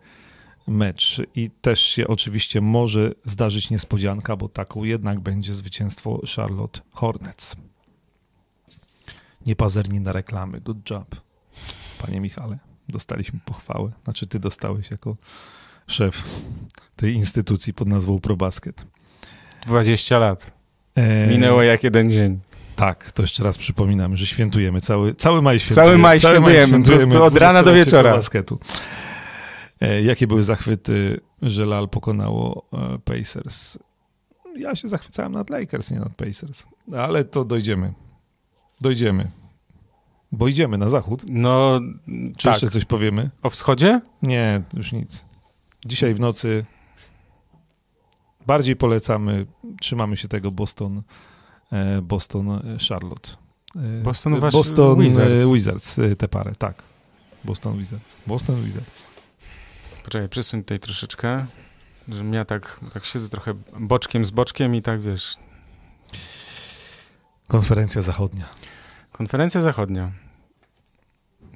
mecz. 0.66 1.22
I 1.34 1.50
też 1.50 1.80
się 1.80 2.06
oczywiście 2.06 2.60
może 2.60 3.12
zdarzyć 3.24 3.70
niespodzianka, 3.70 4.36
bo 4.36 4.48
taką 4.48 4.84
jednak 4.84 5.20
będzie 5.20 5.54
zwycięstwo 5.54 6.20
Charlotte 6.36 6.80
Hornets. 6.92 7.56
Niepazerni 9.46 10.00
na 10.00 10.12
reklamy. 10.12 10.60
Good 10.60 10.90
job. 10.90 11.20
Panie 11.98 12.20
Michale, 12.20 12.58
dostaliśmy 12.88 13.40
pochwałę. 13.44 13.92
Znaczy 14.04 14.26
ty 14.26 14.38
dostałeś 14.38 14.90
jako 14.90 15.16
szef 15.86 16.40
tej 16.96 17.14
instytucji 17.14 17.74
pod 17.74 17.88
nazwą 17.88 18.20
ProBasket. 18.20 18.86
20 19.66 20.18
lat. 20.18 20.59
E, 21.00 21.26
Minęło 21.26 21.62
jak 21.62 21.84
jeden 21.84 22.10
dzień. 22.10 22.40
Tak, 22.76 23.12
to 23.12 23.22
jeszcze 23.22 23.44
raz 23.44 23.58
przypominam, 23.58 24.16
że 24.16 24.26
świętujemy. 24.26 24.80
Cały, 24.80 25.14
cały 25.14 25.42
maj 25.42 25.60
świętujemy. 25.60 25.88
Cały 25.88 25.98
maj 25.98 26.20
świętujemy, 26.20 26.66
maj 26.66 26.66
świętujemy 26.68 27.22
od 27.22 27.36
rana 27.36 27.62
do 27.62 27.74
wieczora. 27.74 28.12
Basketu. 28.12 28.58
E, 29.80 30.02
jakie 30.02 30.26
były 30.26 30.42
zachwyty, 30.42 31.20
że 31.42 31.66
Lal 31.66 31.88
pokonało 31.88 32.68
e, 32.72 32.98
Pacers? 32.98 33.78
Ja 34.56 34.74
się 34.74 34.88
zachwycałem 34.88 35.32
nad 35.32 35.50
Lakers, 35.50 35.90
nie 35.90 35.98
nad 36.00 36.14
Pacers. 36.14 36.64
Ale 36.96 37.24
to 37.24 37.44
dojdziemy. 37.44 37.92
Dojdziemy. 38.80 39.30
Bo 40.32 40.48
idziemy 40.48 40.78
na 40.78 40.88
zachód. 40.88 41.24
No, 41.28 41.80
Czy 42.36 42.44
tak. 42.44 42.54
jeszcze 42.54 42.68
coś 42.68 42.84
powiemy? 42.84 43.30
O 43.42 43.50
wschodzie? 43.50 44.00
Nie, 44.22 44.62
już 44.74 44.92
nic. 44.92 45.24
Dzisiaj 45.86 46.14
w 46.14 46.20
nocy 46.20 46.64
bardziej 48.46 48.76
polecamy, 48.76 49.46
trzymamy 49.80 50.16
się 50.16 50.28
tego 50.28 50.50
Boston, 50.50 51.02
e, 51.72 52.02
Boston, 52.02 52.78
Charlotte. 52.88 53.30
Boston, 54.02 54.40
Boston 54.40 55.00
Wizards. 55.00 55.44
Wizards, 55.52 55.96
tę 56.18 56.28
parę, 56.28 56.52
tak. 56.58 56.82
Boston 57.44 57.78
Wizards. 57.78 58.16
Boston 58.26 58.64
Wizards. 58.64 59.10
Poczekaj, 60.04 60.28
przesuń 60.28 60.62
tutaj 60.62 60.78
troszeczkę, 60.78 61.46
że 62.08 62.24
ja 62.24 62.44
tak, 62.44 62.80
tak 62.94 63.04
siedzę 63.04 63.28
trochę 63.28 63.54
boczkiem 63.80 64.24
z 64.24 64.30
boczkiem 64.30 64.74
i 64.74 64.82
tak 64.82 65.00
wiesz. 65.00 65.36
Konferencja 67.48 68.02
zachodnia. 68.02 68.44
Konferencja 69.12 69.60
zachodnia. 69.60 70.12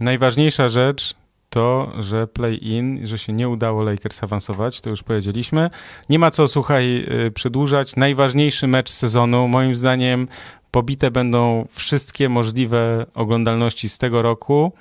Najważniejsza 0.01 0.69
rzecz 0.69 1.15
to, 1.55 1.93
że 1.99 2.27
play-in, 2.27 3.07
że 3.07 3.19
się 3.19 3.33
nie 3.33 3.49
udało 3.49 3.83
Lakers 3.83 4.23
awansować, 4.23 4.81
to 4.81 4.91
już 4.91 5.03
powiedzieliśmy. 5.03 5.71
Nie 6.09 6.19
ma 6.19 6.31
co, 6.31 6.47
słuchaj, 6.47 7.07
y, 7.27 7.31
przedłużać. 7.31 7.97
Najważniejszy 7.97 8.67
mecz 8.67 8.91
sezonu, 8.91 9.49
moim 9.49 9.77
zdaniem, 9.77 10.29
pobite 10.71 11.11
będą 11.11 11.67
wszystkie 11.71 12.29
możliwe 12.29 13.07
oglądalności 13.15 13.89
z 13.89 13.99
tego 13.99 14.23
roku. 14.23 14.73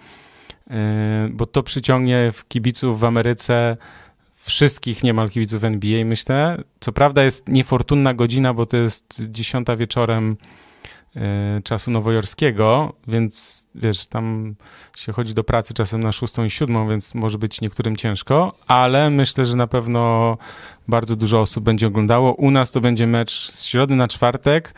bo 1.32 1.46
to 1.46 1.64
przyciągnie 1.64 2.32
w 2.32 2.48
kibiców 2.48 3.00
w 3.00 3.06
Ameryce 3.06 3.78
wszystkich 4.36 5.04
niemal 5.04 5.30
kibiców 5.30 5.64
NBA, 5.64 6.06
myślę. 6.06 6.58
Co 6.80 6.92
prawda 6.92 7.24
jest 7.24 7.50
niefortunna 7.50 8.14
godzina, 8.14 8.54
bo 8.54 8.66
to 8.66 8.78
jest 8.78 9.30
dziesiąta 9.30 9.76
wieczorem 9.76 10.32
y, 10.32 10.63
czasu 11.64 11.92
nowojorskiego, 11.92 12.94
więc 13.08 13.68
wiesz, 13.76 14.06
tam 14.06 14.56
się 14.98 15.12
chodzi 15.12 15.34
do 15.34 15.44
pracy 15.44 15.74
czasem 15.74 16.04
na 16.04 16.12
szóstą 16.12 16.44
i 16.44 16.50
siódmą, 16.50 16.90
więc 16.90 17.16
może 17.16 17.38
być 17.38 17.62
niektórym 17.62 17.96
ciężko, 17.96 18.54
ale 18.68 19.10
myślę, 19.10 19.46
że 19.46 19.56
na 19.56 19.68
pewno 19.68 20.38
bardzo 20.88 21.16
dużo 21.16 21.42
osób 21.42 21.64
będzie 21.64 21.88
oglądało. 21.88 22.34
U 22.34 22.52
nas 22.52 22.72
to 22.72 22.82
będzie 22.82 23.08
mecz 23.08 23.52
z 23.52 23.66
środy 23.66 23.96
na 23.96 24.08
czwartek, 24.08 24.74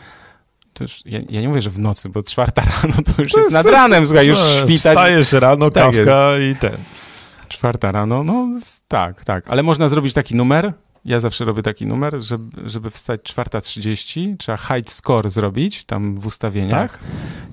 to 0.72 0.84
już, 0.84 1.06
ja, 1.06 1.20
ja, 1.28 1.40
nie 1.40 1.48
mówię, 1.48 1.62
że 1.62 1.70
w 1.70 1.78
nocy, 1.78 2.08
bo 2.08 2.22
czwarta 2.22 2.62
rano 2.82 2.94
to 2.94 3.22
już 3.22 3.32
to 3.32 3.38
jest, 3.38 3.52
jest 3.52 3.52
nad 3.52 3.66
ranem, 3.66 4.06
słuchaj, 4.06 4.26
już 4.26 4.38
no, 4.38 4.44
świtać. 4.44 4.92
Wstajesz 4.92 5.32
rano, 5.32 5.70
tak 5.70 5.94
kawka 5.94 6.36
jest. 6.36 6.56
i 6.56 6.60
ten. 6.60 6.76
Czwarta 7.48 7.92
rano, 7.92 8.24
no 8.24 8.48
tak, 8.88 9.24
tak. 9.24 9.44
Ale 9.48 9.62
można 9.62 9.88
zrobić 9.88 10.14
taki 10.14 10.34
numer. 10.34 10.72
Ja 11.06 11.20
zawsze 11.20 11.44
robię 11.44 11.62
taki 11.62 11.86
numer, 11.86 12.22
żeby, 12.22 12.70
żeby 12.70 12.90
wstać 12.90 13.20
4.30, 13.20 14.36
trzeba 14.36 14.58
hide 14.58 14.90
score 14.90 15.30
zrobić 15.30 15.84
tam 15.84 16.20
w 16.20 16.26
ustawieniach 16.26 16.98
tak. 16.98 17.04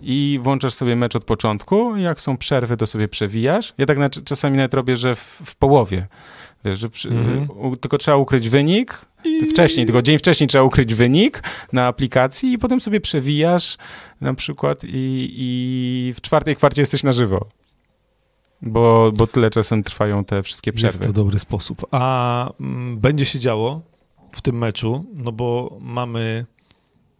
i 0.02 0.40
włączasz 0.42 0.74
sobie 0.74 0.96
mecz 0.96 1.16
od 1.16 1.24
początku. 1.24 1.98
Jak 1.98 2.22
są 2.22 2.38
przerwy, 2.38 2.78
to 2.78 2.86
sobie 2.88 3.08
przewijasz. 3.08 3.74
Ja 3.78 3.86
tak 3.86 3.98
na, 3.98 4.10
czasami 4.10 4.58
nawet 4.58 4.74
robię, 4.74 4.98
że 4.98 5.16
w, 5.16 5.42
w 5.46 5.56
połowie. 5.56 6.08
Wiesz, 6.66 6.88
przy, 6.88 7.10
mhm. 7.10 7.48
tylko 7.78 7.98
trzeba 7.98 8.18
ukryć 8.18 8.50
wynik, 8.50 9.06
i... 9.24 9.46
wcześniej, 9.46 9.86
tylko 9.86 10.02
dzień 10.02 10.18
wcześniej 10.18 10.48
trzeba 10.48 10.64
ukryć 10.64 10.94
wynik 10.94 11.44
na 11.74 11.88
aplikacji 11.88 12.54
i 12.54 12.58
potem 12.58 12.82
sobie 12.82 13.02
przewijasz 13.02 13.78
na 14.22 14.34
przykład 14.34 14.84
i, 14.84 15.34
i 15.38 16.14
w 16.18 16.22
czwartej 16.22 16.56
kwarcie 16.56 16.82
jesteś 16.82 17.04
na 17.04 17.12
żywo. 17.12 17.48
Bo, 18.64 19.12
bo 19.16 19.28
tyle 19.28 19.50
czasem 19.50 19.84
trwają 19.84 20.26
te 20.26 20.44
wszystkie 20.44 20.72
przerwy. 20.72 20.98
Jest 20.98 21.08
to 21.08 21.14
dobry 21.14 21.40
sposób. 21.40 21.86
A 21.92 22.46
m, 22.48 22.54
mm, 22.60 22.98
będzie 23.00 23.26
się 23.26 23.40
działo 23.40 23.82
w 24.32 24.42
tym 24.42 24.58
meczu, 24.58 25.06
no 25.14 25.32
bo 25.32 25.78
mamy 25.82 26.46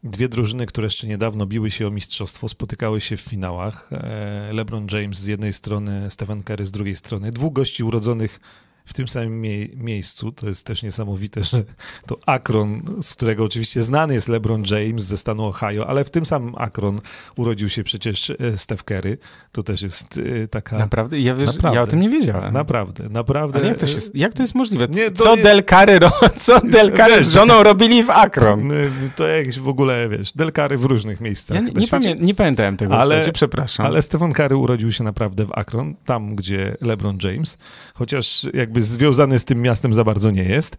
dwie 0.04 0.30
drużyny, 0.30 0.66
które 0.66 0.86
jeszcze 0.86 1.08
niedawno 1.08 1.46
biły 1.46 1.72
się 1.72 1.88
o 1.88 1.92
mistrzostwo, 1.92 2.50
spotykały 2.50 3.02
się 3.02 3.18
w 3.18 3.22
finałach. 3.22 3.90
E, 3.92 4.54
LeBron 4.54 4.88
James 4.92 5.20
z 5.20 5.26
jednej 5.26 5.54
strony, 5.54 6.12
Stephen 6.12 6.44
Curry 6.44 6.66
z 6.66 6.72
drugiej 6.72 6.96
strony. 6.96 7.32
Dwóch 7.32 7.54
gości 7.54 7.84
urodzonych 7.84 8.40
w 8.86 8.94
tym 8.94 9.08
samym 9.08 9.42
mie 9.42 9.68
miejscu. 9.76 10.32
To 10.32 10.48
jest 10.48 10.66
też 10.66 10.84
niesamowite, 10.84 11.44
że 11.44 11.64
to 12.08 12.18
Akron, 12.26 12.82
z 13.02 13.14
którego 13.14 13.44
oczywiście 13.44 13.84
znany 13.84 14.14
jest 14.14 14.28
LeBron 14.28 14.64
James 14.72 15.04
ze 15.04 15.18
stanu 15.18 15.46
Ohio, 15.46 15.88
ale 15.88 16.04
w 16.04 16.10
tym 16.10 16.26
samym 16.26 16.56
Akron 16.58 17.02
urodził 17.36 17.70
się 17.70 17.84
przecież 17.84 18.30
e, 18.30 18.58
Steph 18.58 18.84
Curry. 18.84 19.18
To 19.52 19.64
też 19.64 19.82
jest 19.82 20.20
e, 20.44 20.48
taka... 20.48 20.78
Naprawdę? 20.78 21.20
Ja, 21.20 21.36
wiesz, 21.36 21.48
naprawdę, 21.48 21.76
ja 21.76 21.82
o 21.82 21.88
tym 21.88 22.00
nie 22.00 22.10
wiedziałem. 22.10 22.54
Naprawdę, 22.54 23.10
naprawdę. 23.10 23.60
Ale 23.60 23.68
jak 23.68 23.78
to, 23.78 23.88
się, 23.88 23.98
jak 24.14 24.34
to 24.34 24.44
jest 24.44 24.56
możliwe? 24.56 24.88
Nie, 24.90 25.12
co 25.12 25.36
nie... 25.36 25.44
Del 25.44 25.64
Curry, 25.64 26.00
co 26.38 26.60
Del 26.62 26.92
Curry 26.92 27.24
z 27.24 27.32
żoną 27.32 27.64
robili 27.74 28.04
w 28.04 28.10
Akron? 28.10 28.72
To 29.16 29.28
jak 29.28 29.54
w 29.54 29.68
ogóle, 29.68 30.10
wiesz, 30.10 30.34
Del 30.34 30.52
Curry 30.52 30.78
w 30.78 30.86
różnych 30.86 31.22
miejscach. 31.22 31.56
Ja 31.56 31.62
nie, 31.62 31.72
nie, 31.72 31.88
pamię 31.88 32.16
nie 32.20 32.36
pamiętałem 32.36 32.78
tego, 32.78 32.94
ale, 32.94 33.06
słuchajcie, 33.06 33.32
przepraszam. 33.32 33.86
Ale 33.86 34.02
Stephen 34.02 34.32
Curry 34.32 34.56
urodził 34.56 34.92
się 34.92 35.04
naprawdę 35.04 35.46
w 35.46 35.52
Akron, 35.52 35.96
tam 36.06 36.36
gdzie 36.36 36.78
LeBron 36.82 37.18
James, 37.24 37.58
chociaż 37.94 38.48
jak 38.54 38.73
jakby 38.74 38.82
związany 38.82 39.40
z 39.40 39.46
tym 39.46 39.62
miastem 39.62 39.94
za 39.94 40.04
bardzo 40.04 40.32
nie 40.32 40.44
jest. 40.44 40.78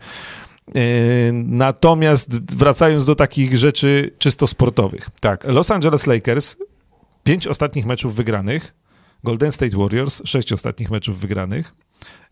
E, 0.75 1.33
natomiast 1.33 2.57
wracając 2.57 3.07
do 3.07 3.15
takich 3.15 3.57
rzeczy 3.57 4.11
czysto 4.19 4.47
sportowych. 4.47 5.11
Tak. 5.21 5.45
Los 5.45 5.71
Angeles 5.71 6.07
Lakers, 6.07 6.57
pięć 7.25 7.47
ostatnich 7.47 7.87
meczów 7.87 8.17
wygranych, 8.17 8.75
Golden 9.25 9.53
State 9.53 9.77
Warriors, 9.77 10.23
sześć 10.25 10.53
ostatnich 10.53 10.91
meczów 10.91 11.21
wygranych. 11.21 11.75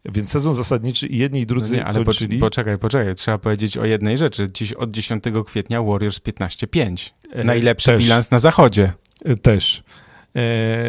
Więc 0.04 0.30
sezon 0.30 0.54
zasadniczy 0.54 1.06
i 1.06 1.18
jedni 1.18 1.40
i 1.40 1.46
drudzy 1.46 1.72
no 1.72 1.78
nie, 1.78 1.86
ale 1.86 2.04
kończyli... 2.04 2.38
poczekaj, 2.38 2.78
poczekaj, 2.78 3.14
trzeba 3.14 3.38
powiedzieć 3.38 3.78
o 3.78 3.84
jednej 3.84 4.18
rzeczy. 4.18 4.50
Dziś 4.52 4.72
od 4.72 4.90
10 4.90 5.24
kwietnia 5.46 5.82
Warriors 5.82 6.20
15-5. 6.20 7.10
E, 7.32 7.44
Najlepszy 7.44 7.86
Też. 7.86 8.02
bilans 8.02 8.30
na 8.30 8.38
zachodzie. 8.38 8.92
E, 9.24 9.36
też. 9.36 9.82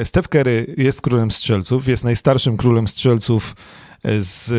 Steph 0.03 0.27
Curry 0.27 0.75
jest 0.77 1.01
królem 1.01 1.31
strzelców, 1.31 1.87
jest 1.87 2.03
najstarszym 2.03 2.57
królem 2.57 2.87
strzelców 2.87 3.55
z 4.19 4.51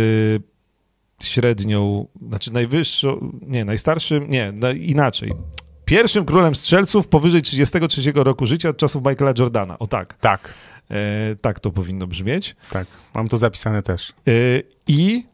średnią, 1.22 2.06
znaczy 2.28 2.52
najwyższą, 2.52 3.32
nie, 3.42 3.64
najstarszym, 3.64 4.30
nie, 4.30 4.52
inaczej. 4.80 5.32
Pierwszym 5.84 6.24
królem 6.24 6.54
strzelców 6.54 7.08
powyżej 7.08 7.42
33 7.42 8.12
roku 8.14 8.46
życia 8.46 8.68
od 8.68 8.76
czasów 8.76 9.06
Michaela 9.06 9.34
Jordana. 9.38 9.78
O 9.78 9.86
tak. 9.86 10.14
Tak. 10.14 10.54
E, 10.90 11.36
tak 11.40 11.60
to 11.60 11.70
powinno 11.70 12.06
brzmieć. 12.06 12.56
Tak, 12.70 12.86
mam 13.14 13.28
to 13.28 13.36
zapisane 13.36 13.82
też. 13.82 14.10
E, 14.10 14.32
I 14.86 15.26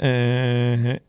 e, 0.00 1.00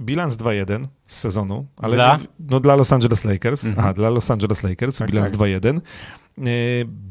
bilans 0.00 0.36
2-1 0.36 0.86
z 1.06 1.16
sezonu, 1.16 1.66
ale 1.76 1.94
dla? 1.94 2.18
no 2.40 2.60
dla 2.60 2.76
Los 2.76 2.92
Angeles 2.92 3.24
Lakers. 3.24 3.64
Mhm. 3.64 3.84
Aha, 3.84 3.94
dla 3.94 4.10
Los 4.10 4.30
Angeles 4.30 4.62
Lakers 4.62 4.98
tak, 4.98 5.10
bilans 5.10 5.30
tak. 5.30 5.40
2-1. 5.40 5.76
E, 5.76 5.80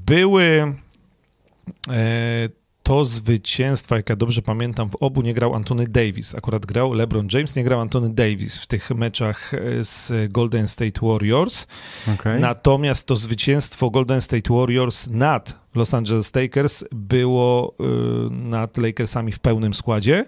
były 0.06 0.74
e, 1.92 2.50
to 2.84 3.06
zwycięstwa, 3.06 3.96
jak 3.96 4.10
ja 4.10 4.16
dobrze 4.16 4.42
pamiętam, 4.42 4.90
w 4.90 4.96
obu 4.96 5.22
nie 5.22 5.34
grał 5.34 5.54
Antony 5.56 5.88
Davis. 5.88 6.36
Akurat 6.36 6.66
grał 6.66 6.94
LeBron 6.94 7.28
James, 7.34 7.56
nie 7.56 7.64
grał 7.64 7.80
Antony 7.80 8.14
Davis 8.14 8.58
w 8.58 8.68
tych 8.68 8.92
meczach 8.92 9.54
e, 9.54 9.84
z 9.84 10.14
Golden 10.32 10.68
State 10.68 11.08
Warriors. 11.08 11.68
Okay. 12.14 12.40
Natomiast 12.40 13.08
to 13.08 13.16
zwycięstwo 13.16 13.90
Golden 13.90 14.22
State 14.22 14.54
Warriors 14.54 15.08
nad 15.08 15.60
Los 15.76 15.94
Angeles 15.94 16.36
Lakers 16.36 16.84
było 16.92 17.76
nad 18.32 18.78
Lakersami 18.78 19.32
w 19.32 19.40
pełnym 19.40 19.74
składzie. 19.74 20.26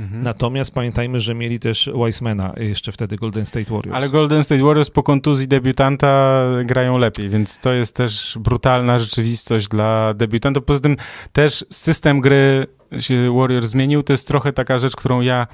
Mhm. 0.00 0.22
Natomiast 0.22 0.74
pamiętajmy, 0.74 1.20
że 1.20 1.34
mieli 1.34 1.60
też 1.60 1.90
Weissmana 1.94 2.52
jeszcze 2.56 2.92
wtedy 2.92 3.16
Golden 3.16 3.46
State 3.46 3.70
Warriors. 3.70 3.96
Ale 3.96 4.08
Golden 4.08 4.44
State 4.44 4.62
Warriors 4.62 4.90
po 4.90 5.02
kontuzji 5.02 5.48
debiutanta 5.48 6.42
grają 6.64 6.98
lepiej, 6.98 7.28
więc 7.28 7.58
to 7.58 7.72
jest 7.72 7.94
też 7.94 8.38
brutalna 8.40 8.98
rzeczywistość 8.98 9.68
dla 9.68 10.14
debiutantów. 10.14 10.64
Poza 10.64 10.80
tym 10.80 10.96
też 11.32 11.64
system 11.70 12.20
gry 12.20 12.66
się 12.98 13.34
Warriors 13.36 13.66
zmienił. 13.66 14.02
To 14.02 14.12
jest 14.12 14.28
trochę 14.28 14.52
taka 14.52 14.78
rzecz, 14.78 14.96
którą 14.96 15.20
ja 15.20 15.46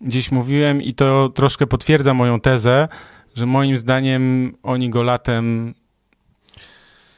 gdzieś 0.00 0.32
mówiłem 0.32 0.82
i 0.82 0.94
to 0.94 1.28
troszkę 1.28 1.66
potwierdza 1.66 2.14
moją 2.14 2.40
tezę, 2.40 2.88
że 3.34 3.46
moim 3.46 3.76
zdaniem 3.76 4.54
oni 4.62 4.90
go 4.90 5.02
latem 5.02 5.74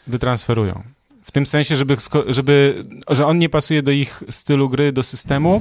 wytransferują. 0.06 0.82
W 1.22 1.32
tym 1.32 1.46
sensie, 1.46 1.76
żeby, 1.76 1.96
żeby, 2.28 2.84
że 3.08 3.26
on 3.26 3.38
nie 3.38 3.48
pasuje 3.48 3.82
do 3.82 3.90
ich 3.90 4.22
stylu 4.30 4.68
gry, 4.68 4.92
do 4.92 5.02
systemu, 5.02 5.60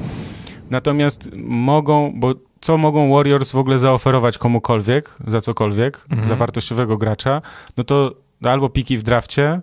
Natomiast 0.69 1.29
mogą, 1.47 2.13
bo 2.15 2.33
co 2.61 2.77
mogą 2.77 3.13
Warriors 3.13 3.51
w 3.51 3.55
ogóle 3.55 3.79
zaoferować 3.79 4.37
komukolwiek, 4.37 5.17
za 5.27 5.41
cokolwiek, 5.41 6.05
mhm. 6.09 6.27
za 6.27 6.35
wartościowego 6.35 6.97
gracza, 6.97 7.41
no 7.77 7.83
to 7.83 8.15
albo 8.43 8.69
piki 8.69 8.97
w 8.97 9.03
drafcie, 9.03 9.61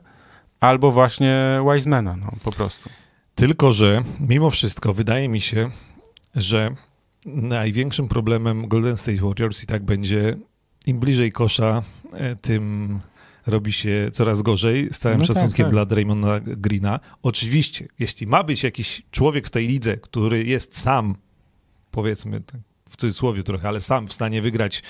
albo 0.60 0.92
właśnie 0.92 1.60
Wisemana, 1.72 2.16
no 2.16 2.32
po 2.44 2.52
prostu. 2.52 2.90
Tylko, 3.34 3.72
że 3.72 4.02
mimo 4.20 4.50
wszystko 4.50 4.92
wydaje 4.92 5.28
mi 5.28 5.40
się, 5.40 5.70
że 6.34 6.70
największym 7.26 8.08
problemem 8.08 8.68
Golden 8.68 8.96
State 8.96 9.20
Warriors 9.20 9.62
i 9.62 9.66
tak 9.66 9.84
będzie 9.84 10.36
im 10.86 10.98
bliżej 10.98 11.32
kosza, 11.32 11.82
e, 12.12 12.36
tym 12.36 13.00
robi 13.46 13.72
się 13.72 14.10
coraz 14.12 14.42
gorzej, 14.42 14.88
z 14.92 14.98
całym 14.98 15.18
no 15.18 15.26
tak, 15.26 15.36
szacunkiem 15.36 15.56
tak, 15.56 15.66
tak. 15.66 15.72
dla 15.72 15.84
Draymonda 15.84 16.40
Greena. 16.40 17.00
Oczywiście, 17.22 17.88
jeśli 17.98 18.26
ma 18.26 18.42
być 18.42 18.62
jakiś 18.62 19.02
człowiek 19.10 19.46
w 19.46 19.50
tej 19.50 19.68
lidze, 19.68 19.96
który 19.96 20.44
jest 20.44 20.78
sam, 20.78 21.14
powiedzmy 21.90 22.40
tak, 22.40 22.60
w 22.90 22.96
cudzysłowie 22.96 23.42
trochę, 23.42 23.68
ale 23.68 23.80
sam 23.80 24.06
w 24.06 24.12
stanie 24.12 24.42
wygrać 24.42 24.82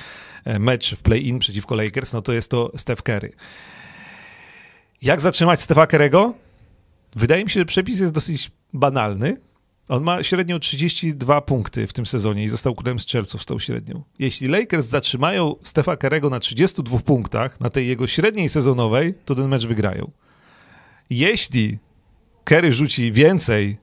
e, 0.44 0.58
mecz 0.58 0.94
w 0.94 1.02
play-in 1.02 1.38
przeciwko 1.38 1.74
Lakers, 1.74 2.12
no 2.12 2.22
to 2.22 2.32
jest 2.32 2.50
to 2.50 2.72
Steph 2.76 3.02
Curry. 3.02 3.32
Jak 5.02 5.20
zatrzymać 5.20 5.60
Stefa 5.60 5.84
Curry'ego? 5.84 6.32
Wydaje 7.16 7.44
mi 7.44 7.50
się, 7.50 7.60
że 7.60 7.66
przepis 7.66 8.00
jest 8.00 8.12
dosyć 8.12 8.50
banalny, 8.72 9.36
on 9.88 10.02
ma 10.02 10.22
średnią 10.22 10.58
32 10.58 11.40
punkty 11.40 11.86
w 11.86 11.92
tym 11.92 12.06
sezonie 12.06 12.44
i 12.44 12.48
został 12.48 12.74
królem 12.74 13.00
strzelców 13.00 13.42
z 13.42 13.46
tą 13.46 13.58
średnią. 13.58 14.02
Jeśli 14.18 14.48
Lakers 14.48 14.86
zatrzymają 14.86 15.54
Stefa 15.62 15.96
Karego 15.96 16.30
na 16.30 16.40
32 16.40 16.98
punktach, 16.98 17.60
na 17.60 17.70
tej 17.70 17.88
jego 17.88 18.06
średniej 18.06 18.48
sezonowej, 18.48 19.14
to 19.24 19.34
ten 19.34 19.48
mecz 19.48 19.66
wygrają. 19.66 20.10
Jeśli 21.10 21.78
Kerry 22.44 22.72
rzuci 22.72 23.12
więcej, 23.12 23.76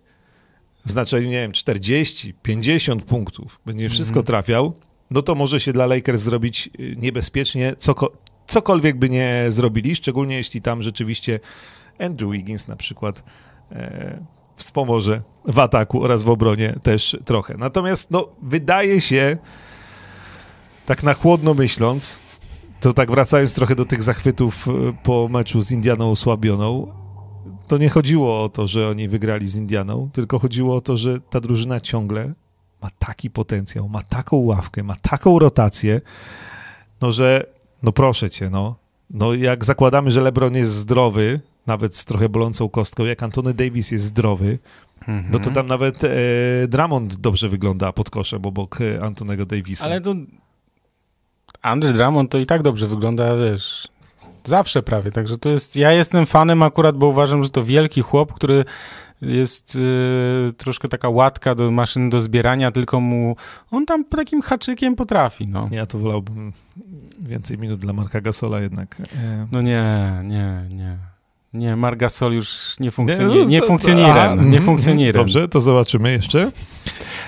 w 0.86 0.92
znaczeniu, 0.92 1.30
nie 1.30 1.42
wiem, 1.42 1.52
40, 1.52 2.34
50 2.34 3.06
punktów, 3.06 3.60
będzie 3.66 3.90
wszystko 3.90 4.20
mm 4.20 4.24
-hmm. 4.24 4.28
trafiał, 4.28 4.74
no 5.12 5.22
to 5.22 5.36
może 5.36 5.60
się 5.60 5.74
dla 5.74 5.86
Lakers 5.86 6.22
zrobić 6.22 6.70
y, 6.80 6.96
niebezpiecznie, 6.98 7.76
coko 7.78 8.12
cokolwiek 8.50 8.98
by 8.98 9.10
nie 9.10 9.46
zrobili, 9.50 9.96
szczególnie 9.96 10.36
jeśli 10.36 10.62
tam 10.62 10.84
rzeczywiście 10.84 11.40
Andrew 12.00 12.32
Wiggins 12.32 12.68
na 12.68 12.76
przykład 12.76 13.24
e, 13.72 14.39
wspomoże 14.60 15.22
w 15.46 15.60
ataku 15.60 16.04
oraz 16.04 16.24
w 16.24 16.30
obronie 16.30 16.76
też 16.84 17.18
trochę. 17.26 17.58
Natomiast 17.58 18.12
no, 18.12 18.28
wydaje 18.42 19.02
się, 19.02 19.38
tak 20.86 21.04
na 21.04 21.14
chłodno 21.14 21.54
myśląc, 21.54 22.20
to 22.80 22.94
tak 22.94 23.12
wracając 23.12 23.54
trochę 23.54 23.76
do 23.76 23.86
tych 23.86 24.04
zachwytów 24.04 24.68
e, 24.68 24.72
po 25.04 25.28
meczu 25.28 25.62
z 25.62 25.72
Indianą 25.72 26.12
osłabioną, 26.12 26.94
to 27.68 27.78
nie 27.78 27.90
chodziło 27.90 28.44
o 28.44 28.50
to, 28.50 28.68
że 28.68 28.90
oni 28.90 29.08
wygrali 29.08 29.48
z 29.48 29.56
Indianą, 29.56 30.10
tylko 30.14 30.40
chodziło 30.40 30.76
o 30.76 30.82
to, 30.82 30.98
że 30.98 31.20
ta 31.20 31.40
drużyna 31.40 31.80
ciągle 31.80 32.34
ma 32.82 32.90
taki 33.00 33.30
potencjał, 33.30 33.90
ma 33.90 34.02
taką 34.02 34.38
ławkę, 34.38 34.84
ma 34.84 34.96
taką 34.96 35.40
rotację, 35.40 36.02
no 37.02 37.12
że, 37.12 37.46
no 37.84 37.92
proszę 37.92 38.30
cię, 38.30 38.50
no, 38.50 38.76
no 39.10 39.34
jak 39.34 39.66
zakładamy, 39.66 40.12
że 40.12 40.22
LeBron 40.22 40.56
jest 40.56 40.72
zdrowy, 40.72 41.42
nawet 41.70 41.96
z 41.96 42.06
trochę 42.06 42.30
bolącą 42.30 42.70
kostką, 42.70 43.06
jak 43.06 43.24
Antony 43.24 43.54
Davis 43.54 43.92
jest 43.92 44.06
zdrowy, 44.06 44.60
Mhm. 45.08 45.28
no 45.32 45.40
to 45.40 45.52
tam 45.52 45.68
nawet 45.68 46.04
e, 46.04 46.10
Drummond 46.68 47.16
dobrze 47.16 47.50
wygląda 47.50 47.92
pod 47.94 48.10
koszem 48.10 48.46
obok 48.46 48.78
e, 48.82 49.04
Antonego 49.04 49.46
Davisa. 49.46 49.86
Ale 49.86 50.02
to 50.02 50.16
Andrzej 51.62 51.94
Drummond 51.94 52.32
to 52.32 52.38
i 52.38 52.46
tak 52.46 52.62
dobrze 52.62 52.88
wygląda, 52.88 53.36
wiesz, 53.38 53.88
zawsze 54.44 54.84
prawie, 54.84 55.12
także 55.12 55.38
to 55.38 55.50
jest, 55.50 55.76
ja 55.76 55.92
jestem 55.92 56.26
fanem 56.26 56.64
akurat, 56.64 56.98
bo 56.98 57.08
uważam, 57.08 57.44
że 57.44 57.50
to 57.50 57.64
wielki 57.64 58.02
chłop, 58.02 58.34
który 58.34 58.66
jest 59.22 59.76
y, 59.76 60.54
troszkę 60.58 60.88
taka 60.88 61.10
łatka 61.10 61.56
do 61.56 61.72
maszyn 61.72 62.10
do 62.10 62.20
zbierania, 62.20 62.72
tylko 62.72 63.00
mu, 63.00 63.36
on 63.72 63.86
tam 63.86 64.06
takim 64.06 64.42
haczykiem 64.42 64.96
potrafi, 64.96 65.48
no. 65.48 65.70
Ja 65.72 65.86
to 65.86 65.98
wolałbym 65.98 66.54
więcej 67.20 67.58
minut 67.58 67.80
dla 67.80 67.94
Marka 67.94 68.22
Gasola 68.22 68.60
jednak. 68.60 69.02
E, 69.02 69.48
No 69.52 69.62
nie, 69.62 70.12
nie, 70.24 70.64
nie. 70.70 70.98
Nie, 71.54 71.76
Margasol 71.76 72.34
już 72.34 72.76
nie 72.80 72.86
no, 72.86 72.92
funkcjonuje, 72.92 73.46
nie 73.46 73.62
to- 73.62 73.68
funkcjonuje, 73.68 74.36
nie 74.36 74.62
funkcjonuje. 74.62 75.14
Dobrze, 75.14 75.48
to 75.48 75.62
zobaczymy 75.62 76.12
jeszcze. 76.12 76.52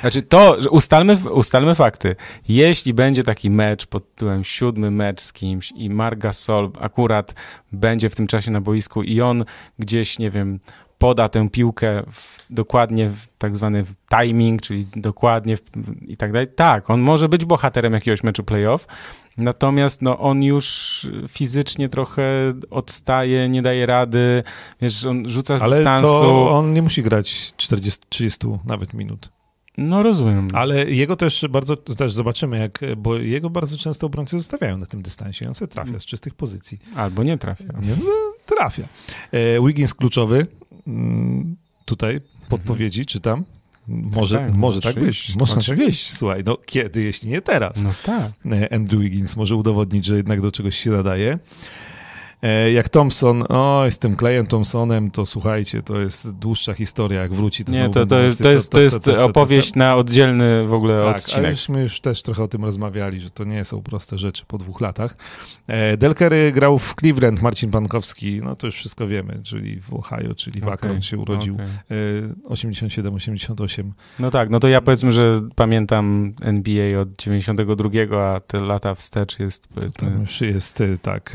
Znaczy 0.02 0.22
to, 0.22 0.58
ustalmy, 0.72 1.18
ustalmy 1.32 1.76
fakty. 1.76 2.16
Jeśli 2.48 2.94
będzie 2.94 3.24
taki 3.24 3.50
mecz 3.50 3.86
pod 3.86 4.14
tytułem 4.16 4.44
siódmy 4.44 4.92
mecz 4.92 5.22
z 5.22 5.34
kimś 5.34 5.74
i 5.76 5.90
Margasol 5.90 6.72
akurat 6.80 7.34
będzie 7.72 8.10
w 8.10 8.16
tym 8.16 8.28
czasie 8.28 8.52
na 8.52 8.62
boisku 8.62 9.04
i 9.04 9.22
on 9.22 9.46
gdzieś, 9.80 10.20
nie 10.20 10.30
wiem, 10.30 10.60
poda 11.02 11.30
tę 11.30 11.50
piłkę 11.50 12.04
w, 12.12 12.46
dokładnie 12.50 13.10
w 13.10 13.28
tak 13.38 13.56
zwany 13.56 13.86
timing, 14.10 14.62
czyli 14.62 14.88
dokładnie 14.96 15.58
w, 15.58 15.62
i 16.08 16.18
tak 16.18 16.32
dalej. 16.32 16.48
Tak, 16.56 16.90
on 16.90 17.02
może 17.02 17.30
być 17.30 17.46
bohaterem 17.46 17.94
jakiegoś 17.94 18.24
meczu 18.24 18.44
playoff, 18.44 18.88
natomiast 19.38 20.02
no, 20.02 20.20
on 20.20 20.44
już 20.44 21.08
fizycznie 21.28 21.90
trochę 21.90 22.54
odstaje, 22.70 23.50
nie 23.50 23.62
daje 23.62 23.86
rady, 23.86 24.44
wiesz, 24.82 25.06
on 25.06 25.30
rzuca 25.30 25.58
z 25.58 25.62
Ale 25.62 25.76
dystansu. 25.76 26.12
to 26.12 26.52
on 26.52 26.74
nie 26.74 26.82
musi 26.82 27.04
grać 27.04 27.54
40, 27.58 28.02
30 28.10 28.48
nawet 28.66 28.94
minut. 28.94 29.30
No 29.78 30.04
rozumiem. 30.04 30.48
Ale 30.54 30.92
jego 30.92 31.16
też 31.16 31.46
bardzo, 31.50 31.78
też 31.78 32.14
zobaczymy, 32.14 32.60
jak, 32.60 32.80
bo 32.98 33.16
jego 33.18 33.50
bardzo 33.50 33.78
często 33.78 34.08
obrońcy 34.08 34.38
zostawiają 34.38 34.78
na 34.78 34.86
tym 34.86 35.02
dystansie. 35.02 35.48
On 35.48 35.54
se 35.54 35.68
trafia 35.68 36.00
z 36.00 36.06
czystych 36.06 36.34
pozycji. 36.36 36.80
Albo 36.96 37.24
nie 37.24 37.38
trafia. 37.38 37.66
Nie, 37.82 37.96
no, 38.06 38.34
trafia. 38.46 38.84
E, 39.32 39.62
Wiggins 39.68 39.94
kluczowy. 39.94 40.48
Mm, 40.88 41.56
Tutaj 41.86 42.22
podpowiedzi 42.50 43.06
czytam. 43.06 43.44
Może 43.88 44.38
Tak, 44.38 44.54
może 44.54 44.82
tak 44.82 44.96
być. 45.00 45.36
Może 45.36 45.52
tak 45.54 45.60
oczywiście. 45.62 45.86
być. 45.86 46.18
Słuchaj, 46.18 46.44
no 46.46 46.58
kiedy, 46.66 47.04
jeśli 47.04 47.30
nie 47.30 47.42
teraz? 47.42 47.84
No 47.84 47.94
tak. 48.06 48.32
E, 48.52 48.74
Andrew 48.74 49.02
Wiggins 49.02 49.36
może 49.38 49.56
udowodnić, 49.56 50.06
że 50.06 50.16
jednak 50.16 50.42
do 50.42 50.52
czegoś 50.52 50.78
się 50.78 50.90
nadaje. 50.90 51.40
E, 52.42 52.72
Jak 52.72 52.90
Thompson, 52.90 53.44
oj, 53.50 53.92
z 53.92 54.00
tym 54.00 54.16
Klejem 54.16 54.48
Thompsonem, 54.48 55.12
to 55.12 55.26
słuchajcie, 55.26 55.82
to 55.82 56.02
jest 56.02 56.32
dłuższa 56.32 56.74
historia, 56.74 57.22
jak 57.22 57.34
wróci, 57.34 57.64
to 57.66 57.72
Nie, 57.72 57.90
to, 57.90 58.06
to, 58.06 58.20
jest, 58.20 58.42
to, 58.42 58.50
jest, 58.52 58.72
to 58.72 58.82
jest 58.82 59.08
opowieść 59.08 59.76
na 59.76 59.96
oddzielny 59.96 60.68
w 60.68 60.74
ogóle 60.74 60.94
tak, 60.94 61.04
ale 61.04 61.16
odcinek. 61.16 61.52
już, 61.52 61.70
my 61.70 61.82
już 61.82 62.00
też 62.00 62.22
trochę 62.22 62.44
o 62.44 62.48
tym 62.48 62.66
rozmawiali, 62.66 63.20
że 63.20 63.30
to 63.30 63.44
nie 63.44 63.66
są 63.66 63.82
proste 63.82 64.18
rzeczy 64.18 64.44
po 64.48 64.58
dwóch 64.58 64.82
latach. 64.82 65.18
E, 65.68 65.98
Delkery 65.98 66.52
grał 66.52 66.80
w 66.80 66.96
Cleveland, 66.96 67.42
Marcin 67.42 67.72
Pankowski, 67.72 68.42
no 68.44 68.56
to 68.56 68.68
już 68.68 68.76
wszystko 68.76 69.08
wiemy, 69.08 69.40
czyli 69.44 69.82
w 69.82 69.94
Ohio, 69.94 70.36
czyli 70.36 70.62
w 70.62 70.68
Akron 70.68 70.92
Okej, 70.92 71.04
się 71.04 71.18
urodził. 71.18 71.58
E, 71.92 71.96
87-88. 72.50 73.84
No 74.20 74.32
tak, 74.32 74.50
no 74.50 74.60
to 74.60 74.68
ja 74.68 74.82
powiedzmy, 74.82 75.12
że 75.12 75.42
pamiętam 75.56 76.34
NBA 76.42 77.00
od 77.00 77.16
92, 77.16 77.90
a 78.18 78.40
te 78.40 78.60
lata 78.60 78.96
wstecz 78.96 79.40
jest 79.40 79.68
To 79.98 80.06
już 80.10 80.42
jest 80.42 80.82
e, 80.82 80.98
tak. 80.98 81.34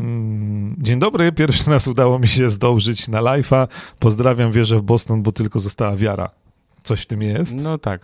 Mm, 0.00 0.74
Dzień 0.78 0.98
dobry, 0.98 1.32
pierwszy 1.32 1.70
raz 1.70 1.88
udało 1.88 2.18
mi 2.18 2.28
się 2.28 2.50
zdążyć 2.50 3.08
na 3.08 3.20
live'a. 3.22 3.68
Pozdrawiam, 3.98 4.50
wierzę 4.52 4.78
w 4.78 4.82
Boston, 4.82 5.22
bo 5.22 5.32
tylko 5.32 5.58
została 5.58 5.96
wiara. 5.96 6.30
Coś 6.82 7.00
w 7.00 7.06
tym 7.06 7.22
jest. 7.22 7.54
No 7.54 7.78
tak. 7.78 8.00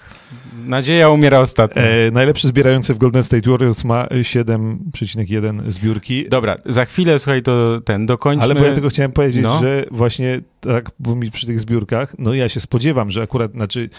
Nadzieja 0.67 1.09
umiera 1.09 1.41
ostatnio. 1.41 1.83
E, 1.83 2.11
najlepszy 2.11 2.49
zbierający 2.49 2.95
w 2.95 2.99
Golden 2.99 3.23
State 3.23 3.51
Warriors 3.51 3.85
ma 3.85 4.07
7,1 4.07 5.71
zbiórki. 5.71 6.29
Dobra, 6.29 6.57
za 6.67 6.85
chwilę, 6.85 7.19
słuchaj, 7.19 7.43
to 7.43 7.81
ten, 7.85 8.07
dokończmy... 8.07 8.45
Ale 8.45 8.55
bo 8.55 8.65
ja 8.65 8.73
tylko 8.73 8.89
chciałem 8.89 9.13
powiedzieć, 9.13 9.43
No. 9.43 9.61
że 9.61 9.85
właśnie 9.91 10.41
tak 10.61 10.91
było 11.01 11.17
mi 11.17 11.31
przy 11.31 11.47
tych 11.47 11.61
zbiórkach, 11.61 12.15
no 12.19 12.35
ja 12.35 12.49
się 12.49 12.61
spodziewam, 12.61 13.11
że 13.11 13.23
akurat, 13.23 13.53
znaczy 13.53 13.91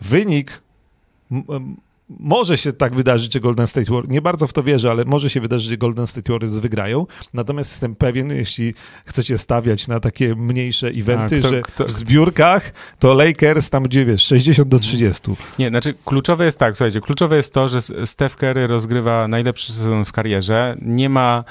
wynik 0.00 0.62
może 2.08 2.58
się 2.58 2.72
tak 2.72 2.94
wydarzyć, 2.94 3.32
że 3.34 3.40
Golden 3.40 3.66
State 3.66 3.90
Warriors, 3.90 4.08
nie 4.10 4.22
bardzo 4.22 4.46
w 4.46 4.52
to 4.52 4.62
wierzę, 4.62 4.90
ale 4.90 5.04
może 5.04 5.30
się 5.30 5.40
wydarzyć, 5.40 5.68
że 5.68 5.76
Golden 5.76 6.06
State 6.06 6.32
Warriors 6.32 6.54
wygrają, 6.54 7.06
natomiast 7.34 7.70
jestem 7.72 7.96
pewien, 7.96 8.30
jeśli 8.30 8.74
chcecie 9.04 9.38
stawiać 9.38 9.88
na 9.88 10.00
takie 10.00 10.34
mniejsze 10.34 10.88
eventy, 10.88 11.36
A, 11.36 11.38
kto- 11.38 11.48
że 11.48 11.62
kto- 11.62 11.84
w 11.84 11.90
zbiórkach 11.90 12.72
to 12.98 13.14
Lakers 13.14 13.70
tam 13.70 13.82
gdzie 13.82 14.04
wiesz, 14.04 14.22
60 14.22 14.68
do 14.68 14.78
30. 14.78 15.22
Nie, 15.58 15.68
znaczy 15.68 15.94
kluczowe 16.04 16.44
jest 16.44 16.58
tak, 16.58 16.76
słuchajcie, 16.76 17.00
kluczowe 17.00 17.36
jest 17.36 17.54
to, 17.54 17.68
że 17.68 17.78
Steph 18.06 18.36
Curry 18.36 18.66
rozgrywa 18.66 19.28
najlepszy 19.28 19.72
sezon 19.72 20.04
w 20.04 20.12
karierze, 20.12 20.76
nie 20.82 21.08
ma 21.08 21.44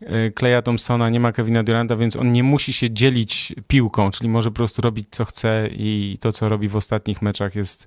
e, 0.00 0.30
Kleja 0.30 0.62
Thompsona, 0.62 1.10
nie 1.10 1.20
ma 1.20 1.32
Kevina 1.32 1.62
Duranta, 1.62 1.96
więc 1.96 2.16
on 2.16 2.32
nie 2.32 2.42
musi 2.42 2.72
się 2.72 2.90
dzielić 2.90 3.54
piłką, 3.68 4.10
czyli 4.10 4.28
może 4.28 4.50
po 4.50 4.56
prostu 4.56 4.82
robić 4.82 5.06
co 5.10 5.24
chce 5.24 5.68
i 5.72 6.18
to, 6.20 6.32
co 6.32 6.48
robi 6.48 6.68
w 6.68 6.76
ostatnich 6.76 7.22
meczach 7.22 7.54
jest 7.54 7.86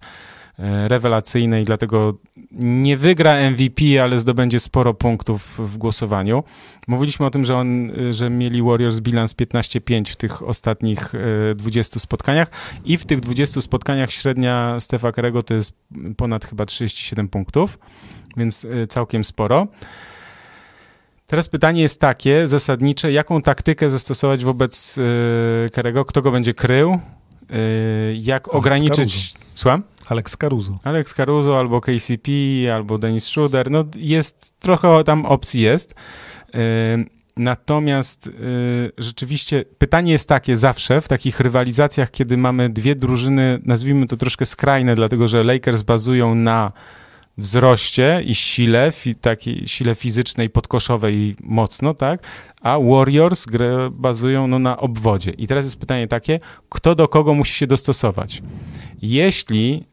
rewelacyjne 0.87 1.61
i 1.61 1.65
dlatego 1.65 2.17
nie 2.51 2.97
wygra 2.97 3.49
MVP, 3.51 4.03
ale 4.03 4.19
zdobędzie 4.19 4.59
sporo 4.59 4.93
punktów 4.93 5.55
w 5.57 5.77
głosowaniu. 5.77 6.43
Mówiliśmy 6.87 7.25
o 7.25 7.29
tym, 7.29 7.45
że, 7.45 7.57
on, 7.57 7.91
e, 7.91 8.13
że 8.13 8.29
mieli 8.29 8.63
Warriors 8.63 8.99
bilans 8.99 9.35
15-5 9.35 10.11
w 10.11 10.15
tych 10.15 10.47
ostatnich 10.47 11.15
e, 11.51 11.55
20 11.55 11.99
spotkaniach 11.99 12.51
i 12.85 12.97
w 12.97 13.05
tych 13.05 13.19
20 13.19 13.61
spotkaniach 13.61 14.11
średnia 14.11 14.79
Stefa 14.79 15.11
Karego 15.11 15.43
to 15.43 15.53
jest 15.53 15.73
ponad 16.17 16.45
chyba 16.45 16.65
37 16.65 17.27
punktów, 17.27 17.79
więc 18.37 18.65
e, 18.65 18.87
całkiem 18.87 19.23
sporo. 19.23 19.67
Teraz 21.27 21.47
pytanie 21.47 21.81
jest 21.81 21.99
takie, 21.99 22.47
zasadnicze, 22.47 23.11
jaką 23.11 23.41
taktykę 23.41 23.89
zastosować 23.89 24.45
wobec 24.45 24.97
e, 24.97 25.69
Karego, 25.69 26.05
kto 26.05 26.21
go 26.21 26.31
będzie 26.31 26.53
krył, 26.53 26.91
e, 26.91 26.99
jak 28.13 28.55
ograniczyć... 28.55 29.33
Słucham? 29.55 29.83
Alex 30.09 30.37
Caruso. 30.37 30.75
Alex 30.83 31.13
Caruso 31.13 31.59
albo 31.59 31.81
KCP, 31.81 32.31
albo 32.73 32.97
Dennis 32.97 33.23
Schroeder, 33.23 33.71
no 33.71 33.85
jest, 33.95 34.59
trochę 34.59 35.03
tam 35.03 35.25
opcji 35.25 35.61
jest. 35.61 35.95
Yy, 36.53 36.59
Natomiast 37.39 38.25
yy, 38.25 38.91
rzeczywiście 38.97 39.65
pytanie 39.77 40.11
jest 40.11 40.29
takie 40.29 40.57
zawsze 40.57 41.01
w 41.01 41.07
takich 41.07 41.39
rywalizacjach, 41.39 42.11
kiedy 42.11 42.37
mamy 42.37 42.69
dwie 42.69 42.95
drużyny, 42.95 43.59
nazwijmy 43.65 44.07
to 44.07 44.17
troszkę 44.17 44.45
skrajne, 44.45 44.95
dlatego 44.95 45.27
że 45.27 45.43
Lakers 45.43 45.81
bazują 45.81 46.35
na 46.35 46.71
wzroście 47.37 48.21
i 48.25 48.35
sile, 48.35 48.91
fi, 48.91 49.15
takiej 49.15 49.67
sile 49.67 49.95
fizycznej, 49.95 50.49
podkoszowej 50.49 51.35
mocno, 51.43 51.93
tak? 51.93 52.23
A 52.61 52.79
Warriors 52.79 53.45
bazują 53.91 54.47
no, 54.47 54.59
na 54.59 54.77
obwodzie. 54.77 55.31
I 55.31 55.47
teraz 55.47 55.65
jest 55.65 55.79
pytanie 55.79 56.07
takie, 56.07 56.39
kto 56.69 56.95
do 56.95 57.07
kogo 57.07 57.33
musi 57.33 57.53
się 57.53 57.67
dostosować? 57.67 58.41
Jeśli 59.01 59.85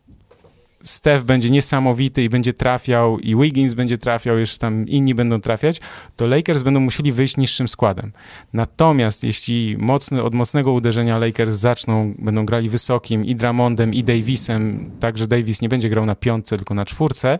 Steph 0.86 1.24
będzie 1.24 1.50
niesamowity 1.50 2.24
i 2.24 2.28
będzie 2.28 2.52
trafiał, 2.52 3.18
i 3.18 3.36
Wiggins 3.36 3.74
będzie 3.74 3.98
trafiał, 3.98 4.38
jeszcze 4.38 4.58
tam 4.58 4.88
inni 4.88 5.14
będą 5.14 5.40
trafiać, 5.40 5.80
to 6.16 6.26
Lakers 6.26 6.62
będą 6.62 6.80
musieli 6.80 7.12
wyjść 7.12 7.36
niższym 7.36 7.68
składem. 7.68 8.12
Natomiast 8.52 9.24
jeśli 9.24 9.76
mocny, 9.78 10.22
od 10.22 10.34
mocnego 10.34 10.72
uderzenia 10.72 11.18
Lakers 11.18 11.54
zaczną, 11.54 12.14
będą 12.18 12.46
grali 12.46 12.68
wysokim 12.68 13.24
i 13.24 13.36
Dramondem, 13.36 13.94
i 13.94 14.04
Davisem, 14.04 14.90
tak, 15.00 15.18
że 15.18 15.26
Davis 15.26 15.62
nie 15.62 15.68
będzie 15.68 15.88
grał 15.88 16.06
na 16.06 16.14
piątce, 16.14 16.56
tylko 16.56 16.74
na 16.74 16.84
czwórce, 16.84 17.38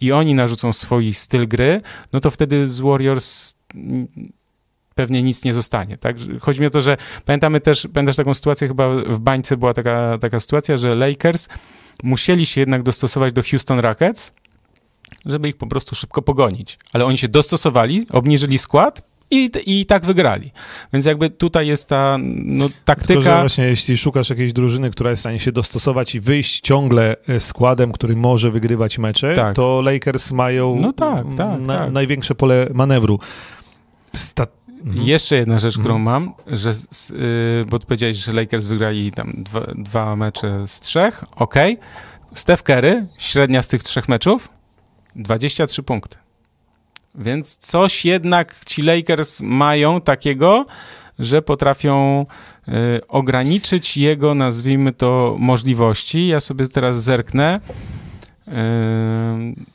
i 0.00 0.12
oni 0.12 0.34
narzucą 0.34 0.72
swój 0.72 1.14
styl 1.14 1.48
gry, 1.48 1.80
no 2.12 2.20
to 2.20 2.30
wtedy 2.30 2.66
z 2.66 2.80
Warriors 2.80 3.54
pewnie 4.94 5.22
nic 5.22 5.44
nie 5.44 5.52
zostanie, 5.52 5.98
tak? 5.98 6.16
Chodzi 6.40 6.60
mi 6.60 6.66
o 6.66 6.70
to, 6.70 6.80
że 6.80 6.96
pamiętamy 7.24 7.60
też, 7.60 7.88
pamiętasz 7.94 8.16
taką 8.16 8.34
sytuację, 8.34 8.68
chyba 8.68 8.88
w 8.88 9.18
bańce 9.18 9.56
była 9.56 9.74
taka, 9.74 10.18
taka 10.20 10.40
sytuacja, 10.40 10.76
że 10.76 10.94
Lakers 10.94 11.48
musieli 12.02 12.46
się 12.46 12.60
jednak 12.60 12.82
dostosować 12.82 13.32
do 13.32 13.42
Houston 13.42 13.78
Rockets, 13.78 14.32
żeby 15.26 15.48
ich 15.48 15.56
po 15.56 15.66
prostu 15.66 15.94
szybko 15.94 16.22
pogonić. 16.22 16.78
Ale 16.92 17.04
oni 17.04 17.18
się 17.18 17.28
dostosowali, 17.28 18.06
obniżyli 18.10 18.58
skład 18.58 19.02
i, 19.30 19.50
i 19.66 19.86
tak 19.86 20.04
wygrali. 20.04 20.50
Więc 20.92 21.06
jakby 21.06 21.30
tutaj 21.30 21.66
jest 21.66 21.88
ta 21.88 22.18
no, 22.20 22.68
Tylko, 22.68 22.80
taktyka. 22.84 23.40
właśnie 23.40 23.64
jeśli 23.64 23.98
szukasz 23.98 24.30
jakiejś 24.30 24.52
drużyny, 24.52 24.90
która 24.90 25.10
jest 25.10 25.20
w 25.20 25.22
stanie 25.22 25.40
się 25.40 25.52
dostosować 25.52 26.14
i 26.14 26.20
wyjść 26.20 26.60
ciągle 26.60 27.16
e, 27.28 27.40
składem, 27.40 27.92
który 27.92 28.16
może 28.16 28.50
wygrywać 28.50 28.98
mecze, 28.98 29.34
Tak. 29.36 29.56
to 29.56 29.80
Lakers 29.84 30.32
mają 30.32 30.76
No 30.80 30.92
tak, 30.92 31.26
tak, 31.36 31.60
na, 31.60 31.76
tak. 31.78 31.92
największe 31.92 32.34
pole 32.34 32.68
manewru. 32.74 33.18
Sta- 34.16 34.46
Mhm. 34.84 35.06
Jeszcze 35.06 35.36
jedna 35.36 35.58
rzecz, 35.58 35.78
którą 35.78 35.96
Mhm. 35.96 36.02
mam, 36.04 36.34
że, 36.46 36.70
s- 36.70 37.10
y, 37.10 37.64
bo 37.68 37.78
ty 37.78 37.86
powiedziałeś, 37.86 38.16
że 38.16 38.32
Lakers 38.32 38.66
wygrali 38.66 39.12
tam 39.12 39.32
dwa, 39.36 39.60
dwa 39.74 40.16
mecze 40.16 40.66
z 40.68 40.80
trzech, 40.80 41.24
okej. 41.36 41.78
Steph 42.34 42.62
Curry, 42.62 43.06
średnia 43.18 43.62
z 43.62 43.68
tych 43.68 43.82
trzech 43.82 44.08
meczów, 44.08 44.48
23 45.16 45.82
punkty. 45.82 46.16
Więc 47.14 47.56
coś 47.56 48.04
jednak 48.04 48.64
ci 48.66 48.82
Lakers 48.82 49.40
mają 49.40 50.00
takiego, 50.00 50.66
że 51.18 51.42
potrafią 51.42 52.26
y, 52.68 52.72
ograniczyć 53.08 53.96
jego, 53.96 54.34
nazwijmy 54.34 54.92
to, 54.92 55.36
możliwości. 55.38 56.26
Ja 56.26 56.40
sobie 56.40 56.68
teraz 56.68 57.02
zerknę. 57.02 57.60
Ym, 58.48 59.66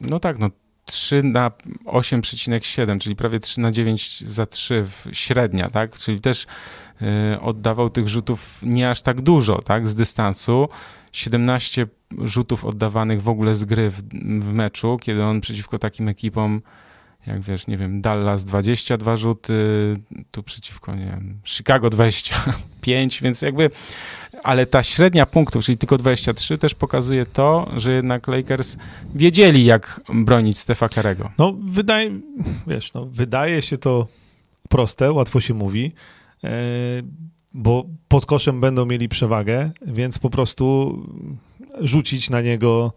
no 0.00 0.20
tak, 0.20 0.38
no 0.38 0.48
3 0.84 1.22
na 1.22 1.50
8,7, 1.84 2.98
czyli 3.00 3.16
prawie 3.16 3.40
3 3.40 3.60
na 3.60 3.70
9 3.70 4.20
za 4.20 4.46
3 4.46 4.84
w 4.84 5.08
średnia, 5.12 5.70
tak? 5.70 5.96
Czyli 5.96 6.20
też 6.20 6.46
y, 7.34 7.40
oddawał 7.40 7.90
tych 7.90 8.08
rzutów 8.08 8.60
nie 8.62 8.90
aż 8.90 9.02
tak 9.02 9.20
dużo, 9.20 9.62
tak? 9.62 9.88
Z 9.88 9.94
dystansu. 9.94 10.68
17 11.12 11.86
rzutów 12.18 12.64
oddawanych 12.64 13.22
w 13.22 13.28
ogóle 13.28 13.54
z 13.54 13.64
gry 13.64 13.90
w, 13.90 14.02
w 14.40 14.52
meczu, 14.52 14.96
kiedy 15.00 15.24
on 15.24 15.40
przeciwko 15.40 15.78
takim 15.78 16.08
ekipom, 16.08 16.62
jak 17.26 17.40
wiesz, 17.40 17.66
nie 17.66 17.78
wiem, 17.78 18.00
Dallas 18.00 18.44
22 18.44 19.16
rzuty, 19.16 19.54
tu 20.30 20.42
przeciwko, 20.42 20.94
nie 20.94 21.06
wiem, 21.06 21.40
Chicago 21.44 21.90
25, 21.90 23.22
więc 23.22 23.42
jakby, 23.42 23.70
ale 24.42 24.66
ta 24.66 24.82
średnia 24.82 25.26
punktów, 25.26 25.64
czyli 25.64 25.78
tylko 25.78 25.98
23, 25.98 26.58
też 26.58 26.74
pokazuje 26.74 27.26
to, 27.26 27.70
że 27.76 27.92
jednak 27.92 28.28
Lakers 28.28 28.76
wiedzieli, 29.14 29.64
jak 29.64 30.00
bronić 30.14 30.58
Stefa 30.58 30.88
Karego. 30.88 31.30
No, 31.38 31.54
wydaje, 31.64 32.10
wiesz, 32.66 32.92
no, 32.92 33.06
wydaje 33.06 33.62
się 33.62 33.78
to 33.78 34.06
proste, 34.68 35.12
łatwo 35.12 35.40
się 35.40 35.54
mówi, 35.54 35.92
e, 36.44 36.50
bo 37.54 37.84
pod 38.08 38.26
koszem 38.26 38.60
będą 38.60 38.86
mieli 38.86 39.08
przewagę, 39.08 39.70
więc 39.86 40.18
po 40.18 40.30
prostu 40.30 40.98
rzucić 41.80 42.30
na 42.30 42.40
niego 42.40 42.92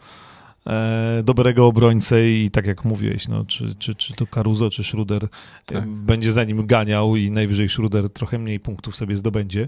dobrego 1.24 1.68
obrońcę 1.68 2.30
i 2.30 2.52
tak 2.52 2.66
jak 2.68 2.86
mówiłeś, 2.86 3.28
no, 3.28 3.46
czy, 3.46 3.76
czy, 3.80 3.96
czy 3.96 4.14
to 4.14 4.28
Caruso, 4.28 4.70
czy 4.70 4.84
Schruder 4.84 5.24
e, 5.24 5.28
Tak. 5.66 5.88
będzie 5.88 6.32
za 6.32 6.44
nim 6.44 6.66
ganiał 6.68 7.16
i 7.16 7.32
najwyżej 7.32 7.70
Schruder 7.70 8.10
trochę 8.10 8.40
mniej 8.40 8.60
punktów 8.60 8.96
sobie 8.96 9.18
zdobędzie, 9.18 9.68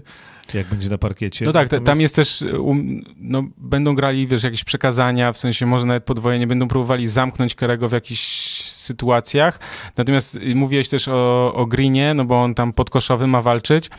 jak 0.54 0.66
będzie 0.66 0.90
na 0.90 0.98
parkiecie. 0.98 1.44
No 1.44 1.52
tak, 1.52 1.68
ta- 1.68 1.76
tam 1.76 1.84
Natomiast- 1.84 2.00
jest 2.00 2.16
też, 2.16 2.44
um, 2.60 3.04
no, 3.16 3.42
będą 3.58 3.94
grali, 3.94 4.26
wiesz, 4.26 4.42
jakieś 4.44 4.64
przekazania, 4.64 5.32
w 5.32 5.38
sensie 5.38 5.66
może 5.66 5.86
nawet 5.86 6.04
podwojenie, 6.04 6.46
będą 6.46 6.68
próbowali 6.68 7.06
zamknąć 7.06 7.54
Karego 7.54 7.88
w 7.88 7.92
jakichś 7.92 8.20
sytuacjach. 8.62 9.60
Natomiast 9.96 10.38
mówiłeś 10.54 10.88
też 10.88 11.08
o, 11.08 11.54
o 11.54 11.66
Greenie, 11.66 12.14
no 12.14 12.24
bo 12.24 12.42
on 12.42 12.54
tam 12.54 12.72
podkoszowy 12.72 13.26
ma 13.26 13.42
walczyć. 13.42 13.90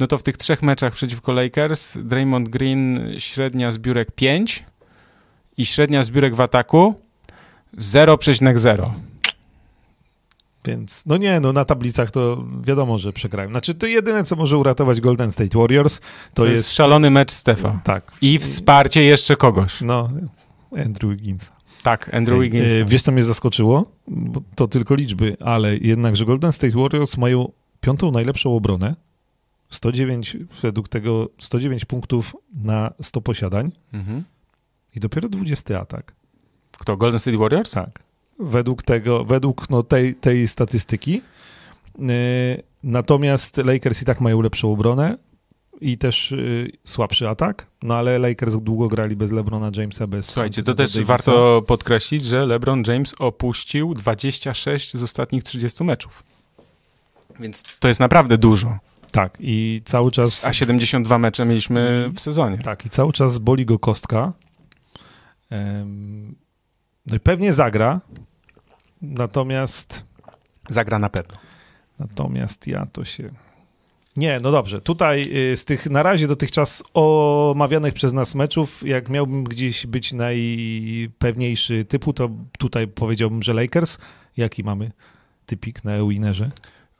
No 0.00 0.06
to 0.06 0.18
w 0.18 0.22
tych 0.22 0.36
trzech 0.36 0.62
meczach 0.62 0.94
przeciwko 0.94 1.32
Lakers 1.32 1.98
Draymond 1.98 2.48
Green 2.48 3.00
średnia 3.18 3.72
zbiórek 3.72 4.10
5 4.12 4.64
i 5.58 5.66
średnia 5.66 6.02
zbiórek 6.02 6.34
w 6.34 6.40
ataku 6.40 6.94
0,0. 7.78 8.90
Więc, 10.64 11.06
no 11.06 11.16
nie, 11.16 11.40
no 11.40 11.52
na 11.52 11.64
tablicach 11.64 12.10
to 12.10 12.44
wiadomo, 12.62 12.98
że 12.98 13.12
przegrają. 13.12 13.50
Znaczy, 13.50 13.74
to 13.74 13.86
jedyne, 13.86 14.24
co 14.24 14.36
może 14.36 14.58
uratować 14.58 15.00
Golden 15.00 15.30
State 15.30 15.58
Warriors, 15.58 16.00
to, 16.00 16.06
To, 16.34 16.44
jest, 16.44 16.56
jest... 16.56 16.72
szalony 16.72 17.10
mecz 17.10 17.32
Stefa. 17.32 17.80
Tak, 17.84 18.12
I 18.20 18.38
wsparcie 18.38 19.02
jeszcze 19.02 19.36
kogoś. 19.36 19.80
no, 19.80 20.10
Andrew 20.84 21.10
Wiggins. 21.10 21.50
Tak, 21.82 22.14
Andrew 22.14 22.40
Wiggins. 22.42 22.72
E, 22.72 22.84
Wiesz, 22.84 23.02
co 23.02 23.12
mnie 23.12 23.22
zaskoczyło? 23.22 23.86
Bo 24.08 24.40
to 24.54 24.68
tylko 24.68 24.94
liczby, 24.94 25.36
ale 25.40 25.76
jednak, 25.76 26.16
że 26.16 26.24
Golden 26.24 26.52
State 26.52 26.76
Warriors 26.78 27.16
mają 27.16 27.52
piątą 27.80 28.10
najlepszą 28.10 28.56
obronę, 28.56 28.94
109, 29.70 30.36
według 30.62 30.88
tego 30.88 31.28
109 31.38 31.84
punktów 31.84 32.36
na 32.54 32.92
100 33.02 33.20
posiadań 33.20 33.70
Mhm. 33.92 34.24
I 34.96 35.00
dopiero 35.00 35.28
20 35.28 35.80
atak. 35.80 36.12
Kto? 36.78 36.96
Golden 36.96 37.20
State 37.20 37.38
Warriors? 37.38 37.70
Tak. 37.70 37.98
Według 38.38 38.82
tego, 38.82 39.24
według 39.24 39.70
no, 39.70 39.82
tej, 39.82 40.14
tej 40.14 40.48
statystyki. 40.48 41.22
Yy, 41.98 42.08
natomiast 42.82 43.56
Lakers 43.56 44.02
i 44.02 44.04
tak 44.04 44.20
mają 44.20 44.40
lepszą 44.40 44.72
obronę 44.72 45.16
i 45.80 45.98
też 45.98 46.30
yy, 46.30 46.72
słabszy 46.84 47.28
atak, 47.28 47.66
no 47.82 47.94
ale 47.94 48.18
Lakers 48.18 48.56
długo 48.56 48.88
grali 48.88 49.16
bez 49.16 49.32
LeBrona 49.32 49.70
Jamesa, 49.76 50.06
bez 50.06 50.26
Słuchajcie, 50.26 50.62
to 50.62 50.74
też 50.74 50.92
Davisa. 50.92 51.08
warto 51.08 51.62
podkreślić, 51.66 52.24
że 52.24 52.46
LeBron 52.46 52.82
James 52.86 53.14
opuścił 53.18 53.94
26 53.94 54.96
z 54.96 55.02
ostatnich 55.02 55.42
30 55.42 55.84
meczów. 55.84 56.22
Więc 57.40 57.62
to 57.78 57.88
jest 57.88 58.00
naprawdę 58.00 58.38
dużo. 58.38 58.78
Tak, 59.10 59.36
i 59.40 59.82
cały 59.84 60.10
czas... 60.10 60.46
A 60.46 60.52
72 60.52 61.18
mecze 61.18 61.44
mieliśmy 61.44 62.10
w 62.14 62.20
sezonie. 62.20 62.58
Tak, 62.58 62.86
i 62.86 62.90
cały 62.90 63.12
czas 63.12 63.38
boli 63.38 63.66
go 63.66 63.78
kostka. 63.78 64.32
No 67.06 67.16
i 67.16 67.20
pewnie 67.20 67.52
zagra, 67.52 68.00
natomiast 69.02 70.04
Zagra 70.68 70.98
na 70.98 71.08
pewno. 71.08 71.36
Natomiast 71.98 72.66
ja 72.66 72.86
to 72.92 73.04
się. 73.04 73.30
Nie, 74.16 74.40
no 74.40 74.50
dobrze. 74.50 74.80
Tutaj 74.80 75.22
y, 75.52 75.56
z 75.56 75.64
tych 75.64 75.90
na 75.90 76.02
razie 76.02 76.28
dotychczas 76.28 76.82
omawianych 76.94 77.94
przez 77.94 78.12
nas 78.12 78.34
meczów, 78.34 78.88
jak 78.88 79.08
miałbym 79.08 79.44
gdzieś 79.44 79.86
być 79.86 80.12
najpewniejszy 80.12 81.84
typu, 81.84 82.12
to 82.12 82.30
tutaj 82.58 82.88
powiedziałbym, 82.88 83.42
że 83.42 83.54
Lakers. 83.54 83.98
Jaki 84.36 84.64
mamy 84.64 84.90
typik 85.46 85.84
na 85.84 86.04
Winerze? 86.04 86.50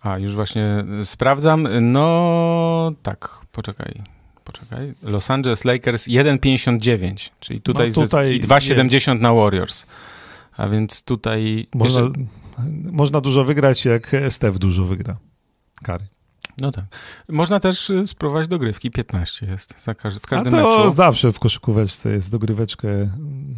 A, 0.03 0.19
już 0.19 0.35
właśnie 0.35 0.85
sprawdzam. 1.03 1.69
No 1.81 2.93
tak, 3.03 3.41
poczekaj. 3.53 4.16
Poczekaj. 4.47 4.95
Los 5.03 5.31
Angeles 5.31 5.65
Lakers 5.65 6.09
1,59, 6.09 7.31
czyli 7.41 7.61
tutaj, 7.61 7.89
No 7.97 8.03
tutaj 8.03 8.37
i 8.37 8.41
2,70 8.41 9.21
na 9.21 9.35
Warriors. 9.35 9.87
A 10.57 10.69
więc 10.69 11.03
tutaj... 11.03 11.67
Można, 11.75 12.03
jeszcze- 12.03 12.21
można 12.93 13.21
dużo 13.21 13.45
wygrać, 13.45 13.85
jak 13.85 14.17
Steph 14.29 14.59
dużo 14.59 14.85
wygra. 14.85 15.17
Kary. 15.83 16.07
No 16.59 16.71
tak. 16.71 16.85
Można 17.29 17.61
też 17.61 17.91
y, 17.91 18.07
spróbować 18.07 18.49
dogrywki, 18.49 18.91
15 18.91 19.47
jest 19.47 19.85
za 19.85 19.95
każdy, 19.95 20.21
w 20.21 20.25
A 20.25 20.29
każdym 20.29 20.53
to 20.53 20.57
meczu. 20.57 20.91
zawsze 20.91 21.33
w 21.33 21.39
koszykóweczce 21.39 22.13
jest 22.13 22.31
dogryweczkę 22.33 22.89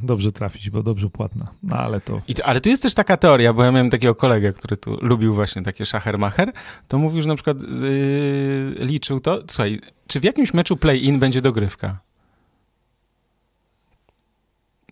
dobrze 0.03 0.33
trafić, 0.33 0.71
bo 0.71 0.83
dobrze 0.83 1.11
płatna. 1.11 1.47
No 1.63 1.77
ale 1.77 2.01
to 2.01 2.21
to, 2.37 2.47
ale 2.47 2.61
tu 2.61 2.69
jest 2.69 2.83
też 2.83 2.95
taka 2.95 3.17
teoria, 3.17 3.53
bo 3.53 3.65
ja 3.65 3.73
miałem 3.73 3.91
takiego 3.91 4.15
kolegę, 4.15 4.53
który 4.53 4.77
tu 4.77 4.99
lubił 5.03 5.35
właśnie 5.35 5.63
takie 5.63 5.87
szachermacher, 5.87 6.53
to 6.89 6.99
mówił, 6.99 7.23
że 7.23 7.29
na 7.29 7.35
przykład 7.35 7.63
yy, 7.63 8.87
liczył 8.87 9.21
to, 9.21 9.43
słuchaj, 9.49 9.81
czy 10.07 10.21
w 10.21 10.25
jakimś 10.25 10.55
meczu 10.55 10.77
play-in 10.77 11.19
będzie 11.19 11.41
dogrywka? 11.41 12.08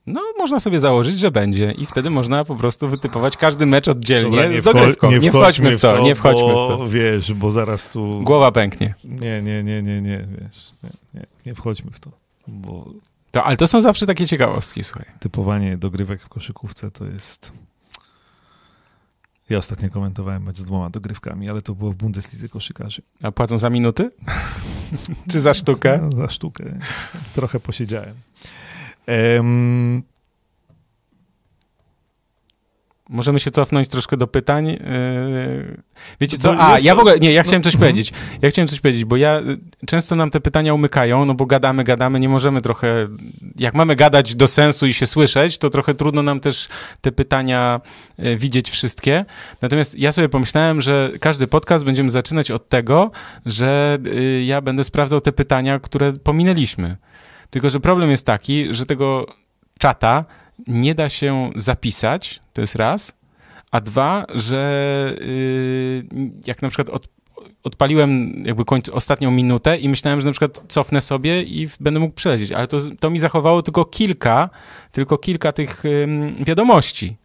No, 0.07 0.23
można 0.39 0.61
sobie 0.61 0.81
założyć, 0.81 1.19
że 1.19 1.31
będzie 1.31 1.73
i 1.73 1.87
wtedy 1.87 2.11
można 2.11 2.45
po 2.45 2.57
prostu 2.57 2.89
wytypować 2.89 3.37
każdy 3.37 3.67
mecz 3.67 3.89
oddzielnie 3.89 4.43
Dobra, 4.43 4.61
z 4.61 4.63
dogrywką. 4.63 5.11
Nie, 5.13 5.31
wchodźmy 5.31 5.79
w 5.79 5.81
to, 5.81 6.01
nie 6.01 6.15
wchodźmy 6.15 6.53
bo, 6.53 6.77
w 6.77 6.79
to. 6.79 6.89
Wiesz, 6.89 7.35
bo 7.35 7.51
zaraz 7.51 7.89
tu... 7.89 8.21
Głowa 8.23 8.53
pęknie. 8.53 8.95
Nie, 9.05 9.43
nie, 9.43 9.63
nie, 9.63 9.83
nie, 9.83 10.03
nie, 10.03 10.27
wiesz, 10.41 10.73
nie, 10.83 10.91
nie, 11.15 11.27
nie 11.47 11.55
wchodźmy 11.55 11.91
w 11.91 12.01
to, 12.01 12.11
bo 12.49 12.85
To, 13.31 13.45
ale 13.45 13.57
to 13.57 13.67
są 13.67 13.81
zawsze 13.81 14.07
takie 14.07 14.27
ciekawostki, 14.27 14.85
słuchaj. 14.85 15.07
typowanie 15.21 15.77
dogrywek 15.77 16.23
w 16.23 16.29
koszykówce 16.29 16.91
to 16.91 17.05
jest... 17.05 17.53
Ja 19.51 19.59
ostatnio 19.59 19.91
komentowałem 19.91 20.43
mecz 20.43 20.59
z 20.59 20.65
dwoma 20.65 20.91
dogrywkami, 20.91 21.51
ale 21.51 21.63
to 21.63 21.75
było 21.75 21.91
w 21.91 21.95
Bundeslidze 21.95 22.49
koszykarzy. 22.49 23.03
A 23.23 23.33
płacą 23.33 23.59
za 23.59 23.71
minuty? 23.71 24.11
czy 25.31 25.41
za 25.41 25.55
sztukę? 25.55 26.01
No, 26.03 26.17
za 26.17 26.29
sztukę. 26.29 26.79
Trochę 27.35 27.61
posiedziałem. 27.61 28.15
Em, 29.07 30.03
Możemy 33.09 33.41
się 33.41 33.51
cofnąć 33.51 33.89
troszkę 33.89 34.17
do 34.17 34.27
pytań. 34.27 34.67
Yy, 34.67 35.83
Wiecie 36.21 36.39
co? 36.39 36.61
A, 36.61 36.79
ja 36.79 36.95
w 36.95 36.99
ogóle, 36.99 37.19
nie, 37.19 37.33
ja 37.33 37.43
chciałem 37.43 37.61
no, 37.61 37.65
coś 37.65 37.75
mhm. 37.75 37.91
powiedzieć. 37.91 38.13
Ja 38.43 38.51
chciałem 38.51 38.69
coś 38.69 38.81
powiedzieć, 38.81 39.05
bo 39.05 39.17
ja 39.17 39.41
y, 39.41 39.87
często 39.87 40.17
nam 40.17 40.31
te 40.31 40.41
pytania 40.41 40.75
umykają, 40.75 41.25
no 41.25 41.35
bo 41.35 41.47
gadamy, 41.47 41.85
gadamy, 41.85 42.21
nie 42.21 42.29
możemy 42.29 42.61
trochę, 42.61 43.07
jak 43.59 43.75
mamy 43.75 43.97
gadać 43.97 44.35
do 44.35 44.47
sensu 44.47 44.87
i 44.87 44.95
się 44.95 45.07
słyszeć, 45.07 45.59
to 45.59 45.71
trochę 45.71 45.95
trudno 45.95 46.23
nam 46.23 46.41
też 46.41 46.69
te 47.01 47.13
pytania 47.13 47.81
y, 48.19 48.37
widzieć 48.37 48.71
wszystkie. 48.71 49.25
Natomiast 49.63 49.99
ja 49.99 50.13
sobie 50.13 50.29
pomyślałem, 50.29 50.83
że 50.83 51.11
każdy 51.21 51.47
podcast 51.47 51.85
będziemy 51.85 52.11
zaczynać 52.11 52.51
od 52.51 52.69
tego, 52.69 53.11
że 53.47 53.99
ja 54.45 54.61
będę 54.61 54.85
sprawdzał 54.85 55.21
te 55.21 55.33
pytania, 55.33 55.79
które 55.79 56.13
pominęliśmy. 56.13 56.97
Tylko, 57.51 57.71
że 57.71 57.81
problem 57.81 58.11
jest 58.11 58.27
taki, 58.27 58.75
że 58.75 58.87
tego 58.87 59.27
czata 59.79 60.25
nie 60.67 60.95
da 60.95 61.09
się 61.09 61.51
zapisać, 61.57 62.41
to 62.53 62.61
jest 62.61 62.75
raz, 62.75 63.15
a 63.71 63.81
dwa, 63.81 64.25
że 64.35 65.15
y, 65.21 66.07
jak 66.47 66.63
na 66.63 66.69
przykład 66.69 66.91
od, 66.91 67.09
odpaliłem 67.63 68.43
jakby 68.47 68.65
końc, 68.65 68.89
ostatnią 68.89 69.31
minutę 69.31 69.79
i 69.79 69.89
myślałem, 69.89 70.21
że 70.21 70.27
na 70.27 70.33
przykład 70.33 70.63
cofnę 70.69 71.01
sobie 71.01 71.43
i 71.43 71.69
będę 71.81 72.01
mógł 72.01 72.15
przelecieć, 72.15 72.53
ale 72.53 72.67
to, 72.67 72.79
to 73.01 73.11
mi 73.11 73.19
zachowało 73.19 73.63
tylko 73.63 73.85
kilka, 73.85 74.51
tylko 74.93 75.19
kilka 75.19 75.53
tych 75.53 75.85
ym, 75.85 76.45
wiadomości. 76.45 77.17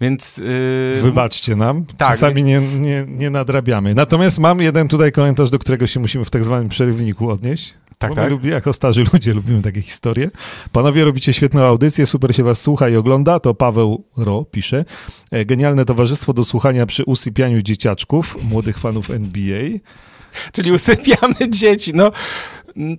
Więc... 0.00 0.36
Yy... 0.36 1.02
Wybaczcie 1.02 1.56
nam, 1.56 1.84
tak. 1.96 2.08
czasami 2.08 2.42
nie, 2.42 2.60
nie, 2.60 3.04
nie 3.08 3.30
nadrabiamy. 3.30 3.94
Natomiast 3.94 4.38
mam 4.38 4.60
jeden 4.60 4.88
tutaj 4.88 5.12
komentarz, 5.12 5.50
do 5.50 5.58
którego 5.58 5.86
się 5.86 6.00
musimy 6.00 6.24
w 6.24 6.30
tak 6.30 6.44
zwanym 6.44 6.68
przerywniku 6.68 7.30
odnieść. 7.30 7.74
Tak, 7.98 8.14
tak. 8.14 8.30
Lubi, 8.30 8.48
jako 8.48 8.72
starzy 8.72 9.04
ludzie 9.12 9.34
lubimy 9.34 9.62
takie 9.62 9.82
historie. 9.82 10.30
Panowie, 10.72 11.04
robicie 11.04 11.32
świetną 11.32 11.62
audycję, 11.62 12.06
super 12.06 12.34
się 12.34 12.42
was 12.42 12.60
słucha 12.60 12.88
i 12.88 12.96
ogląda. 12.96 13.40
To 13.40 13.54
Paweł 13.54 14.04
Ro 14.16 14.44
pisze. 14.50 14.84
E, 15.30 15.44
genialne 15.44 15.84
towarzystwo 15.84 16.32
do 16.32 16.44
słuchania 16.44 16.86
przy 16.86 17.04
usypianiu 17.04 17.62
dzieciaczków, 17.62 18.36
młodych 18.50 18.78
fanów 18.78 19.10
NBA. 19.10 19.62
Czyli 20.52 20.72
usypiamy 20.72 21.34
dzieci, 21.48 21.92
no 21.94 22.12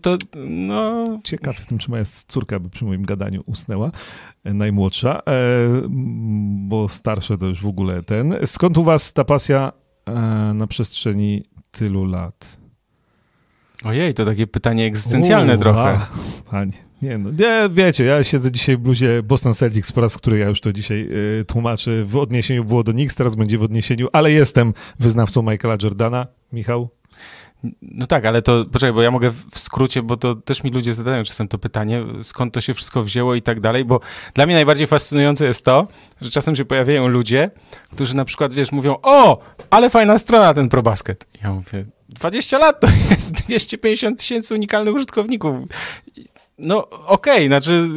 to 0.01 0.17
no... 0.47 1.05
Ciekaw 1.23 1.57
jestem, 1.57 1.77
czy 1.77 1.91
moja 1.91 2.03
córka 2.27 2.59
by 2.59 2.69
przy 2.69 2.85
moim 2.85 3.05
gadaniu 3.05 3.43
usnęła, 3.45 3.91
e, 4.43 4.53
najmłodsza, 4.53 5.19
e, 5.19 5.21
bo 6.67 6.87
starsze 6.87 7.37
to 7.37 7.45
już 7.45 7.61
w 7.61 7.67
ogóle 7.67 8.03
ten. 8.03 8.35
Skąd 8.45 8.77
u 8.77 8.83
was 8.83 9.13
ta 9.13 9.23
pasja 9.23 9.71
na 10.53 10.67
przestrzeni 10.67 11.43
tylu 11.71 12.05
lat? 12.05 12.57
Ojej, 13.83 14.13
to 14.13 14.25
takie 14.25 14.47
pytanie 14.47 14.85
egzystencjalne 14.85 15.57
trochę. 15.57 15.99
Panie. 16.51 16.89
Nie, 17.01 17.17
no, 17.17 17.29
nie, 17.29 17.69
wiecie, 17.71 18.03
ja 18.03 18.23
siedzę 18.23 18.51
dzisiaj 18.51 18.77
w 18.77 18.79
bluzie 18.79 19.23
Boston 19.23 19.53
Celtics 19.53 19.91
po 19.91 20.01
raz, 20.01 20.17
który 20.17 20.37
ja 20.37 20.47
już 20.49 20.61
to 20.61 20.73
dzisiaj 20.73 21.09
y, 21.41 21.45
tłumaczę. 21.45 22.05
W 22.05 22.17
odniesieniu 22.17 22.65
było 22.65 22.83
do 22.83 22.91
Knicks, 22.91 23.15
teraz 23.15 23.35
będzie 23.35 23.57
w 23.57 23.63
odniesieniu, 23.63 24.07
ale 24.13 24.31
jestem 24.31 24.73
wyznawcą 24.99 25.41
Michaela 25.41 25.77
Jordana. 25.83 26.27
Michał? 26.53 26.89
No 27.81 28.07
tak, 28.07 28.25
ale 28.25 28.41
to, 28.41 28.65
poczekaj, 28.65 28.93
bo 28.93 29.01
ja 29.01 29.11
mogę 29.11 29.31
w 29.31 29.59
skrócie, 29.59 30.01
bo 30.01 30.17
to 30.17 30.35
też 30.35 30.63
mi 30.63 30.71
ludzie 30.71 30.93
zadają 30.93 31.23
czasem 31.23 31.47
to 31.47 31.57
pytanie, 31.57 32.05
skąd 32.21 32.53
to 32.53 32.61
się 32.61 32.73
wszystko 32.73 33.03
wzięło 33.03 33.35
i 33.35 33.41
tak 33.41 33.59
dalej, 33.59 33.85
bo 33.85 33.99
dla 34.33 34.45
mnie 34.45 34.55
najbardziej 34.55 34.87
fascynujące 34.87 35.45
jest 35.45 35.65
to, 35.65 35.87
że 36.21 36.31
czasem 36.31 36.55
się 36.55 36.65
pojawiają 36.65 37.07
ludzie, 37.07 37.49
którzy 37.91 38.15
na 38.15 38.25
przykład, 38.25 38.53
wiesz, 38.53 38.71
mówią, 38.71 38.95
o, 39.03 39.39
ale 39.69 39.89
fajna 39.89 40.17
strona 40.17 40.53
ten 40.53 40.69
ProBasket. 40.69 41.27
Ja 41.43 41.53
mówię, 41.53 41.85
20 42.09 42.57
lat 42.57 42.79
to 42.79 42.87
jest 43.09 43.31
250 43.31 44.19
tysięcy 44.19 44.55
unikalnych 44.55 44.95
użytkowników 44.95 45.55
no 46.59 46.89
okej, 46.89 47.33
okay, 47.35 47.47
znaczy, 47.47 47.89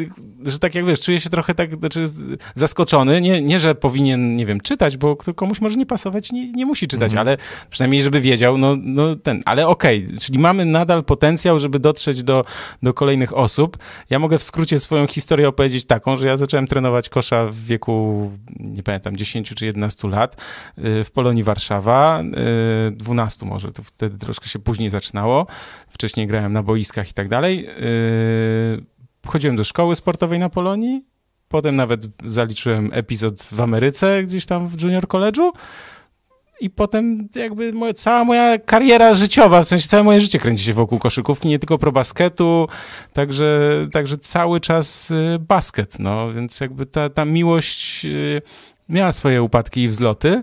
że 0.46 0.58
tak 0.58 0.74
jak 0.74 0.86
wiesz, 0.86 1.00
czuję 1.00 1.20
się 1.20 1.30
trochę 1.30 1.54
tak, 1.54 1.74
znaczy 1.74 2.06
zaskoczony, 2.54 3.20
nie, 3.20 3.42
nie 3.42 3.60
że 3.60 3.74
powinien, 3.74 4.36
nie 4.36 4.46
wiem, 4.46 4.60
czytać, 4.60 4.96
bo 4.96 5.16
komuś 5.16 5.60
może 5.60 5.76
nie 5.76 5.86
pasować, 5.86 6.32
nie, 6.32 6.52
nie 6.52 6.66
musi 6.66 6.88
czytać, 6.88 7.12
mhm. 7.12 7.28
ale 7.28 7.36
przynajmniej, 7.70 8.02
żeby 8.02 8.20
wiedział, 8.20 8.58
no, 8.58 8.76
no 8.82 9.16
ten, 9.16 9.42
ale 9.44 9.68
okej, 9.68 10.04
okay, 10.06 10.18
czyli 10.18 10.38
mamy 10.38 10.64
nadal 10.64 11.04
potencjał, 11.04 11.58
żeby 11.58 11.78
dotrzeć 11.78 12.22
do, 12.22 12.44
do 12.82 12.94
kolejnych 12.94 13.36
osób. 13.36 13.78
Ja 14.10 14.18
mogę 14.18 14.38
w 14.38 14.42
skrócie 14.42 14.78
swoją 14.78 15.06
historię 15.06 15.48
opowiedzieć 15.48 15.84
taką, 15.84 16.16
że 16.16 16.28
ja 16.28 16.36
zacząłem 16.36 16.66
trenować 16.66 17.08
kosza 17.08 17.46
w 17.46 17.56
wieku, 17.56 18.30
nie 18.60 18.82
pamiętam, 18.82 19.16
10 19.16 19.54
czy 19.54 19.66
11 19.66 20.08
lat 20.08 20.36
y, 20.78 21.04
w 21.04 21.10
Polonii 21.10 21.42
Warszawa, 21.42 22.22
12 22.92 23.46
y, 23.46 23.48
może, 23.48 23.72
to 23.72 23.82
wtedy 23.82 24.18
troszkę 24.18 24.48
się 24.48 24.58
później 24.58 24.90
zaczynało, 24.90 25.46
wcześniej 25.88 26.26
grałem 26.26 26.52
na 26.52 26.62
boiskach 26.62 27.10
i 27.10 27.14
tak 27.14 27.28
dalej, 27.28 27.66
y, 27.66 28.51
chodziłem 29.26 29.56
do 29.56 29.64
szkoły 29.64 29.96
sportowej 29.96 30.38
na 30.38 30.48
Polonii, 30.48 31.06
potem 31.48 31.76
nawet 31.76 32.06
zaliczyłem 32.26 32.90
epizod 32.92 33.42
w 33.42 33.60
Ameryce, 33.60 34.22
gdzieś 34.22 34.46
tam 34.46 34.68
w 34.68 34.82
junior 34.82 35.06
college'u 35.06 35.50
i 36.62 36.70
potem 36.70 37.28
jakby 37.34 37.72
moja, 37.72 37.92
cała 37.92 38.24
moja 38.24 38.58
kariera 38.58 39.14
życiowa, 39.14 39.62
w 39.62 39.66
sensie 39.66 39.88
całe 39.88 40.02
moje 40.02 40.20
życie 40.20 40.38
kręci 40.38 40.64
się 40.64 40.72
wokół 40.72 40.98
koszykówki, 40.98 41.48
nie 41.48 41.58
tylko 41.58 41.78
pro 41.78 41.92
basketu, 41.92 42.68
także, 43.12 43.88
także 43.92 44.18
cały 44.18 44.60
czas 44.60 45.10
y, 45.10 45.38
basket, 45.40 45.98
no, 45.98 46.32
więc 46.32 46.60
jakby 46.60 46.86
ta, 46.86 47.10
ta 47.10 47.24
miłość 47.24 48.04
y, 48.04 48.42
miała 48.88 49.12
swoje 49.12 49.42
upadki 49.42 49.82
i 49.82 49.88
wzloty, 49.88 50.42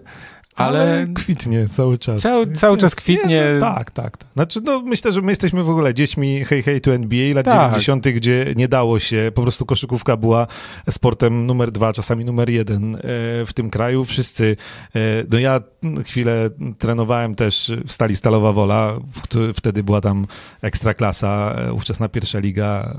ale, 0.59 0.79
ale 0.79 1.07
kwitnie 1.13 1.67
cały 1.67 1.97
czas. 1.97 2.21
Cały, 2.21 2.51
cały 2.51 2.77
czas 2.77 2.95
kwitnie. 2.95 3.29
Nie, 3.29 3.45
no, 3.53 3.59
tak, 3.59 3.91
tak, 3.91 4.17
tak. 4.17 4.29
Znaczy, 4.33 4.61
no, 4.65 4.81
myślę, 4.81 5.11
że 5.11 5.21
my 5.21 5.31
jesteśmy 5.31 5.63
w 5.63 5.69
ogóle 5.69 5.93
dziećmi 5.93 6.45
hej, 6.45 6.63
hej 6.63 6.81
to 6.81 6.93
NBA 6.93 7.35
lat 7.35 7.45
tak. 7.45 7.71
90., 7.71 8.07
gdzie 8.07 8.53
nie 8.55 8.67
dało 8.67 8.99
się, 8.99 9.31
po 9.35 9.41
prostu 9.41 9.65
koszykówka 9.65 10.17
była 10.17 10.47
sportem 10.89 11.45
numer 11.45 11.71
dwa, 11.71 11.93
czasami 11.93 12.25
numer 12.25 12.49
jeden 12.49 12.95
e, 12.95 12.99
w 13.45 13.49
tym 13.53 13.69
kraju. 13.69 14.05
Wszyscy, 14.05 14.57
e, 14.95 14.99
no 15.31 15.39
ja 15.39 15.61
chwilę 16.05 16.49
trenowałem 16.77 17.35
też 17.35 17.71
w 17.87 17.91
Stali 17.91 18.15
Stalowa 18.15 18.53
Wola, 18.53 18.99
wtedy 19.53 19.83
była 19.83 20.01
tam 20.01 20.27
ekstraklasa, 20.61 21.55
e, 21.57 21.73
ówczesna 21.73 22.09
pierwsza 22.09 22.39
liga, 22.39 22.95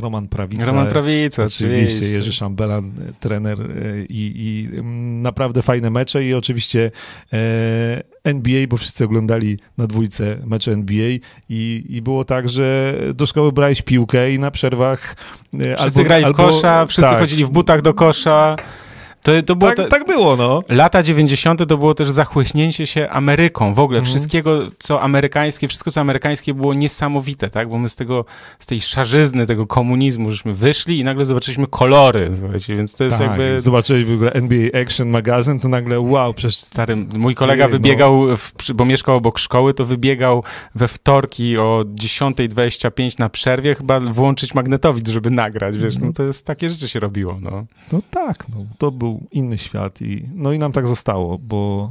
Roman 0.00 0.28
Prawica. 0.28 0.66
Roman 0.66 0.86
Prawica, 0.86 1.44
oczywiście. 1.44 1.96
oczywiście. 1.96 2.14
Jerzy 2.14 2.32
Szambelan, 2.32 2.92
trener 3.20 3.58
i, 4.08 4.32
i 4.36 4.82
naprawdę 5.22 5.62
fajne 5.62 5.90
mecze 5.90 6.24
i 6.24 6.34
oczywiście 6.34 6.79
E, 7.32 8.02
NBA, 8.24 8.66
bo 8.68 8.76
wszyscy 8.76 9.04
oglądali 9.04 9.58
na 9.78 9.86
dwójce 9.86 10.36
mecze 10.46 10.72
NBA 10.72 11.08
i, 11.48 11.84
i 11.88 12.02
było 12.02 12.24
tak, 12.24 12.48
że 12.48 12.94
do 13.14 13.26
szkoły 13.26 13.52
brałeś 13.52 13.82
piłkę 13.82 14.32
i 14.32 14.38
na 14.38 14.50
przerwach... 14.50 15.16
E, 15.60 15.76
wszyscy 15.76 15.98
albo, 16.00 16.08
grali 16.08 16.24
w 16.24 16.26
albo, 16.26 16.36
kosza, 16.36 16.86
wszyscy 16.86 17.10
tak. 17.10 17.20
chodzili 17.20 17.44
w 17.44 17.50
butach 17.50 17.82
do 17.82 17.94
kosza. 17.94 18.56
To, 19.22 19.42
to 19.42 19.56
było 19.56 19.74
tak, 19.74 19.88
tak 19.88 20.06
było, 20.06 20.36
no. 20.36 20.62
Lata 20.68 21.02
90. 21.02 21.68
to 21.68 21.78
było 21.78 21.94
też 21.94 22.10
zachłyśnięcie 22.10 22.86
się 22.86 23.10
Ameryką, 23.10 23.74
w 23.74 23.78
ogóle 23.78 23.98
mhm. 23.98 24.10
wszystkiego, 24.10 24.60
co 24.78 25.02
amerykańskie, 25.02 25.68
wszystko, 25.68 25.90
co 25.90 26.00
amerykańskie 26.00 26.54
było 26.54 26.74
niesamowite, 26.74 27.50
tak? 27.50 27.68
Bo 27.68 27.78
my 27.78 27.88
z 27.88 27.96
tego, 27.96 28.24
z 28.58 28.66
tej 28.66 28.80
szarzyzny, 28.80 29.46
tego 29.46 29.66
komunizmu, 29.66 30.30
żeśmy 30.30 30.54
wyszli 30.54 30.98
i 30.98 31.04
nagle 31.04 31.24
zobaczyliśmy 31.24 31.66
kolory, 31.66 32.30
słuchajcie, 32.38 32.76
więc 32.76 32.94
to 32.94 33.04
jest 33.04 33.18
tak, 33.18 33.28
jakby... 33.28 33.58
zobaczyłeś 33.58 34.04
w 34.04 34.12
ogóle 34.12 34.32
NBA 34.32 34.82
Action 34.82 35.08
Magazine, 35.08 35.58
to 35.58 35.68
nagle 35.68 36.00
wow, 36.00 36.34
przecież... 36.34 36.56
Stary, 36.56 36.96
mój 36.96 37.34
kolega 37.34 37.64
no. 37.64 37.70
wybiegał, 37.70 38.36
w, 38.36 38.72
bo 38.74 38.84
mieszkał 38.84 39.16
obok 39.16 39.38
szkoły, 39.38 39.74
to 39.74 39.84
wybiegał 39.84 40.44
we 40.74 40.88
wtorki 40.88 41.58
o 41.58 41.82
10.25 41.94 43.18
na 43.18 43.28
przerwie 43.28 43.74
chyba 43.74 44.00
włączyć 44.00 44.54
magnetowid, 44.54 45.08
żeby 45.08 45.30
nagrać, 45.30 45.78
wiesz, 45.78 45.98
no 45.98 46.12
to 46.12 46.22
jest, 46.22 46.46
takie 46.46 46.70
rzeczy 46.70 46.88
się 46.88 47.00
robiło, 47.00 47.38
no. 47.40 47.66
No 47.92 48.02
tak, 48.10 48.48
no, 48.48 48.56
to 48.78 48.90
był 48.90 49.09
był 49.10 49.28
inny 49.30 49.58
świat 49.58 50.02
i 50.02 50.24
no 50.34 50.52
i 50.52 50.58
nam 50.58 50.72
tak 50.72 50.86
zostało, 50.86 51.38
bo 51.38 51.90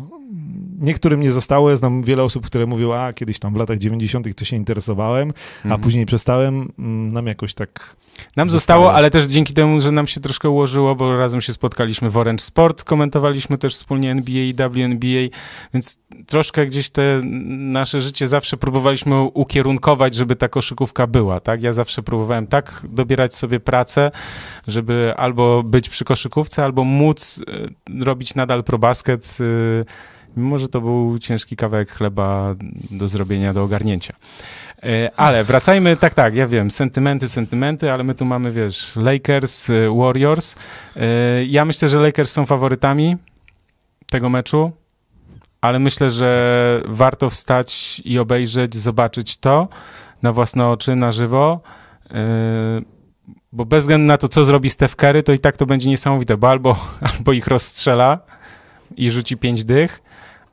niektórym 0.80 1.22
nie 1.22 1.32
zostało. 1.32 1.78
Znam 1.78 2.04
wiele 2.04 2.24
osób, 2.24 2.46
które 2.46 2.66
mówią, 2.66 2.94
a 2.94 3.14
kiedyś 3.14 3.40
tam 3.40 3.54
w 3.54 3.58
latach 3.58 3.78
90. 3.78 4.36
to 4.36 4.46
się 4.46 4.56
interesowałem, 4.56 5.34
a 5.60 5.64
mhm. 5.64 5.82
później 5.82 6.06
przestałem. 6.06 6.72
Mm, 6.80 7.14
nam 7.14 7.28
jakoś 7.28 7.54
tak. 7.54 7.96
Nam 8.36 8.50
zostało. 8.50 8.84
zostało, 8.84 8.94
ale 8.94 9.12
też 9.12 9.26
dzięki 9.26 9.54
temu, 9.54 9.80
że 9.80 9.92
nam 9.92 10.08
się 10.08 10.22
troszkę 10.22 10.50
ułożyło, 10.50 10.96
bo 10.96 11.18
razem 11.18 11.42
się 11.42 11.54
spotkaliśmy 11.54 12.10
w 12.10 12.18
Orange 12.18 12.44
Sport, 12.44 12.84
komentowaliśmy 12.84 13.58
też 13.58 13.74
wspólnie 13.74 14.12
NBA 14.12 14.44
i 14.44 14.54
WNBA, 14.54 15.38
więc 15.74 16.00
troszkę 16.28 16.66
gdzieś 16.66 16.90
te 16.90 17.22
nasze 17.24 18.00
życie 18.00 18.28
zawsze 18.28 18.58
próbowaliśmy 18.58 19.22
ukierunkować, 19.22 20.16
żeby 20.16 20.36
ta 20.36 20.48
koszykówka 20.48 21.08
była, 21.08 21.40
tak? 21.40 21.64
Ja 21.64 21.74
zawsze 21.74 22.04
próbowałem 22.04 22.48
tak 22.48 22.86
dobierać 22.90 23.36
sobie 23.36 23.60
pracę, 23.60 24.12
żeby 24.68 25.14
albo 25.18 25.64
być 25.64 25.90
przy 25.90 26.06
koszykówce, 26.06 26.64
albo 26.64 26.84
móc 26.84 27.42
e, 28.00 28.06
robić 28.06 28.36
nadal 28.36 28.64
probasket, 28.64 29.38
yy, 29.40 29.86
mimo 30.38 30.58
że 30.58 30.68
to 30.68 30.82
był 30.82 31.18
ciężki 31.18 31.56
kawałek 31.56 31.92
chleba 31.92 32.56
do 32.92 33.08
zrobienia, 33.08 33.54
do 33.54 33.64
ogarnięcia. 33.64 34.14
E, 34.84 35.12
ale 35.18 35.44
wracajmy, 35.44 35.98
tak, 35.98 36.14
tak, 36.14 36.36
ja 36.36 36.48
wiem, 36.48 36.72
sentymenty, 36.72 37.28
sentymenty, 37.28 37.92
ale 37.92 38.04
my 38.04 38.16
tu 38.16 38.26
mamy, 38.26 38.52
wiesz, 38.52 38.96
Lakers, 38.96 39.70
e, 39.70 39.74
Warriors. 39.98 40.56
E, 40.96 41.46
ja 41.46 41.66
myślę, 41.66 41.90
że 41.90 42.00
Lakers 42.00 42.32
są 42.32 42.46
faworytami 42.46 43.18
tego 44.10 44.30
meczu, 44.30 44.72
ale 45.62 45.80
myślę, 45.80 46.12
że 46.12 46.82
warto 46.86 47.30
wstać 47.30 48.02
i 48.06 48.20
obejrzeć, 48.20 48.76
zobaczyć 48.76 49.38
to 49.38 49.68
na 50.22 50.34
własne 50.34 50.68
oczy, 50.68 50.96
na 50.96 51.12
żywo, 51.12 51.62
bo 53.52 53.66
bez 53.66 53.84
względu 53.84 54.08
na 54.08 54.18
to, 54.18 54.28
co 54.28 54.46
zrobi 54.46 54.70
Steph 54.70 54.96
Curry, 54.96 55.24
to 55.24 55.34
i 55.34 55.40
tak 55.40 55.58
to 55.58 55.66
będzie 55.66 55.90
niesamowite, 55.90 56.38
bo 56.38 56.50
albo, 56.50 56.76
albo 57.18 57.34
ich 57.34 57.48
rozstrzela 57.48 58.20
i 58.98 59.12
rzuci 59.12 59.38
pięć 59.38 59.64
dych, 59.64 60.02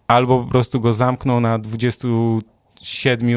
albo 0.07 0.45
po 0.45 0.51
prostu 0.51 0.81
go 0.81 0.93
zamkną 0.93 1.41
na 1.41 1.59
27 1.59 3.31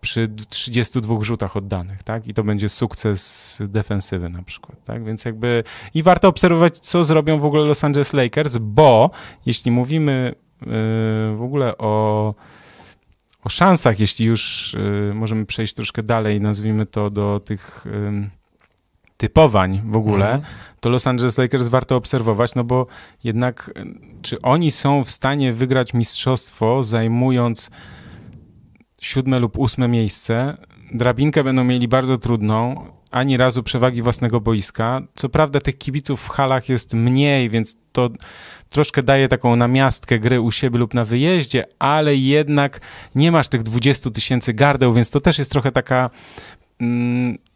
przy 0.00 0.28
32 0.48 1.16
rzutach 1.20 1.56
oddanych, 1.56 2.02
tak? 2.02 2.28
I 2.28 2.34
to 2.34 2.44
będzie 2.44 2.68
sukces 2.68 3.58
defensywy 3.68 4.28
na 4.28 4.42
przykład, 4.42 4.84
tak? 4.84 5.04
Więc 5.04 5.24
jakby 5.24 5.64
i 5.94 6.02
warto 6.02 6.28
obserwować, 6.28 6.78
co 6.78 7.04
zrobią 7.04 7.40
w 7.40 7.44
ogóle 7.44 7.64
Los 7.64 7.84
Angeles 7.84 8.12
Lakers, 8.12 8.56
bo 8.56 9.10
jeśli 9.46 9.70
mówimy 9.70 10.34
yy, 10.60 10.66
w 11.36 11.42
ogóle 11.42 11.78
o 11.78 12.34
o 13.44 13.48
szansach, 13.48 14.00
jeśli 14.00 14.26
już 14.26 14.74
y, 14.74 15.12
możemy 15.14 15.46
przejść 15.46 15.74
troszkę 15.74 16.02
dalej, 16.02 16.40
nazwijmy 16.40 16.86
to 16.86 17.10
do 17.10 17.40
tych 17.44 17.84
typowań 19.20 19.82
w 19.84 19.96
ogóle, 19.96 20.28
mm. 20.28 20.42
to 20.80 20.90
Los 20.90 21.06
Angeles 21.06 21.38
Lakers 21.38 21.68
warto 21.68 21.96
obserwować, 21.96 22.54
no 22.54 22.64
bo 22.64 22.86
jednak 23.24 23.70
czy 24.22 24.42
oni 24.42 24.70
są 24.70 25.04
w 25.04 25.10
stanie 25.10 25.52
wygrać 25.52 25.94
mistrzostwo 25.94 26.82
zajmując 26.82 27.70
siódme 29.00 29.38
lub 29.38 29.58
ósme 29.58 29.88
miejsce, 29.88 30.56
drabinkę 30.92 31.44
będą 31.44 31.64
mieli 31.64 31.88
bardzo 31.88 32.16
trudną 32.16 32.86
ani 33.10 33.36
razu 33.36 33.62
przewagi 33.62 34.02
własnego 34.02 34.40
boiska. 34.40 35.00
Co 35.14 35.28
prawda 35.28 35.60
tych 35.60 35.78
kibiców 35.78 36.20
w 36.20 36.28
halach 36.28 36.68
jest 36.68 36.94
mniej, 36.94 37.50
więc 37.50 37.76
to 37.92 38.10
troszkę 38.68 39.02
daje 39.02 39.28
taką 39.28 39.56
namiastkę 39.56 40.18
gry 40.18 40.40
u 40.40 40.50
siebie 40.50 40.78
lub 40.78 40.94
na 40.94 41.04
wyjeździe, 41.04 41.64
ale 41.78 42.16
jednak 42.16 42.80
nie 43.14 43.32
masz 43.32 43.48
tych 43.48 43.62
20 43.62 44.10
tysięcy 44.10 44.54
gardeł, 44.54 44.92
więc 44.92 45.10
to 45.10 45.20
też 45.20 45.38
jest 45.38 45.50
trochę 45.50 45.72
taka 45.72 46.10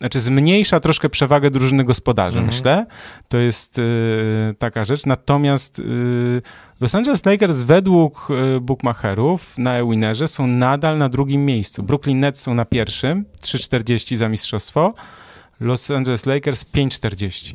znaczy 0.00 0.20
zmniejsza 0.20 0.80
troszkę 0.80 1.08
przewagę 1.08 1.50
drużyny 1.50 1.84
gospodarzy, 1.84 2.38
mhm. 2.38 2.54
myślę. 2.54 2.86
To 3.28 3.38
jest 3.38 3.78
y, 3.78 4.54
taka 4.58 4.84
rzecz. 4.84 5.06
Natomiast 5.06 5.78
y, 5.78 6.42
Los 6.80 6.94
Angeles 6.94 7.24
Lakers 7.24 7.60
według 7.60 8.28
y, 8.56 8.60
bookmacherów 8.60 9.58
na 9.58 9.74
e-winnerze 9.74 10.28
są 10.28 10.46
nadal 10.46 10.98
na 10.98 11.08
drugim 11.08 11.46
miejscu. 11.46 11.82
Brooklyn 11.82 12.20
Nets 12.20 12.40
są 12.40 12.54
na 12.54 12.64
pierwszym, 12.64 13.24
3,40 13.42 14.16
za 14.16 14.28
mistrzostwo. 14.28 14.94
Los 15.60 15.90
Angeles 15.90 16.26
Lakers 16.26 16.64
5,40. 16.64 17.54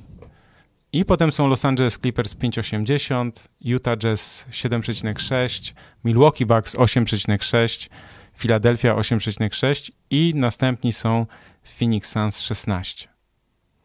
I 0.93 1.05
potem 1.05 1.31
są 1.31 1.47
Los 1.47 1.65
Angeles 1.65 1.99
Clippers 1.99 2.35
5,80, 2.35 3.49
Utah 3.61 3.97
Jazz 3.97 4.45
7,6, 4.51 5.73
Milwaukee 6.03 6.45
Bucks 6.45 6.75
8,6, 6.75 7.89
Philadelphia 8.39 8.95
8,6 8.95 9.91
i 10.09 10.33
następni 10.35 10.93
są 10.93 11.25
Phoenix 11.77 12.11
Suns 12.11 12.39
16. 12.39 13.07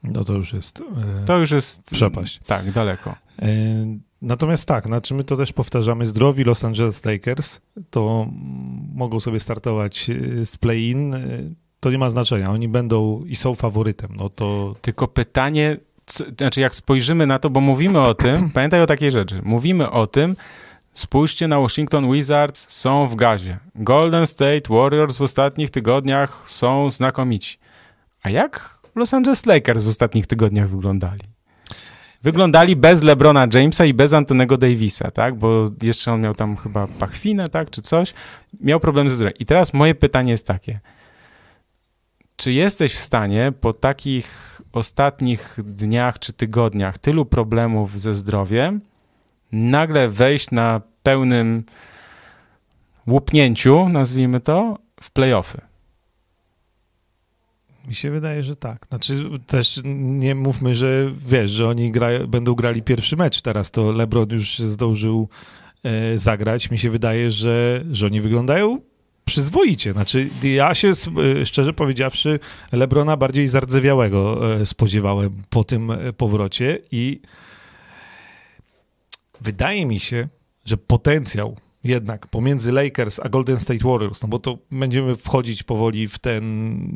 No 0.03 0.25
to 0.25 0.33
już 0.33 0.53
jest. 0.53 0.81
E, 0.81 1.25
to 1.27 1.39
już 1.39 1.51
jest. 1.51 1.83
Przepaść. 1.91 2.41
Tak, 2.47 2.73
daleko. 2.73 3.17
E, 3.43 3.47
natomiast 4.23 4.69
tak, 4.69 4.87
znaczy 4.87 5.15
my 5.15 5.25
to 5.25 5.37
też 5.37 5.53
powtarzamy, 5.53 6.07
zdrowi 6.07 6.45
Los 6.45 6.65
Angeles 6.65 7.05
Lakers 7.05 7.61
to 7.91 8.29
mogą 8.95 9.21
sobie 9.21 9.41
startować 9.41 10.11
e, 10.11 10.47
z 10.47 10.57
play-in, 10.57 11.15
e, 11.15 11.21
to 11.81 11.91
nie 11.91 11.99
ma 11.99 12.11
znaczenia, 12.11 12.51
oni 12.51 12.69
będą 12.69 13.25
i 13.25 13.37
są 13.37 13.55
faworytem, 13.55 14.11
no 14.17 14.29
to... 14.31 14.75
Tylko 14.81 15.09
pytanie, 15.09 15.77
co, 16.07 16.25
znaczy 16.39 16.61
jak 16.61 16.75
spojrzymy 16.75 17.27
na 17.27 17.39
to, 17.39 17.51
bo 17.51 17.61
mówimy 17.61 18.01
o 18.01 18.15
tym, 18.15 18.51
pamiętaj 18.55 18.81
o 18.81 18.87
takiej 18.87 19.11
rzeczy, 19.11 19.41
mówimy 19.43 19.91
o 19.91 20.07
tym, 20.07 20.37
spójrzcie 20.93 21.49
na 21.49 21.61
Washington 21.61 22.13
Wizards, 22.13 22.71
są 22.71 23.09
w 23.09 23.15
gazie. 23.17 23.59
Golden 23.75 24.27
State 24.27 24.75
Warriors 24.75 25.17
w 25.17 25.23
ostatnich 25.23 25.71
tygodniach 25.71 26.43
są 26.49 26.91
znakomici. 26.91 27.59
A 28.25 28.31
jak 28.31 28.79
Los 28.95 29.15
Angeles 29.15 29.47
Lakers 29.47 29.85
w 29.85 29.89
ostatnich 29.89 30.27
tygodniach 30.27 30.69
wyglądali? 30.69 31.21
Wyglądali 32.23 32.77
bez 32.77 33.03
LeBrona 33.03 33.47
Jamesa 33.55 33.85
i 33.85 33.95
bez 33.95 34.13
Antonego 34.13 34.57
Davisa, 34.57 35.11
tak? 35.11 35.35
Bo 35.35 35.67
jeszcze 35.83 36.13
on 36.13 36.21
miał 36.21 36.35
tam 36.35 36.57
chyba 36.57 36.87
pachwinę, 36.87 37.49
tak? 37.49 37.71
Czy 37.71 37.83
coś. 37.83 38.15
Miał 38.61 38.81
problem 38.81 39.11
ze 39.11 39.17
zdrowiem. 39.17 39.37
I 39.39 39.45
teraz 39.45 39.75
moje 39.75 39.95
pytanie 39.95 40.31
jest 40.31 40.47
takie. 40.47 40.81
Czy 42.37 42.53
jesteś 42.53 42.95
w 42.95 42.99
stanie 42.99 43.53
po 43.61 43.73
takich 43.73 44.61
ostatnich 44.73 45.59
dniach 45.65 46.19
czy 46.19 46.33
tygodniach 46.33 46.99
tylu 46.99 47.27
problemów 47.27 48.01
ze 48.01 48.15
zdrowiem 48.15 48.81
nagle 49.53 50.09
wejść 50.09 50.51
na 50.51 50.81
pełnym 51.03 51.65
łupnięciu, 53.07 53.89
nazwijmy 53.89 54.41
to, 54.41 54.79
w 55.01 55.11
playoffy? 55.11 55.74
Mi 57.89 57.95
się 57.95 58.11
wydaje, 58.11 58.43
że 58.43 58.57
tak. 58.57 58.87
Znaczy 58.89 59.25
też 59.47 59.81
nie 59.85 60.35
mówmy, 60.35 60.75
że 60.75 61.13
wiesz, 61.27 61.51
że 61.51 61.69
oni 61.69 61.93
gra, 61.93 62.09
będą 62.29 62.55
grali 62.55 62.83
pierwszy 62.83 63.17
mecz 63.17 63.41
teraz, 63.41 63.71
to 63.71 63.93
LeBron 63.93 64.31
już 64.31 64.59
zdążył 64.59 65.29
e, 65.83 66.19
zagrać. 66.19 66.71
Mi 66.71 66.79
się 66.79 66.91
wydaje, 66.91 67.31
że, 67.31 67.85
że 67.91 68.07
oni 68.07 68.21
wyglądają 68.21 68.81
przyzwoicie. 69.25 69.93
Znaczy, 69.93 70.29
ja 70.43 70.75
się 70.75 70.93
e, 71.43 71.47
szczerze 71.47 71.73
powiedziawszy, 71.73 72.39
Lebrona 72.73 73.17
bardziej 73.17 73.47
zardzewiałego 73.47 74.55
e, 74.55 74.67
spodziewałem 74.67 75.43
po 75.51 75.65
tym 75.65 75.91
e, 75.91 76.13
powrocie 76.13 76.79
i 76.93 77.21
wydaje 79.41 79.87
mi 79.87 80.01
się, 80.01 80.29
że 80.65 80.77
potencjał 80.77 81.57
jednak 81.85 82.27
pomiędzy 82.27 82.73
Lakers 82.73 83.21
a 83.21 83.29
Golden 83.29 83.59
State 83.59 83.85
Warriors, 83.85 84.23
no 84.23 84.29
bo 84.29 84.39
to 84.39 84.59
będziemy 84.71 85.17
wchodzić 85.17 85.63
powoli 85.63 86.09
w 86.09 86.19
ten, 86.19 86.45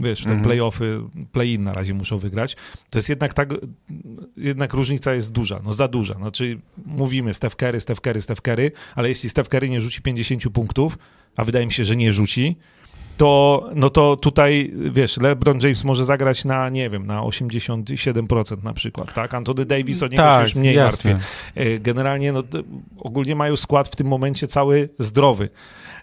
wiesz, 0.02 0.20
w 0.20 0.24
te 0.24 0.30
mm 0.30 0.42
-hmm. 0.42 0.46
playoffy, 0.46 1.00
play-in 1.32 1.64
na 1.64 1.72
razie 1.72 1.94
muszą 1.94 2.18
wygrać, 2.18 2.56
to 2.90 2.98
jest 2.98 3.08
jednak 3.08 3.34
tak, 3.34 3.54
jednak 4.36 4.72
różnica 4.72 5.14
jest 5.14 5.32
duża, 5.32 5.60
no 5.64 5.72
za 5.72 5.88
duża. 5.88 6.14
Znaczy 6.14 6.60
mówimy 6.86 7.34
Steph 7.34 7.56
Curry, 7.56 7.80
Steph 7.80 8.00
Curry, 8.00 8.20
Steph 8.20 8.40
Curry, 8.40 8.72
ale 8.94 9.08
jeśli 9.08 9.28
Steph 9.28 9.48
Curry 9.48 9.70
nie 9.70 9.80
rzuci 9.80 10.02
50 10.02 10.48
punktów, 10.48 10.98
a 11.36 11.44
wydaje 11.44 11.66
mi 11.66 11.72
się, 11.72 11.84
że 11.84 11.96
nie 11.96 12.12
rzuci, 12.12 12.56
to, 13.18 13.70
no 13.74 13.90
to 13.90 14.16
tutaj, 14.16 14.72
wiesz, 14.90 15.16
LeBron 15.16 15.58
James 15.62 15.84
może 15.84 16.04
zagrać 16.04 16.44
na, 16.44 16.68
nie 16.68 16.90
wiem, 16.90 17.06
na 17.06 17.20
87% 17.20 18.62
na 18.62 18.72
przykład, 18.72 19.14
tak? 19.14 19.34
Anthony 19.34 19.64
Davis, 19.64 20.02
o 20.02 20.06
niego 20.06 20.22
tak, 20.22 20.36
się 20.36 20.42
już 20.42 20.54
mniej 20.54 20.74
jasne. 20.74 21.10
martwię. 21.10 21.28
E, 21.54 21.78
generalnie, 21.78 22.32
no, 22.32 22.42
ogólnie 22.98 23.34
mają 23.34 23.56
skład 23.56 23.88
w 23.88 23.96
tym 23.96 24.06
momencie 24.06 24.46
cały 24.46 24.88
zdrowy, 24.98 25.48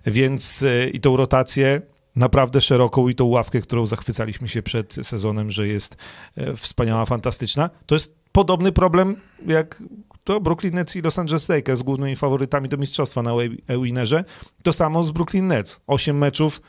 więc 0.05 0.63
e, 0.63 0.89
i 0.89 0.99
tą 0.99 1.17
rotację 1.17 1.81
naprawdę 2.15 2.61
szeroką 2.61 3.07
i 3.07 3.15
tą 3.15 3.25
ławkę, 3.25 3.61
którą 3.61 3.85
zachwycaliśmy 3.85 4.47
się 4.47 4.63
przed 4.63 4.93
sezonem, 4.93 5.51
że 5.51 5.67
jest 5.67 5.97
e, 6.37 6.55
wspaniała, 6.55 7.05
fantastyczna. 7.05 7.69
To 7.85 7.95
jest 7.95 8.15
podobny 8.31 8.71
problem 8.71 9.15
jak 9.47 9.83
to 10.23 10.41
Brooklyn 10.41 10.73
Nets 10.73 10.95
i 10.95 11.01
Los 11.01 11.19
Angeles 11.19 11.49
Lakers, 11.49 11.81
głównymi 11.81 12.15
faworytami 12.15 12.69
do 12.69 12.77
mistrzostwa 12.77 13.21
na 13.21 13.31
e-winnerze. 13.67 14.23
To 14.63 14.73
samo 14.73 15.03
z 15.03 15.11
Brooklyn 15.11 15.47
Nets. 15.47 15.81
Osiem 15.87 16.17
meczów 16.17 16.61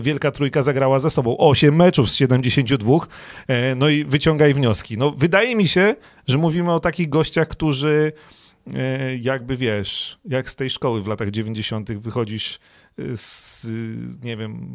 Wielka 0.00 0.30
Trójka 0.30 0.62
zagrała 0.62 0.98
ze 0.98 1.10
sobą 1.10 1.36
8 1.38 1.76
meczów 1.76 2.10
z 2.10 2.14
72, 2.14 2.94
e, 3.48 3.74
no 3.74 3.88
i 3.88 4.04
wyciągaj 4.04 4.54
wnioski. 4.54 4.98
No, 4.98 5.10
wydaje 5.10 5.56
mi 5.56 5.68
się, 5.68 5.96
że 6.26 6.38
mówimy 6.38 6.72
o 6.72 6.80
takich 6.80 7.08
gościach, 7.08 7.48
którzy 7.48 8.12
e, 8.74 9.16
jakby 9.16 9.56
wiesz, 9.56 10.18
jak 10.24 10.50
z 10.50 10.56
tej 10.56 10.70
szkoły 10.70 11.02
w 11.02 11.06
latach 11.06 11.30
90. 11.30 11.92
wychodzisz 11.92 12.58
z, 13.14 13.66
nie 14.22 14.36
wiem, 14.36 14.70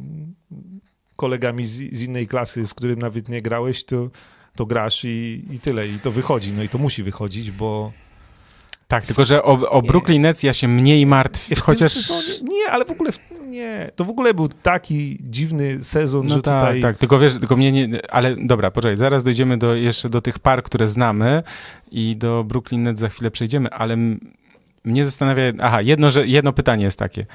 kolegami 1.16 1.66
z, 1.66 1.96
z 1.96 2.02
innej 2.02 2.28
klasy, 2.28 2.68
z 2.68 2.74
którym 2.74 3.00
nawet 3.00 3.30
nie 3.30 3.42
grałeś, 3.42 3.84
to, 3.84 4.10
to 4.56 4.66
grasz 4.66 5.04
i, 5.04 5.46
i 5.52 5.60
tyle. 5.60 5.88
I 5.88 6.00
to 6.00 6.12
wychodzi. 6.12 6.52
No 6.52 6.64
i 6.64 6.70
to 6.70 6.78
musi 6.78 7.04
wychodzić, 7.04 7.52
bo 7.52 7.92
tak, 8.88 9.06
tylko 9.06 9.26
że 9.26 9.44
o, 9.44 9.70
o 9.70 9.82
Brooklyn 9.82 10.22
Nets 10.22 10.44
ja 10.44 10.54
się 10.54 10.68
mniej 10.68 11.06
martwię, 11.06 11.56
chociaż... 11.56 12.10
nie, 12.44 12.72
ale 12.72 12.86
w 12.86 12.92
ogóle 12.92 13.12
nie. 13.54 13.92
To 13.96 14.06
w 14.06 14.10
ogóle 14.10 14.34
był 14.34 14.48
taki 14.48 15.18
dziwny 15.22 15.84
sezon, 15.84 16.28
no 16.28 16.36
że 16.36 16.42
tak, 16.42 16.60
tutaj... 16.60 16.82
Tak, 16.82 16.98
tylko 16.98 17.20
wiesz, 17.20 17.40
tylko 17.40 17.56
mnie 17.56 17.72
nie... 17.72 18.12
Ale 18.12 18.36
dobra, 18.36 18.72
poczekaj, 18.72 18.98
zaraz 18.98 19.24
dojdziemy 19.24 19.58
do, 19.58 19.76
jeszcze 19.76 20.10
do 20.10 20.22
tych 20.22 20.40
par, 20.40 20.64
które 20.64 20.88
znamy 20.88 21.44
i 21.92 22.16
do 22.18 22.44
Brooklyn 22.44 22.84
Nets 22.84 23.00
za 23.00 23.10
chwilę 23.10 23.32
przejdziemy, 23.32 23.70
ale 23.70 23.98
mnie 24.84 25.06
zastanawia... 25.06 25.44
Aha, 25.60 25.82
jedno, 25.82 26.12
że, 26.12 26.28
jedno 26.28 26.54
pytanie 26.54 26.86
jest 26.86 27.00
takie. 27.00 27.26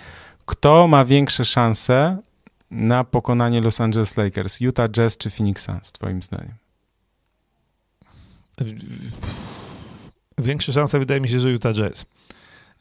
Kto 0.47 0.89
ma 0.89 1.05
większe 1.05 1.45
szanse 1.45 2.19
na 2.71 3.05
pokonanie 3.05 3.61
Los 3.61 3.81
Angeles 3.81 4.17
Lakers? 4.17 4.61
Utah 4.61 4.89
Jazz 4.91 5.17
czy 5.17 5.31
Phoenix 5.31 5.63
Suns, 5.65 5.93
twoim 5.93 6.23
zdaniem? 6.23 6.55
Większe 10.39 10.73
szanse 10.73 10.99
wydaje 10.99 11.21
mi 11.21 11.29
się, 11.29 11.41
że 11.41 11.51
Utah 11.51 11.75
Jazz. 11.75 12.05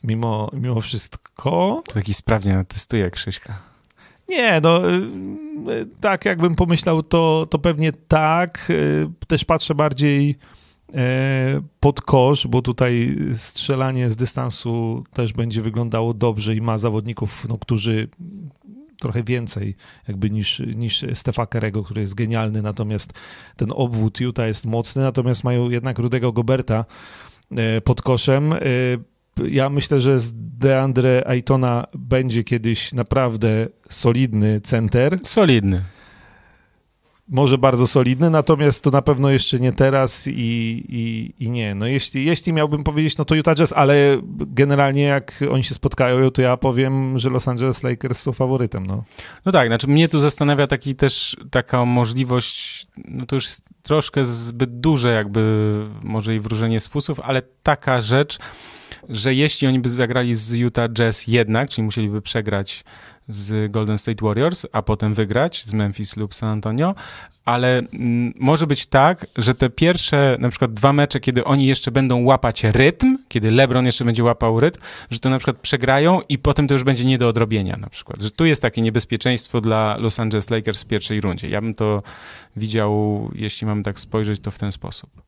Mimo, 0.04 0.50
mimo 0.54 0.82
wszystko. 0.82 1.84
To 1.88 1.94
taki 1.94 2.14
sprawnie 2.14 2.66
testuje 2.68 3.12
Krzyśka. 3.12 3.60
Nie, 4.30 4.62
no 4.64 4.92
y, 4.92 4.96
y, 5.72 5.88
tak 6.02 6.26
jakbym 6.26 6.56
pomyślał, 6.56 7.04
to, 7.04 7.48
to 7.50 7.60
pewnie 7.60 7.92
tak. 8.08 8.68
Y, 8.70 9.08
też 9.28 9.46
patrzę 9.46 9.76
bardziej 9.76 10.36
pod 11.80 12.02
kosz, 12.02 12.48
bo 12.48 12.62
tutaj 12.62 13.18
strzelanie 13.34 14.10
z 14.10 14.16
dystansu 14.16 15.04
też 15.14 15.34
będzie 15.34 15.62
wyglądało 15.62 16.14
dobrze 16.14 16.56
i 16.56 16.62
ma 16.62 16.78
zawodników, 16.78 17.46
no, 17.50 17.58
którzy 17.58 18.08
trochę 19.00 19.24
więcej 19.24 19.76
jakby 20.08 20.30
niż, 20.30 20.60
niż 20.60 21.06
Stefa 21.14 21.46
Kerego, 21.46 21.84
który 21.84 22.02
jest 22.02 22.16
genialny, 22.16 22.62
natomiast 22.62 23.14
ten 23.56 23.70
obwód 23.76 24.20
Utah 24.20 24.48
jest 24.48 24.66
mocny, 24.66 25.02
natomiast 25.02 25.44
mają 25.44 25.70
jednak 25.70 26.00
Rudego 26.00 26.32
Goberta, 26.32 26.86
pod 27.84 28.02
koszem. 28.02 28.54
Ja 29.46 29.70
myślę, 29.70 30.00
że 30.00 30.20
z 30.20 30.34
Deandre 30.36 31.24
Aytona 31.28 31.88
będzie 31.94 32.44
kiedyś 32.44 32.94
naprawdę 32.94 33.68
solidny 33.90 34.62
center. 34.62 35.18
Solidny 35.24 35.82
może 37.30 37.58
bardzo 37.58 37.88
solidny, 37.88 38.30
natomiast 38.30 38.84
to 38.84 38.92
na 38.92 39.02
pewno 39.02 39.30
jeszcze 39.30 39.60
nie 39.60 39.72
teraz 39.72 40.28
i, 40.28 40.32
i, 40.90 41.34
i 41.40 41.50
nie. 41.50 41.76
No 41.76 41.88
jeśli, 41.88 42.26
jeśli 42.26 42.54
miałbym 42.54 42.84
powiedzieć, 42.84 43.18
no 43.18 43.26
to 43.26 43.36
Utah 43.36 43.56
Jazz, 43.56 43.74
ale 43.74 44.22
generalnie 44.40 45.02
jak 45.04 45.44
oni 45.52 45.64
się 45.64 45.74
spotkają, 45.74 46.32
to 46.32 46.42
ja 46.42 46.58
powiem, 46.58 47.20
że 47.20 47.30
Los 47.30 47.48
Angeles 47.48 47.84
Lakers 47.84 48.22
są 48.22 48.32
faworytem, 48.32 48.86
no. 48.86 49.04
No 49.46 49.52
tak, 49.52 49.68
znaczy 49.68 49.88
mnie 49.88 50.08
tu 50.08 50.20
zastanawia 50.20 50.68
taki 50.68 50.96
też 50.96 51.38
taka 51.52 51.86
możliwość, 51.86 52.88
no 53.06 53.26
to 53.26 53.36
już 53.36 53.46
jest 53.46 53.70
troszkę 53.82 54.26
zbyt 54.26 54.80
duże 54.80 55.14
jakby 55.14 55.74
może 56.04 56.36
i 56.36 56.40
wróżenie 56.40 56.80
z 56.80 56.88
fusów, 56.88 57.20
ale 57.20 57.42
taka 57.64 58.02
rzecz, 58.02 58.40
że 59.10 59.34
jeśli 59.34 59.68
oni 59.68 59.80
by 59.80 59.90
zagrali 59.90 60.36
z 60.36 60.52
Utah 60.52 60.90
Jazz 60.90 61.28
jednak, 61.28 61.70
czyli 61.70 61.86
musieliby 61.86 62.22
przegrać 62.22 62.84
z 63.30 63.72
Golden 63.72 63.98
State 63.98 64.26
Warriors, 64.26 64.66
a 64.72 64.82
potem 64.82 65.14
wygrać 65.14 65.64
z 65.64 65.74
Memphis 65.74 66.18
lub 66.18 66.36
San 66.36 66.50
Antonio, 66.50 66.96
ale 67.46 67.78
mm, 67.78 68.34
może 68.40 68.68
być 68.68 68.86
tak, 68.86 69.26
że 69.38 69.56
te 69.56 69.70
pierwsze 69.70 70.38
na 70.40 70.50
przykład 70.50 70.74
dwa 70.74 70.94
mecze, 70.94 71.20
kiedy 71.20 71.44
oni 71.44 71.66
jeszcze 71.66 71.92
będą 71.92 72.24
łapać 72.24 72.64
rytm, 72.64 73.18
kiedy 73.28 73.52
LeBron 73.52 73.86
jeszcze 73.86 74.06
będzie 74.06 74.24
łapał 74.24 74.60
rytm, 74.60 74.82
że 75.12 75.20
to 75.20 75.30
na 75.30 75.38
przykład 75.38 75.58
przegrają 75.58 76.22
i 76.30 76.38
potem 76.38 76.68
to 76.68 76.74
już 76.74 76.84
będzie 76.84 77.06
nie 77.06 77.18
do 77.18 77.28
odrobienia 77.28 77.78
na 77.78 77.90
przykład. 77.90 78.22
Że 78.22 78.32
tu 78.32 78.46
jest 78.46 78.62
takie 78.62 78.82
niebezpieczeństwo 78.82 79.62
dla 79.62 79.98
Los 79.98 80.20
Angeles 80.20 80.50
Lakers 80.50 80.84
w 80.84 80.86
pierwszej 80.86 81.22
rundzie. 81.22 81.50
Ja 81.50 81.62
bym 81.62 81.74
to 81.74 82.04
widział, 82.56 83.32
jeśli 83.36 83.68
mamy 83.68 83.84
tak 83.84 84.00
spojrzeć, 84.00 84.40
to 84.40 84.52
w 84.52 84.60
ten 84.60 84.72
sposób. 84.72 85.27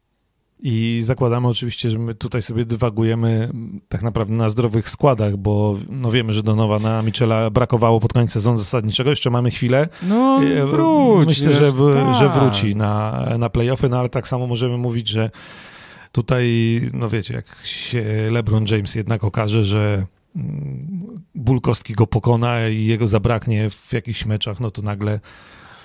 I 0.63 0.99
zakładamy 1.03 1.47
oczywiście, 1.47 1.89
że 1.89 1.99
my 1.99 2.15
tutaj 2.15 2.41
sobie 2.41 2.65
dywagujemy 2.65 3.49
tak 3.89 4.03
naprawdę 4.03 4.33
na 4.33 4.49
zdrowych 4.49 4.89
składach, 4.89 5.37
bo 5.37 5.77
no 5.89 6.11
wiemy, 6.11 6.33
że 6.33 6.43
Donowana 6.43 7.01
Michela 7.01 7.49
brakowało 7.49 7.99
pod 7.99 8.13
koniec 8.13 8.31
sezonu 8.31 8.57
zasadniczego. 8.57 9.09
Jeszcze 9.09 9.29
mamy 9.29 9.51
chwilę. 9.51 9.89
No 10.03 10.39
wróć. 10.65 11.27
Myślę, 11.27 11.53
że, 11.53 11.71
w, 11.71 11.93
tak. 11.93 12.15
że 12.15 12.29
wróci 12.29 12.75
na, 12.75 13.25
na 13.37 13.49
playoffy, 13.49 13.89
no 13.89 13.99
ale 13.99 14.09
tak 14.09 14.27
samo 14.27 14.47
możemy 14.47 14.77
mówić, 14.77 15.07
że 15.07 15.29
tutaj, 16.11 16.81
no 16.93 17.09
wiecie, 17.09 17.33
jak 17.33 17.45
się 17.63 18.03
LeBron 18.31 18.65
James 18.65 18.95
jednak 18.95 19.23
okaże, 19.23 19.65
że 19.65 20.05
mm, 20.35 21.15
ból 21.35 21.61
kostki 21.61 21.93
go 21.93 22.07
pokona 22.07 22.67
i 22.67 22.85
jego 22.85 23.07
zabraknie 23.07 23.69
w 23.69 23.93
jakichś 23.93 24.25
meczach, 24.25 24.59
no 24.59 24.71
to 24.71 24.81
nagle 24.81 25.19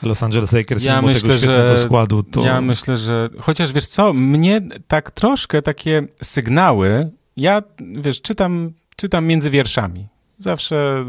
Los 0.04 0.22
Angeles 0.22 0.52
Lakers 0.52 0.84
Ja 0.84 0.96
mimo 0.96 1.08
myślę, 1.08 1.28
tego 1.28 1.38
świetnego 1.38 1.76
że- 1.76 1.78
składu, 1.78 2.22
to 2.22 2.44
Ja 2.44 2.60
myślę, 2.60 2.96
że 2.96 3.28
chociaż 3.40 3.72
wiesz 3.72 3.86
co, 3.86 4.12
mnie 4.12 4.60
tak 4.88 5.10
troszkę 5.10 5.62
takie 5.62 6.02
sygnały, 6.22 7.10
ja 7.36 7.62
wiesz, 7.80 8.20
czytam, 8.20 8.72
czytam 8.96 9.26
między 9.26 9.50
wierszami. 9.50 10.06
Zawsze, 10.38 11.04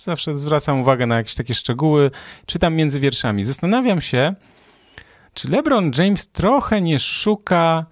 zawsze 0.00 0.34
zwracam 0.34 0.80
uwagę 0.80 1.06
na 1.06 1.16
jakieś 1.16 1.34
takie 1.34 1.54
szczegóły, 1.54 2.10
czytam 2.46 2.74
między 2.74 3.00
wierszami. 3.00 3.44
Zastanawiam 3.44 4.00
się, 4.00 4.34
czy 5.34 5.48
LeBron 5.50 5.90
James 5.98 6.28
trochę 6.28 6.80
nie 6.82 6.98
szuka 6.98 7.86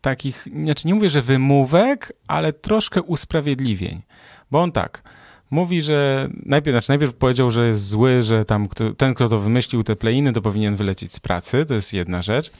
takich, 0.00 0.46
znaczy 0.64 0.86
nie 0.88 0.94
mówię, 0.94 1.10
że 1.10 1.22
wymówek, 1.22 2.12
ale 2.28 2.52
troszkę 2.52 3.02
usprawiedliwień. 3.02 4.02
Bo 4.50 4.60
on 4.62 4.72
tak, 4.72 5.02
mówi, 5.50 5.82
że 5.82 6.28
najpierw, 6.46 6.74
znaczy 6.74 6.88
najpierw 6.88 7.14
powiedział, 7.14 7.50
że 7.50 7.68
jest 7.68 7.88
zły, 7.88 8.22
że 8.22 8.44
tam 8.44 8.68
kto, 8.68 8.94
ten, 8.94 9.14
kto 9.14 9.28
to 9.28 9.38
wymyślił 9.38 9.82
te 9.82 9.96
playiny, 9.96 10.32
to 10.32 10.42
powinien 10.42 10.76
wylecieć 10.76 11.14
z 11.14 11.20
pracy, 11.20 11.66
to 11.66 11.74
jest 11.74 11.92
jedna 11.92 12.22
rzecz. 12.22 12.50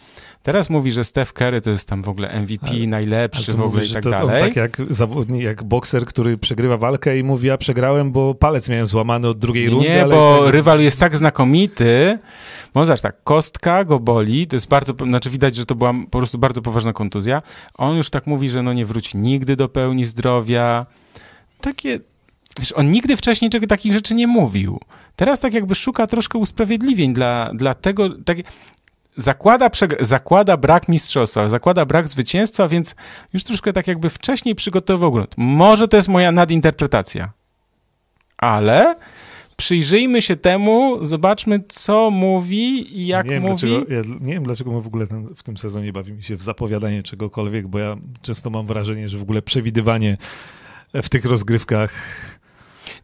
Teraz 0.43 0.71
mówi, 0.71 0.93
że 0.93 1.05
Steph 1.05 1.33
Curry 1.33 1.61
to 1.61 1.71
jest 1.71 1.89
tam 1.89 2.03
w 2.03 2.09
ogóle 2.09 2.29
MVP, 2.41 2.67
Ale- 2.71 2.87
najlepszy 2.87 3.53
w 3.53 3.55
ogóle 3.55 3.69
mówisz, 3.69 3.91
i 3.91 3.95
tak 3.95 4.03
to, 4.03 4.11
dalej. 4.11 4.43
tak 4.43 4.57
jak 4.57 4.77
zawodnik, 4.91 5.43
jak 5.43 5.63
bokser, 5.63 6.07
który 6.07 6.39
przegrywa 6.39 6.77
walkę 6.77 7.19
i 7.19 7.25
mówi, 7.25 7.49
ja 7.49 7.59
przegrałem, 7.59 8.13
bo 8.13 8.35
palec 8.35 8.69
miałem 8.69 8.87
złamany 8.87 9.29
od 9.29 9.39
drugiej 9.39 9.71
rundy, 9.71 9.89
Nie, 9.89 10.07
bo 10.07 10.41
tak, 10.45 10.55
rywal 10.55 10.81
jest 10.81 11.01
tak 11.01 11.17
znakomity, 11.17 12.19
bo 12.75 12.87
zobacz 12.87 13.01
tak, 13.01 13.25
kostka 13.25 13.85
go 13.85 13.99
boli, 13.99 14.47
to 14.47 14.57
jest 14.57 14.69
bardzo, 14.69 14.93
znaczy 15.07 15.31
widać, 15.31 15.55
że 15.55 15.67
to 15.67 15.75
była 15.75 15.95
po 16.11 16.19
prostu 16.19 16.39
bardzo 16.39 16.63
poważna 16.63 16.93
kontuzja. 16.93 17.43
On 17.75 17.97
już 17.97 18.11
tak 18.11 18.27
mówi, 18.27 18.49
że 18.49 18.63
no 18.63 18.73
nie 18.73 18.87
wróci 18.87 19.19
nigdy 19.19 19.57
do 19.57 19.69
pełni 19.69 20.05
zdrowia. 20.05 20.87
Takie, 21.61 22.01
wiesz, 22.59 22.73
on 22.73 22.91
nigdy 22.91 23.17
wcześniej 23.17 23.51
czego 23.51 23.67
takich 23.67 23.93
rzeczy 23.93 24.15
nie 24.15 24.27
mówił. 24.27 24.81
Teraz 25.17 25.41
tak 25.41 25.55
jakby 25.55 25.75
szuka 25.75 26.07
troszkę 26.07 26.39
usprawiedliwień 26.39 27.15
dla, 27.15 27.51
dla 27.55 27.75
tego, 27.75 28.09
tak, 28.25 28.37
zakłada, 29.17 29.71
zakłada 30.01 30.57
brak 30.57 30.89
mistrzostwa, 30.89 31.49
zakłada 31.49 31.87
brak 31.87 32.09
zwycięstwa, 32.09 32.69
więc 32.69 32.95
już 33.33 33.45
troszkę 33.45 33.73
tak 33.73 33.87
jakby 33.87 34.11
wcześniej 34.11 34.55
przygotował 34.55 35.13
grunt. 35.13 35.35
Może 35.37 35.89
to 35.89 35.97
jest 35.97 36.09
moja 36.09 36.33
nadinterpretacja, 36.33 37.33
ale 38.39 38.97
przyjrzyjmy 39.57 40.23
się 40.23 40.37
temu, 40.37 41.05
zobaczmy, 41.05 41.61
co 41.69 42.11
mówi 42.11 42.99
i 42.99 43.07
jak 43.07 43.27
nie 43.27 43.33
wiem, 43.33 43.43
mówi. 43.43 43.67
Dlaczego, 43.69 43.95
ja 43.95 44.03
nie 44.21 44.33
wiem, 44.33 44.43
dlaczego 44.43 44.73
my 44.73 44.83
w 44.83 44.87
ogóle 44.87 45.07
ten, 45.07 45.29
w 45.37 45.43
tym 45.43 45.57
sezonie 45.57 45.93
bawimy 45.93 46.23
się 46.23 46.37
w 46.37 46.43
zapowiadanie 46.43 47.03
czegokolwiek, 47.03 47.69
bo 47.69 47.79
ja 47.79 47.97
często 48.23 48.51
mam 48.51 48.67
wrażenie, 48.67 49.09
że 49.09 49.19
w 49.19 49.23
ogóle 49.23 49.43
przewidywanie 49.43 50.17
w 50.95 51.09
tych 51.09 51.25
rozgrywkach 51.25 51.93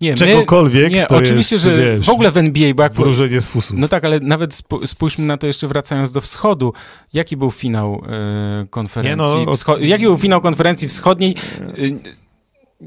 Nie, 0.01 0.11
my, 0.11 0.17
czegokolwiek 0.17 0.93
nie, 0.93 1.07
to 1.07 1.17
oczywiście, 1.17 1.55
jest, 1.57 1.65
że 1.65 1.77
wiesz, 1.97 2.07
w 2.07 2.11
ogóle 2.11 2.31
w 2.31 2.37
NBA, 2.37 2.75
bo 2.75 2.83
jak 2.83 2.93
wróżenie 2.93 3.41
z 3.41 3.49
fusów. 3.49 3.77
No 3.79 3.89
tak, 3.89 4.05
ale 4.05 4.21
nawet 4.21 4.55
sp- 4.61 4.87
spójrzmy 4.87 5.25
na 5.27 5.37
to 5.37 5.47
jeszcze 5.47 5.69
wracając 5.69 6.13
do 6.13 6.21
wschodu. 6.21 6.73
Jaki 7.13 7.37
był 7.37 7.51
finał 7.51 8.03
e, 8.09 8.67
konferencji? 8.71 9.39
Nie 9.39 9.47
no, 9.47 9.53
wscho- 9.53 9.81
Jaki 9.81 10.05
był 10.05 10.19
finał 10.19 10.41
konferencji 10.41 10.89
wschodniej? 10.89 11.35
E, 11.61 11.67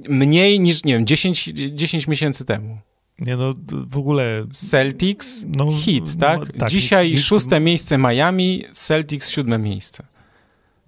mniej 0.09 0.59
niż, 0.59 0.83
nie 0.83 0.93
wiem, 0.93 1.05
10, 1.05 1.49
10 1.73 2.07
miesięcy 2.07 2.45
temu. 2.45 2.77
Nie 3.19 3.35
no, 3.37 3.53
w 3.87 3.97
ogóle... 3.97 4.45
Celtics, 4.51 5.45
No, 5.57 5.71
hit, 5.71 6.05
no, 6.05 6.19
tak? 6.19 6.57
tak, 6.57 6.69
Dzisiaj 6.69 7.11
nikt- 7.11 7.23
szóste 7.23 7.59
miejsce 7.59 7.97
Miami, 7.97 8.63
Celtics 8.73 9.29
siódme 9.29 9.57
miejsce. 9.57 10.03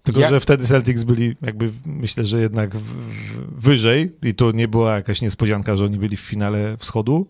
Tylko, 0.04 0.22
Ja- 0.22 0.30
że 0.30 0.40
wtedy 0.40 0.66
Celtics 0.66 1.04
byli 1.04 1.36
jakby, 1.42 1.72
myślę, 1.86 2.26
że 2.26 2.42
jednak 2.42 2.70
wyżej 3.58 4.12
i 4.24 4.36
to 4.36 4.52
nie 4.52 4.68
była 4.68 4.96
jakaś 4.96 5.22
niespodzianka, 5.22 5.76
że 5.76 5.86
oni 5.86 5.98
byli 5.98 6.18
w 6.18 6.22
finale 6.22 6.78
wschodu. 6.78 7.28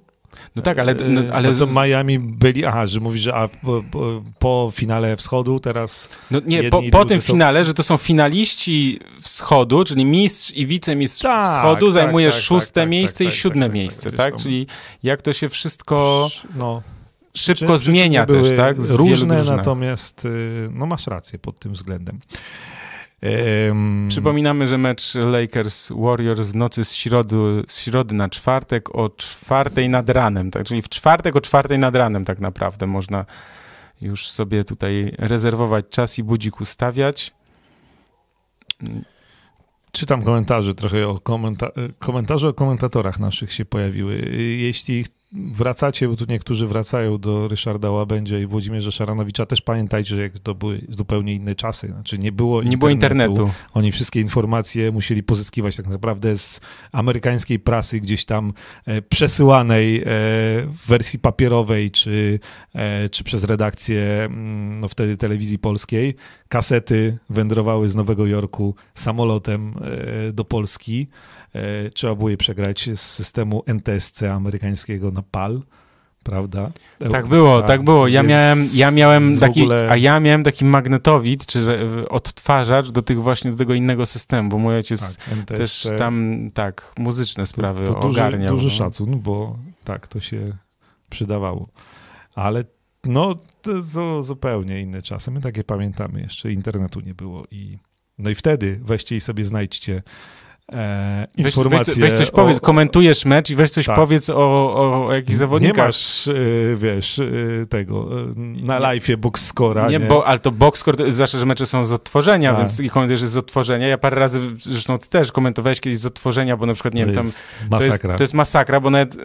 No 0.56 0.62
tak, 0.62 0.80
ale, 0.80 0.96
no, 0.96 1.22
E, 1.22 1.34
ale 1.34 1.52
no 1.52 1.66
to 1.68 1.82
Miami 1.82 2.20
byli, 2.20 2.66
aha, 2.66 2.88
że 2.88 3.00
mówisz, 3.00 3.22
że 3.22 3.36
a, 3.36 3.48
po, 3.48 3.84
po, 4.40 4.72
finale 4.76 5.18
wschodu 5.18 5.60
teraz 5.60 6.10
No 6.32 6.42
nie, 6.46 6.64
po, 6.64 6.82
po 6.92 7.06
tym 7.06 7.22
są- 7.22 7.34
finale, 7.34 7.66
że 7.66 7.74
to 7.74 7.84
są 7.84 7.98
finaliści 7.98 9.00
wschodu, 9.22 9.84
czyli 9.84 10.06
mistrz 10.06 10.52
i 10.52 10.66
wicemistrz 10.66 11.22
Tak, 11.22 11.48
wschodu, 11.50 11.86
tak, 11.86 11.94
zajmujesz 11.94 12.36
tak, 12.36 12.44
szóste 12.44 12.74
tak, 12.74 12.84
tak, 12.84 12.90
miejsce 12.90 13.18
tak, 13.24 13.34
i 13.34 13.36
tak, 13.36 13.40
siódme 13.40 13.62
tak, 13.62 13.70
tak, 13.70 13.76
miejsce, 13.76 14.12
tak, 14.12 14.18
tak? 14.32 14.36
Czyli 14.36 14.68
jak 15.04 15.22
to 15.22 15.34
się 15.34 15.50
wszystko 15.50 16.30
no, 16.56 16.82
szybko 17.34 17.66
Przy- 17.66 17.78
zmienia 17.78 18.26
przyczyny 18.26 18.48
też, 18.50 18.58
tak? 18.58 18.82
Z 18.82 18.92
różne, 18.92 19.44
natomiast 19.44 20.26
y, 20.26 20.70
no 20.72 20.86
masz 20.86 21.08
rację 21.08 21.40
pod 21.40 21.60
tym 21.60 21.74
względem. 21.74 22.20
Em, 23.22 24.06
Przypominamy, 24.10 24.68
że 24.68 24.78
mecz 24.78 25.14
Lakers-Warriors 25.16 26.52
w 26.52 26.56
nocy 26.56 26.86
z 26.86 26.94
środy, 26.94 27.36
z 27.68 27.82
środy 27.82 28.16
na 28.16 28.30
czwartek 28.30 28.96
o 28.96 29.10
czwartej 29.10 29.90
nad 29.90 30.10
ranem, 30.10 30.52
tak? 30.52 30.64
Czyli 30.66 30.82
w 30.82 30.90
czwartek 30.90 31.36
o 31.36 31.42
czwartej 31.42 31.80
nad 31.80 31.96
ranem 31.96 32.26
tak 32.26 32.40
naprawdę 32.40 32.88
można 32.88 33.26
już 34.02 34.30
sobie 34.30 34.64
tutaj 34.64 35.16
rezerwować 35.18 35.86
czas 35.90 36.20
i 36.20 36.24
budzik 36.24 36.62
ustawiać. 36.62 37.32
Czytam 39.92 40.24
komentarze 40.24 40.74
trochę 40.74 41.08
o 41.08 41.14
komenta- 41.16 41.72
komentarze 42.00 42.50
o 42.50 42.54
komentatorach 42.54 43.20
naszych 43.20 43.54
się 43.54 43.66
pojawiły. 43.66 44.16
Jeśli 44.58 45.06
wracacie, 45.32 46.08
bo 46.08 46.16
tu 46.16 46.26
niektórzy 46.30 46.68
wracają 46.68 47.18
do 47.18 47.48
Ryszarda 47.48 47.92
Łabędzia 47.92 48.40
i 48.40 48.46
Włodzimierza 48.46 48.92
Szaranowicza, 48.92 49.46
też 49.46 49.62
pamiętajcie, 49.62 50.16
że 50.16 50.22
jak 50.22 50.40
to 50.40 50.56
były 50.56 50.82
zupełnie 50.90 51.34
inne 51.34 51.56
czasy. 51.56 51.88
Znaczy 51.88 52.18
nie 52.18 52.32
było 52.32 52.64
Nie 52.64 52.78
było 52.78 52.92
internetu. 52.92 53.50
Oni 53.74 53.92
wszystkie 53.92 54.22
informacje 54.22 54.92
musieli 54.92 55.24
pozyskiwać 55.24 55.76
tak 55.76 55.88
naprawdę 55.88 56.38
z 56.38 56.62
amerykańskiej 56.92 57.60
prasy, 57.60 58.00
gdzieś 58.00 58.26
tam 58.26 58.54
e, 58.86 59.02
przesyłanej 59.02 59.98
e, 59.98 60.04
w 60.06 60.88
wersji 60.88 61.20
papierowej, 61.20 61.92
czy, 61.92 62.40
e, 62.74 63.10
czy 63.10 63.24
przez 63.24 63.44
redakcję 63.44 64.24
mm, 64.26 64.80
no 64.80 64.88
wtedy 64.88 65.18
telewizji 65.18 65.60
polskiej. 65.60 66.16
Kasety 66.50 67.18
wędrowały 67.30 67.90
z 67.90 67.96
Nowego 67.96 68.26
Jorku 68.26 68.76
samolotem 68.94 69.76
do 70.34 70.46
Polski. 70.46 71.08
E, 71.54 71.90
Trzeba 71.90 72.16
było 72.16 72.30
je 72.30 72.38
przegrać 72.38 72.90
z 72.96 73.02
systemu 73.02 73.64
NTSC 73.68 74.24
amerykańskiego 74.24 75.12
na 75.12 75.22
PAL. 75.22 75.62
Prawda? 76.24 76.72
Tak 77.12 77.28
było, 77.28 77.64
tak 77.64 77.84
było. 77.84 78.08
Ja 78.08 78.24
miałem, 78.24 78.60
ja 78.74 78.92
miałem 78.92 79.40
taki, 79.40 79.62
ogóle- 79.62 79.92
a 79.92 79.98
ja 79.98 80.20
miałem 80.20 80.44
taki 80.44 80.66
magnetowid, 80.66 81.46
czy 81.46 81.60
e, 82.04 82.10
odtwarzacz 82.10 82.92
do 82.92 83.02
tych 83.02 83.22
właśnie, 83.22 83.52
do 83.52 83.58
tego 83.58 83.74
innego 83.74 84.06
systemu, 84.06 84.50
bo 84.50 84.58
mój 84.58 84.76
ojciec 84.76 85.18
tak, 85.18 85.38
NTSC. 85.38 85.58
też 85.58 85.98
tam, 85.98 86.38
tak, 86.54 86.94
muzyczne 87.00 87.46
sprawy 87.46 87.86
to, 87.86 87.94
to 87.94 88.02
duży, 88.02 88.20
ogarniał. 88.22 88.56
duży 88.56 88.68
no. 88.68 88.72
szacun, 88.74 89.20
bo 89.20 89.58
tak 89.84 90.08
to 90.08 90.20
się 90.20 90.58
przydawało. 91.10 91.68
Ale 92.36 92.64
no, 93.04 93.36
to 93.62 93.82
zu- 93.82 94.24
zupełnie 94.24 94.82
inne 94.82 95.02
czasy. 95.02 95.32
My 95.32 95.42
takie 95.42 95.64
pamiętamy, 95.64 96.22
jeszcze 96.22 96.52
internetu 96.52 97.00
nie 97.00 97.14
było 97.14 97.44
i 97.52 97.78
no 98.18 98.30
i 98.30 98.36
wtedy 98.36 98.80
weźcie 98.84 99.16
i 99.16 99.20
sobie 99.22 99.46
znajdźcie 99.46 100.04
e, 100.72 101.28
Weź, 101.38 101.46
informacje. 101.46 101.94
weź, 101.94 102.10
weź 102.10 102.20
coś 102.20 102.30
o- 102.30 102.34
powiedz, 102.34 102.60
komentujesz 102.62 103.26
mecz 103.26 103.50
i 103.50 103.56
weź 103.56 103.70
coś 103.70 103.86
Tak. 103.86 103.96
powiedz 103.96 104.30
o, 104.30 104.36
o, 105.08 105.14
jakichś 105.14 105.32
Nie 105.32 105.38
zawodnikach. 105.38 105.86
masz, 105.88 106.28
e, 106.28 106.34
wiesz, 106.78 107.20
e, 107.20 107.26
tego, 107.70 108.08
e, 108.22 108.34
na 108.66 108.80
live'ie 108.80 109.16
box 109.18 109.46
scora, 109.46 109.88
Nie, 109.90 110.00
nie? 110.00 110.06
bo, 110.06 110.26
ale 110.28 110.40
to 110.40 110.52
boxscore, 110.52 111.12
zwłaszcza, 111.12 111.38
że 111.38 111.46
mecze 111.46 111.66
są 111.66 111.84
z 111.86 111.92
odtworzenia, 111.94 112.50
Tak. 112.50 112.58
więc 112.60 112.80
i 112.80 112.90
komentujesz 112.90 113.22
jest 113.22 113.34
z 113.34 113.38
odtworzenia. 113.38 113.88
Ja 113.88 113.98
parę 113.98 114.20
razy, 114.20 114.40
zresztą 114.62 114.98
ty 114.98 115.10
też 115.10 115.32
komentowałeś 115.32 115.82
kiedyś 115.82 116.00
z 116.00 116.06
odtworzenia, 116.06 116.58
bo 116.58 116.66
na 116.66 116.74
przykład, 116.74 116.94
nie 116.94 117.02
to 117.02 117.06
wiem, 117.06 117.16
tam 117.16 117.80
to 117.80 117.86
jest, 117.86 118.02
to 118.02 118.24
jest 118.24 118.34
masakra, 118.34 118.80
bo 118.80 118.90
nawet, 118.90 119.16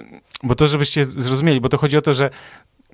bo 0.43 0.55
to 0.55 0.66
żebyście 0.66 1.05
zrozumieli, 1.05 1.60
bo 1.60 1.68
to 1.68 1.78
chodzi 1.78 1.97
o 1.97 2.02
to, 2.02 2.14
że 2.14 2.31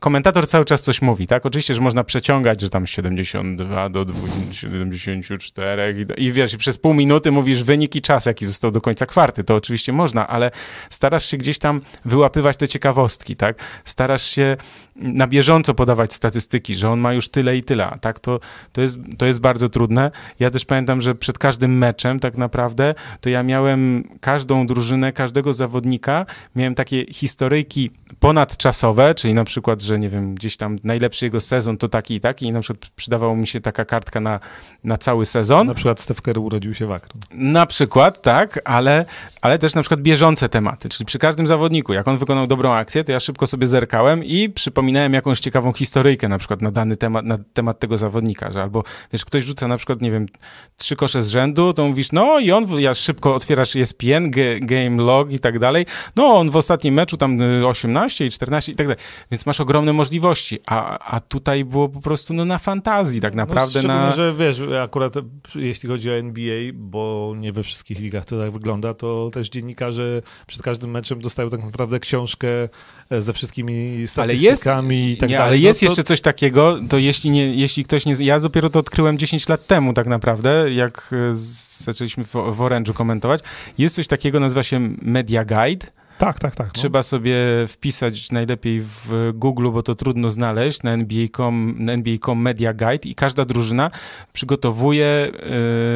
komentator 0.03 0.47
cały 0.47 0.65
czas 0.65 0.83
coś 0.83 1.03
mówi, 1.03 1.27
tak? 1.27 1.47
Oczywiście, 1.47 1.75
że 1.75 1.81
można 1.81 2.05
przeciągać, 2.05 2.61
że 2.61 2.71
tam 2.71 2.87
72 2.87 3.89
do 3.89 4.07
74 4.51 6.07
i, 6.19 6.25
i 6.25 6.33
wiesz, 6.33 6.57
przez 6.57 6.79
pół 6.79 6.95
minuty 6.95 7.31
mówisz 7.31 7.65
wynik 7.65 7.97
i 7.97 8.03
czas, 8.03 8.27
jaki 8.27 8.47
został 8.47 8.71
do 8.71 8.81
końca 8.81 9.07
kwarty. 9.07 9.45
To 9.45 9.55
oczywiście 9.55 9.93
można, 9.93 10.29
ale 10.29 10.51
starasz 10.91 11.27
się 11.27 11.37
gdzieś 11.37 11.59
tam 11.59 11.81
wyłapywać 12.05 12.57
te 12.57 12.69
ciekawostki, 12.69 13.37
tak? 13.37 13.57
Starasz 13.85 14.23
się 14.23 14.57
na 14.97 15.27
bieżąco 15.27 15.75
podawać 15.75 16.13
statystyki, 16.13 16.75
że 16.75 16.91
on 16.91 17.01
ma 17.01 17.13
już 17.13 17.29
tyle 17.29 17.57
i 17.57 17.63
tyle, 17.63 17.99
tak? 18.01 18.21
To, 18.21 18.41
to, 18.73 18.81
jest, 18.81 18.99
to 19.19 19.27
jest 19.27 19.41
bardzo 19.41 19.69
trudne. 19.69 20.11
Ja 20.41 20.51
też 20.51 20.65
pamiętam, 20.65 21.03
że 21.03 21.15
przed 21.15 21.39
każdym 21.39 21.79
meczem 21.79 22.21
tak 22.21 22.39
naprawdę, 22.39 22.95
to 23.21 23.31
ja 23.31 23.43
miałem 23.43 24.09
każdą 24.21 24.67
drużynę, 24.67 25.13
każdego 25.13 25.53
zawodnika, 25.53 26.27
miałem 26.57 26.75
takie 26.75 27.05
historyjki 27.13 27.91
ponadczasowe, 28.21 29.15
czyli 29.15 29.35
na 29.35 29.45
przykład, 29.45 29.83
że 29.83 29.99
nie 29.99 30.09
wiem, 30.09 30.35
gdzieś 30.35 30.57
tam 30.57 30.77
najlepszy 30.85 31.25
jego 31.25 31.41
sezon 31.41 31.77
to 31.77 31.89
taki 31.89 32.15
i 32.15 32.21
taki 32.21 32.47
i 32.47 32.53
na 32.53 32.61
przykład 32.61 32.91
przydawało 32.97 33.37
mi 33.37 33.47
się 33.47 33.61
taka 33.61 33.85
kartka 33.85 34.21
na, 34.21 34.41
na 34.85 34.99
cały 34.99 35.27
sezon. 35.27 35.67
Na 35.67 35.75
przykład 35.75 36.01
Steph 36.01 36.23
Curry 36.23 36.41
urodził 36.41 36.75
się 36.75 36.87
w 36.87 36.93
Akron. 36.93 37.23
Na 37.33 37.67
przykład, 37.67 38.23
tak, 38.23 38.61
ale, 38.65 39.05
ale 39.41 39.59
też 39.59 39.75
na 39.75 39.83
przykład 39.83 40.01
bieżące 40.01 40.49
tematy, 40.49 40.89
czyli 40.89 41.07
przy 41.07 41.19
każdym 41.19 41.47
zawodniku, 41.47 41.93
jak 41.93 42.09
on 42.09 42.19
wykonał 42.19 42.47
dobrą 42.47 42.73
akcję, 42.73 43.05
to 43.05 43.13
ja 43.13 43.21
szybko 43.21 43.47
sobie 43.47 43.67
zerkałem 43.67 44.25
i 44.25 44.49
przypominałem 44.83 45.13
jakąś 45.13 45.41
ciekawą 45.41 45.73
historyjkę 45.73 46.29
na 46.29 46.39
przykład 46.39 46.63
na 46.63 46.71
dany 46.71 46.97
temat, 46.97 47.25
na 47.25 47.39
temat 47.53 47.79
tego 47.79 47.99
zawodnika, 47.99 48.53
że 48.53 48.63
albo, 48.63 48.83
wiesz, 49.13 49.25
ktoś 49.25 49.45
rzuca 49.45 49.69
na 49.69 49.77
przykład, 49.77 50.03
nie 50.03 50.11
wiem, 50.11 50.27
trzy 50.77 50.97
kosze 50.97 51.23
z 51.23 51.29
rzędu, 51.29 51.73
to 51.73 51.89
mówisz, 51.89 52.13
no 52.13 52.39
i 52.39 52.53
on, 52.53 52.81
ja 52.81 52.95
szybko 52.95 53.35
otwierasz 53.35 53.77
ESPN, 53.77 54.31
Game 54.61 55.03
Log 55.03 55.33
i 55.33 55.39
tak 55.39 55.59
dalej, 55.59 55.87
no 56.17 56.27
on 56.27 56.51
w 56.51 56.57
ostatnim 56.57 56.95
meczu 56.95 57.17
tam 57.17 57.39
18 57.67 58.25
y, 58.25 58.27
i 58.27 58.31
14 58.31 58.73
i 58.73 58.75
tak 58.75 58.87
dalej, 58.87 59.03
więc 59.31 59.47
masz 59.47 59.61
ogromne 59.61 59.93
możliwości, 59.93 60.59
a, 60.67 60.99
a 60.99 61.21
tutaj 61.21 61.65
było 61.65 61.89
po 61.89 62.01
prostu 62.01 62.35
no, 62.35 62.45
na 62.45 62.59
fantazji 62.59 63.21
tak 63.21 63.35
no, 63.35 63.43
naprawdę. 63.43 63.83
No, 63.83 63.89
na... 63.89 64.11
że 64.11 64.35
wiesz, 64.35 64.61
akurat 64.83 65.15
jeśli 65.55 65.89
chodzi 65.89 66.11
o 66.11 66.15
NBA, 66.15 66.73
bo 66.75 67.35
nie 67.37 67.53
we 67.53 67.63
wszystkich 67.63 67.99
ligach 67.99 68.25
to 68.25 68.39
tak 68.39 68.51
wygląda, 68.51 68.95
to 68.95 69.31
też 69.33 69.49
dziennikarze 69.49 70.23
przed 70.47 70.63
każdym 70.63 70.91
meczem 70.91 71.21
dostają 71.21 71.51
tak 71.51 71.65
naprawdę 71.65 72.01
książkę 72.01 72.49
e, 73.11 73.23
ze 73.23 73.33
wszystkimi 73.33 74.07
statystykami 74.07 74.23
ale 74.23 74.35
jest, 74.35 74.65
i 74.81 75.17
tak 75.17 75.31
nie, 75.31 75.37
dalej. 75.37 75.49
Ale 75.49 75.59
jest 75.59 75.83
no, 75.83 75.87
to... 75.87 75.91
jeszcze 75.91 76.05
coś 76.05 76.21
takiego, 76.21 76.79
to 76.89 76.99
jeśli, 76.99 77.31
nie, 77.31 77.55
jeśli 77.55 77.85
ktoś 77.85 78.07
nie... 78.07 78.15
Ja 78.19 78.41
dopiero 78.41 78.71
to 78.71 78.79
odkryłem 78.79 79.19
10 79.19 79.49
lat 79.49 79.67
temu 79.67 79.93
tak 79.93 80.07
naprawdę, 80.07 80.73
jak 80.73 81.11
e, 81.13 81.37
zaczęliśmy 81.85 82.25
w, 82.25 82.33
w 82.33 82.59
Orange'u 82.59 82.93
komentować. 82.93 83.41
Jest 83.79 83.95
coś 83.95 84.07
takiego, 84.07 84.41
nazywa 84.41 84.63
się 84.63 84.81
Media 85.03 85.45
Guide, 85.45 85.87
tak, 86.19 86.39
tak, 86.39 86.57
tak. 86.57 86.67
No. 86.67 86.73
Trzeba 86.73 87.03
sobie 87.03 87.37
wpisać 87.69 88.31
najlepiej 88.31 88.81
w 88.81 89.33
Google, 89.35 89.71
bo 89.71 89.83
to 89.83 89.95
trudno 89.95 90.31
znaleźć, 90.31 90.83
na 90.83 90.91
NBA.com, 90.91 91.75
na 91.79 91.93
NBA.com 91.93 92.39
Media 92.43 92.73
Guide 92.73 93.09
i 93.09 93.15
każda 93.15 93.45
drużyna 93.45 93.91
przygotowuje, 94.33 95.33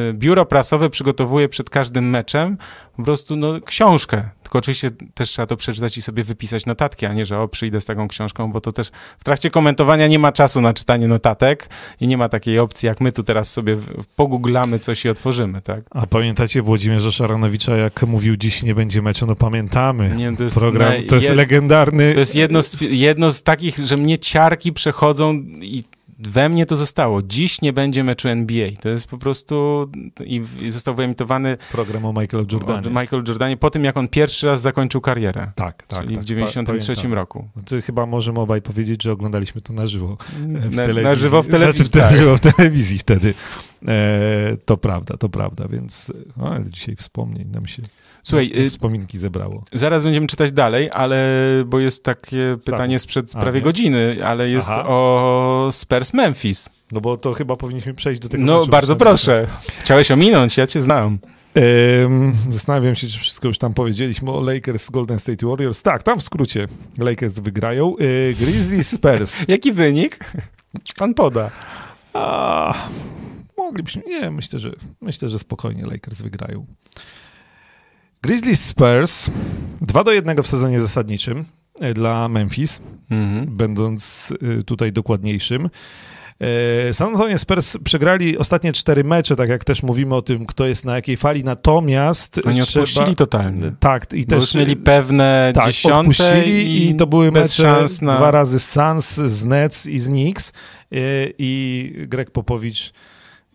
yy, 0.07 0.13
biuro 0.13 0.45
prasowe 0.45 0.89
przygotowuje 0.89 1.49
przed 1.49 1.69
każdym 1.69 2.09
meczem 2.09 2.57
po 2.97 3.03
prostu 3.03 3.35
no, 3.35 3.61
książkę. 3.61 4.29
Tylko 4.47 4.59
oczywiście 4.59 4.91
też 5.13 5.29
trzeba 5.29 5.45
to 5.45 5.57
przeczytać 5.57 5.97
i 5.97 6.01
sobie 6.01 6.23
wypisać 6.23 6.65
notatki, 6.65 7.05
a 7.05 7.13
nie, 7.13 7.25
że 7.25 7.39
o, 7.39 7.47
przyjdę 7.47 7.81
z 7.81 7.85
taką 7.85 8.07
książką, 8.07 8.49
bo 8.49 8.61
to 8.61 8.71
też 8.71 8.91
w 9.19 9.23
trakcie 9.23 9.49
komentowania 9.49 10.07
nie 10.07 10.19
ma 10.19 10.31
czasu 10.31 10.61
na 10.61 10.73
czytanie 10.73 11.07
notatek 11.07 11.69
i 12.01 12.07
nie 12.07 12.17
ma 12.17 12.29
takiej 12.29 12.59
opcji, 12.59 12.87
jak 12.87 13.01
my 13.01 13.11
tu 13.11 13.23
teraz 13.23 13.51
sobie 13.51 13.77
pogooglamy 14.15 14.79
coś 14.79 15.05
i 15.05 15.09
otworzymy, 15.09 15.61
tak? 15.61 15.81
A 15.91 16.05
pamiętacie 16.05 16.61
Włodzimierza 16.61 17.11
Szaranowicza, 17.11 17.77
jak 17.77 18.03
mówił 18.03 18.37
dziś 18.37 18.63
nie 18.63 18.75
będzie 18.75 19.01
meczu? 19.01 19.25
No 19.25 19.35
pamiętamy. 19.35 20.15
Nie, 20.15 20.35
to 20.35 20.43
jest, 20.43 20.59
Program, 20.59 20.93
to 21.09 21.15
jest 21.15 21.29
legendarny. 21.29 22.13
To 22.13 22.19
jest 22.19 22.35
jedno 22.35 22.61
z, 22.61 22.81
jedno 22.81 23.31
z 23.31 23.43
takich, 23.43 23.77
że 23.77 23.97
mnie 23.97 24.19
ciarki 24.19 24.73
przechodzą 24.73 25.33
i 25.61 25.83
we 26.19 26.49
mnie 26.49 26.65
to 26.65 26.75
zostało. 26.75 27.21
Dziś 27.21 27.61
nie 27.61 27.73
będzie 27.73 28.03
meczu 28.03 28.27
NBA. 28.27 28.69
To 28.81 28.89
jest 28.89 29.07
po 29.07 29.17
prostu 29.17 29.87
i, 30.25 30.43
i 30.61 30.71
został 30.71 30.95
wyemitowany 30.95 31.57
program 31.71 32.05
o 32.05 32.13
Michael 32.13 32.45
Jordanie. 32.51 32.89
Michael 32.89 33.23
Jordanie 33.27 33.57
po 33.57 33.69
tym, 33.69 33.83
jak 33.83 33.97
on 33.97 34.07
pierwszy 34.07 34.47
raz 34.47 34.61
zakończył 34.61 35.01
karierę. 35.01 35.51
Tak, 35.55 35.83
tak. 35.83 36.01
Czyli 36.01 36.15
tak, 36.15 36.23
w 36.23 36.27
93 36.27 37.09
pa, 37.09 37.15
roku. 37.15 37.49
No 37.55 37.61
to 37.65 37.81
chyba 37.81 38.05
możemy 38.05 38.39
obaj 38.39 38.61
powiedzieć, 38.61 39.03
że 39.03 39.11
oglądaliśmy 39.11 39.61
to 39.61 39.73
na 39.73 39.87
żywo 39.87 40.17
w 40.39 40.75
na, 40.75 40.85
telewizji. 40.85 41.03
Na 41.03 41.15
żywo 41.15 41.43
w 41.43 41.47
telewizji. 41.47 41.85
Znaczy, 41.85 41.99
tak. 41.99 42.11
Na 42.11 42.17
żywo 42.17 42.37
w 42.37 42.39
telewizji 42.39 42.99
wtedy. 42.99 43.33
E, 43.87 44.57
to 44.65 44.77
prawda, 44.77 45.17
to 45.17 45.29
prawda, 45.29 45.67
więc 45.67 46.13
o, 46.39 46.59
dzisiaj 46.59 46.95
wspomnień 46.95 47.47
nam 47.47 47.67
się 47.67 47.81
Słuchaj, 48.27 48.51
y, 48.57 48.69
wspominki 48.69 49.17
zebrało. 49.17 49.63
Zaraz 49.73 50.03
będziemy 50.03 50.27
czytać 50.27 50.51
dalej, 50.51 50.89
ale 50.93 51.27
bo 51.65 51.79
jest 51.79 52.03
takie 52.03 52.57
pytanie 52.65 52.99
sprzed 52.99 53.31
A, 53.35 53.39
prawie 53.41 53.59
nie? 53.59 53.63
godziny, 53.63 54.17
ale 54.25 54.49
jest 54.49 54.69
Aha. 54.71 54.83
o 54.87 55.69
Spurs 55.71 56.13
Memphis. 56.13 56.69
No 56.91 57.01
bo 57.01 57.17
to 57.17 57.33
chyba 57.33 57.55
powinniśmy 57.55 57.93
przejść 57.93 58.21
do 58.21 58.29
tego. 58.29 58.43
No 58.43 58.65
bardzo 58.65 58.95
proszę. 58.95 59.47
Chciałeś 59.79 60.11
ominąć, 60.11 60.57
ja 60.57 60.67
cię 60.67 60.81
znam. 60.81 61.19
Zastanawiam 62.49 62.95
się, 62.95 63.07
czy 63.07 63.19
wszystko 63.19 63.47
już 63.47 63.57
tam 63.57 63.73
powiedzieliśmy 63.73 64.31
o 64.31 64.41
Lakers 64.41 64.89
Golden 64.89 65.19
State 65.19 65.47
Warriors. 65.47 65.81
Tak, 65.81 66.03
tam 66.03 66.19
w 66.19 66.23
skrócie 66.23 66.67
Lakers 66.97 67.39
wygrają. 67.39 67.95
Yy, 67.99 68.35
Grizzlies 68.39 68.89
Spurs. 68.89 69.43
Jaki 69.47 69.71
wynik? 69.73 70.19
Pan 70.99 71.13
poda. 71.13 71.51
A, 72.13 72.73
moglibyśmy. 73.57 74.01
Nie, 74.07 74.31
myślę, 74.31 74.59
że 74.59 74.71
myślę, 75.01 75.29
że 75.29 75.39
spokojnie 75.39 75.85
Lakers 75.85 76.21
wygrają. 76.21 76.65
Grizzlies 78.21 78.65
Spurs 78.65 79.29
2 79.81 80.03
do 80.03 80.11
1 80.11 80.43
w 80.43 80.47
sezonie 80.47 80.81
zasadniczym 80.81 81.45
e, 81.81 81.93
dla 81.93 82.29
Memphis, 82.29 82.81
mhm. 83.09 83.57
będąc 83.57 84.33
e, 84.59 84.63
tutaj 84.63 84.91
dokładniejszym. 84.91 85.69
E, 86.39 86.93
San 86.93 87.07
Antonio 87.07 87.37
Spurs 87.37 87.77
przegrali 87.83 88.37
ostatnie 88.37 88.73
cztery 88.73 89.03
mecze, 89.03 89.35
tak 89.35 89.49
jak 89.49 89.63
też 89.63 89.83
mówimy 89.83 90.15
o 90.15 90.21
tym, 90.21 90.45
kto 90.45 90.67
jest 90.67 90.85
na 90.85 90.95
jakiej 90.95 91.17
fali, 91.17 91.43
natomiast 91.43 92.41
Oni 92.45 92.61
trzeba... 92.61 92.83
odpuścili 92.83 93.15
totalnie. 93.15 93.71
Tak, 93.79 94.13
i 94.13 94.25
też... 94.25 94.55
mieli 94.55 94.75
pewne 94.75 95.51
tak, 95.55 95.65
dziesiąte 95.65 96.47
i, 96.47 96.89
i 96.89 96.95
to 96.95 97.07
były 97.07 97.31
mecze 97.31 97.85
na... 98.01 98.15
dwa 98.15 98.31
razy 98.31 98.59
z 98.59 98.69
Suns, 98.69 99.15
z 99.15 99.45
Nets 99.45 99.85
i 99.85 99.99
z 99.99 100.07
Knicks 100.07 100.53
i 101.37 101.93
Greg 102.07 102.31
Popowicz 102.31 102.93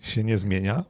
się 0.03 0.25
nie 0.25 0.39
zmienia. 0.39 0.85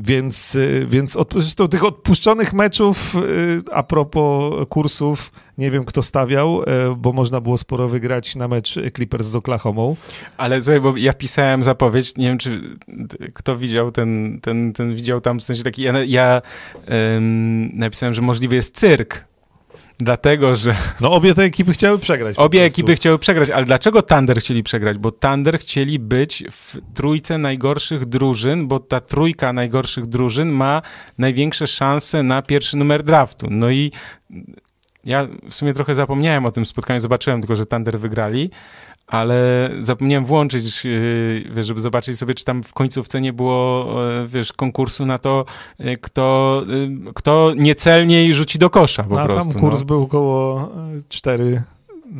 Więc, 0.00 0.58
więc 0.86 1.16
od, 1.16 1.32
zresztą 1.32 1.68
tych 1.68 1.84
odpuszczonych 1.84 2.52
meczów, 2.52 3.14
y, 3.14 3.62
a 3.72 3.82
propos 3.82 4.54
kursów, 4.68 5.32
nie 5.58 5.70
wiem 5.70 5.84
kto 5.84 6.02
stawiał, 6.02 6.62
e, 6.62 6.96
bo 6.96 7.12
można 7.12 7.40
było 7.40 7.58
sporo 7.58 7.88
wygrać 7.88 8.36
na 8.36 8.48
mecz 8.48 8.78
Clippers 8.94 9.26
z 9.26 9.36
Oklahomą. 9.36 9.96
Ale 10.36 10.62
słuchaj, 10.62 10.80
bo 10.80 10.96
ja 10.96 11.12
pisałem 11.12 11.64
zapowiedź, 11.64 12.16
nie 12.16 12.28
wiem 12.28 12.38
czy 12.38 12.76
kto 13.34 13.56
widział 13.56 13.92
ten, 13.92 14.38
ten, 14.42 14.72
ten 14.72 14.94
widział 14.94 15.20
tam, 15.20 15.40
w 15.40 15.44
sensie 15.44 15.62
taki, 15.62 15.82
ja, 15.82 16.04
ja 16.04 16.42
um, 16.88 17.78
napisałem, 17.78 18.14
że 18.14 18.22
możliwy 18.22 18.54
jest 18.54 18.76
cyrk 18.76 19.24
Dlatego, 20.00 20.54
że. 20.54 20.76
No, 21.00 21.12
obie 21.12 21.34
te 21.34 21.42
ekipy 21.42 21.72
chciały 21.72 21.98
przegrać. 21.98 22.36
Obie 22.38 22.64
ekipy 22.64 22.94
chciały 22.94 23.18
przegrać, 23.18 23.50
ale 23.50 23.66
dlaczego 23.66 24.02
Thunder 24.02 24.40
chcieli 24.40 24.62
przegrać? 24.62 24.98
Bo 24.98 25.12
Thunder 25.12 25.58
chcieli 25.58 25.98
być 25.98 26.44
w 26.50 26.76
trójce 26.94 27.38
najgorszych 27.38 28.06
drużyn, 28.06 28.68
bo 28.68 28.78
ta 28.78 29.00
trójka 29.00 29.52
najgorszych 29.52 30.06
drużyn 30.06 30.48
ma 30.48 30.82
największe 31.18 31.66
szanse 31.66 32.22
na 32.22 32.42
pierwszy 32.42 32.76
numer 32.76 33.02
draftu. 33.02 33.46
No 33.50 33.70
i 33.70 33.92
ja 35.04 35.28
w 35.50 35.54
sumie 35.54 35.72
trochę 35.72 35.94
zapomniałem 35.94 36.46
o 36.46 36.50
tym 36.50 36.66
spotkaniu, 36.66 37.00
zobaczyłem 37.00 37.40
tylko, 37.40 37.56
że 37.56 37.66
Thunder 37.66 37.98
wygrali, 37.98 38.50
ale 39.10 39.70
zapomniałem 39.80 40.24
włączyć, 40.24 40.84
yy, 40.84 41.44
wiesz, 41.54 41.66
żeby 41.66 41.80
zobaczyć 41.80 42.18
sobie, 42.18 42.34
czy 42.34 42.44
tam 42.44 42.62
w 42.62 42.72
końcówce 42.72 43.20
nie 43.20 43.32
było, 43.32 43.86
yy, 44.20 44.28
wiesz, 44.28 44.52
konkursu 44.52 45.06
na 45.06 45.18
to, 45.18 45.44
yy, 45.78 45.96
kto, 45.96 46.62
kto 47.14 47.52
niecelniej 47.56 48.34
rzuci 48.34 48.58
do 48.58 48.70
kosza 48.70 49.04
po 49.04 49.14
no, 49.14 49.24
prostu. 49.24 49.52
tam 49.52 49.60
kurs 49.60 49.80
no. 49.80 49.86
był 49.86 50.02
około 50.02 50.68
4 51.08 51.62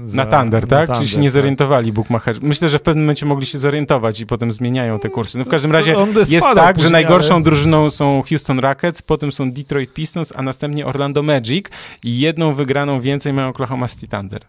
za, 0.07 0.25
na 0.25 0.39
Thunder, 0.39 0.67
tak? 0.67 0.89
Na 0.89 0.95
Czyli 0.95 1.09
się 1.09 1.21
nie 1.21 1.29
tak. 1.29 1.33
zorientowali 1.33 1.93
tak. 2.25 2.43
Myślę, 2.43 2.69
że 2.69 2.79
w 2.79 2.83
pewnym 2.83 3.05
momencie 3.05 3.27
mogli 3.27 3.47
się 3.47 3.59
zorientować 3.59 4.21
i 4.21 4.27
potem 4.27 4.53
zmieniają 4.53 4.99
te 4.99 5.11
kursy. 5.11 5.39
No 5.39 5.45
w 5.45 5.49
każdym 5.49 5.73
razie 5.73 5.97
jest 6.31 6.47
tak, 6.55 6.75
później, 6.75 6.89
że 6.89 6.93
najgorszą 6.93 7.35
ale... 7.35 7.45
drużyną 7.45 7.91
są 7.91 8.23
Houston 8.29 8.59
Rockets, 8.59 9.03
potem 9.03 9.33
są 9.33 9.53
Detroit 9.53 9.93
Pistons, 9.93 10.33
a 10.37 10.43
następnie 10.43 10.87
Orlando 10.87 11.23
Magic 11.23 11.67
i 12.05 12.19
jedną 12.19 12.55
wygraną 12.55 13.01
więcej 13.01 13.33
mają 13.33 13.49
Oklahoma 13.49 13.89
City 13.89 14.09
Thunder. 14.09 14.41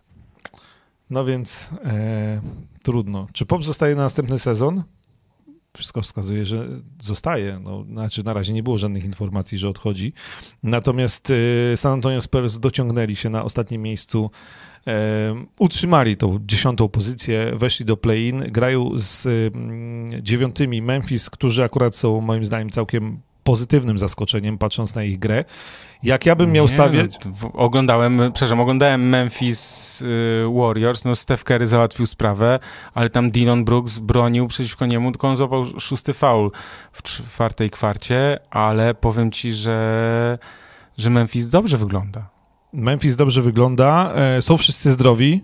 No 1.12 1.26
więc 1.26 1.70
e, 1.86 2.42
trudno. 2.84 3.28
Czy 3.34 3.46
Pop 3.46 3.64
zostaje 3.64 3.96
na 3.96 4.02
następny 4.02 4.40
sezon? 4.40 4.84
Wszystko 5.78 6.02
wskazuje, 6.02 6.46
że 6.46 6.68
zostaje. 7.02 7.60
No, 7.64 7.84
znaczy, 7.84 8.24
na 8.24 8.34
razie 8.34 8.54
nie 8.54 8.64
było 8.64 8.78
żadnych 8.78 9.06
informacji, 9.06 9.58
że 9.58 9.70
odchodzi. 9.70 10.14
Natomiast 10.64 11.34
e, 11.74 11.78
San 11.78 11.94
Antonio 11.94 12.22
Spurs 12.22 12.60
dociągnęli 12.60 13.16
się 13.16 13.30
na 13.30 13.44
ostatnim 13.44 13.82
miejscu. 13.82 14.32
E, 14.88 15.46
utrzymali 15.60 16.18
tą 16.18 16.40
dziesiątą 16.46 16.90
pozycję, 16.90 17.52
weszli 17.56 17.86
do 17.86 17.98
play-in, 17.98 18.40
grają 18.40 18.92
z 18.96 19.26
mm, 19.56 20.24
dziewiątymi 20.24 20.82
Memphis, 20.82 21.30
którzy 21.30 21.64
akurat 21.64 21.96
są 21.96 22.22
moim 22.22 22.46
zdaniem 22.46 22.70
całkiem 22.70 23.20
pozytywnym 23.44 24.00
zaskoczeniem, 24.00 24.58
patrząc 24.58 24.96
na 24.96 25.04
ich 25.04 25.20
grę. 25.20 25.46
Jak 26.04 26.26
ja 26.26 26.36
bym 26.36 26.52
miał 26.52 26.66
Nie, 26.66 26.70
stawiać... 26.70 27.16
No, 27.26 27.52
oglądałem, 27.54 28.18
przepraszam, 28.34 28.60
oglądałem 28.60 29.10
Memphis 29.10 30.02
y, 30.02 30.06
Warriors, 30.56 31.06
no 31.06 31.16
Steph 31.16 31.44
Curry 31.44 31.68
załatwił 31.68 32.06
sprawę, 32.06 32.60
ale 32.94 33.10
tam 33.10 33.32
Dylan 33.32 33.66
Brooks 33.66 34.00
bronił 34.00 34.48
przeciwko 34.48 34.86
niemu, 34.86 35.12
tylko 35.12 35.28
on 35.28 35.36
złapał 35.36 35.66
szósty 35.80 36.14
faul 36.14 36.52
w 36.92 37.04
czwartej 37.04 37.70
kwarcie, 37.70 38.40
ale 38.50 38.94
powiem 38.94 39.32
ci, 39.32 39.54
że, 39.54 40.40
że 40.98 41.10
Memphis 41.10 41.50
dobrze 41.50 41.78
wygląda. 41.78 42.30
Memphis 42.74 43.16
dobrze 43.16 43.42
wygląda. 43.42 44.14
E, 44.16 44.42
są 44.42 44.58
wszyscy 44.58 44.92
zdrowi 44.92 45.42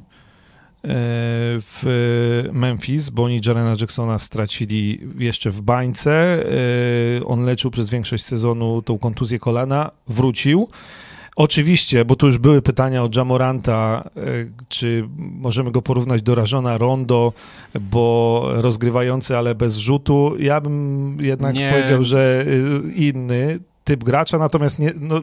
w 1.59 2.49
Memphis, 2.53 3.09
bo 3.09 3.23
oni 3.23 3.39
Jarena 3.45 3.75
Jacksona 3.81 4.19
stracili 4.19 4.99
jeszcze 5.17 5.51
w 5.51 5.61
bańce. 5.61 6.45
E, 7.19 7.25
on 7.25 7.45
leczył 7.45 7.71
przez 7.71 7.89
większość 7.89 8.25
sezonu 8.25 8.81
tą 8.81 8.97
kontuzję 8.97 9.39
kolana, 9.39 9.91
wrócił. 10.07 10.67
Oczywiście, 11.35 12.05
bo 12.05 12.15
tu 12.15 12.25
już 12.25 12.37
były 12.37 12.61
pytania 12.61 13.03
o 13.03 13.09
Jamoranta, 13.15 14.09
e, 14.17 14.21
czy 14.69 15.07
możemy 15.17 15.71
go 15.71 15.81
porównać 15.81 16.21
do 16.21 16.35
Rażona 16.35 16.77
Rondo, 16.77 17.33
bo 17.81 18.43
rozgrywający, 18.53 19.37
ale 19.37 19.55
bez 19.55 19.75
rzutu. 19.75 20.35
Ja 20.39 20.61
bym 20.61 21.17
jednak 21.21 21.55
Nie. 21.55 21.69
powiedział, 21.71 22.03
że 22.03 22.45
inny 22.95 23.59
typ 23.83 24.03
gracza, 24.03 24.37
natomiast 24.37 24.79
nie, 24.79 24.93
no, 24.95 25.21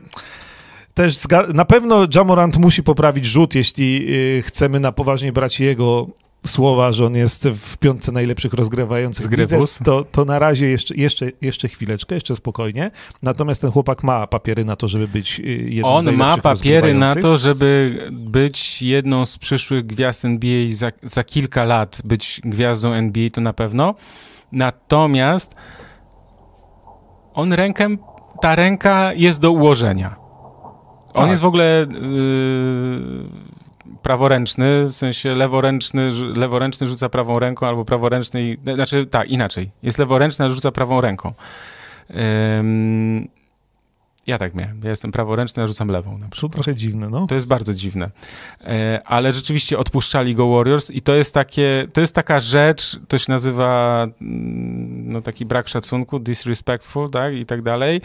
też 0.95 1.19
na 1.55 1.65
pewno 1.65 2.07
Jamorant 2.15 2.57
musi 2.57 2.83
poprawić 2.83 3.27
rzut, 3.27 3.55
jeśli 3.55 4.07
y, 4.39 4.43
chcemy 4.43 4.81
na 4.81 4.93
poważnie 4.93 5.33
brać 5.33 5.61
jego 5.61 6.07
słowa, 6.47 6.93
że 6.93 7.07
on 7.07 7.15
jest 7.15 7.49
w 7.49 7.77
piątce 7.77 8.13
najlepszych 8.13 8.55
rozgrywających 8.55 9.25
Z 9.25 9.29
w 9.29 9.33
lidze, 9.33 9.47
Grywus. 9.47 9.81
to, 9.85 10.05
to 10.13 10.25
na 10.25 10.39
razie 10.39 10.67
jeszcze, 10.67 10.95
jeszcze, 10.95 11.27
jeszcze 11.41 11.69
chwileczkę, 11.69 12.15
jeszcze 12.15 12.37
spokojnie. 12.37 12.91
Natomiast 13.23 13.61
ten 13.61 13.71
chłopak 13.71 14.03
ma 14.03 14.27
papiery 14.27 14.65
na 14.65 14.77
to, 14.77 14.89
żeby 14.89 15.09
być 15.09 15.41
y, 15.41 15.43
jednym 15.43 16.01
z 16.01 16.07
On 16.07 16.17
ma 16.17 16.39
papiery 16.39 16.95
na 16.95 17.15
to, 17.15 17.37
żeby 17.37 17.99
być 18.13 18.83
jedną 18.83 19.27
z 19.27 19.39
przyszłych 19.39 19.87
gwiazd 19.87 20.25
NBA 20.25 20.67
za, 20.71 20.93
za 21.03 21.25
kilka 21.25 21.65
lat, 21.65 22.03
być 22.05 22.41
gwiazdą 22.45 22.93
NBA 22.93 23.31
to 23.31 23.41
na 23.41 23.53
pewno. 23.53 23.95
Natomiast 24.53 25.55
on 27.35 27.53
rękę, 27.53 27.97
ta 28.41 28.55
ręka 28.55 29.13
jest 29.13 29.41
do 29.41 29.51
ułożenia. 29.51 30.24
On 31.15 31.21
Tak. 31.23 31.31
jest 31.31 31.43
w 31.43 31.47
ogóle 31.47 31.87
yy, 31.91 33.25
praworęczny, 34.03 34.85
w 34.87 34.93
sensie 34.93 35.35
leworęczny, 35.35 36.09
leworęczny 36.37 36.87
rzuca 36.87 37.09
prawą 37.09 37.39
ręką, 37.39 37.67
albo 37.67 37.85
praworęczny, 37.85 38.43
i- 38.43 38.59
znaczy 38.75 39.07
tak, 39.07 39.29
inaczej. 39.29 39.71
Jest 39.83 39.99
leworęczny, 39.99 40.45
a 40.45 40.49
rzuca 40.49 40.73
prawą 40.73 41.01
ręką. 41.01 41.33
Ym, 42.59 43.29
ja 44.27 44.39
tak 44.39 44.55
miałem. 44.55 44.81
Ja 44.85 44.91
jestem 44.91 45.13
praworęczny, 45.13 45.63
a 45.63 45.67
rzucam 45.67 45.89
lewą 45.89 46.19
na 46.19 46.29
To 46.29 46.49
trochę 46.49 46.75
dziwne, 46.75 47.09
no. 47.11 47.27
To 47.27 47.35
jest 47.35 47.47
bardzo 47.47 47.75
dziwne. 47.75 48.11
E, 48.61 49.01
ale 49.05 49.33
rzeczywiście 49.33 49.79
odpuszczali 49.79 50.35
go 50.35 50.49
Warriors 50.57 50.91
i 50.91 51.03
to 51.03 51.15
jest 51.15 51.35
takie, 51.35 51.87
to 51.93 52.01
jest 52.01 52.15
taka 52.15 52.41
rzecz, 52.41 52.99
to 53.09 53.19
się 53.19 53.33
nazywa 53.33 54.03
mm, 54.21 55.13
no 55.13 55.21
taki 55.21 55.45
brak 55.47 55.69
szacunku, 55.69 56.19
disrespectful, 56.19 57.11
tak, 57.11 57.35
i 57.35 57.47
tak 57.47 57.63
dalej. 57.63 58.01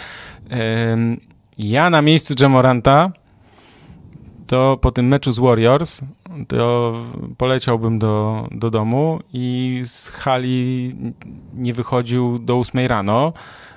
Ja 1.60 1.90
na 1.90 2.02
miejscu 2.02 2.34
Jamoranta 2.40 3.12
to 4.48 4.78
po 4.82 4.92
tym 4.92 5.08
meczu 5.08 5.32
z 5.32 5.40
Warriors 5.40 6.02
to 6.48 6.94
poleciałbym 7.38 8.00
do, 8.00 8.48
do 8.52 8.70
domu 8.70 9.20
i 9.34 9.82
z 9.84 10.10
hali 10.10 10.96
nie 11.54 11.74
wychodził 11.74 12.40
do 12.40 12.60
8 12.60 12.88
rano, 12.88 13.34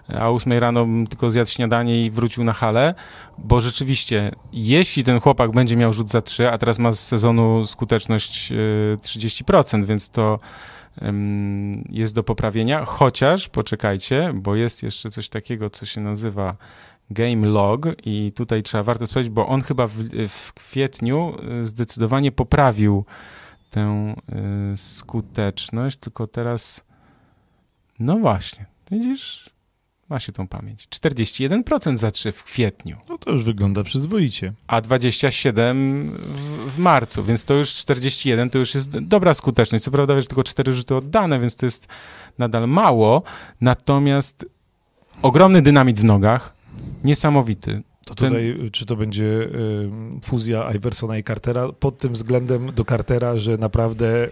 a 0.09 0.29
o 0.29 0.35
8 0.35 0.53
rano 0.53 0.87
tylko 1.09 1.31
zjadł 1.31 1.51
śniadanie 1.51 2.07
i 2.07 2.11
wrócił 2.11 2.45
na 2.45 2.53
halę, 2.53 2.95
bo 3.39 3.61
rzeczywiście, 3.61 4.33
jeśli 4.53 5.05
ten 5.05 5.21
chłopak 5.21 5.51
będzie 5.51 5.77
miał 5.77 5.93
rzut 5.93 6.11
za 6.11 6.23
3, 6.23 6.51
a 6.51 6.59
teraz 6.59 6.79
ma 6.79 6.93
z 6.93 7.01
sezonu 7.01 7.67
skuteczność 7.67 8.53
y, 8.53 8.97
30%, 9.01 9.85
więc 9.85 10.09
to 10.09 10.39
jest 11.89 12.15
do 12.15 12.23
poprawienia, 12.23 12.85
chociaż 12.85 13.49
poczekajcie, 13.49 14.33
bo 14.35 14.57
jest 14.57 14.83
jeszcze 14.83 15.11
coś 15.11 15.29
takiego, 15.29 15.71
co 15.71 15.87
się 15.87 16.01
nazywa 16.01 16.57
Game 17.13 17.47
Log 17.49 17.87
i 18.05 18.33
tutaj 18.35 18.63
trzeba 18.63 18.85
warto 18.85 19.07
sprawdzić, 19.07 19.33
bo 19.33 19.47
on 19.49 19.63
chyba 19.63 19.87
w, 19.87 19.93
w 20.29 20.53
kwietniu 20.53 21.37
y, 21.63 21.67
zdecydowanie 21.67 22.33
poprawił 22.33 23.05
tę 23.71 24.15
y, 24.73 24.77
skuteczność, 24.77 25.97
tylko 25.97 26.27
teraz 26.27 26.85
no 27.99 28.19
właśnie, 28.19 28.67
widzisz, 28.91 29.51
ma 30.09 30.19
się 30.19 30.33
tą 30.33 30.49
pamięć. 30.49 30.89
41% 30.89 31.97
za 31.97 32.11
3 32.11 32.33
w 32.33 32.45
kwietniu, 32.45 32.97
No 33.09 33.19
to 33.19 33.31
już 33.31 33.45
wygląda 33.45 33.83
przyzwoicie. 33.83 34.53
a 34.67 34.81
27 34.81 36.11
w, 36.19 36.75
w 36.75 36.79
marcu, 36.79 37.25
więc 37.25 37.45
to 37.45 37.55
już 37.55 37.73
41 37.75 38.51
to 38.51 38.59
już 38.59 38.75
jest 38.75 38.99
dobra 38.99 39.35
skuteczność. 39.35 39.85
Co 39.85 39.91
prawda, 39.91 40.15
wiesz, 40.15 40.27
tylko 40.27 40.45
4 40.45 40.73
rzuty 40.73 40.95
oddane, 40.97 41.41
więc 41.41 41.57
to 41.57 41.67
jest 41.67 41.89
nadal 42.39 42.69
mało, 42.69 43.23
natomiast 43.61 44.47
ogromny 45.23 45.63
dynamit 45.63 46.01
w 46.01 46.05
nogach, 46.05 46.55
niesamowity. 47.05 47.83
To 48.05 48.15
Ten- 48.15 48.29
tutaj, 48.29 48.71
czy 48.73 48.87
to 48.87 48.97
będzie 48.97 49.25
y, 49.25 49.91
fuzja 50.25 50.73
Iversona 50.75 51.19
i 51.19 51.25
Cartera 51.25 51.73
pod 51.73 51.99
tym 51.99 52.13
względem 52.13 52.73
do 52.75 52.85
Cartera, 52.85 53.37
że 53.39 53.59
naprawdę 53.59 54.27
y, 54.27 54.31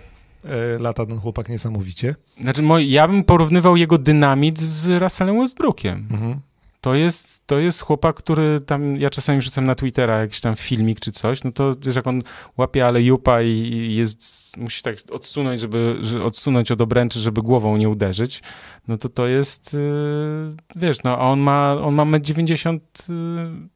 lata 0.78 1.06
ten 1.06 1.18
chłopak 1.18 1.48
niesamowicie. 1.48 2.14
Znaczy, 2.42 2.62
ja 2.86 3.08
bym 3.08 3.24
porównywał 3.24 3.76
jego 3.76 3.98
dynamit 3.98 4.58
z 4.58 5.02
Russellem 5.02 5.38
Westbrookiem. 5.40 6.08
Mhm. 6.10 6.40
To 6.80 6.94
jest, 6.94 7.46
to 7.46 7.58
jest 7.58 7.80
chłopak, 7.80 8.16
który 8.16 8.60
tam, 8.60 8.96
ja 8.96 9.10
czasami 9.10 9.42
rzucam 9.42 9.64
na 9.64 9.74
Twittera 9.74 10.20
jakiś 10.20 10.40
tam 10.40 10.56
filmik 10.56 11.00
czy 11.00 11.12
coś, 11.12 11.44
no 11.44 11.52
to 11.52 11.72
wiesz, 11.80 11.96
jak 11.96 12.06
on 12.06 12.22
łapie 12.56 12.86
ale 12.86 13.02
jupa 13.02 13.42
i 13.42 13.94
jest, 13.94 14.56
musi 14.56 14.82
tak 14.82 14.96
odsunąć, 15.10 15.60
żeby, 15.60 15.98
że 16.00 16.24
odsunąć 16.24 16.70
od 16.70 16.80
obręczy, 16.80 17.20
żeby 17.20 17.42
głową 17.42 17.76
nie 17.76 17.88
uderzyć, 17.88 18.42
no 18.88 18.96
to 18.96 19.08
to 19.08 19.26
jest, 19.26 19.74
yy, 19.74 20.56
wiesz, 20.76 21.02
no 21.02 21.18
a 21.18 21.20
on 21.20 21.40
ma, 21.40 21.72
on 21.72 21.94
ma 21.94 22.04
1,90 22.04 22.80
m, 23.10 23.68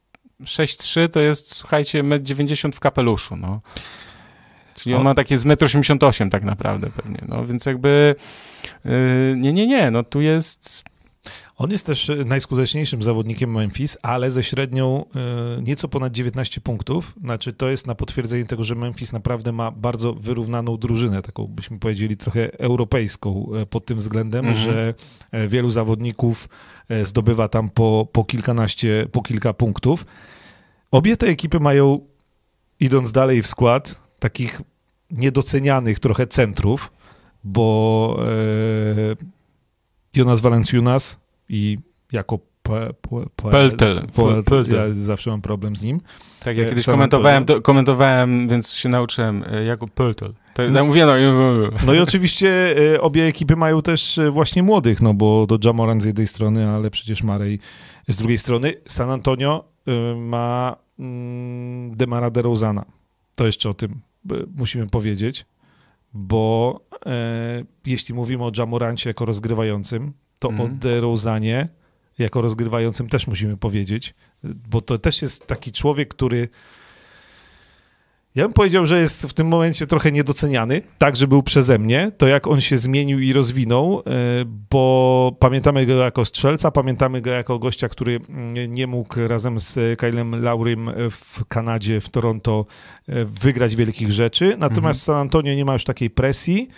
6,3 0.43 1.09
to 1.09 1.19
jest, 1.19 1.55
słuchajcie, 1.55 2.03
1,90 2.03 2.65
m 2.65 2.71
w 2.71 2.79
kapeluszu, 2.79 3.35
no. 3.35 3.61
Czyli 4.75 4.95
on 4.95 5.03
ma 5.03 5.15
takie 5.15 5.37
z 5.37 5.45
1,88 5.45 6.21
m 6.21 6.29
tak 6.29 6.43
naprawdę 6.43 6.89
pewnie, 6.89 7.23
no, 7.27 7.45
więc 7.45 7.65
jakby, 7.65 8.15
yy, 8.85 8.91
nie, 9.37 9.53
nie, 9.53 9.67
nie, 9.67 9.91
no 9.91 10.03
tu 10.03 10.21
jest 10.21 10.83
On 11.57 11.71
jest 11.71 11.85
też 11.85 12.09
y, 12.09 12.25
najskuteczniejszym 12.25 13.03
zawodnikiem 13.03 13.51
Memphis, 13.51 13.97
ale 14.01 14.31
ze 14.31 14.43
średnią 14.43 15.05
y, 15.59 15.61
nieco 15.61 15.87
ponad 15.87 16.13
19 16.13 16.61
punktów. 16.61 17.13
Znaczy, 17.23 17.53
to 17.53 17.69
jest 17.69 17.87
na 17.87 17.95
potwierdzenie 17.95 18.45
tego, 18.45 18.63
że 18.63 18.75
Memphis 18.75 19.13
naprawdę 19.13 19.51
ma 19.51 19.71
bardzo 19.71 20.13
wyrównaną 20.13 20.77
drużynę, 20.77 21.21
taką 21.21 21.47
byśmy 21.47 21.79
powiedzieli 21.79 22.17
trochę 22.17 22.59
europejską 22.59 23.49
y, 23.61 23.65
pod 23.65 23.85
tym 23.85 23.97
względem, 23.97 24.45
Mhm. 24.45 24.65
że 24.65 24.93
wielu 25.47 25.69
zawodników 25.69 26.49
zdobywa 27.03 27.47
tam 27.47 27.69
po, 27.69 28.07
po 28.11 28.23
kilkanaście, 28.23 29.07
po 29.11 29.21
kilka 29.21 29.53
punktów. 29.53 30.05
Obie 30.91 31.17
te 31.17 31.27
ekipy 31.27 31.59
mają, 31.59 31.99
idąc 32.79 33.11
dalej 33.11 33.41
w 33.41 33.47
skład, 33.47 34.01
takich 34.19 34.61
niedocenianych 35.11 35.99
trochę 35.99 36.27
centrów, 36.27 36.91
bo 37.43 38.19
e, 38.19 39.15
Jonas 40.15 40.41
Valenciunas 40.41 41.24
i 41.49 41.77
jako 42.11 42.39
pe, 42.63 42.93
pe, 43.01 43.09
pe, 43.35 43.51
Peltel. 43.51 44.07
Peltel. 44.15 44.75
Ja 44.89 44.93
zawsze 44.93 45.29
mam 45.29 45.41
problem 45.41 45.75
z 45.75 45.83
nim. 45.83 46.01
Tak, 46.43 46.57
ja 46.57 46.63
E, 46.63 46.69
kiedyś 46.69 46.85
komentowałem, 46.85 47.45
to, 47.45 47.61
komentowałem, 47.61 48.47
więc 48.47 48.71
się 48.71 48.89
nauczyłem 48.89 49.43
e, 49.47 49.63
jako. 49.63 49.87
To 50.53 50.63
ja 50.63 50.83
mówię, 50.83 51.05
no, 51.05 51.17
i- 51.17 51.21
No 51.85 51.93
i 51.93 51.99
oczywiście 51.99 52.75
e, 52.95 53.01
obie 53.01 53.23
ekipy 53.25 53.55
mają 53.55 53.81
też 53.81 54.19
właśnie 54.31 54.63
młodych, 54.63 55.01
no 55.01 55.13
bo 55.13 55.45
do 55.47 55.57
Jamoran 55.63 56.01
z 56.01 56.05
jednej 56.05 56.27
strony, 56.27 56.69
ale 56.69 56.91
przecież 56.91 57.23
Marej 57.23 57.59
z 58.07 58.17
drugiej 58.17 58.37
strony. 58.37 58.73
San 58.87 59.09
Antonio 59.11 59.65
ma 60.17 60.75
mm, 60.99 61.95
Demara 61.97 62.29
DeRozana. 62.29 62.85
To 63.35 63.45
jeszcze 63.45 63.69
o 63.69 63.73
tym 63.73 64.01
musimy 64.57 64.87
powiedzieć, 64.87 65.45
bo 66.13 66.79
e, 67.05 67.63
jeśli 67.85 68.15
mówimy 68.15 68.43
o 68.43 68.51
Jamorancie 68.57 69.09
jako 69.09 69.25
rozgrywającym, 69.25 70.13
to 70.39 70.49
Mhm. 70.49 70.71
o 70.71 70.73
DeRozanie 70.75 71.67
jako 72.17 72.41
rozgrywającym 72.41 73.09
też 73.09 73.27
musimy 73.27 73.57
powiedzieć, 73.57 74.13
bo 74.43 74.81
to 74.81 74.97
też 74.97 75.21
jest 75.21 75.47
taki 75.47 75.71
człowiek, 75.71 76.09
który 76.09 76.49
ja 78.35 78.43
bym 78.43 78.53
powiedział, 78.53 78.85
że 78.87 78.99
jest 79.01 79.25
w 79.25 79.33
tym 79.33 79.47
momencie 79.47 79.87
trochę 79.87 80.11
niedoceniany, 80.11 80.81
tak, 80.97 81.15
że 81.15 81.27
był 81.27 81.43
przeze 81.43 81.79
mnie, 81.79 82.11
to 82.17 82.27
jak 82.27 82.47
on 82.47 82.61
się 82.61 82.77
zmienił 82.77 83.19
i 83.19 83.33
rozwinął, 83.33 83.99
e, 83.99 84.01
bo 84.71 85.35
pamiętamy 85.39 85.85
go 85.85 85.93
jako 85.93 86.25
strzelca, 86.25 86.71
pamiętamy 86.71 87.21
go 87.21 87.29
jako 87.29 87.59
gościa, 87.59 87.89
który 87.89 88.19
mm, 88.29 88.73
nie 88.73 88.87
mógł 88.87 89.27
razem 89.27 89.59
z 89.59 89.99
Kylem 89.99 90.43
Laurym 90.43 90.89
w 91.11 91.45
Kanadzie, 91.47 92.01
w 92.01 92.09
Toronto 92.09 92.65
e, 93.07 93.25
wygrać 93.25 93.75
wielkich 93.75 94.11
rzeczy, 94.11 94.55
natomiast 94.57 94.75
Mhm. 94.81 94.93
w 94.93 95.01
San 95.03 95.15
Antonio 95.15 95.53
nie 95.53 95.65
ma 95.65 95.73
już 95.73 95.83
takiej 95.83 96.09
presji, 96.09 96.69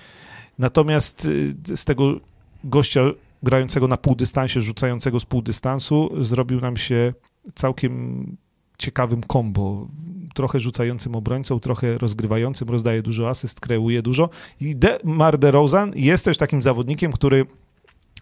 natomiast 0.60 1.26
y, 1.26 1.56
z 1.78 1.86
tego 1.86 2.20
gościa 2.64 3.02
grającego 3.44 3.88
na 3.88 3.98
półdystansie, 3.98 4.62
rzucającego 4.62 5.20
z 5.20 5.26
półdystansu, 5.26 6.10
zrobił 6.24 6.62
nam 6.62 6.78
się 6.78 7.14
całkiem 7.56 8.38
ciekawym 8.78 9.24
kombo. 9.24 9.88
Trochę 10.34 10.60
rzucającym 10.60 11.16
obrońcą, 11.16 11.60
trochę 11.60 11.98
rozgrywającym, 11.98 12.70
rozdaje 12.70 13.02
dużo 13.02 13.30
asyst, 13.30 13.60
kreuje 13.60 14.02
dużo. 14.02 14.30
I 14.62 14.76
DeMar 14.76 15.38
DeRozan 15.38 15.92
jest 15.96 16.26
też 16.26 16.38
takim 16.38 16.62
zawodnikiem, 16.62 17.12
który 17.12 17.46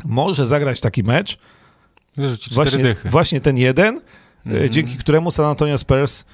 może 0.06 0.46
zagrać 0.46 0.82
taki 0.82 1.04
mecz, 1.04 1.38
Rzuci 2.18 2.38
cztery 2.50 2.56
właśnie, 2.56 2.84
dychy. 2.84 3.10
właśnie 3.10 3.42
ten 3.42 3.58
jeden, 3.58 4.02
Mhm. 4.46 4.70
dzięki 4.70 4.98
któremu 4.98 5.32
San 5.32 5.46
Antonio 5.46 5.78
Spurs 5.78 6.26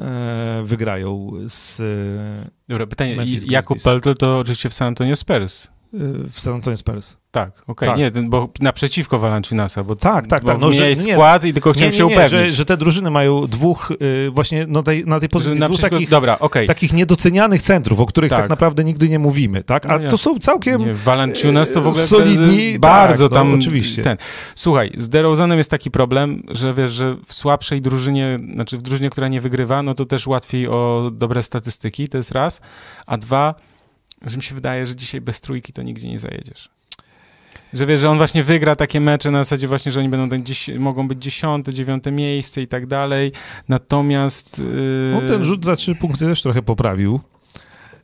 e, 0.00 0.62
wygrają 0.64 1.30
z, 1.48 1.80
e, 1.80 2.50
Dobra, 2.68 2.86
pytanie. 2.86 3.16
Memphis 3.16 3.50
Jakub. 3.50 3.82
Peltl 3.84 4.14
to 4.14 4.38
oczywiście 4.38 4.68
w 4.68 4.74
San 4.74 4.88
Antonio 4.88 5.16
Spurs. 5.16 5.70
W 6.32 6.40
San 6.40 6.54
Antonio 6.54 6.76
Spurs. 6.76 7.16
Tak, 7.30 7.50
okej. 7.66 7.88
Tak. 7.88 7.98
Nie, 7.98 8.10
ten, 8.10 8.30
bo 8.30 8.48
naprzeciwko 8.60 9.18
Valanciunasa, 9.18 9.84
bo, 9.84 9.96
Tak, 9.96 10.26
tak, 10.26 10.42
bo 10.42 10.48
tak, 10.52 10.60
no, 10.60 10.72
że- 10.72 10.88
nie, 10.88 10.96
skład 10.96 11.44
i 11.44 11.52
tylko 11.52 11.70
Nie, 11.70 11.74
chciałem 11.74 11.92
nie, 11.92 11.98
się 11.98 12.06
nie, 12.06 12.12
upewnić. 12.14 12.30
że, 12.30 12.50
że 12.50 12.64
te 12.64 12.76
drużyny 12.76 13.10
mają 13.10 13.46
dwóch, 13.46 13.92
y, 14.26 14.30
właśnie 14.30 14.64
no 14.68 14.82
tej, 14.82 15.04
na 15.06 15.20
tej 15.20 15.28
pozycji 15.28 15.60
dwóch 15.60 15.80
takich, 15.80 16.08
Dobra, 16.08 16.38
okej. 16.38 16.66
takich 16.66 16.92
niedocenianych 16.92 17.62
centrów, 17.62 18.00
o 18.00 18.06
których 18.06 18.30
tak. 18.30 18.40
Tak. 18.40 18.50
naprawdę 18.50 18.84
nigdy 18.84 19.08
nie 19.08 19.18
mówimy, 19.18 19.62
tak? 19.64 19.86
A 19.86 19.88
No 19.88 19.98
nie. 19.98 20.08
to 20.08 20.16
są 20.18 20.38
całkiem... 20.38 20.80
Nie, 20.86 20.94
Valanciunas 20.94 21.72
to 21.72 21.80
w 21.80 21.88
ogóle 21.88 22.06
solidni, 22.06 22.72
te- 22.72 22.78
bardzo 22.78 23.28
tak, 23.28 23.34
no, 23.38 23.44
tam 23.44 23.54
oczywiście. 23.54 24.02
ten. 24.02 24.16
Słuchaj, 24.54 24.90
z 24.98 25.08
DeRozanem 25.08 25.58
jest 25.58 25.70
taki 25.70 25.90
problem, 25.90 26.42
że 26.50 26.74
wiesz, 26.74 26.90
że 26.92 27.16
w 27.26 27.34
słabszej 27.34 27.80
drużynie, 27.80 28.38
znaczy 28.54 28.78
w 28.78 28.82
drużynie, 28.82 29.10
która 29.10 29.28
nie 29.28 29.40
wygrywa, 29.40 29.82
no 29.82 29.94
to 29.94 30.04
też 30.04 30.26
łatwiej 30.26 30.68
o 30.68 31.10
dobre 31.14 31.42
statystyki, 31.42 32.08
to 32.08 32.16
jest 32.16 32.32
raz, 32.32 32.60
a 33.06 33.16
dwa, 33.16 33.54
że 34.26 34.36
mi 34.36 34.42
się 34.42 34.54
wydaje, 34.54 34.86
że 34.86 34.96
dzisiaj 34.96 35.20
bez 35.20 35.40
trójki 35.40 35.72
to 35.72 35.82
nigdzie 35.82 36.08
nie 36.08 36.18
zajedziesz. 36.18 36.70
Że 37.72 37.86
wiesz, 37.86 38.00
że 38.00 38.10
on 38.10 38.16
właśnie 38.16 38.42
wygra 38.42 38.76
takie 38.76 39.00
mecze 39.00 39.30
na 39.30 39.44
zasadzie 39.44 39.68
właśnie, 39.68 39.92
że 39.92 40.00
oni 40.00 40.08
będą 40.08 40.28
ten 40.28 40.44
dziś, 40.44 40.68
mogą 40.78 41.08
być 41.08 41.22
dziesiąte, 41.22 41.72
dziewiąte 41.72 42.12
miejsce 42.12 42.62
i 42.62 42.68
tak 42.68 42.86
dalej. 42.86 43.32
Natomiast. 43.68 44.58
Yy... 44.58 45.20
No, 45.22 45.28
ten 45.28 45.44
rzut 45.44 45.64
za 45.64 45.76
trzy 45.76 45.94
punkty 45.94 46.24
też 46.24 46.42
trochę 46.42 46.62
poprawił. 46.62 47.20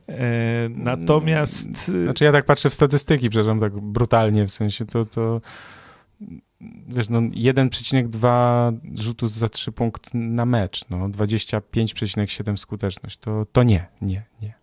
E, 0.09 0.69
natomiast... 0.69 1.89
y, 1.89 2.03
Znaczy 2.03 2.23
ja 2.23 2.31
tak 2.31 2.45
patrzę 2.45 2.69
w 2.69 2.73
statystyki, 2.73 3.29
przepraszam, 3.29 3.59
tak 3.59 3.79
brutalnie, 3.79 4.45
w 4.45 4.51
sensie 4.51 4.85
to, 4.85 5.05
to 5.05 5.41
wiesz, 6.87 7.09
no 7.09 7.21
1,2 7.21 8.77
rzutu 8.95 9.27
za 9.27 9.49
3 9.49 9.71
punkt 9.71 10.09
na 10.13 10.45
mecz, 10.45 10.89
no 10.89 11.05
25,7 11.05 12.57
skuteczność, 12.57 13.17
to, 13.17 13.45
to 13.51 13.63
nie, 13.63 13.87
nie, 14.01 14.23
nie. 14.41 14.60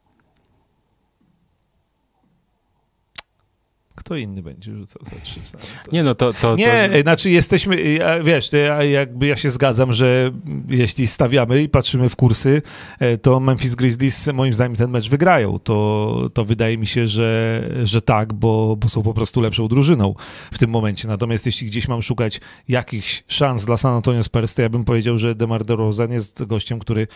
Kto 4.09 4.17
inny 4.17 4.43
będzie 4.43 4.75
rzucał 4.75 5.03
za 5.05 5.17
trzy 5.25 5.41
San 5.45 5.61
Antonio? 5.61 5.93
Nie 5.93 6.03
no, 6.03 6.15
to... 6.15 6.33
to, 6.33 6.55
Nie, 6.57 6.91
to, 6.93 7.03
znaczy 7.03 7.31
jesteśmy, 7.31 7.83
ja- 7.83 8.23
wiesz, 8.23 8.51
to 8.51 8.57
ja, 8.57 8.85
jakby 8.85 9.27
ja 9.27 9.37
się 9.37 9.51
zgadzam, 9.51 9.93
że 9.93 10.31
jeśli 10.69 11.07
stawiamy 11.07 11.63
i 11.63 11.69
patrzymy 11.69 12.09
w 12.09 12.17
kursy, 12.17 12.63
e, 12.99 13.19
to 13.19 13.41
Memphis 13.41 13.75
Grizzlies 13.75 14.27
moim 14.27 14.55
zdaniem 14.55 14.77
ten 14.77 14.91
mecz 14.91 15.09
wygrają. 15.09 15.59
To, 15.59 16.31
to 16.35 16.45
wydaje 16.45 16.79
mi 16.79 16.87
się, 16.87 17.07
że, 17.07 17.63
że 17.85 18.01
tak, 18.01 18.33
bo, 18.33 18.77
bo 18.77 18.89
są 18.89 19.03
po 19.03 19.15
prostu 19.15 19.41
lepszą 19.41 19.69
drużyną 19.69 20.15
w 20.53 20.59
tym 20.59 20.71
momencie. 20.71 21.09
Natomiast 21.09 21.47
jeśli 21.47 21.67
gdzieś 21.67 21.89
mam 21.89 22.03
szukać 22.03 22.41
jakichś 22.69 23.23
szans 23.29 23.65
dla 23.65 23.77
San 23.77 23.93
Antonio 23.93 24.23
Spurs, 24.23 24.55
to 24.55 24.63
ja 24.63 24.69
bym 24.69 24.85
powiedział, 24.85 25.19
że 25.19 25.35
DeMar 25.35 25.65
DeRozan 25.65 26.13
jest 26.13 26.45
gościem, 26.45 26.79
który 26.79 27.07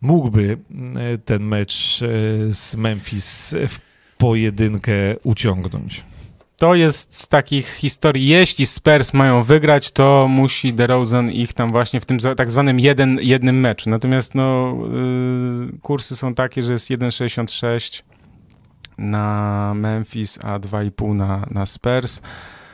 mógłby 0.00 0.58
e, 0.96 1.18
ten 1.18 1.42
mecz 1.42 2.02
e, 2.02 2.06
z 2.54 2.76
Memphis 2.76 3.54
w 3.68 3.92
pojedynkę 4.18 4.92
uciągnąć. 5.22 6.04
To 6.62 6.74
jest 6.74 7.20
z 7.20 7.28
takich 7.28 7.68
historii, 7.68 8.26
jeśli 8.26 8.66
Spurs 8.66 9.14
mają 9.14 9.42
wygrać, 9.42 9.90
to 9.90 10.26
musi 10.28 10.72
DeRozan 10.72 11.30
ich 11.30 11.52
tam 11.52 11.70
właśnie 11.70 12.00
w 12.00 12.06
tym 12.06 12.18
tak 12.36 12.50
zwanym 12.50 12.80
jeden, 12.80 13.18
jednym 13.22 13.60
meczu. 13.60 13.90
Natomiast 13.90 14.34
no, 14.34 14.76
yy, 15.72 15.78
kursy 15.78 16.16
są 16.16 16.34
takie, 16.34 16.62
że 16.62 16.72
jest 16.72 16.90
1,66 16.90 18.02
na 18.98 19.72
Memphis, 19.74 20.38
a 20.42 20.58
2,5 20.58 21.14
na, 21.14 21.46
na 21.50 21.66
Spurs. 21.66 22.20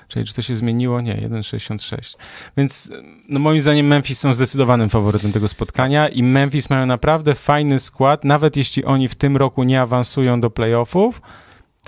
Czyli 0.08 0.24
czy 0.24 0.34
to 0.34 0.42
się 0.42 0.56
zmieniło? 0.56 1.00
Nie, 1.00 1.14
1,66. 1.14 2.16
Więc 2.56 2.90
no 3.28 3.38
moim 3.38 3.60
zdaniem 3.60 3.86
Memphis 3.86 4.20
są 4.20 4.32
zdecydowanym 4.32 4.88
faworytem 4.88 5.32
tego 5.32 5.48
spotkania 5.48 6.08
i 6.08 6.22
Memphis 6.22 6.70
mają 6.70 6.86
naprawdę 6.86 7.34
fajny 7.34 7.78
skład, 7.78 8.24
nawet 8.24 8.56
jeśli 8.56 8.84
oni 8.84 9.08
w 9.08 9.14
tym 9.14 9.36
roku 9.36 9.64
nie 9.64 9.80
awansują 9.80 10.40
do 10.40 10.50
playoffów, 10.50 11.20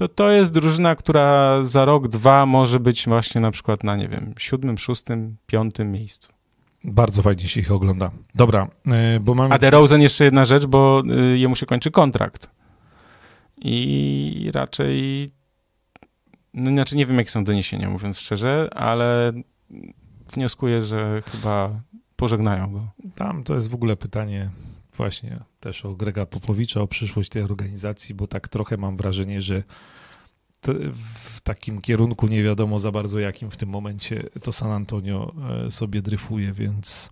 to 0.01 0.09
to 0.09 0.31
jest 0.31 0.53
drużyna, 0.53 0.95
która 0.95 1.59
za 1.65 1.85
rok, 1.85 2.09
dwa 2.09 2.47
może 2.47 2.81
być 2.81 3.07
właśnie 3.07 3.41
na 3.41 3.51
przykład 3.51 3.85
na, 3.85 3.97
nie 3.97 4.09
wiem, 4.09 4.35
siódmym, 4.39 4.79
szóstym, 4.79 5.37
piątym 5.47 5.93
miejscu. 5.93 6.33
Bardzo 6.85 7.23
fajnie 7.23 7.49
się 7.49 7.61
ich 7.61 7.73
ogląda. 7.73 8.11
Dobra, 8.35 8.69
e, 8.87 9.21
bo 9.21 9.35
mamy... 9.35 9.55
A 9.55 9.59
DeRozan 9.59 10.03
jeszcze 10.03 10.25
jedna 10.25 10.45
rzecz, 10.45 10.67
bo 10.67 11.03
y, 11.33 11.39
jemu 11.39 11.57
się 11.57 11.67
kończy 11.67 11.91
kontrakt. 11.91 12.51
I 13.59 14.51
raczej, 14.55 15.31
no 16.55 16.71
znaczy 16.71 16.97
nie 16.97 17.07
wiem, 17.07 17.19
jakie 17.19 17.31
są 17.31 17.45
doniesienia, 17.45 17.91
mówiąc 17.91 18.19
szczerze, 18.19 18.69
ale 18.75 19.33
wnioskuję, 20.33 20.83
że 20.83 21.23
chyba 21.23 21.81
pożegnają 22.17 22.73
go. 22.73 22.81
Tam 23.15 23.45
to 23.45 23.55
jest 23.55 23.71
w 23.71 23.75
ogóle 23.75 23.97
pytanie 23.97 24.51
właśnie 25.01 25.41
też 25.61 25.85
o 25.85 25.95
Grega 25.95 26.27
Popowicza, 26.27 26.81
o 26.81 26.87
przyszłość 26.87 27.29
tej 27.29 27.43
organizacji, 27.43 28.15
bo 28.15 28.27
tak 28.27 28.49
trochę 28.49 28.77
mam 28.77 28.97
wrażenie, 28.97 29.43
że 29.43 29.63
w 31.05 31.41
takim 31.41 31.81
kierunku 31.81 32.27
nie 32.27 32.43
wiadomo 32.43 32.79
za 32.79 32.91
bardzo 32.93 33.19
jakim 33.19 33.51
w 33.51 33.57
tym 33.57 33.69
momencie 33.69 34.29
to 34.43 34.53
San 34.53 34.71
Antonio 34.71 35.35
e, 35.67 35.71
sobie 35.71 36.03
dryfuje, 36.03 36.53
więc 36.53 37.11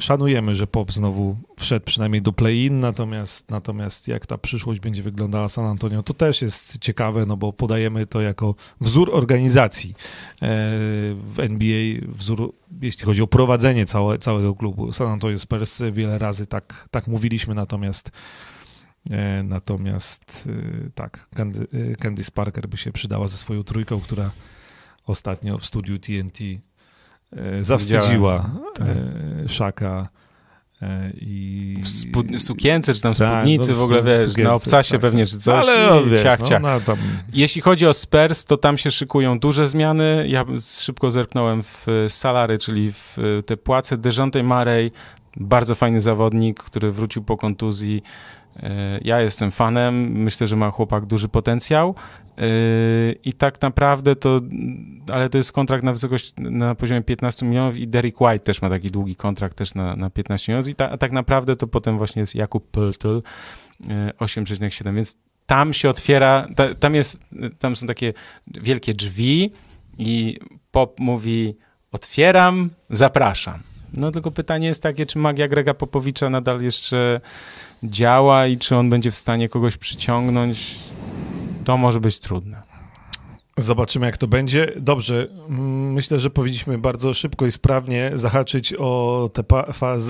szanujemy, 0.00 0.54
że 0.54 0.66
Pop 0.66 0.92
znowu 0.92 1.36
wszedł 1.58 1.86
przynajmniej 1.86 2.22
do 2.22 2.32
play-in, 2.32 2.80
natomiast, 2.80 3.50
natomiast 3.50 4.08
jak 4.08 4.26
ta 4.26 4.38
przyszłość 4.38 4.80
będzie 4.80 5.02
wyglądała 5.02 5.48
San 5.48 5.64
Antonio, 5.64 6.02
to 6.02 6.14
też 6.14 6.42
jest 6.42 6.78
ciekawe, 6.78 7.26
no 7.26 7.36
bo 7.36 7.52
podajemy 7.52 8.06
to 8.06 8.20
jako 8.20 8.54
wzór 8.80 9.10
organizacji 9.12 9.90
e, 9.90 9.94
w 11.14 11.34
NBA, 11.38 12.08
wzór, 12.08 12.54
jeśli 12.82 13.04
chodzi 13.04 13.22
o 13.22 13.26
prowadzenie 13.26 13.86
całe, 13.86 14.18
całego 14.18 14.54
klubu. 14.54 14.92
San 14.92 15.08
Antonio 15.08 15.38
Spurs 15.38 15.82
wiele 15.92 16.18
razy 16.18 16.46
tak, 16.46 16.88
tak 16.90 17.06
mówiliśmy, 17.06 17.54
natomiast 17.54 18.10
e, 19.10 19.42
natomiast 19.42 20.48
e, 20.86 20.90
tak, 20.90 21.28
e, 21.72 21.96
Candice 21.96 22.32
Parker 22.32 22.68
by 22.68 22.76
się 22.76 22.92
przydała 22.92 23.28
ze 23.28 23.36
swoją 23.36 23.64
trójką, 23.64 24.00
która 24.00 24.30
ostatnio 25.06 25.58
w 25.58 25.66
studiu 25.66 25.98
TNT 25.98 26.40
e, 26.40 26.69
zawstydziła 27.60 28.50
tak. 28.74 28.86
e, 28.86 29.48
Szaka 29.48 30.08
e, 30.82 31.10
i... 31.20 31.76
W, 31.82 31.86
spód- 31.88 32.38
sukience, 32.38 32.94
czy 32.94 33.00
tam 33.00 33.14
Tak, 33.14 33.28
spódnicy, 33.40 33.70
no, 33.72 33.76
w 33.78 33.82
ogóle, 33.82 34.02
wiesz, 34.02 34.18
sukience, 34.18 34.42
na 34.42 34.54
obcasie 34.54 34.92
tak, 34.92 35.00
pewnie, 35.00 35.26
czy 35.26 35.38
coś, 35.38 35.68
Ale 35.68 35.86
i 35.86 35.90
no, 35.90 36.10
wiesz, 36.10 36.22
ciach, 36.22 36.42
ciach. 36.42 36.62
no, 36.62 36.80
tam, 36.80 36.96
Jeśli 37.32 37.62
chodzi 37.62 37.86
o 37.86 37.92
Spurs, 37.92 38.44
to 38.44 38.56
tam 38.56 38.78
się 38.78 38.90
szykują 38.90 39.38
duże 39.38 39.66
zmiany. 39.66 40.24
Ja 40.28 40.44
szybko 40.80 41.10
zerknąłem 41.10 41.62
w 41.62 41.86
e, 41.88 42.10
salary, 42.10 42.58
czyli 42.58 42.92
w 42.92 43.16
e, 43.38 43.42
te 43.42 43.56
płace. 43.56 43.96
Dejounte 43.96 44.42
Murray, 44.42 44.92
bardzo 45.36 45.74
fajny 45.74 46.00
zawodnik, 46.00 46.62
który 46.62 46.90
wrócił 46.92 47.22
po 47.22 47.36
kontuzji. 47.36 48.02
E, 48.62 48.98
Ja 49.02 49.20
jestem 49.20 49.50
fanem, 49.50 50.12
myślę, 50.12 50.46
że 50.46 50.56
ma 50.56 50.70
chłopak 50.70 51.06
duży 51.06 51.28
potencjał. 51.28 51.94
E, 52.38 52.44
i 53.24 53.32
tak 53.32 53.62
naprawdę 53.62 54.16
to, 54.16 54.40
ale 55.12 55.28
to 55.28 55.38
jest 55.38 55.52
kontrakt 55.52 55.84
na 55.84 55.92
wysokość, 55.92 56.34
na 56.38 56.74
poziomie 56.74 57.02
15 57.02 57.46
milionów 57.46 57.76
i 57.76 57.88
Derek 57.88 58.20
White 58.20 58.38
też 58.44 58.62
ma 58.62 58.70
taki 58.70 58.90
długi 58.90 59.16
kontrakt 59.16 59.56
też 59.56 59.74
na, 59.74 59.96
na 59.96 60.10
15 60.10 60.52
milionów. 60.52 60.68
I 60.68 60.74
ta, 60.74 60.96
tak 60.96 61.12
naprawdę 61.12 61.56
to 61.56 61.66
potem 61.66 61.98
właśnie 61.98 62.20
jest 62.20 62.34
Jakub 62.34 62.76
Pöltl 62.76 63.22
e, 63.88 64.10
8,7, 64.20 64.94
więc 64.94 65.16
tam 65.46 65.72
się 65.72 65.88
otwiera, 65.88 66.46
ta, 66.56 66.74
tam 66.74 66.94
jest, 66.94 67.18
tam 67.58 67.76
są 67.76 67.86
takie 67.86 68.12
wielkie 68.46 68.94
drzwi 68.94 69.52
i 69.98 70.38
Pop 70.70 71.00
mówi 71.00 71.56
otwieram, 71.92 72.70
zapraszam. 72.90 73.58
No 73.94 74.10
tylko 74.10 74.30
pytanie 74.30 74.66
jest 74.66 74.82
takie, 74.82 75.06
czy 75.06 75.18
magia 75.18 75.48
Grega 75.48 75.74
Popowicza 75.74 76.30
nadal 76.30 76.60
jeszcze 76.60 77.20
działa 77.82 78.46
i 78.46 78.58
czy 78.58 78.76
on 78.76 78.90
będzie 78.90 79.10
w 79.10 79.14
stanie 79.16 79.48
kogoś 79.48 79.76
przyciągnąć. 79.76 80.78
To 81.64 81.76
może 81.76 82.00
być 82.00 82.20
trudne. 82.20 82.60
Zobaczymy, 83.56 84.06
jak 84.06 84.16
to 84.16 84.26
będzie. 84.26 84.72
Dobrze, 84.76 85.26
mm, 85.48 85.92
myślę, 85.92 86.20
że 86.20 86.30
powinniśmy 86.30 86.78
bardzo 86.78 87.14
szybko 87.14 87.46
i 87.46 87.50
sprawnie 87.50 88.10
zahaczyć 88.14 88.74
o 88.78 89.30
te 89.32 89.42
pa 89.44 89.72
faz, 89.72 90.04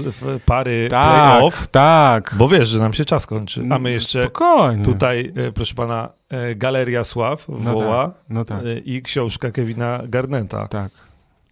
pary 0.47 0.89
Tak, 0.91 1.11
playoff, 1.11 1.69
tak. 1.71 2.35
bo 2.39 2.49
wiesz, 2.49 2.69
że 2.69 2.79
nam 2.79 2.93
się 2.93 3.05
czas 3.05 3.27
kończy. 3.27 3.65
A 3.71 3.79
my 3.79 3.91
jeszcze 3.91 4.23
Spokojnie. 4.23 4.85
tutaj, 4.85 5.33
e, 5.37 5.53
proszę 5.53 5.75
pana, 5.75 6.09
e, 6.29 6.55
Galeria 6.55 7.05
Sław 7.05 7.47
No 7.49 7.75
woła 7.75 8.07
tak, 8.09 8.17
no 8.29 8.45
tak, 8.45 8.63
e, 8.65 8.79
i 8.79 9.03
książka 9.03 9.51
Kevina 9.51 10.01
Garneta, 10.09 10.69
tak. 10.69 10.91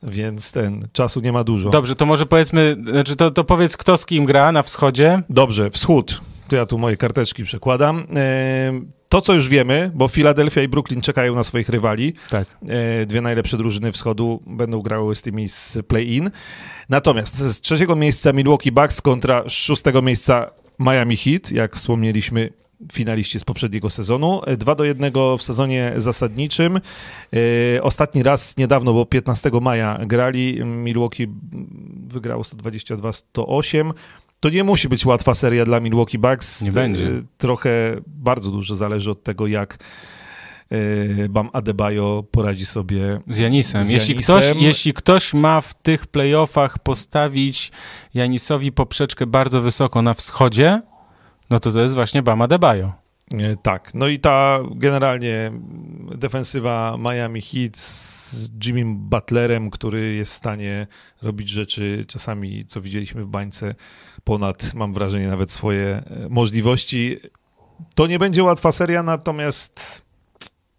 Więc 0.03 0.53
ten, 0.53 0.89
czasu 0.93 1.21
nie 1.21 1.33
ma 1.33 1.45
dużo. 1.45 1.71
Dobrze, 1.71 1.95
to 1.95 2.07
może 2.07 2.27
powiedzmy, 2.27 2.77
znaczy 2.85 3.17
to, 3.17 3.31
to 3.31 3.45
powiedz, 3.45 3.77
kto 3.77 3.97
z 3.97 4.07
kim 4.07 4.25
gra 4.25 4.53
na 4.53 4.63
wschodzie. 4.63 5.23
Dobrze, 5.31 5.71
wschód. 5.71 6.21
to 6.49 6.57
ja 6.57 6.67
tu 6.67 6.79
moje 6.79 6.97
karteczki 6.97 7.45
przekładam. 7.45 8.07
E, 8.17 8.81
to, 9.09 9.21
co 9.21 9.35
już 9.35 9.49
wiemy, 9.49 9.91
bo 9.95 10.09
Philadelphia 10.09 10.63
i 10.63 10.69
Brooklyn 10.69 11.01
czekają 11.01 11.35
na 11.35 11.45
swoich 11.45 11.69
rywali. 11.69 12.15
Tak. 12.31 12.59
E, 12.69 13.07
dwie 13.07 13.21
najlepsze 13.21 13.57
drużyny 13.57 13.93
wschodu 13.93 14.43
będą 14.47 14.83
grały 14.83 15.15
z 15.15 15.23
tymi 15.23 15.49
z 15.49 15.79
play-in. 15.89 16.31
Natomiast 16.89 17.37
z 17.37 17.61
trzeciego 17.61 17.97
miejsca 17.97 18.33
Milwaukee 18.33 18.73
Bucks 18.73 19.03
kontra 19.03 19.45
szóstego 19.49 20.03
miejsca 20.03 20.51
Miami 20.79 21.17
Heat, 21.17 21.53
jak 21.53 21.77
wspomnieliśmy, 21.77 22.51
finaliści 22.93 23.41
z 23.41 23.45
poprzedniego 23.45 23.91
sezonu. 23.91 24.41
2 24.59 24.75
do 24.75 24.85
1 24.85 25.13
w 25.39 25.43
sezonie 25.43 25.93
zasadniczym. 25.97 26.81
E, 27.77 27.83
ostatni 27.83 28.23
raz 28.23 28.57
niedawno, 28.57 28.93
bo 28.93 29.07
15 29.07 29.51
maja 29.61 29.99
grali. 30.07 30.65
Milwaukee 30.65 31.27
wygrało 32.09 32.43
122-108. 32.43 33.93
To 34.41 34.51
nie 34.51 34.65
musi 34.65 34.89
być 34.89 35.07
łatwa 35.07 35.35
seria 35.35 35.65
dla 35.65 35.81
Milwaukee 35.81 36.19
Bucks. 36.19 36.63
Nie 36.63 36.73
będzie. 36.73 37.07
E, 37.07 37.23
trochę, 37.39 38.01
bardzo 38.07 38.51
dużo 38.51 38.77
zależy 38.77 39.11
od 39.11 39.23
tego, 39.23 39.47
jak 39.47 39.79
e, 40.71 41.29
Bam 41.29 41.51
Adebayo 41.53 42.25
poradzi 42.31 42.67
sobie 42.67 43.21
z 43.29 43.39
Janisem. 43.39 43.85
Z 43.85 43.91
jeśli. 43.91 44.15
Ktoś, 44.15 44.45
jeśli 44.57 44.95
ktoś 44.95 45.35
ma 45.35 45.61
w 45.61 45.75
tych 45.75 46.07
playoffach 46.07 46.79
postawić 46.79 47.73
Janisowi 48.15 48.73
poprzeczkę 48.73 49.27
bardzo 49.27 49.61
wysoko 49.61 50.03
na 50.03 50.15
wschodzie, 50.15 50.83
no 51.51 51.61
to 51.61 51.73
to 51.73 51.81
jest 51.81 51.95
właśnie 51.95 52.23
Bam 52.23 52.43
Adebayo. 52.43 52.93
E, 53.33 53.57
Tak, 53.57 53.95
no 53.95 54.09
i 54.09 54.19
ta 54.19 54.59
generalnie 54.75 55.53
defensywa 56.15 56.97
Miami 56.99 57.41
Heat 57.43 57.77
z 57.77 58.51
Jimmy 58.67 58.95
Butlerem, 58.95 59.71
który 59.71 60.15
jest 60.15 60.33
w 60.33 60.37
stanie 60.37 60.87
robić 61.23 61.49
rzeczy 61.49 62.05
czasami, 62.09 62.67
co 62.67 62.81
widzieliśmy 62.81 63.23
w 63.23 63.27
bańce, 63.27 63.75
ponad, 64.25 64.75
mam 64.75 64.95
wrażenie, 64.95 65.29
nawet 65.29 65.51
swoje 65.51 65.87
e, 65.87 66.29
możliwości. 66.31 67.17
To 67.95 68.07
nie 68.07 68.19
będzie 68.19 68.45
łatwa 68.45 68.73
seria, 68.73 69.03
natomiast 69.03 70.08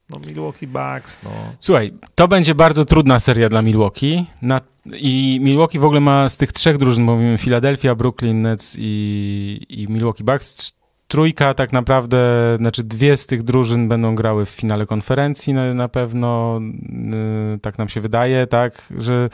no 0.09 0.19
Milwaukee 0.27 0.67
Bucks, 0.67 1.19
no... 1.23 1.29
Słuchaj, 1.59 1.93
to 2.15 2.27
będzie 2.27 2.55
bardzo 2.55 2.85
trudna 2.85 3.19
seria 3.19 3.49
dla 3.49 3.61
Milwaukee. 3.61 4.25
Na, 4.41 4.61
I 4.85 5.39
Milwaukee 5.41 5.79
w 5.79 5.85
ogóle 5.85 5.99
ma 6.01 6.29
z 6.29 6.37
tych 6.37 6.51
trzech 6.51 6.77
drużyn, 6.77 7.03
mówimy 7.03 7.37
Philadelphia, 7.37 7.95
Brooklyn 7.95 8.41
Nets 8.41 8.75
i, 8.79 9.65
i 9.69 9.87
Milwaukee 9.89 10.23
Bucks, 10.23 10.78
trójka 11.09 11.53
tak 11.53 11.73
naprawdę, 11.73 12.19
znaczy 12.59 12.83
dwie 12.83 13.17
z 13.17 13.27
tych 13.27 13.43
drużyn 13.43 13.87
będą 13.87 14.15
grały 14.15 14.45
w 14.45 14.49
finale 14.49 14.85
konferencji 14.85 15.53
na, 15.53 15.73
na 15.73 15.87
pewno, 15.87 16.59
yy, 16.61 17.59
tak 17.61 17.77
nam 17.77 17.89
się 17.89 18.01
wydaje, 18.01 18.47
tak, 18.47 18.93
że 18.97 19.29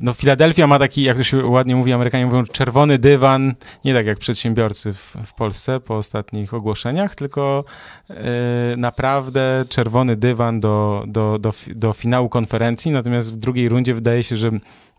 no 0.00 0.12
Philadelphia 0.12 0.66
ma 0.66 0.78
taki, 0.78 1.02
jak 1.02 1.16
to 1.16 1.22
się 1.22 1.46
ładnie 1.46 1.76
mówi, 1.76 1.92
Amerykanie 1.92 2.26
mówią, 2.26 2.44
czerwony 2.44 2.98
dywan, 2.98 3.54
nie 3.84 3.94
tak 3.94 4.06
jak 4.06 4.18
przedsiębiorcy 4.18 4.92
w, 4.92 5.16
w 5.24 5.34
Polsce 5.34 5.80
po 5.80 5.96
ostatnich 5.96 6.54
ogłoszeniach, 6.54 7.14
tylko 7.14 7.64
yy, 8.08 8.16
naprawdę 8.76 9.64
czerwony 9.68 10.16
dywan 10.16 10.60
do, 10.60 11.04
do, 11.06 11.38
do, 11.38 11.52
do 11.74 11.92
finału 11.92 12.28
konferencji, 12.28 12.92
natomiast 12.92 13.34
w 13.34 13.36
drugiej 13.36 13.68
rundzie 13.68 13.94
wydaje 13.94 14.22
się, 14.22 14.36
że 14.36 14.50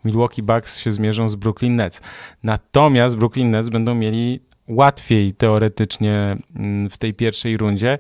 Milwaukee 0.06 0.44
Bucks 0.44 0.80
się 0.80 0.92
zmierzą 0.92 1.30
z 1.30 1.36
Brooklyn 1.36 1.76
Nets. 1.76 2.02
Natomiast 2.44 3.16
Brooklyn 3.16 3.52
Nets 3.52 3.70
będą 3.70 3.96
mieli 3.96 4.49
łatwiej 4.70 5.34
teoretycznie 5.34 6.38
mm, 6.56 6.90
w 6.90 6.98
tej 6.98 7.14
pierwszej 7.14 7.58
rundzie, 7.58 8.00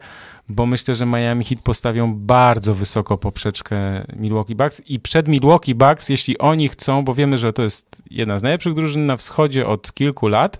bo 0.50 0.66
myślę, 0.66 0.96
że 0.96 1.06
Miami 1.06 1.46
Heat 1.46 1.62
postawią 1.62 2.16
bardzo 2.16 2.74
wysoko 2.74 3.18
poprzeczkę 3.18 4.06
Milwaukee 4.16 4.56
Bucks 4.56 4.82
i 4.88 5.00
przed 5.00 5.28
Milwaukee 5.28 5.76
Bucks, 5.76 6.10
jeśli 6.10 6.38
oni 6.38 6.70
chcą, 6.70 7.04
bo 7.04 7.14
wiemy, 7.14 7.38
że 7.38 7.54
to 7.54 7.64
jest 7.64 8.04
jedna 8.12 8.40
z 8.40 8.44
najlepszych 8.44 8.74
drużyn 8.74 9.06
na 9.06 9.18
wschodzie 9.18 9.68
od 9.68 9.94
kilku 9.94 10.28
lat, 10.28 10.60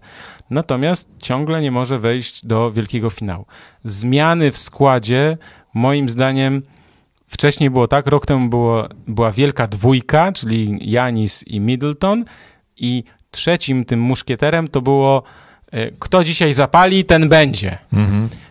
natomiast 0.50 1.10
ciągle 1.20 1.62
nie 1.62 1.72
może 1.72 2.00
wejść 2.00 2.46
do 2.46 2.72
wielkiego 2.72 3.10
finału. 3.10 3.46
Zmiany 3.84 4.52
w 4.52 4.58
składzie, 4.58 5.38
moim 5.74 6.10
zdaniem, 6.10 6.62
wcześniej 7.28 7.70
było 7.70 7.88
tak, 7.88 8.08
rok 8.08 8.26
temu 8.26 8.50
było, 8.50 8.88
była 9.08 9.32
wielka 9.32 9.68
dwójka, 9.68 10.32
czyli 10.32 10.92
Janis 10.92 11.44
i 11.48 11.60
Middleton 11.60 12.26
i 12.78 13.04
trzecim 13.32 13.86
tym 13.86 14.00
muszkieterem 14.00 14.68
to 14.68 14.82
było 14.82 15.24
kto 16.00 16.24
dzisiaj 16.24 16.54
zapali, 16.54 17.06
ten 17.06 17.30
będzie. 17.30 17.78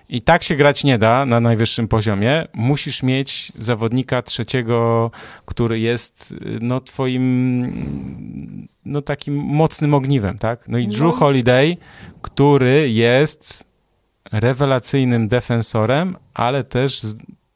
I 0.09 0.23
tak 0.23 0.43
się 0.43 0.57
grać 0.57 0.85
nie 0.85 0.99
da 0.99 1.27
na 1.27 1.41
najwyższym 1.41 1.89
poziomie. 1.89 2.45
Musisz 2.55 3.03
mieć 3.03 3.53
zawodnika 3.59 4.23
trzeciego, 4.23 5.11
który 5.47 5.81
jest 5.81 6.33
y, 6.33 6.59
no 6.63 6.81
twoim 6.81 8.69
no 8.85 9.03
takim 9.03 9.35
mocnym 9.37 9.95
ogniwem, 9.95 10.39
tak? 10.39 10.69
No 10.69 10.79
i 10.79 10.89
Drew 10.89 11.01
No. 11.01 11.13
Holiday, 11.13 11.77
który 12.23 12.91
jest 12.91 13.65
rewelacyjnym 14.33 15.29
defensorem, 15.29 16.17
ale 16.35 16.65
też 16.65 17.03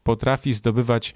potrafi 0.03 0.53
zdobywać 0.53 1.13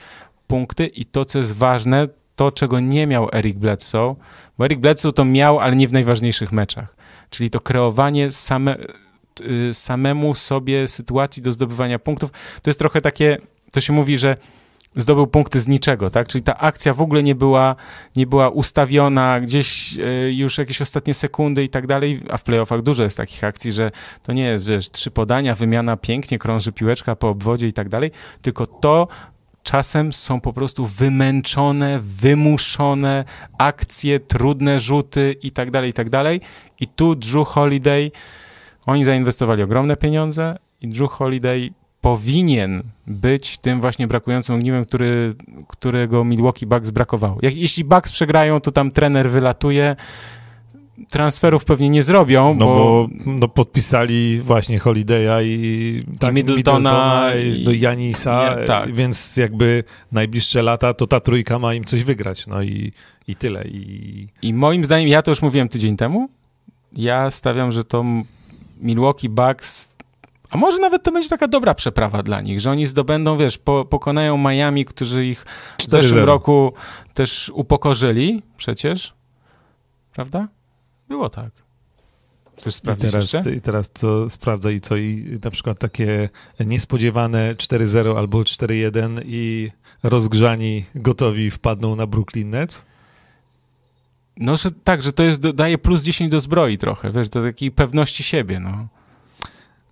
punkty 0.47 0.87
i 0.87 1.05
to, 1.05 1.25
co 1.25 1.39
jest 1.39 1.55
ważne, 1.55 2.07
to, 2.35 2.51
czego 2.51 2.79
nie 2.79 3.07
miał 3.07 3.29
Eric 3.33 3.57
Bledsoe, 3.57 4.15
bo 4.57 4.65
Eric 4.65 4.79
Bledsoe 4.79 5.11
to 5.11 5.25
miał, 5.25 5.59
ale 5.59 5.75
nie 5.75 5.87
w 5.87 5.93
najważniejszych 5.93 6.51
meczach. 6.51 6.96
Czyli 7.29 7.49
to 7.49 7.59
kreowanie 7.59 8.31
same, 8.31 8.77
y, 9.41 9.73
samemu 9.73 10.35
sobie 10.35 10.87
sytuacji 10.87 11.43
do 11.43 11.51
zdobywania 11.51 11.99
punktów. 11.99 12.31
To 12.61 12.69
jest 12.69 12.79
trochę 12.79 13.01
takie, 13.01 13.37
to 13.71 13.81
się 13.81 13.93
mówi, 13.93 14.17
że 14.17 14.37
zdobył 14.97 15.27
punkty 15.27 15.59
z 15.59 15.67
niczego, 15.67 16.09
tak? 16.09 16.27
Czyli 16.27 16.43
ta 16.43 16.57
akcja 16.57 16.93
w 16.93 17.01
ogóle 17.01 17.23
nie 17.23 17.35
była, 17.35 17.75
nie 18.15 18.27
była 18.27 18.49
ustawiona, 18.49 19.39
gdzieś 19.39 19.97
y, 19.97 20.33
już 20.33 20.57
jakieś 20.57 20.81
ostatnie 20.81 21.13
sekundy 21.13 21.63
i 21.63 21.69
tak 21.69 21.87
dalej, 21.87 22.21
a 22.29 22.37
w 22.37 22.43
playoffach 22.43 22.81
dużo 22.81 23.03
jest 23.03 23.17
takich 23.17 23.43
akcji, 23.43 23.71
że 23.71 23.91
to 24.23 24.33
nie 24.33 24.43
jest, 24.43 24.67
wiesz, 24.67 24.89
trzy 24.89 25.11
podania, 25.11 25.55
wymiana, 25.55 25.97
pięknie 25.97 26.39
krąży 26.39 26.71
piłeczka 26.71 27.15
po 27.15 27.29
obwodzie 27.29 27.67
i 27.67 27.73
tak 27.73 27.89
dalej, 27.89 28.11
tylko 28.41 28.65
to 28.65 29.07
czasem 29.67 30.13
są 30.13 30.41
po 30.41 30.53
prostu 30.53 30.85
wymęczone, 30.85 31.99
wymuszone 32.03 33.25
akcje, 33.57 34.19
trudne 34.19 34.79
rzuty 34.79 35.35
i 35.43 35.51
tak 35.51 35.71
dalej, 35.71 35.89
i 35.89 35.93
tak 35.93 36.09
dalej. 36.09 36.41
I 36.79 36.87
tu 36.87 37.15
Drew 37.15 37.47
Holiday, 37.47 38.11
oni 38.85 39.03
zainwestowali 39.03 39.63
ogromne 39.63 39.95
pieniądze 39.95 40.57
i 40.81 40.87
Drew 40.87 41.11
Holiday 41.11 41.69
powinien 42.01 42.83
być 43.07 43.57
tym 43.57 43.81
właśnie 43.81 44.07
brakującym 44.07 44.55
ogniwem, 44.55 44.85
który, 44.85 45.35
którego 45.67 46.23
Milwaukee 46.23 46.65
Bucks 46.65 46.91
brakowało. 46.91 47.37
Jak, 47.41 47.55
jeśli 47.55 47.83
Bucks 47.83 48.11
przegrają, 48.11 48.59
to 48.59 48.71
tam 48.71 48.91
trener 48.91 49.29
wylatuje, 49.29 49.95
transferów 51.09 51.65
pewnie 51.65 51.89
nie 51.89 52.03
zrobią, 52.03 52.55
No 52.59 52.65
bo, 52.65 52.75
bo 52.75 53.07
no, 53.25 53.47
podpisali 53.47 54.41
właśnie 54.41 54.79
Holiday'a 54.79 55.43
i, 55.43 56.01
tak, 56.19 56.33
Middletona 56.33 57.29
i 57.35 57.61
i- 57.61 57.63
do 57.65 57.71
Janisa, 57.71 58.55
Nie, 58.59 58.65
tak. 58.65 58.93
więc 58.95 59.37
jakby 59.37 59.83
najbliższe 60.11 60.63
lata 60.63 60.93
to 60.93 61.07
ta 61.07 61.19
trójka 61.19 61.59
ma 61.59 61.73
im 61.73 61.83
coś 61.83 62.03
wygrać, 62.03 62.47
no 62.47 62.61
i, 62.61 62.91
i 63.27 63.35
tyle. 63.35 63.63
I 63.67 64.27
I 64.41 64.53
moim 64.53 64.85
zdaniem, 64.85 65.07
ja 65.09 65.21
to 65.21 65.31
już 65.31 65.41
mówiłem 65.41 65.69
tydzień 65.69 65.97
temu, 65.97 66.29
ja 66.93 67.31
stawiam, 67.31 67.71
że 67.71 67.83
to 67.83 68.05
Milwaukee 68.81 69.29
Bucks, 69.29 69.89
a 70.49 70.57
może 70.57 70.77
nawet 70.77 71.03
to 71.03 71.11
będzie 71.11 71.29
taka 71.29 71.47
dobra 71.47 71.73
przeprawa 71.73 72.23
dla 72.23 72.41
nich, 72.41 72.59
że 72.59 72.71
oni 72.71 72.85
zdobędą, 72.85 73.37
wiesz, 73.37 73.57
po, 73.57 73.85
pokonają 73.85 74.37
Miami, 74.37 74.85
którzy 74.85 75.25
ich 75.25 75.45
w 75.77 75.81
4-0. 75.83 75.89
zeszłym 75.89 76.23
roku 76.25 76.73
też 77.13 77.51
upokorzyli 77.53 78.41
przecież, 78.57 79.13
prawda? 80.13 80.47
Było 81.07 81.29
tak. 81.29 81.51
Chcesz 82.57 82.73
I 82.73 82.77
sprawdzić 82.77 83.11
teraz, 83.11 83.33
jeszcze? 83.33 83.55
I 83.55 83.61
teraz 83.61 83.91
co 83.93 84.29
sprawdza 84.29 84.71
i 84.71 84.81
co 84.81 84.97
i 84.97 85.39
na 85.43 85.51
przykład 85.51 85.79
takie 85.79 86.29
niespodziewane 86.59 87.55
4-0 87.55 88.17
albo 88.17 88.39
4-1 88.39 89.21
i 89.25 89.71
rozgrzani 90.03 90.85
gotowi 90.95 91.51
wpadną 91.51 91.95
na 91.95 92.07
Brooklyn 92.07 92.49
Nets. 92.49 92.85
No, 94.37 94.57
że 94.57 94.71
tak, 94.71 95.01
że 95.01 95.13
to 95.13 95.23
jest, 95.23 95.49
daje 95.49 95.77
plus 95.77 96.03
10 96.03 96.31
do 96.31 96.39
zbroi 96.39 96.77
trochę, 96.77 97.11
wiesz, 97.11 97.29
do 97.29 97.43
takiej 97.43 97.71
pewności 97.71 98.23
siebie, 98.23 98.59
no. 98.59 98.87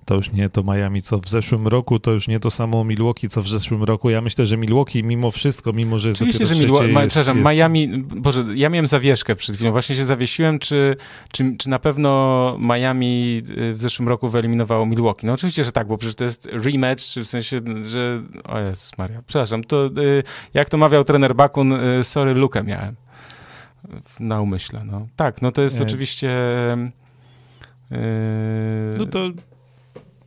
To 0.06 0.16
już 0.16 0.32
nie 0.32 0.50
to 0.50 0.64
Miami, 0.64 1.02
co 1.02 1.20
w 1.20 1.30
zeszłym 1.30 1.68
roku, 1.68 2.00
to 2.00 2.12
już 2.12 2.28
nie 2.28 2.40
to 2.40 2.52
samo 2.52 2.84
Milwaukee, 2.84 3.30
co 3.30 3.42
w 3.42 3.48
zeszłym 3.48 3.84
roku. 3.84 4.10
Ja 4.10 4.22
myślę, 4.22 4.46
że 4.46 4.58
Milwaukee 4.58 5.04
mimo 5.04 5.32
wszystko, 5.32 5.74
mimo 5.74 6.00
że 6.00 6.08
jest 6.08 6.22
Oczywiście, 6.22 6.46
że 6.46 6.56
Milwaukee, 6.56 6.94
jest, 6.94 7.16
przepraszam, 7.16 7.38
jest, 7.38 7.50
Miami, 7.50 7.88
Boże, 7.98 8.44
ja 8.56 8.70
miałem 8.70 8.88
zawieszkę 8.88 9.36
przed 9.36 9.56
chwilą, 9.56 9.72
właśnie 9.72 9.96
się 9.96 10.06
zawiesiłem, 10.06 10.60
czy, 10.60 10.96
czy, 11.32 11.56
czy 11.58 11.70
na 11.70 11.80
pewno 11.80 12.58
Miami 12.60 13.42
y, 13.58 13.74
w 13.74 13.82
zeszłym 13.82 14.08
roku 14.08 14.30
wyeliminowało 14.30 14.86
Milwaukee. 14.86 15.28
No 15.28 15.34
oczywiście, 15.34 15.64
że 15.64 15.72
tak, 15.72 15.88
bo 15.88 15.98
przecież 15.98 16.16
to 16.16 16.24
jest 16.24 16.48
rematch, 16.52 17.04
czy 17.04 17.24
w 17.24 17.28
sensie, 17.28 17.62
że, 17.84 18.24
o 18.44 18.60
Jezus 18.60 18.98
Maria, 18.98 19.22
przepraszam, 19.28 19.64
to 19.64 19.86
y, 19.86 20.24
jak 20.54 20.70
to 20.70 20.78
mawiał 20.78 21.04
trener 21.04 21.36
Bakun, 21.36 21.74
y, 21.74 22.04
sorry, 22.04 22.34
lukę 22.34 22.64
miałem 22.64 22.96
na 24.20 24.42
umyśle, 24.42 24.82
no. 24.86 25.08
Tak, 25.16 25.42
no 25.42 25.52
to 25.52 25.62
jest 25.62 25.80
Nie. 25.80 25.86
oczywiście... 25.86 26.30
y, 27.92 27.98
No 28.98 29.06
to 29.06 29.32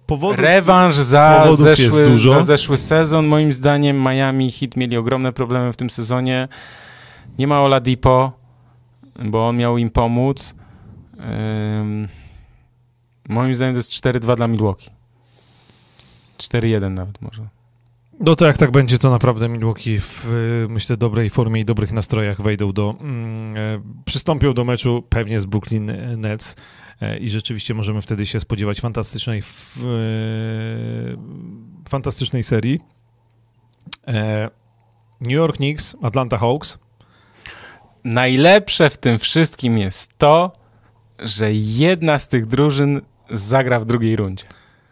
powodów... 0.08 0.38
Rewanż 0.38 0.96
za 0.96 1.48
zeszły, 1.56 2.18
za 2.18 2.42
zeszły 2.42 2.76
sezon. 2.76 3.26
Moim 3.26 3.52
zdaniem 3.52 4.02
Miami 4.02 4.52
Heat 4.52 4.76
mieli 4.76 4.96
ogromne 4.96 5.32
problemy 5.32 5.72
w 5.72 5.76
tym 5.76 5.90
sezonie. 5.90 6.48
Nie 7.38 7.46
ma 7.46 7.60
Oladipo, 7.60 8.32
bo 9.24 9.48
on 9.48 9.56
miał 9.56 9.78
im 9.78 9.90
pomóc. 9.90 10.54
Ym, 11.80 12.08
Moim 13.28 13.54
zdaniem 13.54 13.74
to 13.74 13.78
jest 13.78 13.92
4-2 13.92 14.36
dla 14.36 14.48
Milwaukee. 14.48 14.90
4-1 16.38 16.90
nawet 16.90 17.22
może. 17.22 17.48
No 18.20 18.36
to 18.36 18.46
jak 18.46 18.58
tak 18.58 18.70
będzie, 18.70 18.98
to 18.98 19.10
naprawdę 19.10 19.48
Milwaukee 19.48 19.98
w, 20.00 20.26
myślę, 20.68 20.96
dobrej 20.96 21.30
formie 21.30 21.60
i 21.60 21.64
dobrych 21.64 21.92
nastrojach 21.92 22.40
wejdą 22.40 22.72
do, 22.72 22.94
mm, 23.00 23.56
e, 23.56 23.80
przystąpią 24.04 24.54
do 24.54 24.64
meczu 24.64 25.02
pewnie 25.08 25.40
z 25.40 25.46
Brooklyn 25.46 25.92
Nets 26.16 26.56
i 27.20 27.30
rzeczywiście 27.30 27.74
możemy 27.74 28.02
wtedy 28.02 28.26
się 28.26 28.40
spodziewać 28.40 28.80
fantastycznej, 28.80 29.38
e, 29.38 29.42
fantastycznej 31.88 32.42
serii. 32.42 32.80
E, 34.08 34.50
New 35.20 35.32
York 35.32 35.56
Knicks, 35.56 35.96
Atlanta 36.02 36.38
Hawks. 36.38 36.78
Najlepsze 38.04 38.90
w 38.90 38.96
tym 38.96 39.18
wszystkim 39.18 39.78
jest 39.78 40.18
to, 40.18 40.52
że 41.18 41.52
jedna 41.52 42.18
z 42.18 42.28
tych 42.28 42.46
drużyn 42.46 43.00
zagra 43.30 43.80
w 43.80 43.84
drugiej 43.84 44.16
rundzie. 44.16 44.44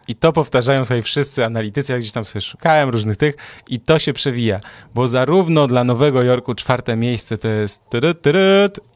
I 0.07 0.15
to 0.15 0.33
powtarzają 0.33 0.85
sobie 0.85 1.01
wszyscy 1.01 1.45
analitycy, 1.45 1.93
jak 1.93 2.01
gdzieś 2.01 2.11
tam 2.11 2.25
sobie 2.25 2.41
szukałem 2.41 2.89
różnych 2.89 3.17
tych 3.17 3.35
i 3.69 3.79
to 3.79 3.99
się 3.99 4.13
przewija, 4.13 4.59
bo 4.95 5.07
zarówno 5.07 5.67
dla 5.67 5.83
Nowego 5.83 6.23
Jorku 6.23 6.55
czwarte 6.55 6.95
miejsce 6.95 7.37
to 7.37 7.47
jest 7.47 7.81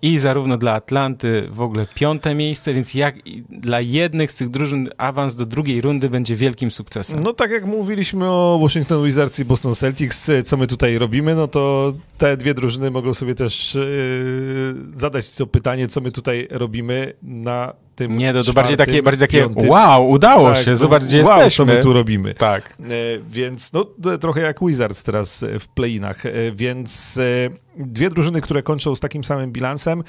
i 0.02 0.20
zarówno 0.20 0.58
dla 0.58 0.74
Atlanty 0.74 1.48
w 1.52 1.62
ogóle 1.62 1.88
piąte 1.96 2.36
miejsce, 2.36 2.74
więc 2.74 2.94
jak 2.94 3.16
dla 3.50 3.82
jednych 3.82 4.32
z 4.32 4.36
tych 4.36 4.50
drużyn 4.50 4.90
awans 4.98 5.36
do 5.36 5.46
drugiej 5.46 5.82
rundy 5.82 6.10
będzie 6.10 6.36
wielkim 6.36 6.72
sukcesem. 6.72 7.20
No 7.24 7.34
tak 7.34 7.52
jak 7.52 7.66
mówiliśmy 7.66 8.30
o 8.30 8.60
Washington 8.62 9.06
Wizards 9.06 9.40
i 9.40 9.46
Boston 9.46 9.76
Celtics, 9.76 10.32
co 10.46 10.58
my 10.58 10.68
tutaj 10.68 10.98
robimy, 10.98 11.36
no 11.36 11.48
to 11.48 11.94
te 12.18 12.38
dwie 12.38 12.54
drużyny 12.54 12.92
mogą 12.92 13.14
sobie 13.14 13.36
też 13.36 13.76
yy, 13.76 14.76
zadać 15.00 15.36
to 15.36 15.48
pytanie, 15.48 15.88
co 15.88 16.02
my 16.02 16.12
tutaj 16.12 16.48
robimy 16.52 17.14
na 17.22 17.74
tym 18.02 18.18
Nie, 18.18 18.34
to, 18.34 18.44
to 18.44 18.54
bardziej 18.54 18.78
takie, 18.78 19.04
bardziej 19.04 19.28
takie 19.28 19.50
wow, 19.68 20.10
udało 20.10 20.54
tak, 20.54 20.64
się, 20.64 20.76
zobacz, 20.76 21.04
gdzie 21.04 21.24
wow, 21.24 21.38
jesteśmy. 21.38 21.66
co 21.66 21.74
my 21.74 21.84
tu 21.84 21.94
robimy. 21.94 22.34
Tak. 22.34 22.78
E, 22.80 22.86
więc 23.30 23.74
no, 23.74 23.86
trochę 24.20 24.42
jak 24.42 24.60
Wizards 24.62 25.04
teraz 25.04 25.46
w 25.60 25.68
playinach, 25.68 26.26
e, 26.26 26.32
więc 26.52 27.18
e, 27.18 27.50
dwie 27.86 28.10
drużyny, 28.10 28.42
które 28.42 28.64
kończą 28.64 28.96
z 28.96 29.00
takim 29.00 29.24
samym 29.24 29.52
bilansem. 29.52 30.04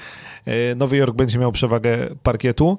E, 0.45 0.75
Nowy 0.75 0.97
Jork 0.97 1.15
będzie 1.15 1.39
miał 1.39 1.51
przewagę 1.51 1.97
parkietu. 2.23 2.77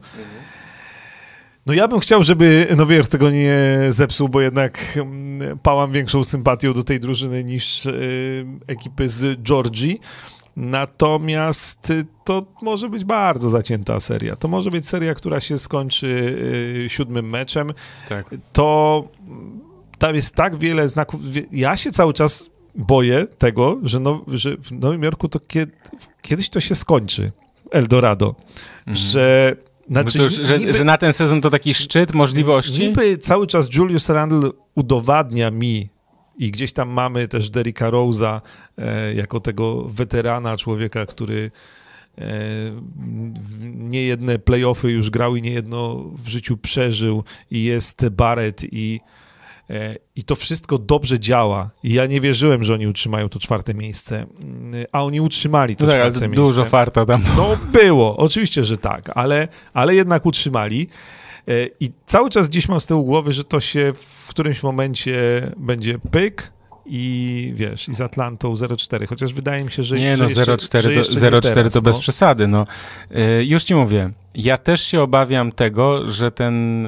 No 1.66 1.74
ja 1.74 1.89
bym 1.89 2.01
chciał, 2.01 2.23
żeby 2.23 2.66
Nowy 2.77 2.95
Jork 2.95 3.09
tego 3.09 3.31
nie 3.31 3.57
zepsuł, 3.89 4.28
bo 4.28 4.41
jednak 4.41 4.78
mm, 4.97 5.59
pałam 5.59 5.93
większą 5.93 6.24
sympatią 6.24 6.73
do 6.73 6.85
tej 6.85 7.01
drużyny 7.01 7.45
niż 7.45 7.86
e, 7.86 7.93
ekipy 8.66 9.09
z 9.09 9.43
Georgii. 9.43 10.01
Natomiast 10.57 11.93
to 12.25 12.47
może 12.63 12.89
być 12.89 13.05
bardzo 13.05 13.51
zacięta 13.51 14.01
seria. 14.01 14.37
To 14.37 14.49
może 14.49 14.71
być 14.71 14.89
seria, 14.89 15.15
która 15.15 15.41
się 15.41 15.59
skończy 15.59 16.07
y, 16.87 16.89
siódmym 16.89 17.31
meczem. 17.31 17.73
Tak. 18.09 18.31
To 18.53 19.05
tam 19.99 20.15
jest 20.15 20.35
tak 20.35 20.57
wiele 20.57 20.89
znaków. 20.89 21.21
Ja 21.53 21.77
się 21.77 21.93
cały 21.93 22.13
czas 22.13 22.51
boję 22.75 23.27
tego, 23.39 23.79
że, 23.83 24.01
no, 24.01 24.25
że 24.29 24.57
w 24.57 24.73
Nowym 24.73 25.03
Jorku 25.03 25.29
to 25.29 25.41
kiedy, 25.41 25.73
kiedyś 26.23 26.49
to 26.49 26.61
się 26.61 26.75
skończy. 26.75 27.33
Eldorado. 27.71 28.35
Mhm. 28.79 28.97
Że 28.97 29.57
znaczy, 29.91 30.23
już, 30.23 30.33
że, 30.33 30.59
niby, 30.59 30.73
że, 30.73 30.85
na 30.85 30.99
ten 30.99 31.13
sezon 31.13 31.41
to 31.41 31.51
taki 31.51 31.75
szczyt 31.75 32.15
możliwości? 32.15 32.89
Niby 32.89 33.19
cały 33.19 33.47
czas 33.47 33.75
Julius 33.75 34.09
Randle 34.09 34.51
udowadnia 34.75 35.51
mi, 35.51 35.89
i 36.39 36.51
gdzieś 36.51 36.73
tam 36.73 36.89
mamy 36.89 37.28
też 37.28 37.51
Derricka 37.51 37.90
Rose'a 37.90 38.40
e, 38.78 39.15
jako 39.15 39.40
tego 39.40 39.82
weterana, 39.82 40.56
człowieka, 40.56 41.06
który 41.06 41.51
e, 42.19 42.23
niejedne 43.65 44.39
playoffy 44.39 44.90
już 44.90 45.11
grał 45.11 45.36
i 45.36 45.43
niejedno 45.43 46.05
w 46.24 46.28
życiu 46.28 46.56
przeżył 46.56 47.24
i 47.51 47.65
jest 47.65 48.09
Barrett 48.09 48.65
i, 48.73 49.01
e, 49.70 49.97
i 50.16 50.24
to 50.24 50.36
wszystko 50.36 50.78
dobrze 50.78 51.20
działa. 51.20 51.70
I 51.82 51.93
ja 51.93 52.06
nie 52.06 52.20
wierzyłem, 52.20 52.65
że 52.65 52.74
oni 52.74 52.86
utrzymają 52.86 53.28
to 53.28 53.39
czwarte 53.39 53.74
miejsce, 53.74 54.27
a 54.93 55.05
oni 55.05 55.20
utrzymali 55.20 55.77
to 55.77 55.86
no 55.86 55.93
tak, 55.93 56.01
czwarte 56.01 56.28
miejsce. 56.28 56.44
Dużo 56.44 56.65
farta 56.65 57.06
tam. 57.06 57.23
No 57.36 57.56
było, 57.73 58.16
oczywiście, 58.16 58.65
że 58.65 58.77
tak, 58.77 59.11
ale, 59.15 59.48
ale 59.74 59.94
jednak 59.94 60.27
utrzymali. 60.27 60.89
E, 61.49 61.66
I 61.81 61.91
cały 62.07 62.31
czas 62.31 62.49
dziś 62.49 62.69
mam 62.69 62.81
z 62.81 62.87
tyłu 62.87 63.05
głowy, 63.05 63.33
że 63.33 63.45
to 63.45 63.61
się 63.61 63.93
w 63.97 64.27
którymś 64.29 64.62
momencie 64.62 65.16
będzie 65.57 65.99
pyk 66.11 66.55
i 66.87 67.53
wiesz, 67.57 67.89
i 67.89 67.95
z 67.95 68.01
Atlantą 68.01 68.55
0,4, 68.55 69.07
chociaż 69.07 69.35
wydaje 69.35 69.65
mi 69.65 69.71
się, 69.71 69.83
że 69.83 69.99
Nie, 69.99 70.16
no 70.16 70.25
0,4 70.25 70.95
to, 70.95 71.19
0, 71.19 71.71
to 71.71 71.83
bez 71.83 71.97
no. 71.97 72.01
przesady, 72.01 72.47
no. 72.47 72.66
E, 73.11 73.45
już 73.45 73.65
ci 73.65 73.75
mówię, 73.75 74.11
ja 74.35 74.59
też 74.59 74.83
się 74.83 75.03
obawiam 75.03 75.53
tego, 75.53 76.11
że 76.11 76.31
ten 76.31 76.87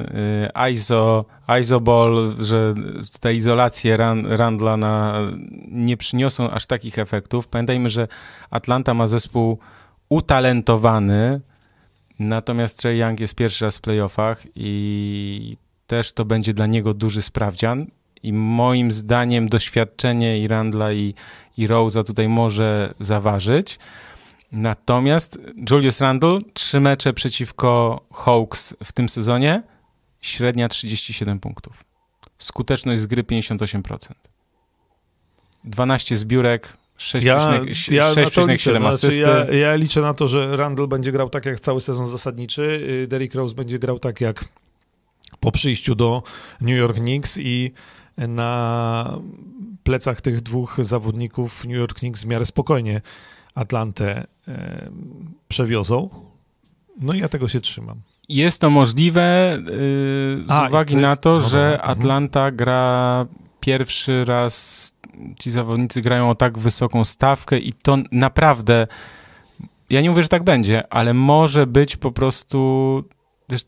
e, 0.55 0.71
ISO, 0.71 1.25
ISOBall, 1.61 2.35
że 2.39 2.73
te 3.19 3.33
izolacje 3.33 3.97
Randla 4.23 4.77
na, 4.77 5.21
nie 5.67 5.97
przyniosą 5.97 6.49
aż 6.49 6.65
takich 6.65 6.99
efektów. 6.99 7.47
Pamiętajmy, 7.47 7.89
że 7.89 8.07
Atlanta 8.49 8.93
ma 8.93 9.07
zespół 9.07 9.59
utalentowany, 10.09 11.41
Natomiast 12.19 12.79
Trey 12.79 12.97
Young 12.99 13.19
jest 13.19 13.35
pierwszy 13.35 13.65
raz 13.65 13.77
w 13.77 13.81
playoffach 13.81 14.43
i 14.55 15.57
też 15.87 16.13
to 16.13 16.25
będzie 16.25 16.53
dla 16.53 16.65
niego 16.65 16.93
duży 16.93 17.21
sprawdzian. 17.21 17.87
I 18.23 18.33
moim 18.33 18.91
zdaniem 18.91 19.49
doświadczenie 19.49 20.39
i 20.39 20.47
Randla 20.47 20.93
i, 20.93 21.13
i 21.57 21.67
Rose'a 21.67 22.03
tutaj 22.03 22.29
może 22.29 22.93
zaważyć. 22.99 23.79
Natomiast 24.51 25.39
Julius 25.71 26.01
Randle, 26.01 26.39
trzy 26.53 26.79
mecze 26.79 27.13
przeciwko 27.13 28.01
Hawks 28.13 28.73
w 28.83 28.91
tym 28.91 29.09
sezonie, 29.09 29.63
średnia 30.21 30.67
37 30.67 31.39
punktów. 31.39 31.83
Skuteczność 32.37 33.01
z 33.01 33.05
gry 33.05 33.23
58%. 33.23 33.97
12 35.63 36.17
zbiórek, 36.17 36.77
6,7 36.97 37.93
ja, 37.93 38.79
ja 38.79 38.87
asysty. 38.87 39.21
ja, 39.21 39.45
ja, 39.45 39.75
liczę 39.75 40.01
na 40.01 40.13
to, 40.13 40.27
że 40.27 40.57
Randall 40.57 40.87
będzie 40.87 41.11
grał 41.11 41.29
tak 41.29 41.45
jak 41.45 41.59
cały 41.59 41.81
sezon 41.81 42.07
zasadniczy, 42.07 42.61
y, 43.03 43.07
Derrick 43.07 43.35
Rose 43.35 43.55
będzie 43.55 43.79
grał 43.79 43.99
tak 43.99 44.21
jak 44.21 44.45
po 45.39 45.51
przyjściu 45.51 45.95
do 45.95 46.23
New 46.61 46.77
York 46.77 46.95
Knicks 46.95 47.37
i 47.37 47.71
na 48.17 49.19
plecach 49.83 50.21
tych 50.21 50.41
dwóch 50.41 50.77
zawodników 50.79 51.65
New 51.65 51.77
York 51.77 51.99
Knicks 51.99 52.23
w 52.23 52.27
miarę 52.27 52.45
spokojnie 52.45 53.01
Atlantę 53.55 54.27
przewiozą. 55.47 56.09
No 57.01 57.13
i 57.13 57.19
ja 57.19 57.29
tego 57.29 57.47
się 57.47 57.61
trzymam. 57.61 58.01
Jest 58.29 58.61
to 58.61 58.69
możliwe 58.69 59.57
yy, 59.57 60.43
z 60.47 60.51
A, 60.51 60.67
uwagi 60.67 60.93
to 60.93 60.99
jest... 60.99 61.09
na 61.09 61.15
to, 61.15 61.39
że 61.39 61.73
mhm. 61.73 61.91
Atlanta 61.91 62.51
gra 62.51 63.25
pierwszy 63.59 64.25
raz 64.25 64.93
ci 65.39 65.51
zawodnicy 65.51 66.01
grają 66.01 66.29
o 66.29 66.35
tak 66.35 66.57
wysoką 66.57 67.05
stawkę 67.05 67.59
i 67.59 67.73
to 67.73 67.97
naprawdę, 68.11 68.87
ja 69.89 70.01
nie 70.01 70.09
mówię, 70.09 70.23
że 70.23 70.29
tak 70.29 70.43
będzie, 70.43 70.93
ale 70.93 71.13
może 71.13 71.67
być 71.67 71.97
po 71.97 72.11
prostu, 72.11 73.03
wiesz, 73.49 73.65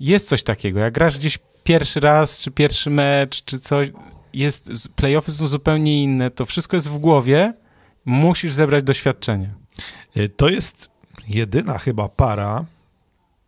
jest 0.00 0.28
coś 0.28 0.42
takiego, 0.42 0.80
jak 0.80 0.94
grasz 0.94 1.18
gdzieś 1.18 1.38
pierwszy 1.64 2.00
raz, 2.00 2.42
czy 2.42 2.50
pierwszy 2.50 2.90
mecz, 2.90 3.44
czy 3.44 3.58
coś, 3.58 3.92
jest, 4.32 4.88
playoffy 4.96 5.30
są 5.30 5.46
zupełnie 5.46 6.02
inne, 6.02 6.30
to 6.30 6.46
wszystko 6.46 6.76
jest 6.76 6.88
w 6.88 6.98
głowie, 6.98 7.54
musisz 8.04 8.52
zebrać 8.52 8.84
doświadczenie. 8.84 9.54
Y, 10.16 10.28
to 10.28 10.48
jest 10.48 10.90
jedyna 11.28 11.78
chyba 11.78 12.08
para 12.08 12.64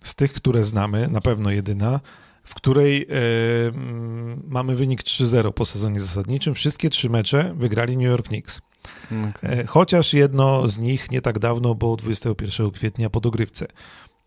z 0.05 0.15
tych, 0.15 0.33
które 0.33 0.65
znamy, 0.65 1.09
na 1.09 1.21
pewno 1.21 1.51
jedyna, 1.51 2.01
w 2.45 2.55
której 2.55 3.03
e, 3.03 3.07
mamy 4.49 4.77
wynik 4.77 5.03
3-0 5.03 5.53
po 5.53 5.65
sezonie 5.65 6.01
zasadniczym. 6.01 6.55
Wszystkie 6.55 6.91
trzy 6.91 7.11
mecze 7.11 7.55
wygrali 7.57 7.97
New 7.97 8.07
York 8.07 8.27
Knicks. 8.29 8.61
Okay. 9.29 9.51
E, 9.51 9.67
chociaż 9.67 10.15
jedno 10.15 10.69
z 10.69 10.79
nich 10.79 11.11
nie 11.11 11.21
tak 11.21 11.39
dawno, 11.39 11.75
bo 11.75 11.97
21 11.97 12.71
kwietnia 12.71 13.11
po 13.11 13.21
dogrywce. 13.21 13.67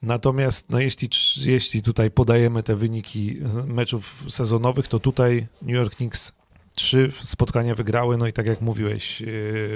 Natomiast 0.01 0.69
no 0.69 0.79
jeśli, 0.79 1.09
jeśli 1.37 1.81
tutaj 1.81 2.11
podajemy 2.11 2.63
te 2.63 2.75
wyniki 2.75 3.39
meczów 3.65 4.23
sezonowych, 4.29 4.87
to 4.87 4.99
tutaj 4.99 5.47
New 5.61 5.75
York 5.75 5.95
Knicks 5.95 6.31
trzy 6.75 7.11
spotkania 7.21 7.75
wygrały, 7.75 8.17
no 8.17 8.27
i 8.27 8.33
tak 8.33 8.45
jak 8.45 8.61
mówiłeś, 8.61 9.21
e, 9.21 9.25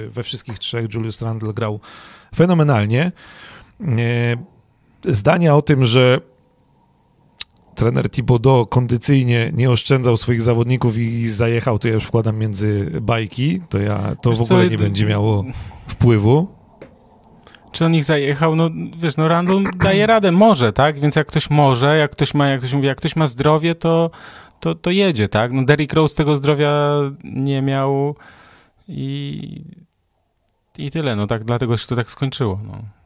we 0.08 0.22
wszystkich 0.22 0.58
trzech 0.58 0.94
Julius 0.94 1.22
Randle 1.22 1.54
grał 1.54 1.80
fenomenalnie. 2.34 3.12
Zdania 5.04 5.56
o 5.56 5.62
tym, 5.62 5.84
że 5.84 6.31
trener 7.74 8.10
Thibodeau 8.10 8.66
kondycyjnie 8.66 9.50
nie 9.54 9.70
oszczędzał 9.70 10.16
swoich 10.16 10.42
zawodników 10.42 10.96
i 10.96 11.28
zajechał, 11.28 11.78
to 11.78 11.88
ja 11.88 11.94
już 11.94 12.04
wkładam 12.04 12.38
między 12.38 12.90
bajki, 13.00 13.60
to 13.68 13.78
ja 13.78 14.16
to 14.22 14.30
wiesz 14.30 14.38
w 14.38 14.42
ogóle 14.42 14.64
co, 14.64 14.70
nie 14.70 14.78
będzie 14.78 15.06
miało 15.06 15.44
wpływu. 15.86 16.48
Czy 17.72 17.84
on 17.84 17.94
ich 17.94 18.04
zajechał? 18.04 18.56
No 18.56 18.70
wiesz, 18.98 19.16
no 19.16 19.28
Randall 19.28 19.64
daje 19.76 20.06
radę, 20.06 20.32
może, 20.32 20.72
tak? 20.72 21.00
Więc 21.00 21.16
jak 21.16 21.26
ktoś 21.26 21.50
może, 21.50 21.96
jak 21.96 22.10
ktoś 22.10 22.34
ma, 22.34 22.48
jak 22.48 22.58
ktoś 22.60 22.72
mówi, 22.72 22.86
jak 22.86 22.98
ktoś 22.98 23.16
ma 23.16 23.26
zdrowie, 23.26 23.74
to, 23.74 24.10
to, 24.60 24.74
to 24.74 24.90
jedzie, 24.90 25.28
tak? 25.28 25.52
No 25.52 25.64
Derrick 25.64 25.92
Rose 25.92 26.16
tego 26.16 26.36
zdrowia 26.36 26.96
nie 27.24 27.62
miał 27.62 28.16
i, 28.88 29.64
i 30.78 30.90
tyle, 30.90 31.16
no 31.16 31.26
tak, 31.26 31.44
dlatego 31.44 31.76
się 31.76 31.86
to 31.86 31.96
tak 31.96 32.10
skończyło, 32.10 32.60
no. 32.66 33.01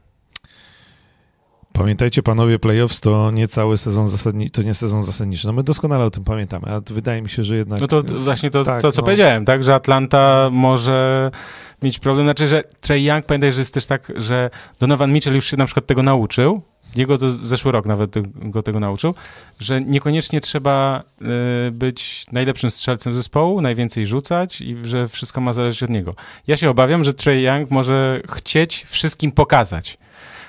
Pamiętajcie, 1.77 2.23
panowie, 2.23 2.59
playoffs 2.59 3.01
to 3.01 3.31
nie 3.31 3.49
cały 3.49 3.77
sezon 3.79 4.09
zasadniczy, 4.09 4.53
to 4.53 4.63
nie 4.63 4.75
sezon 4.75 5.03
zasadniczy. 5.03 5.47
No 5.47 5.53
my 5.53 5.63
doskonale 5.63 6.05
o 6.05 6.11
tym 6.11 6.25
pamiętamy, 6.25 6.67
a 6.67 6.81
wydaje 6.91 7.23
mi 7.23 7.31
się, 7.31 7.45
że 7.45 7.57
jednak... 7.57 7.81
No 7.81 7.89
to 7.89 8.03
właśnie 8.03 8.51
to, 8.51 8.65
tak, 8.65 8.83
to 8.83 8.93
co 8.93 9.03
no. 9.03 9.05
powiedziałem, 9.05 9.45
tak, 9.45 9.65
że 9.65 9.75
Atlanta 9.75 10.49
może 10.53 11.31
mieć 11.83 11.99
problem, 11.99 12.27
znaczy, 12.27 12.49
że 12.49 12.65
Trey 12.81 13.05
Young, 13.05 13.27
pamiętaj, 13.27 13.53
że 13.53 13.61
jest 13.61 13.75
też 13.75 13.87
tak, 13.87 14.13
że 14.17 14.51
Donovan 14.81 15.13
Mitchell 15.13 15.35
już 15.35 15.47
się 15.47 15.57
na 15.57 15.65
przykład 15.67 15.87
tego 15.87 16.03
nauczył, 16.03 16.63
jego 16.97 17.19
to 17.19 17.31
zeszły 17.31 17.73
rok 17.73 17.87
nawet 17.87 18.15
go 18.35 18.63
tego 18.63 18.81
nauczył, 18.81 19.15
że 19.61 19.81
niekoniecznie 19.81 20.41
trzeba 20.41 21.03
y, 21.69 21.71
być 21.71 22.27
najlepszym 22.33 22.71
strzelcem 22.71 23.15
zespołu, 23.15 23.61
najwięcej 23.61 24.07
rzucać 24.07 24.61
i 24.61 24.77
że 24.83 25.09
wszystko 25.09 25.41
ma 25.41 25.53
zależeć 25.53 25.83
od 25.83 25.91
niego. 25.91 26.15
Ja 26.47 26.57
się 26.57 26.71
obawiam, 26.71 27.05
że 27.05 27.15
Trey 27.15 27.45
Young 27.45 27.71
może 27.71 28.21
chcieć 28.31 28.87
wszystkim 28.89 29.33
pokazać. 29.33 29.99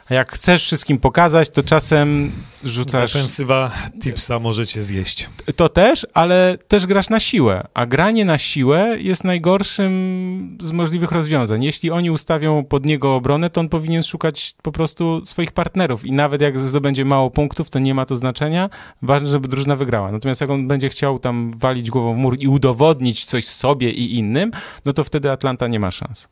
A 0.09 0.13
jak 0.13 0.31
chcesz 0.31 0.63
wszystkim 0.63 0.97
pokazać, 0.97 1.49
to 1.49 1.63
czasem 1.63 2.31
rzucasz... 2.63 3.13
Defensywa 3.13 3.71
tipsa 4.03 4.39
możecie 4.39 4.81
zjeść. 4.81 5.29
To 5.55 5.69
też, 5.69 6.07
ale 6.13 6.57
też 6.67 6.85
grasz 6.85 7.09
na 7.09 7.19
siłę, 7.19 7.67
a 7.73 7.85
granie 7.85 8.25
na 8.25 8.37
siłę 8.37 8.95
jest 8.99 9.23
najgorszym 9.23 10.57
z 10.61 10.71
możliwych 10.71 11.11
rozwiązań. 11.11 11.63
Jeśli 11.63 11.91
oni 11.91 12.11
ustawią 12.11 12.63
pod 12.63 12.85
niego 12.85 13.15
obronę, 13.15 13.49
to 13.49 13.61
on 13.61 13.69
powinien 13.69 14.03
szukać 14.03 14.55
po 14.61 14.71
prostu 14.71 15.25
swoich 15.25 15.51
partnerów 15.51 16.05
i 16.05 16.11
nawet 16.11 16.41
jak 16.41 16.59
zdobędzie 16.59 17.05
mało 17.05 17.31
punktów, 17.31 17.69
to 17.69 17.79
nie 17.79 17.93
ma 17.93 18.05
to 18.05 18.15
znaczenia. 18.15 18.69
Ważne, 19.01 19.27
żeby 19.27 19.47
drużyna 19.47 19.75
wygrała. 19.75 20.11
Natomiast 20.11 20.41
jak 20.41 20.49
on 20.49 20.67
będzie 20.67 20.89
chciał 20.89 21.19
tam 21.19 21.51
walić 21.57 21.89
głową 21.89 22.15
w 22.15 22.17
mur 22.17 22.37
i 22.39 22.47
udowodnić 22.47 23.25
coś 23.25 23.47
sobie 23.47 23.91
i 23.91 24.15
innym, 24.15 24.51
no 24.85 24.93
to 24.93 25.03
wtedy 25.03 25.31
Atlanta 25.31 25.67
nie 25.67 25.79
ma 25.79 25.91
szans. 25.91 26.27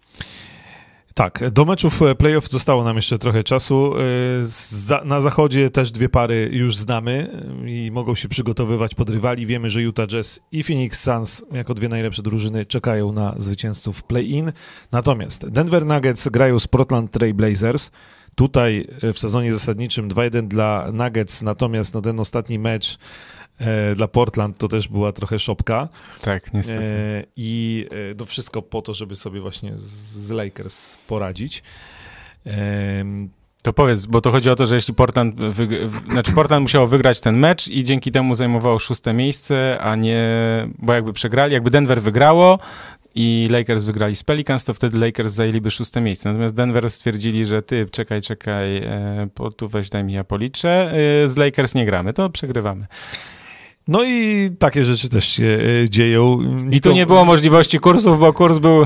Tak, 1.18 1.50
do 1.52 1.66
meczów 1.66 2.02
e, 2.02 2.16
playoff 2.16 2.50
zostało 2.50 2.84
nam 2.84 2.96
jeszcze 2.96 3.18
trochę 3.18 3.44
czasu. 3.44 3.94
E, 4.92 5.06
na 5.06 5.22
zachodzie 5.22 5.70
też 5.70 5.92
dwie 5.92 6.10
pary 6.10 6.50
już 6.54 6.78
znamy 6.78 7.28
e, 7.66 7.70
i 7.70 7.92
mogą 7.92 8.16
się 8.16 8.30
przygotowywać 8.30 8.96
pod 8.96 9.10
rywali. 9.10 9.46
Wiemy, 9.46 9.70
że 9.70 9.82
Utah 9.82 10.08
Jazz 10.08 10.42
i 10.52 10.64
Phoenix 10.64 11.04
Suns 11.04 11.46
jako 11.52 11.74
dwie 11.74 11.90
najlepsze 11.90 12.22
drużyny 12.22 12.66
czekają 12.66 13.12
na 13.12 13.36
zwycięzców 13.38 14.04
play-in. 14.04 14.52
Natomiast 14.92 15.50
Denver 15.50 15.86
Nuggets 15.86 16.30
grają 16.30 16.60
z 16.60 16.68
Portland 16.68 17.12
Trail 17.12 17.34
Blazers. 17.34 17.92
Tutaj 18.36 18.88
w 19.14 19.20
sezonie 19.20 19.54
zasadniczym 19.54 20.10
2-1 20.10 20.48
dla 20.48 20.92
Nuggets, 20.94 21.42
natomiast 21.42 21.94
no, 21.94 22.02
ten 22.02 22.20
ostatni 22.20 22.60
mecz 22.60 22.98
dla 23.96 24.08
Portland 24.08 24.58
to 24.58 24.68
też 24.68 24.88
była 24.88 25.12
trochę 25.12 25.40
szopka. 25.40 25.90
Tak, 26.22 26.54
niestety. 26.54 26.94
E, 26.94 27.24
I 27.36 27.86
e, 28.12 28.16
to 28.16 28.26
wszystko 28.26 28.62
po 28.62 28.82
to, 28.82 28.94
żeby 28.94 29.16
sobie 29.16 29.42
właśnie 29.42 29.72
z, 29.76 30.30
Lakers 30.30 30.98
poradzić. 31.08 31.64
To 33.64 33.74
powiedz, 33.74 34.06
bo 34.06 34.22
to 34.22 34.32
chodzi 34.32 34.50
o 34.50 34.56
to, 34.56 34.66
że 34.66 34.76
jeśli 34.76 34.94
Portland, 34.94 35.36
wyg- 35.36 36.10
znaczy 36.12 36.32
Portland 36.32 36.62
musiało 36.62 36.88
wygrać 36.88 37.22
ten 37.22 37.38
mecz 37.38 37.68
i 37.68 37.84
dzięki 37.84 38.12
temu 38.12 38.36
zajmowało 38.36 38.80
szóste 38.80 39.14
miejsce, 39.14 39.80
a 39.82 39.96
nie, 39.96 40.28
bo 40.78 40.94
jakby 40.94 41.14
przegrali, 41.14 41.54
jakby 41.54 41.72
Denver 41.72 42.02
wygrało 42.02 42.60
i 43.16 43.48
Lakers 43.52 43.84
wygrali 43.84 44.16
z 44.16 44.24
Pelicans, 44.24 44.66
to 44.66 44.74
wtedy 44.74 44.98
Lakers 44.98 45.34
zajęliby 45.34 45.72
szóste 45.72 46.02
miejsce. 46.02 46.30
Natomiast 46.30 46.56
Denver 46.56 46.90
stwierdzili, 46.90 47.46
że 47.46 47.62
ty, 47.62 47.88
czekaj, 47.92 48.22
czekaj, 48.22 48.78
e, 48.78 49.28
po, 49.34 49.52
tu 49.52 49.68
weź 49.70 49.90
daj 49.90 50.04
mi, 50.04 50.14
ja 50.14 50.24
policzę, 50.24 50.92
e, 51.24 51.30
z 51.30 51.38
Lakers 51.38 51.76
nie 51.76 51.86
gramy, 51.86 52.14
to 52.14 52.30
przegrywamy. 52.30 52.86
No 53.88 54.04
i 54.04 54.50
takie 54.60 54.86
rzeczy 54.86 55.10
też 55.10 55.26
się 55.28 55.60
e, 55.84 55.90
dzieją. 55.90 56.40
I 56.72 56.82
tu 56.82 56.92
nie 56.92 57.06
było 57.06 57.26
możliwości 57.26 57.80
kursów, 57.80 58.20
bo 58.20 58.34
kurs 58.34 58.60
był 58.60 58.86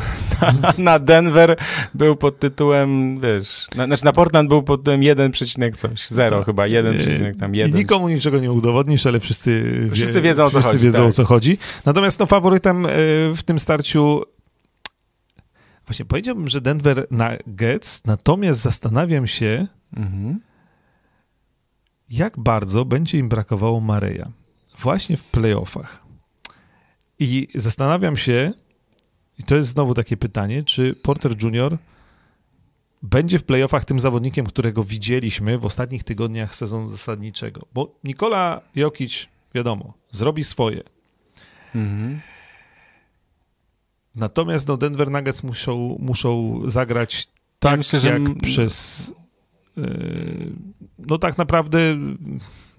na, 0.61 0.73
na 0.77 0.99
Denver, 0.99 1.55
był 1.93 2.15
pod 2.15 2.39
tytułem, 2.39 3.19
wiesz, 3.19 3.67
na, 3.75 3.85
znaczy 3.85 4.05
na 4.05 4.11
Portland 4.13 4.49
był 4.49 4.63
pod 4.63 4.81
tytułem 4.81 5.03
1, 5.03 5.31
przecinek 5.31 5.77
coś, 5.77 6.07
0 6.07 6.37
Tak. 6.37 6.45
chyba, 6.45 6.67
1, 6.67 6.97
przecinek 6.97 7.35
tam 7.35 7.55
I 7.55 7.57
1. 7.57 7.75
nikomu 7.77 8.09
niczego 8.09 8.39
nie 8.39 8.51
udowodnisz, 8.51 9.05
ale 9.05 9.19
wszyscy, 9.19 9.79
wie- 9.85 9.91
Wszyscy 9.91 10.21
wiedzą, 10.21 10.45
o 10.45 10.49
co 10.49 10.59
wszyscy 10.59 10.71
chodzi, 10.77 10.85
wiedzą 10.85 10.97
tak. 10.97 11.07
o 11.07 11.11
co 11.11 11.25
chodzi. 11.25 11.57
Natomiast 11.85 12.19
no, 12.19 12.25
faworytem 12.25 12.85
e, 12.85 12.89
w 13.35 13.39
tym 13.45 13.59
starciu 13.59 14.21
właśnie 15.87 16.05
powiedziałbym, 16.05 16.47
że 16.47 16.61
Denver 16.61 17.07
Nuggets, 17.11 18.01
natomiast 18.05 18.61
zastanawiam 18.61 19.27
się, 19.27 19.67
Mhm. 19.97 20.39
jak 22.09 22.39
bardzo 22.39 22.85
będzie 22.85 23.17
im 23.17 23.29
brakowało 23.29 23.79
Mareja 23.79 24.27
właśnie 24.81 25.17
w 25.17 25.23
playoffach. 25.23 26.03
I 27.19 27.47
zastanawiam 27.55 28.17
się, 28.17 28.51
i 29.39 29.43
to 29.43 29.55
jest 29.55 29.69
znowu 29.69 29.93
takie 29.93 30.17
pytanie, 30.17 30.63
czy 30.63 30.95
Porter 30.95 31.43
Jr. 31.43 31.77
będzie 33.03 33.39
w 33.39 33.43
playoffach 33.43 33.85
tym 33.85 33.99
zawodnikiem, 33.99 34.45
którego 34.45 34.83
widzieliśmy 34.83 35.57
w 35.57 35.65
ostatnich 35.65 36.03
tygodniach 36.03 36.55
sezonu 36.55 36.89
zasadniczego. 36.89 37.61
Bo 37.73 37.95
Nikola 38.03 38.61
Jokic, 38.75 39.27
wiadomo, 39.55 39.93
zrobi 40.11 40.43
swoje. 40.43 40.83
Mhm. 41.75 42.21
Natomiast 44.15 44.67
no, 44.67 44.77
Denver 44.77 45.11
Nuggets 45.11 45.43
muszą, 45.43 45.97
muszą 45.99 46.61
zagrać 46.65 47.27
tak, 47.59 47.77
myślę, 47.77 47.99
że 47.99 48.09
jak 48.09 48.17
m- 48.17 48.35
przez 48.35 49.13
yy, 49.77 50.51
no 50.99 51.17
tak 51.17 51.37
naprawdę 51.37 51.97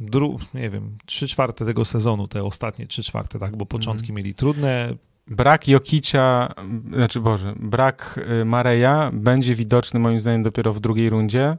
dru, 0.00 0.38
nie 0.54 0.70
wiem, 0.70 0.98
trzy 1.06 1.28
czwarte 1.28 1.64
tego 1.66 1.84
sezonu, 1.84 2.28
te 2.28 2.44
ostatnie 2.44 2.86
trzy 2.86 3.02
czwarte, 3.02 3.38
tak, 3.38 3.56
bo 3.56 3.66
początki 3.66 4.04
Mhm. 4.04 4.16
mieli 4.16 4.34
trudne. 4.34 4.94
Brak 5.26 5.68
Jokicia, 5.68 6.54
znaczy 6.94 7.20
Boże, 7.20 7.54
brak 7.60 8.20
y, 8.40 8.44
Mareja 8.44 9.10
będzie 9.14 9.54
widoczny 9.54 10.00
moim 10.00 10.20
zdaniem 10.20 10.42
dopiero 10.42 10.72
w 10.72 10.80
drugiej 10.80 11.10
rundzie. 11.10 11.56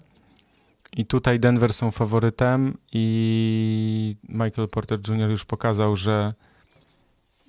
I 0.98 1.06
tutaj 1.06 1.40
Denver 1.40 1.74
są 1.74 1.92
faworytem 1.92 2.78
i 2.92 4.16
Michael 4.30 4.70
Porter 4.70 5.00
Jr. 5.08 5.30
już 5.30 5.46
pokazał, 5.46 5.96
że 5.96 6.34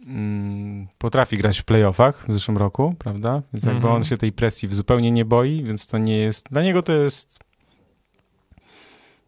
mm, 0.06 0.86
potrafi 0.98 1.36
grać 1.36 1.58
w 1.60 1.64
playoffach 1.64 2.26
w 2.28 2.32
zeszłym 2.32 2.56
roku, 2.56 2.94
prawda? 2.98 3.42
Więc 3.52 3.64
jakby 3.64 3.78
Mhm. 3.80 3.94
on 3.94 4.04
się 4.04 4.16
tej 4.16 4.32
presji 4.32 4.68
zupełnie 4.68 5.10
nie 5.10 5.24
boi, 5.24 5.62
więc 5.64 5.86
to 5.86 5.98
nie 5.98 6.16
jest, 6.18 6.46
dla 6.50 6.62
niego 6.62 6.82
to 6.82 6.92
jest 6.92 7.38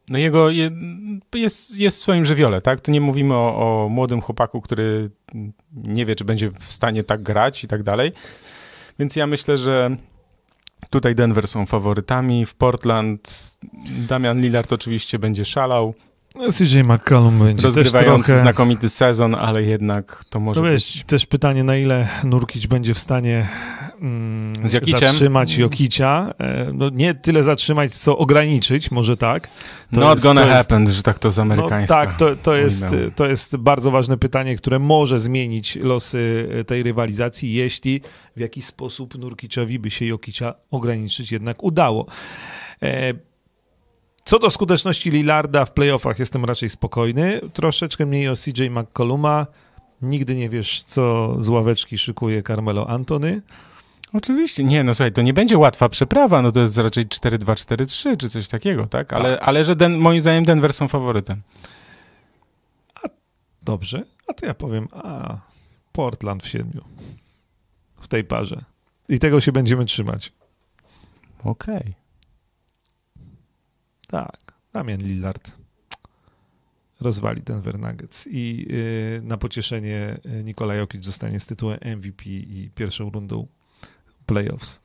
no 0.08 0.18
jego 0.18 0.50
je, 0.50 0.70
jest, 1.34 1.78
jest 1.78 1.98
w 1.98 2.02
swoim 2.02 2.24
żywiole, 2.24 2.60
tak? 2.60 2.80
Tu 2.80 2.90
nie 2.90 3.00
mówimy 3.00 3.34
o, 3.34 3.84
o 3.84 3.88
młodym 3.88 4.20
chłopaku, 4.20 4.60
który 4.60 5.10
nie 5.72 6.06
wie, 6.06 6.16
czy 6.16 6.24
będzie 6.24 6.50
w 6.50 6.72
stanie 6.72 7.04
tak 7.04 7.22
grać 7.22 7.64
i 7.64 7.68
tak 7.68 7.82
dalej. 7.82 8.12
Więc 8.98 9.16
ja 9.16 9.26
myślę, 9.26 9.58
że 9.58 9.96
tutaj 10.90 11.14
Denver 11.14 11.48
są 11.48 11.66
faworytami. 11.66 12.46
W 12.46 12.54
Portland 12.54 13.56
Damian 14.08 14.40
Lillard 14.40 14.72
oczywiście 14.72 15.18
będzie 15.18 15.44
szalał, 15.44 15.94
CJ 16.52 16.82
McCollum 16.84 17.38
będzie 17.38 17.62
też 17.62 17.76
rozgrywający 17.76 18.26
trochę... 18.26 18.40
znakomity 18.40 18.88
sezon, 18.88 19.34
ale 19.34 19.62
jednak 19.62 20.24
to 20.30 20.40
może 20.40 20.54
To 20.54 20.62
być... 20.62 20.72
wiesz, 20.72 21.04
też 21.06 21.26
pytanie, 21.26 21.64
na 21.64 21.76
ile 21.76 22.08
Nurkic 22.24 22.66
będzie 22.66 22.94
w 22.94 22.98
stanie 22.98 23.48
mm, 24.00 24.52
zatrzymać 24.68 25.56
Jokicia. 25.56 26.34
E, 26.38 26.72
No, 26.72 26.90
nie 26.90 27.14
tyle 27.14 27.42
zatrzymać, 27.42 27.94
co 27.94 28.18
ograniczyć, 28.18 28.90
może 28.90 29.16
tak. 29.16 29.48
To 29.94 30.00
Not 30.00 30.14
jest- 30.14 30.26
gonna 30.26 30.40
to 30.40 30.46
jest- 30.46 30.58
happen, 30.68 30.92
że 30.92 31.02
tak 31.02 31.18
to 31.18 31.30
z 31.30 31.38
amerykańska. 31.38 31.94
No, 31.94 32.06
tak, 32.06 32.18
to, 32.18 32.36
to, 32.36 32.54
jest, 32.56 32.86
to 33.16 33.26
jest 33.26 33.56
bardzo 33.56 33.90
ważne 33.90 34.18
pytanie, 34.18 34.56
które 34.56 34.78
może 34.78 35.18
zmienić 35.18 35.76
losy 35.76 36.48
tej 36.66 36.82
rywalizacji, 36.82 37.52
jeśli 37.52 38.00
w 38.36 38.40
jakiś 38.40 38.64
sposób 38.64 39.18
Nurkiczowi 39.18 39.78
by 39.78 39.90
się 39.90 40.06
Jokicia 40.06 40.54
ograniczyć 40.70 41.32
jednak 41.32 41.64
udało. 41.64 42.06
E, 42.82 43.14
Co 44.24 44.38
do 44.38 44.50
skuteczności 44.50 45.10
Lillarda 45.10 45.64
w 45.64 45.72
playoffach 45.72 46.18
jestem 46.18 46.44
raczej 46.44 46.68
spokojny. 46.68 47.40
Troszeczkę 47.52 48.06
mniej 48.06 48.28
o 48.28 48.32
CJ 48.34 48.70
McColluma. 48.70 49.46
Nigdy 50.02 50.34
nie 50.34 50.48
wiesz, 50.48 50.82
co 50.82 51.34
z 51.42 51.48
ławeczki 51.48 51.98
szykuje 51.98 52.42
Carmelo 52.42 52.88
Antony. 52.88 53.42
Oczywiście, 54.12 54.64
nie, 54.64 54.84
no 54.84 54.94
słuchaj, 54.94 55.12
to 55.12 55.22
nie 55.22 55.34
będzie 55.34 55.58
łatwa 55.58 55.88
przeprawa, 55.88 56.42
no 56.42 56.50
to 56.50 56.60
jest 56.60 56.78
raczej 56.78 57.06
4-2-4-3 57.06 58.16
czy 58.16 58.28
coś 58.28 58.48
takiego, 58.48 58.86
tak? 58.86 59.12
Ale, 59.12 59.40
ale 59.40 59.64
że 59.64 59.76
den, 59.76 59.96
moim 59.96 60.20
zdaniem 60.20 60.44
Denver 60.44 60.72
są 60.72 60.88
faworytem. 60.88 61.42
Dobrze, 63.62 64.02
a 64.28 64.32
to 64.32 64.46
ja 64.46 64.54
powiem, 64.54 64.88
a 64.92 65.38
Portland 65.92 66.42
w 66.42 66.48
siedmiu. 66.48 66.84
W 68.00 68.08
tej 68.08 68.24
parze. 68.24 68.64
I 69.08 69.18
tego 69.18 69.40
się 69.40 69.52
będziemy 69.52 69.84
trzymać. 69.84 70.32
Okej. 71.44 71.94
Tak, 74.14 74.52
Damian 74.72 75.00
Lillard 75.02 75.56
rozwali 77.00 77.42
Denver 77.42 77.78
Nuggets 77.78 78.26
i 78.30 78.66
y, 78.70 79.20
na 79.24 79.36
pocieszenie 79.36 80.18
y, 80.40 80.44
Nikola 80.44 80.74
Jokic 80.74 81.04
zostanie 81.04 81.40
z 81.40 81.46
tytułem 81.46 81.78
MVP 81.96 82.24
i 82.26 82.70
pierwszą 82.74 83.10
rundą 83.10 83.46
playoffs. 84.26 84.80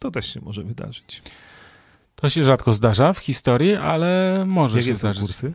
To 0.00 0.10
też 0.10 0.34
się 0.34 0.40
może 0.40 0.64
wydarzyć. 0.64 1.22
To 2.14 2.28
się 2.30 2.44
rzadko 2.44 2.72
zdarza 2.72 3.12
w 3.12 3.18
historii, 3.18 3.74
ale 3.74 4.44
może 4.46 4.78
Jakie 4.78 4.90
się 4.90 4.94
zdarzyć. 4.94 5.22
kursy? 5.22 5.52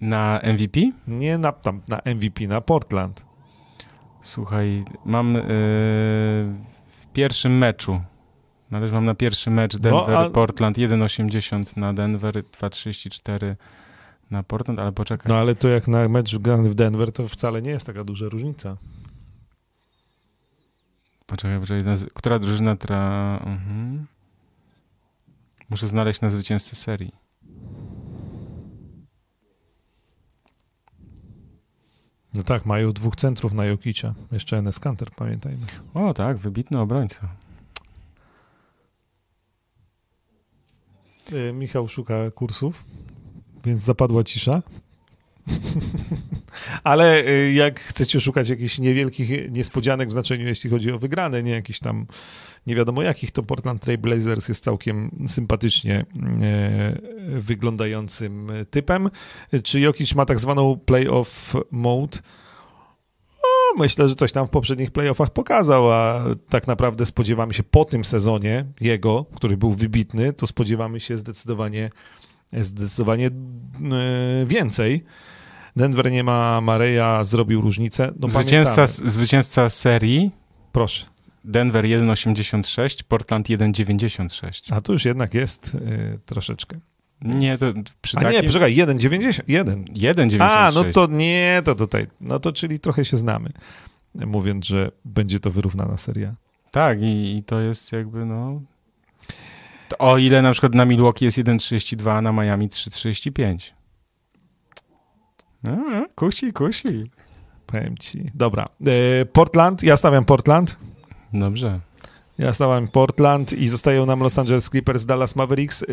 Na 0.00 0.40
MVP? 0.44 0.80
Nie 1.08 1.38
na, 1.38 1.52
tam, 1.52 1.80
na 1.88 2.00
MVP, 2.14 2.46
na 2.46 2.60
Portland. 2.60 3.26
Słuchaj, 4.22 4.84
mam 5.04 5.34
yy, 5.34 5.42
w 6.90 7.06
pierwszym 7.12 7.58
meczu 7.58 8.00
Ale 8.72 8.82
już 8.82 8.92
mam 8.92 9.04
na 9.04 9.14
pierwszy 9.14 9.50
mecz 9.50 9.76
Denver-Portland 9.76 10.78
no, 10.78 10.84
a... 10.84 10.88
1,80 10.88 11.76
na 11.76 11.94
Denver, 11.94 12.34
2,34 12.34 13.54
na 14.30 14.42
Portland, 14.42 14.78
ale 14.78 14.92
poczekaj. 14.92 15.26
No 15.28 15.36
ale 15.36 15.54
to 15.54 15.68
jak 15.68 15.88
na 15.88 16.08
mecz 16.08 16.38
grany 16.38 16.70
w 16.70 16.74
Denver, 16.74 17.12
to 17.12 17.28
wcale 17.28 17.62
nie 17.62 17.70
jest 17.70 17.86
taka 17.86 18.04
duża 18.04 18.28
różnica. 18.28 18.76
Poczekaj, 21.26 21.60
poczekaj, 21.60 21.94
która 22.14 22.38
drużyna 22.38 22.76
tra... 22.76 23.36
Mhm. 23.44 24.06
Muszę 25.70 25.88
znaleźć 25.88 26.20
na 26.20 26.30
zwycięzcę 26.30 26.76
serii. 26.76 27.12
No 32.34 32.42
tak, 32.42 32.66
mają 32.66 32.92
dwóch 32.92 33.16
centrów 33.16 33.52
na 33.52 33.64
Jokicia. 33.64 34.14
Jeszcze 34.32 34.58
Enes 34.58 34.80
Kanter, 34.80 35.10
pamiętajmy. 35.10 35.66
O 35.94 36.14
tak, 36.14 36.36
wybitny 36.36 36.80
obrońca. 36.80 37.28
Michał 41.54 41.88
szuka 41.88 42.30
kursów, 42.30 42.84
więc 43.64 43.82
zapadła 43.82 44.24
cisza. 44.24 44.62
Ale 46.84 47.28
y, 47.28 47.52
jak 47.52 47.80
chcecie 47.80 48.20
szukać 48.20 48.48
jakichś 48.48 48.78
niewielkich 48.78 49.52
niespodzianek 49.52 50.08
w 50.08 50.12
znaczeniu, 50.12 50.46
jeśli 50.46 50.70
chodzi 50.70 50.92
o 50.92 50.98
wygrane, 50.98 51.42
nie 51.42 51.50
jakichś 51.50 51.78
tam 51.78 52.06
nie 52.66 52.74
wiadomo 52.74 53.02
jakich, 53.02 53.30
to 53.30 53.42
Portland 53.42 53.82
Trail 53.82 53.98
Blazers 53.98 54.48
jest 54.48 54.64
całkiem 54.64 55.10
sympatycznie 55.26 56.04
e, 56.42 56.98
wyglądającym 57.40 58.48
typem. 58.70 59.10
Czy 59.62 59.80
Jokic 59.80 60.14
ma 60.14 60.26
tak 60.26 60.40
zwaną 60.40 60.78
playoff 60.86 61.54
mode? 61.70 62.18
Myślę, 63.78 64.08
że 64.08 64.14
coś 64.14 64.32
tam 64.32 64.46
w 64.46 64.50
poprzednich 64.50 64.90
playoffach 64.90 65.30
pokazał, 65.30 65.92
a 65.92 66.24
tak 66.48 66.66
naprawdę 66.66 67.06
spodziewamy 67.06 67.54
się 67.54 67.62
po 67.62 67.84
tym 67.84 68.04
sezonie 68.04 68.64
jego, 68.80 69.26
który 69.34 69.56
był 69.56 69.72
wybitny, 69.72 70.32
to 70.32 70.46
spodziewamy 70.46 71.00
się 71.00 71.18
zdecydowanie, 71.18 71.90
zdecydowanie 72.52 73.26
e, 73.26 73.30
więcej. 74.46 75.04
Denver 75.76 76.12
nie 76.12 76.24
ma 76.24 76.60
Mareja, 76.60 77.24
zrobił 77.24 77.60
różnicę. 77.60 78.12
No, 78.20 78.28
zwycięzca, 78.28 78.86
zwycięzca 78.86 79.68
serii. 79.68 80.30
Proszę. 80.72 81.06
Denver 81.44 81.84
1,86, 81.84 83.02
Portland 83.02 83.48
1,96. 83.48 84.74
A 84.74 84.80
to 84.80 84.92
już 84.92 85.04
jednak 85.04 85.34
jest 85.34 85.74
y, 85.74 86.18
troszeczkę. 86.26 86.80
Nie, 87.22 87.58
to 87.58 87.66
przy 88.00 88.16
A 88.16 88.20
takim... 88.20 88.40
nie, 88.40 88.46
poczekaj, 88.46 88.76
1,90. 88.76 89.40
1. 89.48 89.84
1,96. 89.84 90.36
A, 90.40 90.70
no 90.74 90.84
to 90.92 91.06
nie, 91.06 91.62
to 91.64 91.74
tutaj, 91.74 92.06
no 92.20 92.40
to 92.40 92.52
czyli 92.52 92.78
trochę 92.78 93.04
się 93.04 93.16
znamy, 93.16 93.50
mówiąc, 94.14 94.66
że 94.66 94.90
będzie 95.04 95.40
to 95.40 95.50
wyrównana 95.50 95.96
seria. 95.96 96.34
Tak, 96.70 97.02
i, 97.02 97.36
i 97.36 97.42
to 97.42 97.60
jest 97.60 97.92
jakby, 97.92 98.24
no... 98.24 98.60
O 99.98 100.18
ile 100.18 100.42
na 100.42 100.52
przykład 100.52 100.74
na 100.74 100.84
Milwaukee 100.84 101.24
jest 101.24 101.38
1,32, 101.38 102.10
a 102.10 102.22
na 102.22 102.32
Miami 102.32 102.68
3,35. 102.68 103.72
No, 105.62 106.06
kusi, 106.14 106.52
kusi. 106.52 107.10
Powiem 107.66 107.98
ci. 107.98 108.30
Dobra. 108.34 108.66
E, 108.86 109.24
Portland, 109.24 109.82
ja 109.82 109.96
stawiam 109.96 110.24
Portland. 110.24 110.76
Dobrze. 111.32 111.80
Ja 112.38 112.52
stawiam 112.52 112.88
Portland 112.88 113.52
i 113.52 113.68
zostają 113.68 114.06
nam 114.06 114.20
Los 114.20 114.38
Angeles 114.38 114.64
Clippers, 114.70 115.06
Dallas 115.06 115.36
Mavericks. 115.36 115.82
E, 115.82 115.86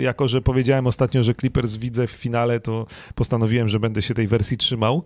jako, 0.00 0.28
że 0.28 0.42
powiedziałem 0.42 0.86
ostatnio, 0.86 1.22
że 1.22 1.34
Clippers 1.34 1.76
widzę 1.76 2.06
w 2.06 2.10
finale, 2.10 2.60
to 2.60 2.86
postanowiłem, 3.14 3.68
że 3.68 3.80
będę 3.80 4.02
się 4.02 4.14
tej 4.14 4.28
wersji 4.28 4.56
trzymał. 4.56 5.04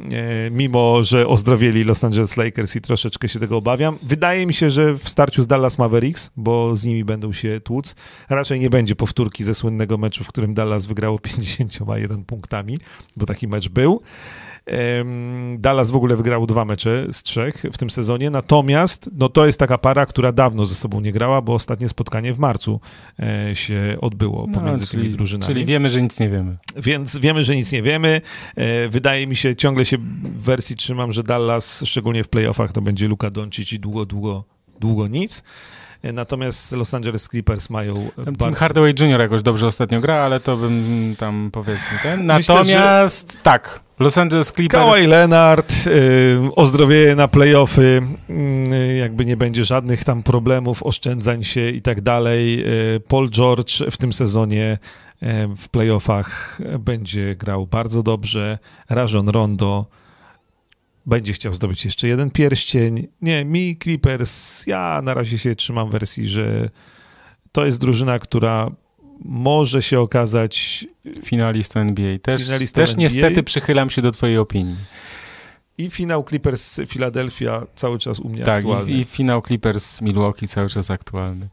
E, 0.00 0.50
mimo, 0.50 1.04
że 1.04 1.28
ozdrowieli 1.28 1.84
Los 1.84 2.04
Angeles 2.04 2.36
Lakers 2.36 2.76
i 2.76 2.80
troszeczkę 2.80 3.28
się 3.28 3.38
tego 3.38 3.56
obawiam. 3.56 3.98
Wydaje 4.02 4.46
mi 4.46 4.54
się, 4.54 4.70
że 4.70 4.94
w 4.94 5.08
starciu 5.08 5.42
z 5.42 5.46
Dallas 5.46 5.78
Mavericks, 5.78 6.30
bo 6.36 6.76
z 6.76 6.84
nimi 6.84 7.04
będą 7.04 7.32
się 7.32 7.60
tłuc, 7.60 7.94
raczej 8.28 8.60
nie 8.60 8.70
będzie 8.70 8.96
powtórki 8.96 9.44
ze 9.44 9.54
słynnego 9.54 9.98
meczu, 9.98 10.24
w 10.24 10.28
którym 10.28 10.54
Dallas 10.54 10.86
wygrało 10.86 11.18
51 11.28 12.24
punktami, 12.24 12.78
bo 13.16 13.26
taki 13.26 13.48
mecz 13.48 13.68
był. 13.68 14.02
Dallas 15.58 15.90
w 15.90 15.96
ogóle 15.96 16.16
wygrało 16.16 16.46
dwa 16.46 16.64
mecze 16.64 17.06
z 17.12 17.22
trzech 17.22 17.62
w 17.72 17.78
tym 17.78 17.90
sezonie, 17.90 18.30
natomiast 18.30 19.10
no 19.12 19.28
to 19.28 19.46
jest 19.46 19.58
taka 19.58 19.78
para, 19.78 20.06
która 20.06 20.32
dawno 20.32 20.66
ze 20.66 20.74
sobą 20.74 21.00
nie 21.00 21.12
grała, 21.12 21.42
bo 21.42 21.54
ostatnie 21.54 21.88
spotkanie 21.88 22.32
w 22.32 22.38
marcu 22.38 22.80
e, 23.18 23.56
się 23.56 23.96
odbyło 24.00 24.44
no, 24.48 24.60
pomiędzy 24.60 24.86
czyli, 24.86 25.02
tymi 25.02 25.14
drużynami. 25.14 25.54
Czyli 25.54 25.66
wiemy, 25.66 25.90
że 25.90 26.02
nic 26.02 26.20
nie 26.20 26.28
wiemy. 26.28 26.56
Więc 26.76 27.16
wiemy, 27.16 27.44
że 27.44 27.56
nic 27.56 27.72
nie 27.72 27.82
wiemy. 27.82 28.20
E, 28.56 28.88
wydaje 28.88 29.26
mi 29.26 29.36
się, 29.36 29.56
ciągle 29.56 29.84
się 29.84 29.98
w 29.98 30.42
wersji 30.42 30.76
trzymam, 30.76 31.12
że 31.12 31.22
Dallas, 31.22 31.82
szczególnie 31.86 32.24
w 32.24 32.28
playoffach, 32.28 32.72
to 32.72 32.80
będzie 32.80 33.08
Luka 33.08 33.30
Doncic 33.30 33.72
i 33.72 33.78
długo, 33.78 34.06
długo, 34.06 34.44
długo 34.80 35.08
nic. 35.08 35.42
Natomiast 36.12 36.72
Los 36.72 36.94
Angeles 36.94 37.28
Clippers 37.28 37.70
mają. 37.70 37.92
Tam 38.24 38.34
bardzo... 38.34 38.58
Hardaway 38.58 38.94
Jr. 39.00 39.20
jakoś 39.20 39.42
dobrze 39.42 39.66
ostatnio 39.66 40.00
gra, 40.00 40.14
ale 40.14 40.40
to 40.40 40.56
bym 40.56 41.14
tam 41.18 41.50
powiedzmy 41.52 41.98
ten. 42.02 42.26
Natomiast 42.26 43.28
Myślę, 43.28 43.36
że... 43.36 43.42
tak. 43.42 43.80
Los 44.02 44.18
Angeles 44.18 44.52
Clippers. 44.52 44.84
Kawhi 44.84 45.06
Leonard 45.06 45.74
y, 45.86 46.54
ozdrowieje 46.56 47.16
na 47.16 47.28
playoffy, 47.28 48.02
y, 48.30 48.96
jakby 48.96 49.24
nie 49.24 49.36
będzie 49.36 49.64
żadnych 49.64 50.04
tam 50.04 50.22
problemów, 50.22 50.82
oszczędzań 50.82 51.44
się 51.44 51.70
i 51.70 51.82
tak 51.82 52.00
dalej. 52.00 52.64
Y, 52.96 53.00
Paul 53.00 53.30
George 53.30 53.82
w 53.90 53.96
tym 53.96 54.12
sezonie 54.12 54.78
y, 55.22 55.26
w 55.56 55.68
playoffach 55.68 56.58
będzie 56.78 57.36
grał 57.36 57.66
bardzo 57.66 58.02
dobrze. 58.02 58.58
Rajon 58.90 59.28
Rondo 59.28 59.86
będzie 61.06 61.32
chciał 61.32 61.54
zdobyć 61.54 61.84
jeszcze 61.84 62.08
jeden 62.08 62.30
pierścień. 62.30 63.08
Nie, 63.20 63.44
mi 63.44 63.78
Clippers, 63.82 64.66
ja 64.66 65.00
na 65.04 65.14
razie 65.14 65.38
się 65.38 65.54
trzymam 65.54 65.90
wersji, 65.90 66.28
że 66.28 66.70
to 67.52 67.66
jest 67.66 67.80
drużyna, 67.80 68.18
która 68.18 68.70
może 69.24 69.82
się 69.82 70.00
okazać 70.00 70.84
finalistą 71.22 71.80
NBA. 71.80 72.18
Też, 72.18 72.44
finalistą 72.44 72.80
też 72.80 72.90
NBA. 72.90 73.02
niestety 73.02 73.42
przychylam 73.42 73.90
się 73.90 74.02
do 74.02 74.10
twojej 74.10 74.38
opinii. 74.38 74.76
I 75.78 75.90
finał 75.90 76.24
Clippers 76.24 76.80
Philadelphia 76.88 77.66
cały 77.76 77.98
czas 77.98 78.20
u 78.20 78.28
mnie 78.28 78.44
tak, 78.44 78.58
aktualny. 78.58 78.84
Tak, 78.84 78.94
i, 78.94 78.98
i, 78.98 79.04
finał 79.04 79.42
Clippers 79.42 80.00
Milwaukee 80.00 80.48
cały 80.48 80.68
czas 80.68 80.90
aktualny. 80.90 81.48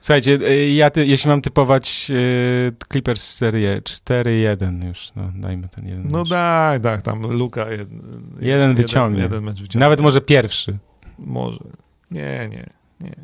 Słuchajcie, 0.00 0.32
y, 0.32 0.70
ja 0.70 0.90
ty, 0.90 1.06
jeśli 1.06 1.30
mam 1.30 1.40
typować 1.40 2.10
y, 2.10 2.70
Clippers 2.92 3.34
serię 3.34 3.80
4-1 3.80 4.86
już, 4.88 5.12
no 5.16 5.32
dajmy 5.34 5.68
ten 5.68 5.88
jeden 5.88 6.08
No 6.12 6.24
daj, 6.24 6.80
tak, 6.80 7.02
tam 7.02 7.22
Luka 7.22 7.70
jeden, 7.70 8.02
jeden 8.40 8.74
wyciągnie. 8.74 9.22
Jeden, 9.22 9.40
jeden 9.40 9.54
wyciągnie. 9.54 9.80
Nawet 9.80 10.00
może 10.00 10.20
pierwszy. 10.20 10.78
Może. 11.18 11.64
Nie, 12.10 12.48
nie, 12.50 12.66
nie. 13.00 13.14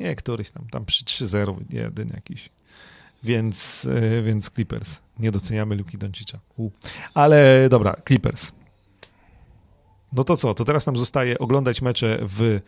Nie, 0.00 0.14
któryś 0.14 0.50
tam, 0.50 0.66
tam 0.70 0.84
przy 0.84 1.04
3-0 1.04 1.56
jeden 1.70 2.08
jakiś. 2.08 2.50
Więc, 3.24 3.84
y, 3.84 4.22
więc 4.22 4.50
Clippers. 4.50 5.00
Nie 5.18 5.30
doceniamy 5.30 5.76
Luki 5.76 5.98
Doncicza. 5.98 6.38
Ale 7.14 7.68
dobra, 7.68 7.96
Clippers. 8.06 8.52
No 10.12 10.24
to 10.24 10.36
co? 10.36 10.54
To 10.54 10.64
teraz 10.64 10.86
nam 10.86 10.96
zostaje 10.96 11.38
oglądać 11.38 11.82
mecze 11.82 12.18
w 12.22 12.60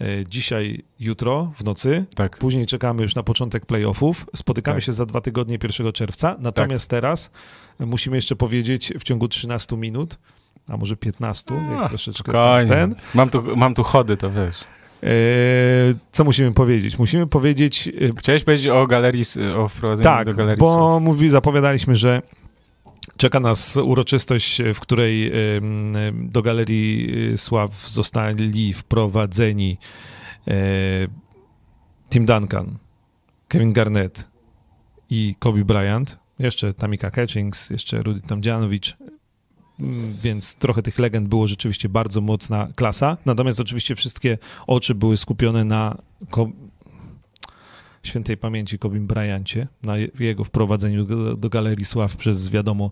e, 0.00 0.04
dzisiaj, 0.28 0.84
jutro 1.00 1.52
w 1.56 1.64
nocy. 1.64 2.04
Tak. 2.14 2.38
Później 2.38 2.66
czekamy 2.66 3.02
już 3.02 3.14
na 3.14 3.22
początek 3.22 3.66
playoffów. 3.66 4.26
Spotykamy 4.36 4.76
tak. 4.76 4.84
się 4.84 4.92
za 4.92 5.06
dwa 5.06 5.20
tygodnie 5.20 5.58
1 5.62 5.92
czerwca. 5.92 6.36
Natomiast 6.38 6.90
tak. 6.90 6.96
teraz 6.96 7.30
musimy 7.78 8.16
jeszcze 8.16 8.36
powiedzieć 8.36 8.92
w 8.98 9.02
ciągu 9.02 9.28
13 9.28 9.76
minut, 9.76 10.18
a 10.68 10.76
może 10.76 10.96
15, 10.96 11.54
a, 11.54 11.72
jak 11.72 11.88
troszeczkę 11.88 12.32
ten. 12.68 12.94
Mam 13.14 13.30
tu, 13.30 13.56
mam 13.56 13.74
tu 13.74 13.82
chody, 13.82 14.16
to 14.16 14.30
wiesz. 14.30 14.64
E, 15.02 15.08
co 16.12 16.24
musimy 16.24 16.52
powiedzieć? 16.52 16.98
Musimy 16.98 17.26
powiedzieć... 17.26 17.88
E, 17.88 18.18
Chciałeś 18.18 18.44
powiedzieć 18.44 18.66
o 18.66 18.86
galerii, 18.86 19.24
o 19.56 19.68
wprowadzeniu 19.68 20.04
tak, 20.04 20.26
do 20.26 20.34
galerii 20.34 20.60
bo 20.60 21.00
mówi, 21.00 21.30
zapowiadaliśmy, 21.30 21.96
że 21.96 22.22
Czeka 23.18 23.40
nas 23.40 23.76
uroczystość, 23.76 24.62
w 24.74 24.80
której 24.80 25.32
do 26.14 26.42
Galerii 26.42 27.08
Sław 27.36 27.88
zostali 27.88 28.72
wprowadzeni 28.72 29.78
e, 30.48 30.54
Tim 32.10 32.26
Duncan, 32.26 32.78
Kevin 33.48 33.72
Garnett 33.72 34.28
i 35.10 35.34
Kobe 35.38 35.64
Bryant, 35.64 36.18
jeszcze 36.38 36.74
Tamika 36.74 37.10
Catchings, 37.10 37.70
jeszcze 37.70 38.02
Rudy 38.02 38.20
Tomdzianowicz, 38.20 38.96
mm, 39.00 39.07
więc 40.22 40.54
trochę 40.54 40.82
tych 40.82 40.98
legend 40.98 41.28
było 41.28 41.46
rzeczywiście 41.46 41.88
bardzo 41.88 42.20
mocna 42.20 42.68
klasa. 42.76 43.16
Natomiast 43.26 43.60
oczywiście 43.60 43.94
wszystkie 43.94 44.38
oczy 44.66 44.94
były 44.94 45.16
skupione 45.16 45.64
na 45.64 45.98
świętej 48.02 48.36
pamięci 48.36 48.78
Kobim 48.78 49.06
Bryancie, 49.06 49.68
na 49.82 49.94
jego 50.18 50.44
wprowadzeniu 50.44 51.04
do, 51.04 51.36
do 51.36 51.48
Galerii 51.48 51.84
Sław 51.84 52.16
przez, 52.16 52.48
wiadomo, 52.48 52.90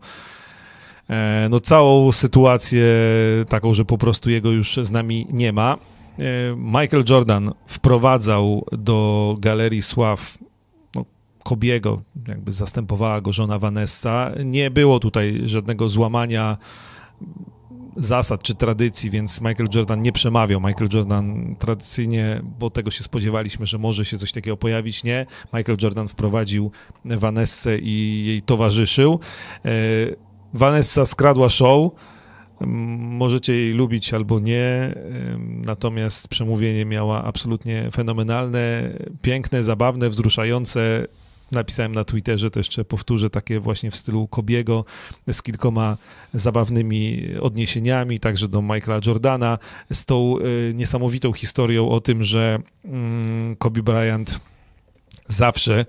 e, 1.11 1.49
no 1.51 1.61
całą 1.61 2.13
sytuację 2.13 2.87
taką, 3.49 3.75
że 3.75 3.85
po 3.85 3.99
prostu 3.99 4.31
jego 4.31 4.51
już 4.51 4.79
z 4.83 4.91
nami 4.91 5.27
nie 5.31 5.53
ma. 5.53 5.77
E, 6.19 6.57
Michael 6.57 7.05
Jordan 7.09 7.53
wprowadzał 7.67 8.67
do 8.73 9.37
Galerii 9.41 9.83
Sław 9.83 10.39
Kobiego, 11.47 12.03
jakby 12.29 12.53
zastępowała 12.53 13.21
go 13.21 13.33
żona 13.33 13.59
Vanessa. 13.59 14.33
Nie 14.45 14.71
było 14.71 14.99
tutaj 15.01 15.41
żadnego 15.45 15.89
złamania 15.89 16.57
zasad 17.97 18.43
czy 18.43 18.55
tradycji, 18.55 19.11
więc 19.11 19.41
Michael 19.41 19.69
Jordan 19.75 20.03
nie 20.03 20.13
przemawiał. 20.13 20.61
Michael 20.61 20.89
Jordan 20.93 21.57
tradycyjnie, 21.59 22.43
bo 22.59 22.71
tego 22.71 22.91
się 22.91 23.03
spodziewaliśmy, 23.03 23.67
że 23.67 23.79
może 23.79 24.05
się 24.05 24.19
coś 24.19 24.33
takiego 24.33 24.57
pojawić, 24.57 25.05
nie. 25.05 25.27
Michael 25.55 25.79
Jordan 25.83 26.09
wprowadził 26.09 26.71
Vanessę 27.05 27.79
i 27.79 28.25
jej 28.27 28.43
towarzyszył. 28.43 29.21
E, 29.65 29.71
Vanessa 30.55 31.05
skradła 31.05 31.49
show. 31.49 31.93
Możecie 32.97 33.53
jej 33.53 33.73
lubić 33.73 34.15
albo 34.15 34.41
nie, 34.41 34.95
natomiast 35.39 36.29
przemówienie 36.29 36.85
miała 36.85 37.25
absolutnie 37.25 37.89
fenomenalne, 37.93 38.93
piękne, 39.23 39.63
zabawne, 39.63 40.11
wzruszające 40.11 41.07
napisałem 41.53 41.95
na 41.95 42.05
Twitterze, 42.05 42.51
to 42.51 42.61
jeszcze 42.61 42.85
powtórzę, 42.85 43.31
takie 43.31 43.61
właśnie 43.61 43.91
w 43.91 43.97
stylu 43.97 44.29
Kobiego 44.29 44.85
z 45.33 45.43
kilkoma 45.43 45.97
zabawnymi 46.35 47.25
odniesieniami, 47.41 48.21
także 48.21 48.49
do 48.49 48.63
Michaela 48.63 49.01
Jordana, 49.07 49.59
z 49.93 50.05
tą 50.05 50.39
y, 50.39 50.75
niesamowitą 50.75 51.33
historią 51.33 51.89
o 51.89 52.01
tym, 52.01 52.25
że 52.25 52.59
mm, 52.85 53.57
Kobe 53.57 53.83
Bryant 53.83 54.41
zawsze 55.29 55.87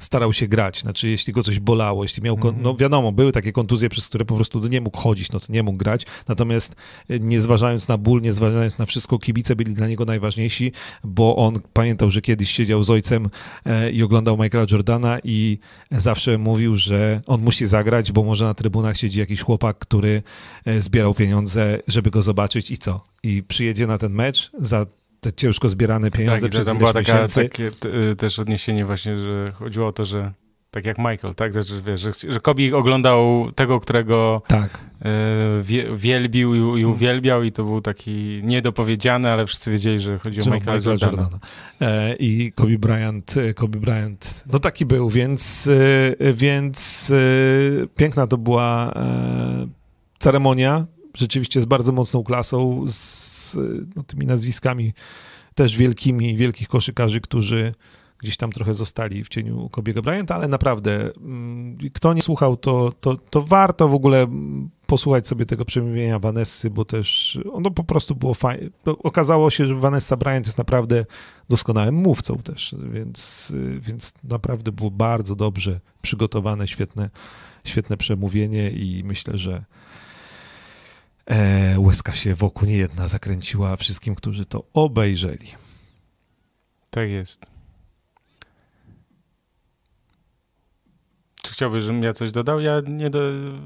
starał 0.00 0.32
się 0.32 0.48
grać. 0.48 0.80
Znaczy, 0.80 1.08
jeśli 1.08 1.32
go 1.32 1.42
coś 1.42 1.60
bolało, 1.60 2.04
jeśli 2.04 2.22
miał, 2.22 2.34
mm 2.34 2.48
-hmm. 2.48 2.62
no 2.62 2.76
wiadomo, 2.76 3.12
były 3.12 3.32
takie 3.32 3.52
kontuzje, 3.52 3.88
przez 3.88 4.08
które 4.08 4.24
po 4.24 4.34
prostu 4.34 4.68
nie 4.68 4.80
mógł 4.80 4.98
chodzić, 4.98 5.32
no 5.32 5.40
to 5.40 5.46
nie 5.48 5.62
mógł 5.62 5.78
grać. 5.78 6.06
Natomiast 6.28 6.76
e, 7.10 7.18
nie 7.18 7.40
zważając 7.40 7.88
na 7.88 7.98
ból, 7.98 8.20
nie 8.20 8.32
zważając 8.32 8.78
na 8.78 8.86
wszystko, 8.86 9.18
kibice 9.18 9.56
byli 9.56 9.74
dla 9.74 9.88
niego 9.88 10.04
najważniejsi, 10.04 10.72
bo 11.04 11.36
on 11.36 11.60
pamiętał, 11.72 12.10
że 12.10 12.20
kiedyś 12.20 12.50
siedział 12.50 12.84
z 12.84 12.90
ojcem 12.90 13.28
e, 13.66 13.90
i 13.90 14.02
oglądał 14.02 14.36
Michaela 14.36 14.66
Jordana 14.70 15.18
i 15.24 15.58
zawsze 15.90 16.38
mówił, 16.38 16.76
że 16.76 17.20
on 17.26 17.42
musi 17.42 17.66
zagrać, 17.66 18.12
bo 18.12 18.22
może 18.22 18.44
na 18.44 18.54
trybunach 18.54 18.96
siedzi 18.96 19.20
jakiś 19.20 19.40
chłopak, 19.42 19.78
który 19.78 20.22
zbierał 20.78 21.14
pieniądze, 21.14 21.78
żeby 21.88 22.10
go 22.10 22.22
zobaczyć 22.22 22.70
i 22.70 22.78
co? 22.78 23.04
I 23.22 23.42
przyjedzie 23.42 23.86
na 23.86 23.98
ten 23.98 24.12
mecz 24.12 24.50
za 24.58 24.86
te 25.20 25.32
ciężko 25.32 25.68
zbierane 25.68 26.10
pieniądze 26.10 26.46
tak, 26.46 26.50
przez 26.50 26.66
tam 26.66 26.78
była 26.78 26.92
taka, 26.92 27.28
takie 27.28 27.70
y, 28.10 28.16
też 28.16 28.38
odniesienie 28.38 28.84
właśnie, 28.84 29.16
że 29.16 29.52
chodziło 29.52 29.86
o 29.86 29.92
to, 29.92 30.04
że 30.04 30.32
tak 30.70 30.84
jak 30.84 30.98
Michael, 30.98 31.34
tak? 31.34 31.52
Znaczy, 31.52 31.82
wiesz, 31.86 32.00
że, 32.00 32.10
że 32.28 32.40
Kobe 32.40 32.76
oglądał 32.76 33.50
tego, 33.54 33.80
którego 33.80 34.42
tak. 34.46 34.78
y, 34.78 35.04
wie, 35.62 35.96
wielbił 35.96 36.54
i, 36.54 36.58
i, 36.58 36.82
mm. 36.82 36.90
uwielbiał 36.90 37.42
i 37.42 37.52
to 37.52 37.64
był 37.64 37.80
taki 37.80 38.40
niedopowiedziany, 38.44 39.30
ale 39.30 39.46
wszyscy 39.46 39.70
wiedzieli, 39.70 40.00
że 40.00 40.18
chodzi 40.18 40.40
o 40.40 40.44
Michaela, 40.44 40.76
Michaela 40.76 40.90
Jordana. 40.90 41.12
Jordana. 41.12 41.38
E, 41.80 42.14
I 42.14 42.52
Kobe 42.52 42.78
Bryant, 42.78 43.36
e, 43.36 43.54
Kobe 43.54 43.78
Bryant, 43.78 44.44
no 44.52 44.58
taki 44.58 44.86
był, 44.86 45.08
więc, 45.10 45.70
więc 46.34 47.12
piękna 47.96 48.26
to 48.26 48.38
była 48.38 48.92
e, 48.96 49.66
ceremonia, 50.18 50.86
rzeczywiście 51.16 51.60
z 51.60 51.64
bardzo 51.64 51.92
mocną 51.92 52.24
klasą, 52.24 52.84
z 52.88 53.56
no, 53.96 54.02
tymi 54.02 54.26
nazwiskami 54.26 54.92
też 55.54 55.76
wielkimi, 55.76 56.36
wielkich 56.36 56.68
koszykarzy, 56.68 57.20
którzy 57.20 57.72
gdzieś 58.18 58.36
tam 58.36 58.52
trochę 58.52 58.74
zostali 58.74 59.24
w 59.24 59.28
cieniu 59.28 59.68
Kobiego 59.68 60.02
Bryanta, 60.02 60.34
ale 60.34 60.48
naprawdę, 60.48 61.10
mm, 61.16 61.78
kto 61.92 62.14
nie 62.14 62.22
słuchał, 62.22 62.56
to, 62.56 62.92
to, 63.00 63.16
to 63.16 63.42
warto 63.42 63.88
w 63.88 63.94
ogóle 63.94 64.26
posłuchać 64.86 65.28
sobie 65.28 65.46
tego 65.46 65.64
przemówienia 65.64 66.18
Vanessy, 66.18 66.70
bo 66.70 66.84
też 66.84 67.38
ono 67.52 67.70
po 67.70 67.84
prostu 67.84 68.14
było 68.14 68.34
fajne. 68.34 68.68
Okazało 68.84 69.50
się, 69.50 69.66
że 69.66 69.74
Vanessa 69.74 70.16
Bryant 70.16 70.46
jest 70.46 70.58
naprawdę 70.58 71.04
doskonałym 71.48 71.94
mówcą 71.94 72.36
też, 72.36 72.74
więc, 72.92 73.52
więc 73.80 74.14
naprawdę 74.24 74.72
było 74.72 74.90
bardzo 74.90 75.36
dobrze 75.36 75.80
przygotowane, 76.02 76.68
świetne, 76.68 77.10
świetne 77.64 77.96
przemówienie 77.96 78.70
i 78.70 79.02
myślę, 79.04 79.38
że 79.38 79.64
e, 81.28 81.80
łezka 81.80 82.12
się 82.12 82.34
wokół 82.34 82.68
niejedna 82.68 83.08
zakręciła 83.08 83.76
wszystkim, 83.76 84.14
którzy 84.14 84.44
to 84.44 84.64
obejrzeli. 84.72 85.48
Tak 86.90 87.08
jest. 87.08 87.46
Czy 91.42 91.52
chciałbyś, 91.52 91.82
żebym 91.82 92.02
ja 92.02 92.12
coś 92.12 92.30
dodał? 92.30 92.60
Ja 92.60 92.80
nie 92.88 93.10
do... 93.10 93.20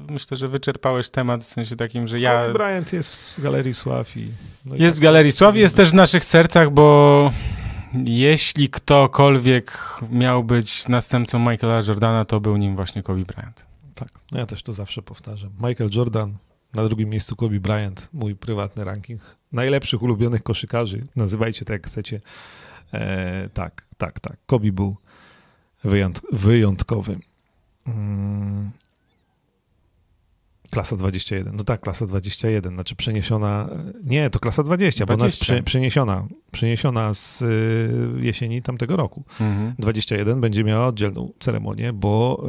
myślę, 0.09 0.37
że 0.37 0.47
wyczerpałeś 0.47 1.09
temat 1.09 1.43
w 1.43 1.47
sensie 1.47 1.75
takim, 1.75 2.07
że 2.07 2.19
ja... 2.19 2.47
No, 2.47 2.53
Bryant 2.53 2.93
jest 2.93 3.35
w 3.37 3.41
Galerii 3.41 3.73
Sław 3.73 4.17
i... 4.17 4.31
No 4.65 4.75
jest 4.75 4.85
i 4.85 4.89
tak 4.89 4.95
w 4.95 4.99
Galerii 4.99 5.31
Sław, 5.31 5.55
jest 5.55 5.75
też 5.75 5.91
w 5.91 5.93
naszych 5.93 6.25
sercach, 6.25 6.71
bo 6.71 7.31
jeśli 8.05 8.69
ktokolwiek 8.69 9.99
miał 10.11 10.43
być 10.43 10.87
następcą 10.87 11.39
Michaela 11.39 11.81
Jordana, 11.87 12.25
to 12.25 12.39
był 12.39 12.57
nim 12.57 12.75
właśnie 12.75 13.03
Kobe 13.03 13.25
Bryant. 13.25 13.65
Tak, 13.95 14.09
no 14.31 14.39
ja 14.39 14.45
też 14.45 14.63
to 14.63 14.73
zawsze 14.73 15.01
powtarzam. 15.01 15.51
Michael 15.61 15.89
Jordan, 15.93 16.37
na 16.73 16.83
drugim 16.83 17.09
miejscu 17.09 17.35
Kobe 17.35 17.59
Bryant, 17.59 18.09
mój 18.13 18.35
prywatny 18.35 18.83
ranking 18.83 19.21
najlepszych 19.51 20.01
ulubionych 20.01 20.43
koszykarzy. 20.43 21.03
Nazywajcie 21.15 21.65
to 21.65 21.73
jak 21.73 21.87
chcecie. 21.87 22.21
E, 22.93 23.49
tak, 23.49 23.87
tak, 23.97 24.19
tak. 24.19 24.37
Kobe 24.45 24.71
był 24.71 24.95
wyjąt, 25.83 26.21
wyjątkowy. 26.31 27.19
Klasa 30.73 30.95
21. 30.95 31.55
No 31.55 31.63
tak, 31.63 31.81
klasa 31.81 32.05
21, 32.05 32.73
znaczy 32.73 32.95
przeniesiona. 32.95 33.69
Nie, 34.03 34.29
to 34.29 34.39
klasa 34.39 34.63
20, 34.63 35.05
20. 35.05 35.05
bo 35.05 35.13
ona 35.13 35.25
jest 35.25 35.39
prze, 35.39 35.63
przeniesiona, 35.63 36.27
przeniesiona 36.51 37.13
z 37.13 37.41
y, 37.41 38.21
jesieni 38.21 38.61
tamtego 38.61 38.95
roku. 38.95 39.23
Mhm. 39.41 39.73
21 39.79 40.41
będzie 40.41 40.63
miała 40.63 40.87
oddzielną 40.87 41.31
ceremonię, 41.39 41.93
bo 41.93 42.43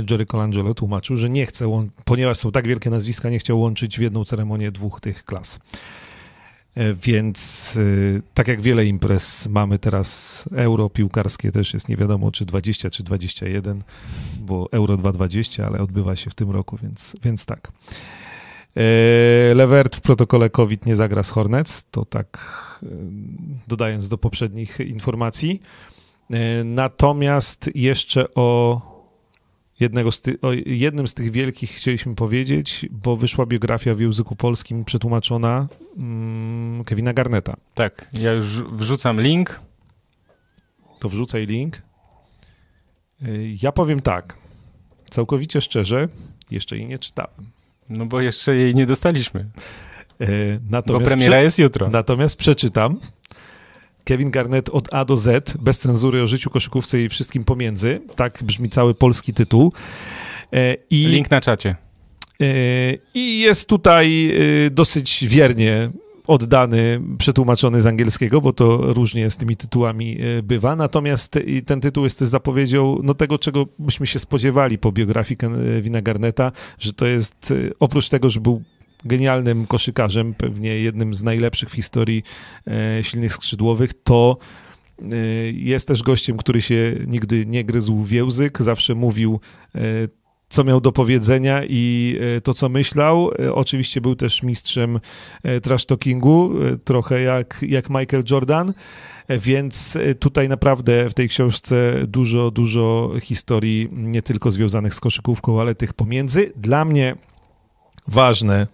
y, 0.00 0.04
Jerry 0.10 0.26
Colangelo 0.26 0.74
tłumaczył, 0.74 1.16
że 1.16 1.30
nie 1.30 1.46
chce, 1.46 1.88
ponieważ 2.04 2.38
są 2.38 2.52
tak 2.52 2.66
wielkie 2.66 2.90
nazwiska, 2.90 3.30
nie 3.30 3.38
chciał 3.38 3.60
łączyć 3.60 3.98
w 3.98 4.00
jedną 4.00 4.24
ceremonię 4.24 4.72
dwóch 4.72 5.00
tych 5.00 5.24
klas. 5.24 5.60
E, 6.78 6.94
więc 6.94 7.74
e, 7.76 8.20
tak 8.34 8.48
jak 8.48 8.60
wiele 8.60 8.86
imprez 8.86 9.48
mamy 9.48 9.78
teraz 9.78 10.44
euro 10.56 10.90
piłkarskie 10.90 11.52
też 11.52 11.74
jest 11.74 11.88
nie 11.88 11.96
wiadomo 11.96 12.32
czy 12.32 12.44
20 12.44 12.90
czy 12.90 13.02
21, 13.02 13.82
bo 14.40 14.68
euro 14.72 14.96
220, 14.96 15.66
ale 15.66 15.78
odbywa 15.78 16.16
się 16.16 16.30
w 16.30 16.34
tym 16.34 16.50
roku, 16.50 16.78
więc, 16.82 17.16
więc 17.22 17.46
tak. 17.46 17.72
E, 18.76 19.54
Levert 19.54 19.96
w 19.96 20.00
protokole 20.00 20.50
COVID 20.50 20.86
nie 20.86 20.96
zagra 20.96 21.22
z 21.22 21.30
Hornets, 21.30 21.84
to 21.90 22.04
tak 22.04 22.38
dodając 23.68 24.08
do 24.08 24.18
poprzednich 24.18 24.80
informacji. 24.80 25.62
Natomiast 26.64 27.70
jeszcze 27.74 28.34
o 28.34 28.80
jednego 29.80 30.12
z 30.12 30.20
ty, 30.20 30.40
o 30.40 30.52
jednym 30.66 31.08
z 31.08 31.14
tych 31.14 31.30
wielkich 31.30 31.70
chcieliśmy 31.70 32.14
powiedzieć, 32.14 32.86
bo 32.90 33.16
wyszła 33.16 33.46
biografia 33.46 33.94
w 33.94 34.00
języku 34.00 34.36
polskim 34.36 34.84
przetłumaczona 34.84 35.68
mm, 35.98 36.84
Kevina 36.84 37.12
Garneta. 37.12 37.56
Tak, 37.74 38.08
ja 38.12 38.32
już 38.32 38.62
wrzucam 38.62 39.20
link. 39.20 39.60
To 40.98 41.08
wrzucaj 41.08 41.46
link. 41.46 41.82
Y, 43.22 43.56
ja 43.62 43.72
powiem 43.72 44.00
tak, 44.00 44.36
całkowicie 45.10 45.60
szczerze, 45.60 46.08
jeszcze 46.50 46.76
jej 46.76 46.86
nie 46.86 46.98
czytałem. 46.98 47.50
No 47.88 48.06
bo 48.06 48.20
jeszcze 48.20 48.56
jej 48.56 48.74
nie 48.74 48.86
dostaliśmy. 48.86 49.50
Natomiast 50.70 51.04
bo 51.04 51.10
premiera 51.10 51.40
jest 51.40 51.58
jutro. 51.58 51.88
Natomiast 51.90 52.36
przeczytam 52.36 53.00
Kevin 54.08 54.30
Garnett 54.30 54.68
od 54.68 54.94
A 54.94 55.04
do 55.04 55.16
Z, 55.16 55.56
bez 55.56 55.78
cenzury 55.78 56.22
o 56.22 56.26
życiu 56.26 56.50
koszykówce 56.50 57.02
i 57.02 57.08
wszystkim 57.08 57.44
pomiędzy. 57.44 58.00
Tak 58.16 58.42
brzmi 58.42 58.68
cały 58.68 58.94
polski 58.94 59.32
tytuł. 59.32 59.72
E, 60.52 60.76
I, 60.90 61.06
Link 61.06 61.30
na 61.30 61.40
czacie. 61.40 61.76
E, 62.40 62.46
I 63.14 63.40
jest 63.40 63.68
tutaj 63.68 64.30
e, 64.66 64.70
dosyć 64.70 65.24
wiernie 65.28 65.90
oddany, 66.26 67.00
przetłumaczony 67.18 67.80
z 67.80 67.86
angielskiego, 67.86 68.40
bo 68.40 68.52
to 68.52 68.92
różnie 68.92 69.30
z 69.30 69.36
tymi 69.36 69.56
tytułami 69.56 70.18
bywa. 70.42 70.76
Natomiast 70.76 71.38
ten 71.66 71.80
tytuł 71.80 72.04
jest 72.04 72.18
też 72.18 72.28
zapowiedzią 72.28 73.00
no, 73.02 73.14
tego, 73.14 73.38
czego 73.38 73.66
byśmy 73.78 74.06
się 74.06 74.18
spodziewali 74.18 74.78
po 74.78 74.92
biografii 74.92 75.38
Kevina 75.38 76.02
Garneta, 76.02 76.52
że 76.78 76.92
to 76.92 77.06
jest 77.06 77.54
oprócz 77.80 78.08
tego, 78.08 78.30
że 78.30 78.40
był 78.40 78.62
genialnym 79.04 79.66
koszykarzem, 79.66 80.34
pewnie 80.34 80.78
jednym 80.78 81.14
z 81.14 81.22
najlepszych 81.22 81.70
w 81.70 81.72
historii 81.72 82.22
e, 82.66 83.04
silnych 83.04 83.34
skrzydłowych, 83.34 83.90
to 84.04 84.38
e, 85.02 85.04
jest 85.52 85.88
też 85.88 86.02
gościem, 86.02 86.36
który 86.36 86.62
się 86.62 86.96
nigdy 87.06 87.46
nie 87.46 87.64
gryzł 87.64 88.02
w 88.02 88.10
język, 88.10 88.62
zawsze 88.62 88.94
mówił 88.94 89.40
e, 89.74 89.80
co 90.48 90.64
miał 90.64 90.80
do 90.80 90.92
powiedzenia 90.92 91.62
i 91.68 92.18
to, 92.42 92.54
co 92.54 92.68
myślał. 92.68 93.30
Oczywiście 93.54 94.00
był 94.00 94.16
też 94.16 94.42
mistrzem 94.42 95.00
trash 95.62 95.86
talkingu, 95.86 96.50
trochę 96.84 97.22
jak, 97.22 97.64
jak 97.68 97.90
Michael 97.90 98.24
Jordan, 98.30 98.72
więc 99.28 99.98
tutaj 100.18 100.48
naprawdę 100.48 101.10
w 101.10 101.14
tej 101.14 101.28
książce 101.28 101.94
dużo, 102.06 102.50
dużo 102.50 103.12
historii, 103.20 103.88
nie 103.92 104.22
tylko 104.22 104.50
związanych 104.50 104.94
z 104.94 105.00
koszykówką, 105.00 105.60
ale 105.60 105.74
tych 105.74 105.92
pomiędzy. 105.92 106.52
Dla 106.56 106.84
mnie 106.84 107.16
ważne 108.06 108.66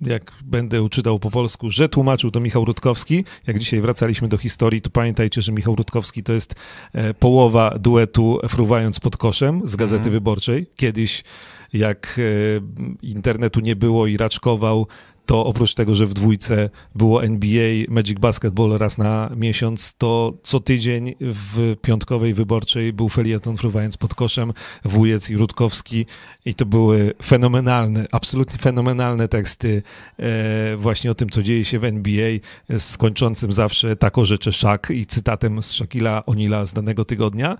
jak 0.00 0.32
będę 0.44 0.82
uczytał 0.82 1.18
po 1.18 1.30
polsku, 1.30 1.70
że 1.70 1.88
tłumaczył 1.88 2.30
to 2.30 2.40
Michał 2.40 2.64
Rutkowski. 2.64 3.24
Jak 3.46 3.58
dzisiaj 3.58 3.80
wracaliśmy 3.80 4.28
do 4.28 4.36
historii, 4.36 4.80
to 4.80 4.90
pamiętajcie, 4.90 5.42
że 5.42 5.52
Michał 5.52 5.76
Rutkowski 5.76 6.22
to 6.22 6.32
jest 6.32 6.54
e, 6.92 7.14
połowa 7.14 7.78
duetu 7.78 8.38
Fruwając 8.48 9.00
pod 9.00 9.16
koszem 9.16 9.62
z 9.64 9.76
Gazety 9.76 9.96
Mhm. 9.96 10.12
Wyborczej. 10.12 10.66
Kiedyś, 10.76 11.24
jak 11.72 12.18
e, 12.18 13.06
internetu 13.06 13.60
nie 13.60 13.76
było 13.76 14.06
i 14.06 14.16
raczkował, 14.16 14.86
to 15.26 15.46
oprócz 15.46 15.74
tego, 15.74 15.94
że 15.94 16.06
w 16.06 16.14
dwójce 16.14 16.70
było 16.94 17.24
NBA, 17.24 17.84
Magic 17.88 18.18
Basketball 18.18 18.78
raz 18.78 18.98
na 18.98 19.30
miesiąc, 19.36 19.94
to 19.98 20.32
co 20.42 20.60
tydzień 20.60 21.14
w 21.20 21.74
piątkowej 21.82 22.34
wyborczej 22.34 22.92
był 22.92 23.08
felieton 23.08 23.56
fruwając 23.56 23.96
pod 23.96 24.14
koszem, 24.14 24.52
Wujec 24.84 25.30
i 25.30 25.36
Rutkowski 25.36 26.06
i 26.44 26.54
to 26.54 26.66
były 26.66 27.12
fenomenalne, 27.22 28.06
absolutnie 28.12 28.58
fenomenalne 28.58 29.28
teksty 29.28 29.82
e, 30.18 30.76
właśnie 30.76 31.10
o 31.10 31.14
tym, 31.14 31.30
co 31.30 31.42
dzieje 31.42 31.64
się 31.64 31.78
w 31.78 31.84
NBA, 31.84 32.30
z 32.78 32.96
kończącym 32.96 33.52
zawsze 33.52 33.96
tako 33.96 34.24
rzeczy 34.24 34.52
Szak 34.52 34.90
i 34.90 35.06
cytatem 35.06 35.62
z 35.62 35.70
Shakila 35.70 36.26
Onila 36.26 36.66
z 36.66 36.72
danego 36.72 37.04
tygodnia. 37.04 37.56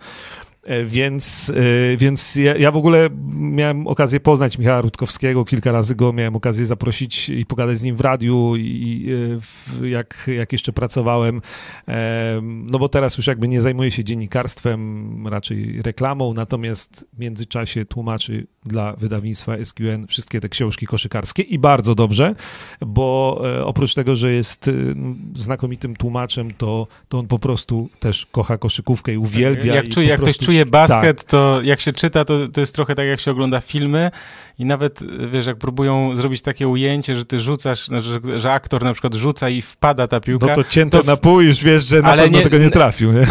E, 0.66 0.84
Więc, 0.84 1.52
e, 1.56 1.97
więc 1.97 2.36
ja, 2.36 2.56
ja 2.56 2.70
w 2.70 2.76
ogóle 2.76 3.09
miałem 3.36 3.86
okazję 3.86 4.20
poznać 4.20 4.59
Michała 4.59 4.80
Rutkowskiego, 4.80 5.44
kilka 5.44 5.72
razy 5.72 5.94
go 5.94 6.12
miałem 6.12 6.36
okazję 6.36 6.66
zaprosić 6.66 7.28
i 7.28 7.47
pogadać 7.47 7.78
z 7.78 7.84
nim 7.84 7.97
w 7.97 8.01
radiu, 8.01 8.56
i, 8.56 9.09
e, 9.36 9.40
w, 9.40 9.84
jak, 9.84 10.30
jak 10.36 10.52
jeszcze 10.52 10.72
pracowałem. 10.72 11.40
No 12.43 12.78
bo 12.78 12.88
teraz 12.88 13.16
już 13.16 13.26
jakby 13.26 13.48
nie 13.48 13.60
zajmuję 13.60 13.90
się 13.90 14.05
dziennikarstwem, 14.05 15.28
raczej 15.28 15.82
reklamą, 15.82 16.34
natomiast 16.34 17.06
w 17.12 17.18
międzyczasie 17.18 17.84
tłumaczy 17.84 18.47
dla 18.64 18.93
wydawnictwa 18.97 19.64
SQN 19.64 20.06
wszystkie 20.06 20.40
te 20.40 20.48
książki 20.48 20.86
koszykarskie 20.86 21.43
i 21.43 21.59
bardzo 21.59 21.94
dobrze, 21.94 22.34
bo 22.86 23.40
oprócz 23.64 23.94
tego, 23.94 24.16
że 24.16 24.32
jest 24.32 24.70
znakomitym 25.36 25.97
tłumaczem, 25.97 26.51
to, 26.51 26.86
to 27.09 27.18
on 27.18 27.26
po 27.26 27.38
prostu 27.38 27.88
też 28.01 28.26
kocha 28.26 28.59
koszykówkę 28.59 29.12
i 29.14 29.16
uwielbia. 29.16 29.74
Jak, 29.74 29.84
i 29.84 29.88
czuje, 29.88 30.09
jak 30.09 30.20
ktoś 30.20 30.36
prostu- 30.36 30.44
basket, 30.64 31.24
to 31.24 31.60
jak 31.62 31.80
się 31.80 31.92
czyta, 31.92 32.24
to, 32.24 32.48
to 32.48 32.60
jest 32.60 32.74
trochę 32.74 32.94
tak, 32.94 33.06
jak 33.06 33.20
się 33.20 33.30
ogląda 33.30 33.60
filmy 33.60 34.10
i 34.58 34.64
nawet, 34.64 35.00
wiesz, 35.32 35.46
jak 35.46 35.56
próbują 35.56 36.16
zrobić 36.16 36.42
takie 36.42 36.68
ujęcie, 36.68 37.14
że 37.14 37.24
ty 37.24 37.40
rzucasz, 37.40 37.88
no, 37.88 38.00
że, 38.00 38.18
że 38.36 38.52
aktor 38.52 38.82
na 38.84 38.92
przykład 38.92 39.14
rzuca 39.14 39.48
i 39.48 39.62
wpada 39.62 40.08
ta 40.08 40.20
piłka. 40.20 40.46
No 40.46 40.54
to 40.54 40.64
cięte 40.64 40.98
to 41.00 41.04
na 41.06 41.16
pół 41.16 41.40
już 41.40 41.64
wiesz, 41.64 41.84
że 41.84 42.02
na 42.02 42.08
Ale 42.08 42.22
pewno 42.22 42.38
nie- 42.38 42.44
tego 42.44 42.58
nie 42.58 42.70
trafił, 42.70 43.12
nie? 43.12 43.26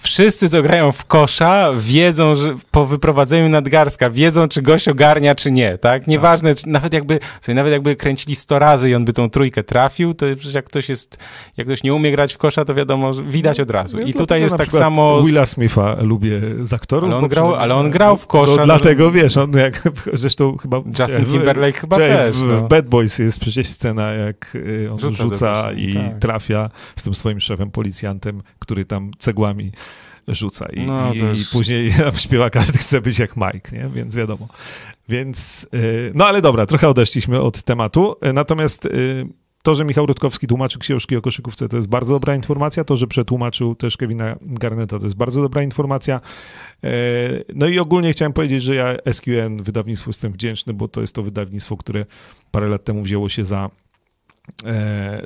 Wszyscy, 0.00 0.48
co 0.48 0.62
grają 0.62 0.92
w 0.92 1.04
kosza, 1.04 1.70
wiedzą, 1.76 2.34
że 2.34 2.54
po 2.70 2.86
wyprowadzeniu 2.86 3.48
nadgarstka, 3.48 4.10
wiedzą, 4.10 4.48
czy 4.48 4.62
gość 4.62 4.88
ogarnia, 4.88 5.34
czy 5.34 5.52
nie, 5.52 5.78
tak? 5.78 6.06
Nieważne, 6.06 6.54
czy- 6.54 6.68
nawet 6.68 6.92
jakby, 6.92 7.18
słuchaj, 7.40 7.54
nawet 7.54 7.72
jakby 7.72 7.96
kręcili 7.96 8.34
100 8.36 8.58
razy 8.58 8.90
i 8.90 8.94
on 8.94 9.04
by 9.04 9.12
tą 9.12 9.30
trójkę 9.30 9.62
trafił, 9.64 10.14
to 10.14 10.26
przecież 10.36 10.54
jak 10.54 10.64
ktoś 10.64 10.88
jest, 10.88 11.18
jak 11.56 11.66
ktoś 11.66 11.82
nie 11.82 11.94
umie 11.94 12.10
grać 12.12 12.34
w 12.34 12.38
kosza, 12.38 12.64
to 12.64 12.74
wiadomo, 12.74 13.12
że 13.12 13.22
widać 13.24 13.60
od 13.60 13.70
razu. 13.70 14.00
I 14.00 14.14
tutaj 14.14 14.40
jest 14.40 14.56
tak 14.56 14.72
samo... 14.72 15.22
z- 15.22 15.26
Willa 15.26 15.46
Smitha 15.46 15.96
lubię 16.02 16.40
z 16.60 16.72
aktorów. 16.72 17.10
Ale 17.10 17.18
on 17.18 17.28
grał- 17.28 17.54
ale 17.54 17.74
on 17.74 17.90
grał 17.90 18.16
w 18.16 18.26
kosza, 18.26 18.50
No, 18.52 18.56
no- 18.58 18.64
dlatego, 18.64 19.10
wiesz, 19.10 19.36
on 19.36 19.52
jak, 19.52 19.82
zresztą 20.12 20.56
chyba... 20.70 21.04
Justin 21.04 21.24
w- 21.24 21.30
Timberlake 21.32 21.80
chyba 21.80 21.96
też, 21.96 22.36
W, 22.36 22.44
no. 22.44 22.56
w 22.56 22.68
Bad 22.68 22.88
Boys 22.88 23.18
jest 23.18 23.40
przecież 23.40 23.66
scena, 23.66 24.12
jak 24.12 24.52
y, 24.54 24.88
on 24.92 24.98
Rzuca 24.98 25.22
rzuca, 25.24 25.72
i 25.72 25.94
tak. 25.94 26.18
trafia 26.18 26.70
z 26.96 27.02
tym 27.02 27.14
swoim 27.14 27.40
szefem, 27.40 27.70
policjantem, 27.70 28.42
który 28.58 28.84
tam 28.84 29.10
cegłami 29.18 29.72
rzuca. 30.28 30.66
I, 30.72 30.80
No, 30.80 31.12
i, 31.14 31.18
i 31.18 31.44
później 31.52 31.90
śpiewa, 32.16 32.50
każdy 32.50 32.78
chce 32.78 33.00
być 33.00 33.18
jak 33.18 33.36
Mike, 33.36 33.76
nie? 33.76 33.88
Więc 33.94 34.16
wiadomo. 34.16 34.48
Więc, 35.08 35.66
y, 35.74 36.12
no 36.14 36.26
ale 36.26 36.40
dobra, 36.42 36.66
trochę 36.66 36.88
odeszliśmy 36.88 37.40
od 37.40 37.62
tematu. 37.62 38.16
Natomiast 38.34 38.86
y, 38.86 39.26
to, 39.62 39.74
że 39.74 39.84
Michał 39.84 40.06
Rutkowski 40.06 40.46
tłumaczy 40.46 40.78
książki 40.78 41.16
o 41.16 41.22
koszykówce, 41.22 41.68
to 41.68 41.76
jest 41.76 41.88
bardzo 41.88 42.14
dobra 42.14 42.34
informacja. 42.34 42.84
To, 42.84 42.96
że 42.96 43.06
przetłumaczył 43.06 43.74
też 43.74 43.96
Kevina 43.96 44.36
Garneta, 44.40 44.98
to 44.98 45.04
jest 45.04 45.16
bardzo 45.16 45.42
dobra 45.42 45.62
informacja. 45.62 46.20
E, 46.84 46.90
No 47.54 47.66
i 47.66 47.78
ogólnie 47.78 48.12
chciałem 48.12 48.32
powiedzieć, 48.32 48.62
że 48.62 48.74
ja 48.74 48.96
SQN 49.12 49.62
wydawnictwu 49.62 50.10
jestem 50.10 50.32
wdzięczny, 50.32 50.74
bo 50.74 50.88
to 50.88 51.00
jest 51.00 51.14
to 51.14 51.22
wydawnictwo, 51.22 51.76
które 51.76 52.06
parę 52.50 52.68
lat 52.68 52.84
temu 52.84 53.02
wzięło 53.02 53.28
się 53.28 53.44
za 53.44 53.70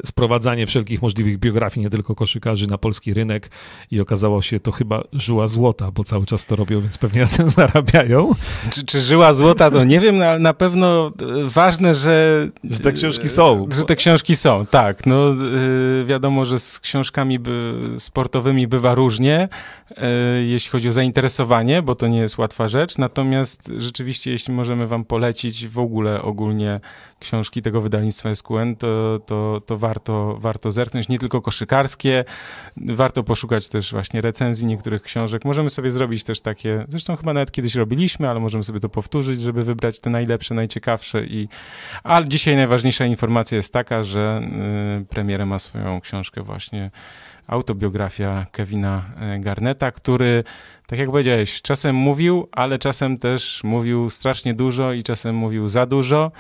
sprowadzanie 0.05 0.66
wszelkich 0.66 1.03
możliwych 1.03 1.39
biografii, 1.39 1.85
nie 1.85 1.90
tylko 1.90 2.15
koszykarzy, 2.15 2.66
na 2.66 2.78
polski 2.78 3.15
rynek 3.15 3.51
i 3.90 4.01
okazało 4.01 4.43
się 4.43 4.61
to 4.61 4.73
chyba 4.73 5.05
żyła 5.12 5.49
złota, 5.49 5.90
bo 5.90 6.05
cały 6.05 6.27
czas 6.27 6.47
to 6.47 6.57
robią, 6.57 6.81
więc 6.81 6.99
pewnie 6.99 7.20
na 7.20 7.27
tym 7.27 7.51
zarabiają. 7.61 8.35
Czy, 8.70 8.85
czy 8.85 9.01
żyła 9.01 9.35
złota, 9.35 9.70
to 9.70 9.85
nie 9.85 10.01
wiem, 10.01 10.19
no, 10.19 10.24
ale 10.24 10.39
na 10.39 10.55
pewno 10.55 11.07
e, 11.07 11.11
ważne, 11.44 11.94
że... 11.94 12.49
Że 12.65 12.78
te 12.78 12.93
książki 12.93 13.28
są. 13.28 13.66
Że 13.70 13.85
te 13.85 13.97
książki 13.97 14.36
są, 14.36 14.66
tak. 14.66 15.07
No 15.07 15.31
e, 15.31 15.35
wiadomo, 16.05 16.44
że 16.44 16.59
z 16.59 16.81
książkami 16.81 17.39
sportowymi 17.99 18.69
bywa 18.69 18.94
różnie, 18.94 19.39
e, 19.39 19.49
jeśli 20.47 20.70
chodzi 20.70 20.89
o 20.89 20.93
zainteresowanie, 20.93 21.82
bo 21.82 21.94
to 21.94 22.09
nie 22.09 22.19
jest 22.19 22.39
łatwa 22.39 22.69
rzecz. 22.69 22.98
Natomiast 22.98 23.73
rzeczywiście, 23.78 24.31
jeśli 24.31 24.55
możemy 24.55 24.86
wam 24.86 25.05
polecić 25.05 25.69
w 25.69 25.78
ogóle 25.78 26.23
ogólnie 26.23 26.81
książki 27.20 27.62
tego 27.62 27.81
wydawnictwa 27.81 28.35
SQN, 28.35 28.77
to, 28.77 29.20
to, 29.27 29.62
to 29.66 29.77
warto, 29.77 30.36
warto 30.39 30.70
zerknąć, 30.70 31.09
nie 31.09 31.19
tylko 31.19 31.43
koszykarskie, 31.43 32.24
warto 32.77 33.23
poszukać 33.23 33.69
też 33.69 33.93
właśnie 33.93 34.20
recenzji 34.20 34.66
niektórych 34.66 35.02
książek. 35.02 35.44
Możemy 35.44 35.70
sobie 35.70 35.90
zrobić 35.90 36.24
też 36.24 36.40
takie, 36.40 36.85
zresztą 36.89 37.16
chyba 37.16 37.32
nawet 37.32 37.51
kiedyś 37.51 37.74
robiliśmy, 37.74 38.28
ale 38.28 38.40
możemy 38.40 38.64
sobie 38.64 38.81
to 38.81 38.89
powtórzyć, 38.89 39.40
żeby 39.43 39.62
wybrać 39.62 40.01
te 40.01 40.10
najlepsze, 40.10 40.55
najciekawsze 40.55 41.24
i 41.24 41.48
ale 42.02 42.28
dzisiaj 42.28 42.56
najważniejsza 42.56 43.05
informacja 43.05 43.56
jest 43.56 43.73
taka, 43.73 44.02
że 44.02 44.43
y, 45.02 45.06
premierem 45.06 45.48
ma 45.48 45.59
swoją 45.59 46.01
książkę 46.01 46.43
właśnie 46.43 46.90
autobiografia 47.47 48.47
Kevina 48.52 49.05
y, 49.36 49.39
Garneta, 49.82 50.00
który, 50.00 50.44
tak 50.86 50.98
jak 50.98 51.10
powiedziałeś, 51.10 51.62
czasem 51.62 51.96
mówił, 51.96 52.48
ale 52.52 52.78
czasem 52.78 53.18
też 53.18 53.64
mówił 53.64 54.10
strasznie 54.10 54.54
dużo 54.54 54.92
i 54.92 55.02
czasem 55.02 55.36
mówił 55.36 55.68
za 55.68 55.86
dużo. 55.86 56.32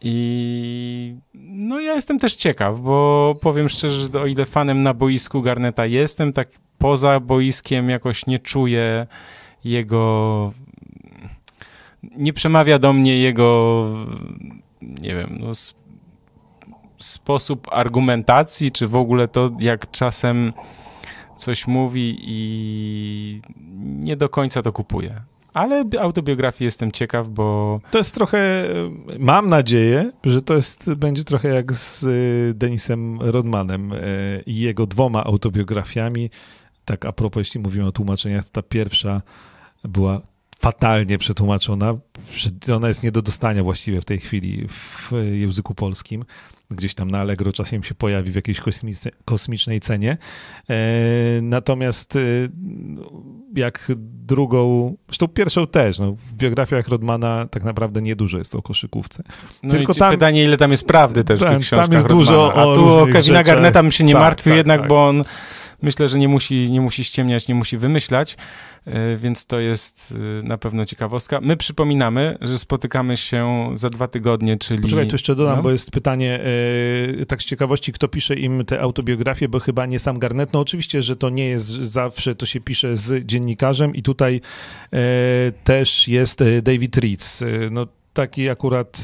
I 0.00 1.16
no 1.34 1.80
ja 1.80 1.94
jestem 1.94 2.18
też 2.18 2.36
ciekaw, 2.36 2.80
bo 2.80 3.36
powiem 3.40 3.68
szczerze, 3.68 4.08
że 4.12 4.20
o 4.20 4.26
ile 4.26 4.44
fanem 4.44 4.82
na 4.82 4.94
boisku 4.94 5.42
Garneta 5.42 5.86
jestem, 5.86 6.32
tak 6.32 6.48
poza 6.78 7.20
boiskiem 7.20 7.90
jakoś 7.90 8.26
nie 8.26 8.38
czuję 8.38 9.06
jego 9.64 10.52
nie 12.02 12.32
przemawia 12.32 12.78
do 12.78 12.92
mnie 12.92 13.18
jego 13.18 13.86
nie 14.82 15.14
wiem, 15.14 15.38
no, 15.40 15.50
sposób 16.98 17.68
argumentacji, 17.72 18.72
czy 18.72 18.86
w 18.86 18.96
ogóle 18.96 19.28
to, 19.28 19.50
jak 19.58 19.90
czasem 19.90 20.52
coś 21.40 21.66
mówi 21.66 22.16
i 22.20 23.40
nie 23.80 24.16
do 24.16 24.28
końca 24.28 24.62
to 24.62 24.72
kupuję. 24.72 25.20
Ale 25.54 25.84
bi- 25.84 25.98
autobiografii 25.98 26.64
jestem 26.66 26.92
ciekaw, 26.92 27.28
bo 27.28 27.80
To 27.90 27.98
jest 27.98 28.14
trochę, 28.14 28.68
mam 29.18 29.48
nadzieję, 29.48 30.12
że 30.24 30.42
to 30.42 30.54
jest, 30.54 30.94
będzie 30.94 31.24
trochę 31.24 31.48
jak 31.48 31.72
z 31.72 32.02
y, 32.02 32.54
Denisem 32.54 33.20
Rodmanem 33.20 33.92
y, 33.92 34.42
i 34.46 34.56
jego 34.60 34.86
dwoma 34.86 35.24
autobiografiami. 35.24 36.30
Tak 36.84 37.04
a 37.04 37.12
propos, 37.12 37.40
jeśli 37.40 37.60
mówimy 37.60 37.86
o 37.86 37.92
tłumaczeniach, 37.92 38.44
to 38.44 38.50
ta 38.50 38.62
pierwsza 38.68 39.22
była 39.84 40.20
fatalnie 40.58 41.18
przetłumaczona. 41.18 41.94
Prze- 42.34 42.74
Ona 42.76 42.88
jest 42.88 43.02
nie 43.04 43.12
do 43.12 43.22
dostania 43.22 43.62
właściwie 43.62 44.00
w 44.00 44.04
tej 44.04 44.18
chwili 44.18 44.68
w 44.68 45.10
języku 45.32 45.74
polskim. 45.74 46.24
Gdzieś 46.70 46.94
tam 46.94 47.10
na 47.10 47.18
Allegro 47.20 47.52
czasem 47.52 47.82
się 47.82 47.94
pojawi 47.94 48.32
w 48.32 48.34
jakiejś 48.34 48.60
kosmicznej, 48.60 49.14
kosmicznej 49.24 49.80
cenie. 49.80 50.16
E, 50.70 50.74
natomiast 51.42 52.16
e, 52.16 52.20
jak 53.56 53.92
drugą, 53.96 54.94
zresztą 55.08 55.28
pierwszą 55.28 55.66
też, 55.66 55.98
no, 55.98 56.12
w 56.12 56.32
biografiach 56.32 56.88
Rodmana 56.88 57.46
tak 57.50 57.64
naprawdę 57.64 58.02
niedużo 58.02 58.38
jest 58.38 58.54
o 58.54 58.62
koszykówce. 58.62 59.22
no 59.62 59.70
Tylko 59.70 59.92
i 59.92 59.96
tam- 59.96 60.10
pytanie, 60.12 60.44
ile 60.44 60.56
tam 60.56 60.70
jest 60.70 60.84
prawdy 60.86 61.24
też 61.24 61.40
w 61.40 61.42
Tam- 61.42 61.48
tych 61.48 61.56
tam 61.56 61.62
książkach 61.78 61.92
jest 61.92 62.06
dużo 62.08 62.32
Rodmana. 62.32 62.66
o 62.66 62.72
A 62.72 62.74
tu 62.74 62.88
o 62.88 63.06
Kevina 63.06 63.20
rzeczach. 63.22 63.46
Garneta 63.46 63.82
bym 63.82 63.92
się 63.92 64.04
nie 64.04 64.12
Tak, 64.12 64.22
martwił 64.22 64.50
tak, 64.50 64.56
jednak, 64.56 64.80
tak. 64.80 64.88
bo 64.88 65.08
on 65.08 65.22
myślę, 65.82 66.08
że 66.08 66.18
nie 66.18 66.28
musi, 66.28 66.70
nie 66.70 66.80
musi 66.80 67.04
ściemniać, 67.04 67.48
nie 67.48 67.54
musi 67.54 67.78
wymyślać, 67.78 68.36
e, 68.84 69.16
więc 69.16 69.46
to 69.46 69.58
jest 69.58 70.14
e, 70.42 70.46
na 70.46 70.58
pewno 70.58 70.84
ciekawostka. 70.84 71.40
My 71.42 71.56
przypominamy, 71.56 72.38
że 72.40 72.58
spotykamy 72.58 73.16
się 73.16 73.70
za 73.74 73.90
dwa 73.90 74.06
tygodnie, 74.06 74.56
czyli... 74.56 74.82
Poczekaj, 74.82 75.06
tu 75.06 75.14
jeszcze 75.14 75.34
dodam, 75.34 75.56
No. 75.56 75.62
bo 75.62 75.70
jest 75.70 75.90
pytanie 75.90 76.40
e, 77.20 77.26
tak 77.26 77.42
z 77.42 77.46
ciekawości, 77.46 77.92
kto 77.92 78.08
pisze 78.08 78.34
im 78.34 78.64
te 78.64 78.80
autobiografie, 78.80 79.48
bo 79.48 79.60
chyba 79.60 79.86
nie 79.86 79.98
sam 79.98 80.18
Garnet. 80.18 80.52
No 80.52 80.60
oczywiście, 80.60 81.02
że 81.02 81.16
to 81.16 81.30
nie 81.30 81.44
jest 81.48 81.68
zawsze, 81.68 82.34
to 82.34 82.46
się 82.46 82.60
pisze 82.60 82.96
z 82.96 83.26
dziennikarzem 83.26 83.94
i 83.94 84.02
tutaj 84.02 84.40
też 85.64 86.08
jest 86.08 86.44
David 86.62 86.96
Reeds. 86.96 87.44
No 87.70 87.86
taki 88.12 88.48
akurat 88.48 89.02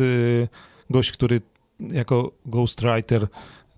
gość, 0.90 1.12
który 1.12 1.40
jako 1.81 2.32
ghostwriter 2.47 3.27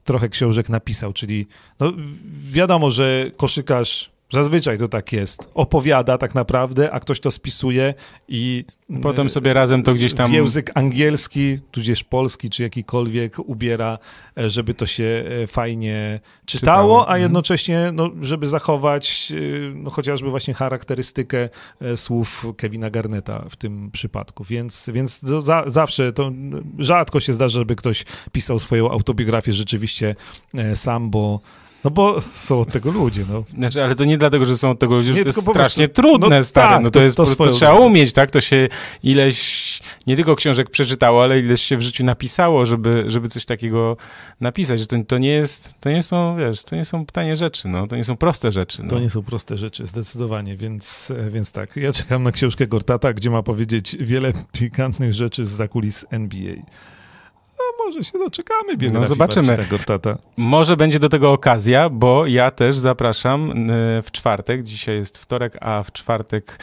trochę 0.08 0.28
książek 0.28 0.68
napisał, 0.68 1.12
czyli 1.12 1.46
no, 1.80 1.92
wiadomo, 2.42 2.90
że 2.90 3.30
koszykarz 3.36 4.10
Zazwyczaj 4.30 4.78
to 4.78 4.88
tak 4.88 5.12
jest. 5.12 5.50
Opowiada 5.54 6.18
tak 6.18 6.34
naprawdę, 6.34 6.92
a 6.92 7.00
ktoś 7.00 7.20
to 7.20 7.30
spisuje 7.30 7.94
i 8.28 8.64
Potem 9.02 9.30
sobie 9.30 9.52
razem 9.52 9.82
to 9.82 9.94
gdzieś 9.94 10.14
tam... 10.14 10.30
w 10.30 10.34
język 10.34 10.70
angielski, 10.74 11.58
tudzież 11.70 12.04
polski, 12.04 12.50
czy 12.50 12.62
jakikolwiek 12.62 13.38
ubiera, 13.38 13.98
e, 14.38 14.50
żeby 14.50 14.74
to 14.74 14.86
się 14.86 15.24
e, 15.42 15.46
fajnie 15.46 16.20
czytało, 16.46 16.60
Czytało, 16.60 17.00
a 17.00 17.02
mhm. 17.02 17.22
jednocześnie, 17.22 17.90
no, 17.94 18.10
żeby 18.22 18.46
zachować 18.46 19.32
e, 19.36 19.74
no, 19.74 19.90
chociażby 19.90 20.30
właśnie 20.30 20.54
charakterystykę 20.54 21.48
e, 21.80 21.96
słów 21.96 22.46
Kevina 22.56 22.90
Garneta 22.90 23.44
w 23.50 23.56
tym 23.56 23.90
przypadku. 23.90 24.44
Więc, 24.44 24.90
więc 24.92 25.20
za, 25.20 25.64
zawsze 25.66 26.12
to 26.12 26.32
rzadko 26.78 27.20
się 27.20 27.32
zdarza, 27.32 27.58
żeby 27.58 27.76
ktoś 27.76 28.04
pisał 28.32 28.58
swoją 28.58 28.90
autobiografię 28.90 29.52
rzeczywiście 29.52 30.14
e, 30.54 30.76
sam, 30.76 31.10
bo 31.10 31.40
no 31.84 31.90
bo 31.90 32.20
są 32.34 32.60
od 32.60 32.72
tego 32.72 32.92
ludzie, 32.92 33.24
no. 33.32 33.44
Znaczy, 33.54 33.84
ale 33.84 33.94
to 33.94 34.04
nie 34.04 34.18
dlatego, 34.18 34.44
że 34.44 34.56
są 34.56 34.70
od 34.70 34.78
tego 34.78 34.94
ludzie, 34.96 35.08
że 35.12 35.18
Nie, 35.18 35.24
to 35.24 35.28
jest 35.28 35.42
strasznie 35.42 35.88
prostu- 35.88 36.02
trudne, 36.02 36.38
no 36.38 36.44
stary. 36.44 36.68
tak, 36.74 36.82
no 36.82 36.90
to, 36.90 36.94
to- 36.98 37.02
jest 37.04 37.16
to 37.16 37.22
po 37.22 37.26
prostu, 37.26 37.44
swoją 37.44 37.56
trzeba 37.56 37.74
umieć, 37.74 38.12
tak? 38.12 38.30
To 38.30 38.40
się 38.40 38.68
ileś, 39.02 39.80
nie 40.06 40.16
tylko 40.16 40.36
książek 40.36 40.70
przeczytało, 40.70 41.22
ale 41.22 41.38
ileś 41.38 41.62
się 41.62 41.76
w 41.76 41.82
życiu 41.82 42.04
napisało, 42.04 42.66
żeby, 42.66 43.04
żeby 43.06 43.28
coś 43.28 43.44
takiego 43.44 43.96
napisać. 44.40 44.86
To, 44.86 44.96
to 45.08 45.18
nie 45.18 45.28
jest, 45.30 45.74
to 45.80 45.90
nie 45.90 46.02
są, 46.02 46.36
wiesz, 46.38 46.64
to 46.64 46.76
nie 46.76 46.84
są 46.84 47.06
tanie 47.06 47.36
rzeczy, 47.36 47.68
no. 47.68 47.86
To 47.86 47.96
nie 47.96 48.04
są 48.04 48.16
proste 48.16 48.52
rzeczy, 48.52 48.82
no. 48.82 48.88
To 48.90 48.98
nie 49.00 49.10
są 49.10 49.22
proste 49.22 49.58
rzeczy, 49.58 49.86
zdecydowanie, 49.86 50.56
więc, 50.56 51.12
więc 51.30 51.52
tak. 51.52 51.76
Ja 51.76 51.92
czekam 51.92 52.22
na 52.22 52.32
książkę 52.32 52.66
Gortata, 52.66 53.12
gdzie 53.12 53.30
ma 53.30 53.42
powiedzieć 53.42 53.96
wiele 54.00 54.32
pikantnych 54.52 55.14
rzeczy 55.14 55.46
z 55.46 55.50
zakulis 55.50 56.04
NBA. 56.10 56.54
No 57.68 57.84
może 57.84 58.04
się 58.04 58.18
doczekamy 58.18 58.76
biografii 58.76 59.02
No, 59.02 59.04
zobaczymy. 59.04 59.46
Marcina 59.46 59.68
Gortata. 59.70 60.18
Może 60.36 60.76
będzie 60.76 60.98
do 60.98 61.08
tego 61.08 61.32
okazja, 61.32 61.88
bo 61.88 62.26
ja 62.26 62.50
też 62.50 62.76
zapraszam 62.76 63.52
w 64.02 64.10
czwartek, 64.12 64.62
dzisiaj 64.62 64.96
jest 64.96 65.18
wtorek, 65.18 65.56
a 65.60 65.82
w 65.82 65.92
czwartek 65.92 66.58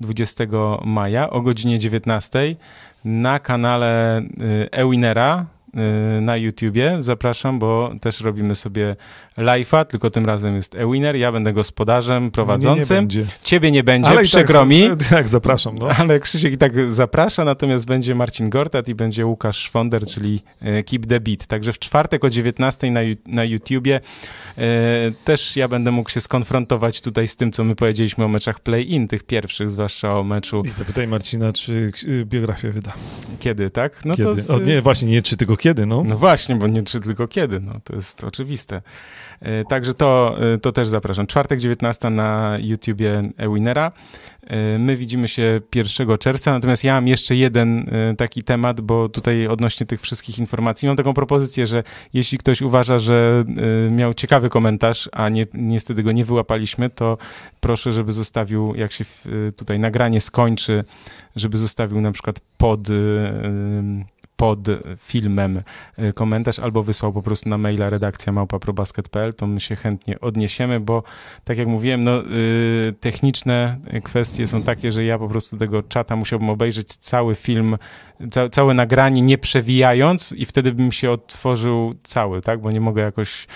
20 0.00 0.44
maja 0.84 1.30
o 1.30 1.40
godzinie 1.40 1.78
19 1.78 2.56
na 3.04 3.38
kanale 3.38 4.20
y, 4.20 4.70
Ewinera 4.70 5.46
na 6.20 6.36
YouTubie. 6.36 6.96
Zapraszam, 7.00 7.58
bo 7.58 7.92
też 8.00 8.20
robimy 8.20 8.54
sobie 8.54 8.96
live'a, 9.38 9.84
tylko 9.86 10.10
tym 10.10 10.26
razem 10.26 10.56
jest 10.56 10.74
Ewiner, 10.74 11.16
ja 11.16 11.32
będę 11.32 11.52
gospodarzem, 11.52 12.22
Nie, 12.22 12.24
nie 12.26 12.30
prowadzącym. 12.30 12.96
będzie. 12.96 13.24
Ciebie 13.42 13.70
nie 13.70 13.82
będzie, 13.84 14.10
Ale 14.10 14.22
i 14.22 14.24
przykro 14.24 14.60
tak, 14.60 14.68
mi. 14.68 14.88
Tak, 15.10 15.28
zapraszam. 15.28 15.78
No. 15.78 15.88
Ale 15.88 16.20
Krzysiek 16.20 16.52
i 16.52 16.58
tak 16.58 16.72
zaprasza, 16.94 17.44
natomiast 17.44 17.86
będzie 17.86 18.14
Marcin 18.14 18.50
Gortat 18.50 18.88
i 18.88 18.94
będzie 18.94 19.26
Łukasz 19.26 19.56
Szwonder, 19.58 20.06
czyli 20.06 20.42
e, 20.62 20.82
Keep 20.82 21.06
the 21.06 21.20
Beat. 21.20 21.46
Także 21.46 21.72
w 21.72 21.78
czwartek 21.78 22.24
o 22.24 22.30
19 22.30 22.90
na, 22.90 23.00
na 23.26 23.44
YouTubie 23.44 24.00
e, 24.58 24.62
też 25.24 25.56
ja 25.56 25.68
będę 25.68 25.90
mógł 25.90 26.10
się 26.10 26.20
skonfrontować 26.20 27.00
tutaj 27.00 27.28
z 27.28 27.36
tym, 27.36 27.52
co 27.52 27.64
my 27.64 27.74
powiedzieliśmy 27.74 28.24
o 28.24 28.28
meczach 28.28 28.60
play-in, 28.60 29.08
tych 29.08 29.22
pierwszych, 29.22 29.70
zwłaszcza 29.70 30.14
o 30.18 30.24
meczu 30.24 30.62
I 30.64 30.68
zapytaj 30.68 31.08
Marcina, 31.08 31.52
czy 31.52 31.92
y, 32.04 32.24
biografię 32.26 32.70
wyda. 32.70 32.92
kiedy, 33.40 33.70
tak? 33.70 34.04
No 34.04 34.14
kiedy? 34.14 34.40
z- 34.42 34.50
o, 34.50 34.58
nie, 34.58 34.82
właśnie, 34.82 35.08
nie 35.10 35.22
czy 35.22 35.36
tylko 35.36 35.56
kiedy, 35.60 35.86
no. 35.86 36.02
no 36.04 36.16
właśnie, 36.16 36.56
bo 36.56 36.66
nie 36.66 36.82
czy 36.82 37.00
tylko 37.00 37.28
kiedy, 37.28 37.60
no 37.60 37.72
to 37.84 37.94
jest 37.94 38.24
oczywiste. 38.24 38.82
E, 39.40 39.64
Także 39.64 39.94
to, 39.94 40.36
e, 40.54 40.58
to 40.58 40.72
też 40.72 40.88
zapraszam. 40.88 41.26
Czwartek 41.26 41.60
19 41.60 42.10
na 42.10 42.56
YouTubie 42.60 43.22
Ewinera. 43.36 43.92
E, 44.46 44.78
My 44.78 44.96
widzimy 44.96 45.28
się 45.28 45.60
1 45.74 46.18
czerwca, 46.18 46.52
natomiast 46.52 46.84
ja 46.84 46.94
mam 46.94 47.08
jeszcze 47.08 47.36
jeden 47.36 47.90
taki 48.18 48.42
temat, 48.42 48.80
bo 48.80 49.08
tutaj 49.08 49.46
odnośnie 49.46 49.86
tych 49.86 50.00
wszystkich 50.00 50.38
informacji 50.38 50.88
mam 50.88 50.96
taką 50.96 51.14
propozycję, 51.14 51.66
że 51.66 51.82
jeśli 52.12 52.38
ktoś 52.38 52.62
uważa, 52.62 52.98
że 52.98 53.44
miał 53.90 54.14
ciekawy 54.14 54.48
komentarz, 54.48 55.08
a 55.12 55.28
nie, 55.28 55.46
niestety 55.54 56.02
go 56.02 56.12
nie 56.12 56.24
wyłapaliśmy, 56.24 56.90
to 56.90 57.18
proszę, 57.60 57.92
żeby 57.92 58.12
zostawił, 58.12 58.74
jak 58.74 58.92
się 58.92 59.04
tutaj 59.56 59.78
nagranie 59.78 60.20
skończy, 60.20 60.84
żeby 61.36 61.58
zostawił 61.58 62.00
na 62.00 62.12
przykład 62.12 62.40
pod, 62.58 62.80
pod 64.40 64.68
filmem 64.98 65.62
y, 65.98 66.12
komentarz 66.12 66.58
albo 66.58 66.82
wysłał 66.82 67.12
po 67.12 67.22
prostu 67.22 67.48
na 67.48 67.58
maila 67.58 67.90
redakcja 67.90 68.32
małpaprobasket.pl, 68.32 69.34
to 69.34 69.46
my 69.46 69.60
się 69.60 69.76
chętnie 69.76 70.20
odniesiemy, 70.20 70.80
bo 70.80 71.02
tak 71.44 71.58
jak 71.58 71.68
mówiłem, 71.68 72.04
no, 72.04 72.22
y, 72.24 72.94
techniczne 73.00 73.78
kwestie 74.04 74.46
są 74.46 74.62
takie, 74.62 74.92
że 74.92 75.04
ja 75.04 75.18
po 75.18 75.28
prostu 75.28 75.56
tego 75.56 75.82
czata 75.82 76.16
musiałbym 76.16 76.50
obejrzeć 76.50 76.96
cały 76.96 77.34
film, 77.34 77.76
ca, 78.30 78.48
całe 78.48 78.74
nagranie 78.74 79.22
nie 79.22 79.38
przewijając 79.38 80.32
i 80.32 80.46
wtedy 80.46 80.72
bym 80.72 80.92
się 80.92 81.10
otworzył 81.10 81.92
cały, 82.02 82.40
tak, 82.40 82.60
bo 82.60 82.70
nie 82.70 82.80
mogę 82.80 83.02
jakoś 83.02 83.46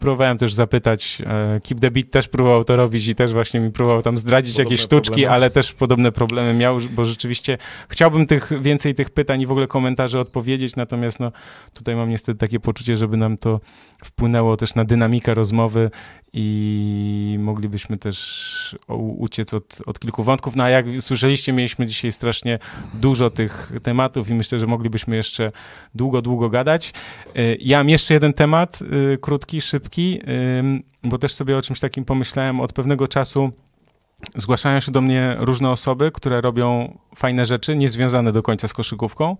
Próbowałem 0.00 0.38
też 0.38 0.54
zapytać, 0.54 1.22
e, 1.26 1.60
Keep 1.60 1.80
the 1.80 1.90
Beat 1.90 2.10
też 2.10 2.28
próbował 2.28 2.64
to 2.64 2.76
robić 2.76 3.08
i 3.08 3.14
też 3.14 3.32
właśnie 3.32 3.60
mi 3.60 3.70
próbował 3.70 4.02
tam 4.02 4.18
zdradzić 4.18 4.52
Podobne 4.54 4.70
jakieś 4.70 4.84
sztuczki, 4.84 5.10
problemy. 5.10 5.30
ale 5.34 5.50
też 5.50 5.72
podobne 5.72 6.12
problemy 6.12 6.54
miał, 6.54 6.80
bo 6.90 7.04
rzeczywiście 7.04 7.58
chciałbym 7.88 8.26
tych 8.26 8.62
więcej 8.62 8.94
tych 8.94 9.10
pytań 9.10 9.40
i 9.40 9.46
w 9.46 9.50
ogóle 9.50 9.66
komentarzy 9.66 10.18
odpowiedzieć, 10.18 10.76
natomiast 10.76 11.20
no, 11.20 11.32
tutaj 11.74 11.96
mam 11.96 12.08
niestety 12.08 12.38
takie 12.38 12.60
poczucie, 12.60 12.96
żeby 12.96 13.16
nam 13.16 13.36
to 13.38 13.60
wpłynęło 14.04 14.56
też 14.56 14.74
na 14.74 14.84
dynamikę 14.84 15.34
rozmowy 15.34 15.90
i 16.32 17.36
moglibyśmy 17.40 17.96
też 17.96 18.76
uciec 19.18 19.54
od, 19.54 19.78
od 19.86 19.98
kilku 19.98 20.24
wątków. 20.24 20.56
No 20.56 20.64
a 20.64 20.70
jak 20.70 20.86
słyszeliście, 21.00 21.52
mieliśmy 21.52 21.86
dzisiaj 21.86 22.12
strasznie 22.12 22.58
dużo 22.94 23.30
tych 23.30 23.72
tematów 23.82 24.30
i 24.30 24.34
myślę, 24.34 24.58
że 24.58 24.66
moglibyśmy 24.66 25.16
jeszcze 25.16 25.52
długo, 25.94 26.22
długo 26.22 26.50
gadać. 26.50 26.92
Y, 27.38 27.58
Ja 27.60 27.78
mam 27.78 27.88
jeszcze 27.88 28.14
jeden 28.14 28.32
temat, 28.32 28.78
y, 28.82 29.18
krótki, 29.18 29.60
szybki, 29.60 30.20
ym, 30.58 30.82
bo 31.04 31.18
też 31.18 31.34
sobie 31.34 31.56
o 31.56 31.62
czymś 31.62 31.80
takim 31.80 32.04
pomyślałem 32.04 32.60
od 32.60 32.72
pewnego 32.72 33.08
czasu. 33.08 33.50
Zgłaszają 34.36 34.80
się 34.80 34.92
do 34.92 35.00
mnie 35.00 35.36
różne 35.38 35.70
osoby, 35.70 36.10
które 36.10 36.40
robią 36.40 36.98
fajne 37.16 37.46
rzeczy, 37.46 37.76
niezwiązane 37.76 38.32
do 38.32 38.42
końca 38.42 38.68
z 38.68 38.72
koszykówką. 38.72 39.36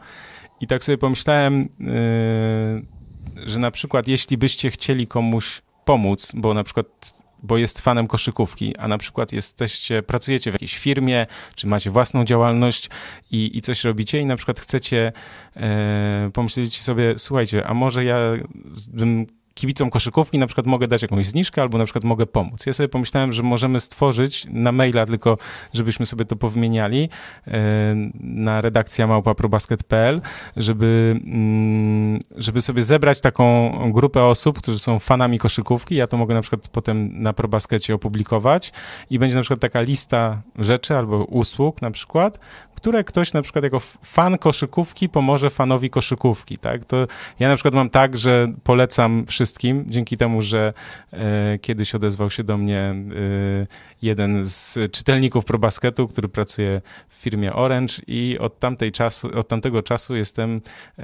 I 0.61 0.67
tak 0.67 0.85
sobie 0.85 0.99
pomyślałem, 0.99 1.69
że 3.47 3.59
na 3.59 3.71
przykład 3.71 4.09
jeśli 4.09 4.39
byście 4.39 4.71
chcieli 4.71 5.07
komuś 5.07 5.62
pomóc, 5.85 6.32
bo 6.35 6.55
na 6.55 6.65
przykład 6.65 7.20
bo 7.43 7.59
jest 7.59 7.81
fanem 7.81 8.07
koszykówki, 8.07 8.77
a 8.77 8.89
na 8.89 8.98
przykład 8.98 9.32
jesteście, 9.32 10.02
pracujecie 10.02 10.51
w 10.51 10.55
jakiejś 10.55 10.78
firmie, 10.78 11.27
czy 11.55 11.66
macie 11.66 11.90
własną 11.90 12.24
działalność 12.24 12.90
i, 13.31 13.57
i 13.59 13.61
coś 13.61 13.85
robicie 13.85 14.20
i 14.20 14.27
na 14.27 14.36
przykład 14.36 14.61
chcecie 14.61 15.12
e, 15.57 16.31
pomyśleć 16.35 16.82
sobie, 16.82 17.15
słuchajcie, 17.19 17.66
a 17.66 17.74
może 17.74 18.05
ja 18.05 18.19
bym 18.93 19.27
kibicom 19.61 19.91
koszykówki 19.91 20.39
na 20.39 20.47
przykład 20.47 20.66
mogę 20.66 20.89
dać 20.89 21.03
jakąś 21.03 21.27
zniżkę 21.27 21.62
albo 21.62 21.78
na 21.78 21.85
przykład 21.85 22.05
mogę 22.05 22.27
pomóc. 22.27 22.66
Ja 22.66 22.73
sobie 22.73 22.89
pomyślałem, 22.89 23.32
że 23.32 23.43
możemy 23.43 23.81
stworzyć 23.81 24.47
na 24.51 24.73
maila 24.73 25.07
tylko, 25.07 25.39
żebyśmy 25.73 26.07
sobie 26.07 26.24
to 26.24 26.37
powymieniali 26.37 27.09
e, 27.47 27.95
na 28.20 28.61
redakcja 28.61 29.07
małpaprobasket.pl, 29.07 30.20
żeby, 30.57 31.20
mm, 31.24 32.19
żeby 32.37 32.61
sobie 32.61 32.82
zebrać 32.82 33.20
taką 33.20 33.73
grupę 33.93 34.24
osób, 34.24 34.59
którzy 34.59 34.78
są 34.78 34.99
fanami 34.99 35.39
koszykówki. 35.39 35.95
Ja 35.97 36.07
to 36.07 36.16
mogę 36.16 36.35
na 36.35 36.41
przykład 36.41 36.69
potem 36.69 37.23
na 37.23 37.32
probaskecie 37.32 37.95
opublikować 37.95 38.73
i 39.11 39.19
będzie 39.19 39.37
na 39.37 39.43
przykład 39.43 39.61
taka 39.61 39.81
lista 39.81 40.43
rzeczy 40.59 40.97
albo 40.97 41.24
usług 41.24 41.82
na 41.82 41.91
przykład, 41.91 42.39
które 42.81 43.05
ktoś 43.05 43.32
na 43.32 43.43
przykład 43.43 43.65
jako 43.65 43.81
fan 44.05 44.39
koszykówki 44.39 45.09
pomoże 45.09 45.51
fanowi 45.51 45.91
koszykówki, 45.91 46.59
tak? 46.59 46.85
To 46.85 47.07
ja 47.39 47.49
na 47.49 47.55
przykład 47.55 47.74
mam 47.74 47.91
tak, 47.91 48.16
że 48.16 48.47
polecam 48.65 49.27
wszystkim, 49.27 49.49
dzięki 49.86 50.16
temu, 50.16 50.43
że 50.43 50.72
e, 51.12 51.59
kiedyś 51.59 51.94
odezwał 51.94 52.31
się 52.31 52.44
do 52.44 52.59
mnie 52.59 52.78
e, 52.81 53.90
jeden 54.02 54.44
z 54.44 54.78
czytelników 54.93 55.44
ProBasketu, 55.44 56.09
który 56.09 56.28
pracuje 56.28 56.81
w 57.09 57.14
firmie 57.14 57.52
Orange 57.52 57.94
i 58.06 58.39
od, 58.40 58.59
tamtej 58.59 58.93
czasu, 58.93 59.39
od 59.39 59.48
tamtego 59.48 59.82
czasu 59.82 60.16
jestem 60.16 60.60
e, 60.98 61.02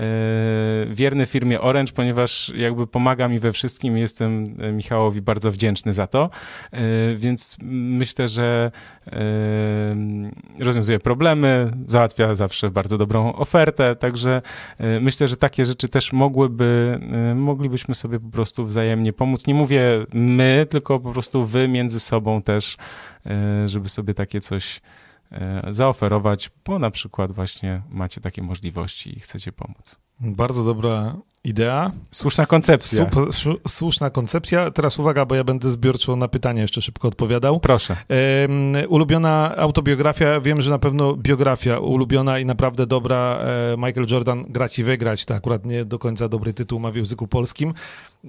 wierny 0.91 1.27
firmie 1.27 1.61
Orange, 1.61 1.93
ponieważ 1.93 2.53
jakby 2.57 2.87
pomaga 2.87 3.29
mi 3.29 3.39
we 3.39 3.53
wszystkim 3.53 3.97
jestem 3.97 4.45
e, 4.61 4.73
Michałowi 4.73 5.23
bardzo 5.23 5.51
wdzięczny 5.51 5.93
za 5.93 6.07
to, 6.07 6.31
e, 6.73 6.79
więc 7.17 7.57
myślę, 7.63 8.29
że 8.29 8.71
rozwiązuje 10.59 10.99
problemy, 10.99 11.73
załatwia 11.87 12.35
zawsze 12.35 12.71
bardzo 12.71 12.99
dobrą 12.99 13.33
ofertę, 13.33 13.97
także 13.97 14.43
myślę, 15.01 15.29
że 15.29 15.37
takie 15.37 15.67
rzeczy 15.67 15.89
też 15.89 16.13
mogłyby, 16.13 16.99
moglibyśmy 17.35 17.95
sobie 17.95 18.21
po 18.21 18.31
prostu 18.31 18.65
wzajemnie 18.65 19.13
pomóc. 19.13 19.47
Nie 19.47 19.55
mówię 19.55 20.07
my, 20.13 20.67
tylko 20.71 21.01
po 21.01 21.13
prostu 21.13 21.45
wy 21.45 21.69
między 21.69 22.01
sobą 22.01 22.43
też, 22.43 22.77
żeby 23.67 23.89
sobie 23.89 24.15
takie 24.15 24.41
coś 24.41 24.81
e, 25.33 25.63
zaoferować, 25.71 26.51
bo 26.65 26.79
na 26.79 26.91
przykład 26.91 27.33
właśnie 27.33 27.83
macie 27.89 28.21
takie 28.21 28.43
możliwości 28.43 29.17
i 29.17 29.21
chcecie 29.21 29.53
pomóc. 29.53 30.06
Bardzo 30.21 30.65
dobra 30.65 31.17
idea. 31.47 31.91
Słuszna 32.11 32.47
koncepcja. 32.47 33.05
Super, 33.11 33.25
słuszna 33.69 34.11
koncepcja. 34.11 34.71
Teraz 34.71 34.99
uwaga, 34.99 35.27
bo 35.27 35.35
ja 35.35 35.45
będę 35.45 35.71
zbiorczo 35.71 36.17
na 36.17 36.29
pytania 36.29 36.63
jeszcze 36.63 36.83
szybko 36.83 37.09
odpowiadał. 37.09 37.61
Proszę. 37.61 37.97
Em, 38.09 38.75
ulubiona 38.89 39.57
autobiografia, 39.57 40.41
wiem, 40.41 40.63
że 40.63 40.71
na 40.71 40.79
pewno 40.79 41.17
biografia 41.17 41.79
ulubiona 41.79 42.39
i 42.39 42.45
naprawdę 42.45 42.87
dobra. 42.87 43.39
E, 43.41 43.77
Michael 43.77 44.07
Jordan 44.11 44.45
grać 44.49 44.79
i 44.79 44.85
wygrać. 44.85 45.25
To 45.25 45.35
akurat 45.35 45.65
nie 45.67 45.85
do 45.85 45.99
końca 45.99 46.29
dobry 46.29 46.53
tytuł 46.53 46.81
ma 46.81 46.91
w 46.91 46.97
języku 46.97 47.29
polskim. 47.29 47.75
E, 48.25 48.29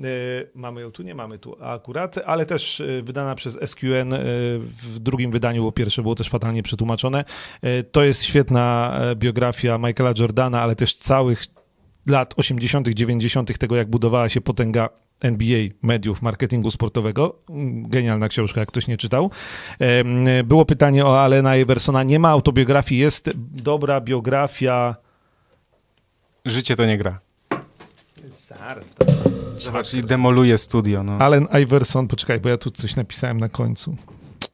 mamy 0.55 0.81
ją 0.81 0.91
tu, 0.91 1.03
nie 1.03 1.15
mamy 1.15 1.39
tu 1.39 1.63
akurat, 1.63 2.15
ale 2.25 2.45
też 2.45 2.81
e, 2.81 3.01
wydana 3.01 3.35
przez 3.35 3.57
SQN 3.65 4.13
w 4.57 4.99
drugim 4.99 5.31
wydaniu, 5.31 5.63
bo 5.63 5.71
pierwsze 5.71 6.01
było 6.01 6.15
też 6.15 6.29
fatalnie 6.29 6.63
przetłumaczone. 6.63 7.23
To 7.91 8.03
jest 8.03 8.23
świetna 8.23 8.99
biografia 9.15 9.77
Michaela 9.77 10.13
Jordana, 10.17 10.61
ale 10.61 10.75
też 10.75 10.95
całych 10.95 11.56
lat 12.07 12.33
80., 12.37 12.87
90., 12.87 13.57
tego 13.57 13.75
jak 13.75 13.89
budowała 13.89 14.29
się 14.29 14.41
potęga 14.41 14.89
NBA, 15.21 15.59
mediów, 15.81 16.21
marketingu 16.21 16.71
sportowego. 16.71 17.39
Genialna 17.87 18.29
książka, 18.29 18.59
jak 18.59 18.69
ktoś 18.69 18.87
nie 18.87 18.97
czytał. 18.97 19.31
Było 20.43 20.65
pytanie 20.65 21.05
o 21.05 21.21
Alena 21.21 21.57
Iversona. 21.57 22.03
Nie 22.03 22.19
ma 22.19 22.29
autobiografii, 22.29 23.01
jest 23.01 23.31
dobra 23.35 24.01
biografia. 24.01 24.95
Życie 26.45 26.75
to 26.75 26.85
nie 26.85 26.97
gra. 26.97 27.19
Zaraz. 28.47 28.83
Zobacz, 29.53 29.93
i 29.93 30.03
demoluje 30.03 30.57
studio. 30.57 31.03
No. 31.03 31.17
Allen 31.17 31.47
Iverson, 31.63 32.07
poczekaj, 32.07 32.39
bo 32.39 32.49
ja 32.49 32.57
tu 32.57 32.71
coś 32.71 32.95
napisałem 32.95 33.39
na 33.39 33.49
końcu. 33.49 33.95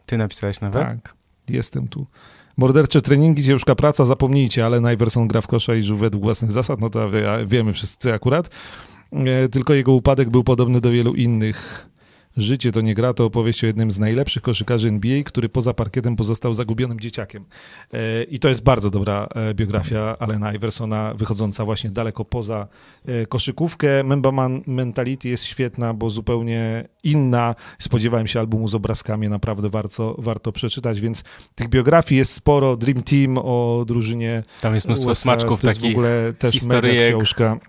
Ty 0.05 0.17
napisałeś 0.17 0.61
nawet? 0.61 0.87
Tak, 0.87 1.13
jestem 1.49 1.87
tu. 1.87 2.07
Mordercze 2.57 3.01
treningi, 3.01 3.43
ciężka 3.43 3.75
praca, 3.75 4.05
zapomnijcie, 4.05 4.65
ale 4.65 4.93
Iverson 4.93 5.27
gra 5.27 5.41
w 5.41 5.47
kosza 5.47 5.75
i 5.75 5.83
żył 5.83 5.97
według 5.97 6.23
własnych 6.23 6.51
zasad, 6.51 6.79
no 6.81 6.89
to 6.89 7.09
wie- 7.09 7.45
wiemy 7.45 7.73
wszyscy 7.73 8.13
akurat. 8.13 8.49
E, 9.11 9.49
Tylko 9.49 9.73
jego 9.73 9.91
upadek 9.93 10.29
był 10.29 10.43
podobny 10.43 10.81
do 10.81 10.91
wielu 10.91 11.13
innych. 11.15 11.89
Życie 12.37 12.71
to 12.71 12.81
nie 12.81 12.95
gra, 12.95 13.13
to 13.13 13.25
opowieść 13.25 13.63
o 13.63 13.67
jednym 13.67 13.91
z 13.91 13.99
najlepszych 13.99 14.43
koszykarzy 14.43 14.87
NBA, 14.87 15.23
który 15.23 15.49
poza 15.49 15.73
parkietem 15.73 16.15
pozostał 16.15 16.53
zagubionym 16.53 16.99
dzieciakiem. 16.99 17.45
E, 17.93 18.23
I 18.23 18.39
to 18.39 18.49
jest 18.49 18.63
bardzo 18.63 18.89
dobra 18.89 19.27
e, 19.35 19.53
biografia 19.53 20.15
Alena 20.19 20.53
Iversona, 20.53 21.13
wychodząca 21.13 21.65
właśnie 21.65 21.89
daleko 21.89 22.25
poza 22.25 22.67
e, 23.05 23.25
koszykówkę. 23.25 24.03
Memba 24.03 24.31
Man 24.31 24.61
Mentality 24.67 25.29
jest 25.29 25.45
świetna, 25.45 25.93
bo 25.93 26.09
zupełnie 26.09 26.87
inna. 27.03 27.55
Spodziewałem 27.79 28.27
się 28.27 28.39
albumu 28.39 28.67
z 28.67 28.75
obrazkami, 28.75 29.29
naprawdę 29.29 29.69
warto, 29.69 30.15
warto 30.17 30.51
przeczytać, 30.51 31.01
więc 31.01 31.23
tych 31.55 31.69
biografii 31.69 32.19
jest 32.19 32.33
sporo. 32.33 32.77
Dream 32.77 33.03
Team 33.03 33.37
o 33.37 33.83
drużynie 33.87 34.43
Tam 34.61 34.73
jest 34.73 34.87
mnóstwo 34.87 35.11
USA, 35.11 35.21
smaczków 35.21 35.61
to 35.61 35.67
jest 35.67 35.79
takich. 35.79 35.95
w 35.95 35.97
ogóle 35.97 36.33
też 36.39 36.53
mega 36.53 36.59
historyjek. 36.59 37.15
książka. 37.15 37.59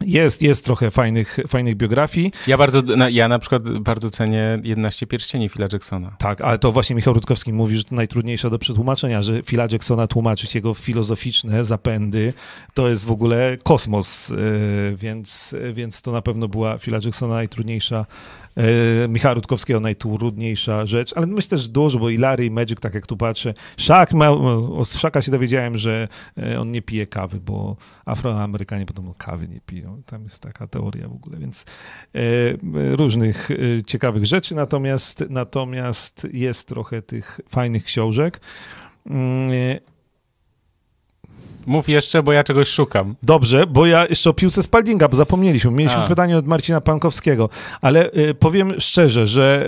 Jest, 0.00 0.42
jest 0.42 0.64
trochę 0.64 0.90
fajnych, 0.90 1.38
fajnych 1.48 1.76
biografii. 1.76 2.32
Ja 2.46 2.58
bardzo, 2.58 2.96
na, 2.96 3.10
ja 3.10 3.28
na 3.28 3.38
przykład 3.38 3.78
bardzo 3.78 4.10
cenię 4.10 4.58
11 4.62 5.06
pierścieni 5.06 5.48
Phila 5.48 5.68
Jacksona. 5.72 6.16
Tak, 6.18 6.40
ale 6.40 6.58
to 6.58 6.72
właśnie 6.72 6.96
Michał 6.96 7.14
Rutkowski 7.14 7.52
mówi, 7.52 7.76
że 7.76 7.84
to 7.84 7.94
najtrudniejsze 7.94 8.50
do 8.50 8.58
przetłumaczenia, 8.58 9.22
że 9.22 9.42
Phila 9.42 9.66
Jacksona 9.72 10.06
tłumaczyć 10.06 10.54
jego 10.54 10.74
filozoficzne 10.74 11.64
zapędy, 11.64 12.32
to 12.74 12.88
jest 12.88 13.04
w 13.04 13.10
ogóle 13.10 13.56
kosmos, 13.64 14.28
yy, 14.28 14.96
więc, 14.96 15.56
więc 15.72 16.02
to 16.02 16.12
na 16.12 16.22
pewno 16.22 16.48
była 16.48 16.78
Phila 16.78 16.98
Jacksona 17.04 17.34
najtrudniejsza, 17.34 18.06
Michała 19.08 19.34
Rutkowskiego 19.34 19.80
najtrudniejsza 19.80 20.86
rzecz, 20.86 21.12
ale 21.16 21.26
myślę, 21.26 21.58
że 21.58 21.68
dużo, 21.68 21.98
bo 21.98 22.10
i 22.10 22.16
Larry, 22.16 22.44
i 22.44 22.50
Magic, 22.50 22.80
tak 22.80 22.94
jak 22.94 23.06
tu 23.06 23.16
patrzę, 23.16 23.54
Shaq, 23.76 24.06
miał, 24.14 24.78
o 24.80 24.84
Shaka 24.84 25.22
się 25.22 25.30
dowiedziałem, 25.30 25.78
że 25.78 26.08
yy, 26.36 26.60
on 26.60 26.72
nie 26.72 26.82
pije 26.82 27.06
kawy, 27.06 27.40
bo 27.40 27.76
Afroamerykanie 28.04 28.86
podobno 28.86 29.14
kawy 29.18 29.48
nie 29.48 29.60
piją, 29.60 30.02
tam 30.06 30.22
jest 30.22 30.42
taka 30.42 30.66
teoria 30.66 31.08
w 31.08 31.12
ogóle, 31.12 31.38
więc 31.38 31.64
e, 32.14 32.96
różnych 32.96 33.50
e, 33.50 33.56
ciekawych 33.86 34.26
rzeczy, 34.26 34.54
natomiast, 34.54 35.24
natomiast 35.30 36.26
jest 36.32 36.68
trochę 36.68 37.02
tych 37.02 37.40
fajnych 37.48 37.84
książek. 37.84 38.40
Mów 41.68 41.88
jeszcze, 41.88 42.22
bo 42.22 42.32
ja 42.32 42.44
czegoś 42.44 42.68
szukam. 42.68 43.16
Dobrze, 43.22 43.66
bo 43.66 43.86
ja 43.86 44.06
jeszcze 44.06 44.30
o 44.30 44.32
piłce 44.32 44.62
Spaldinga, 44.62 45.08
bo 45.08 45.16
zapomnieliśmy. 45.16 45.70
Mieliśmy 45.70 46.02
A. 46.02 46.06
pytanie 46.06 46.38
od 46.38 46.46
Marcina 46.46 46.80
Pankowskiego, 46.80 47.48
ale 47.80 48.10
e, 48.10 48.34
powiem 48.34 48.80
szczerze, 48.80 49.26
że 49.26 49.66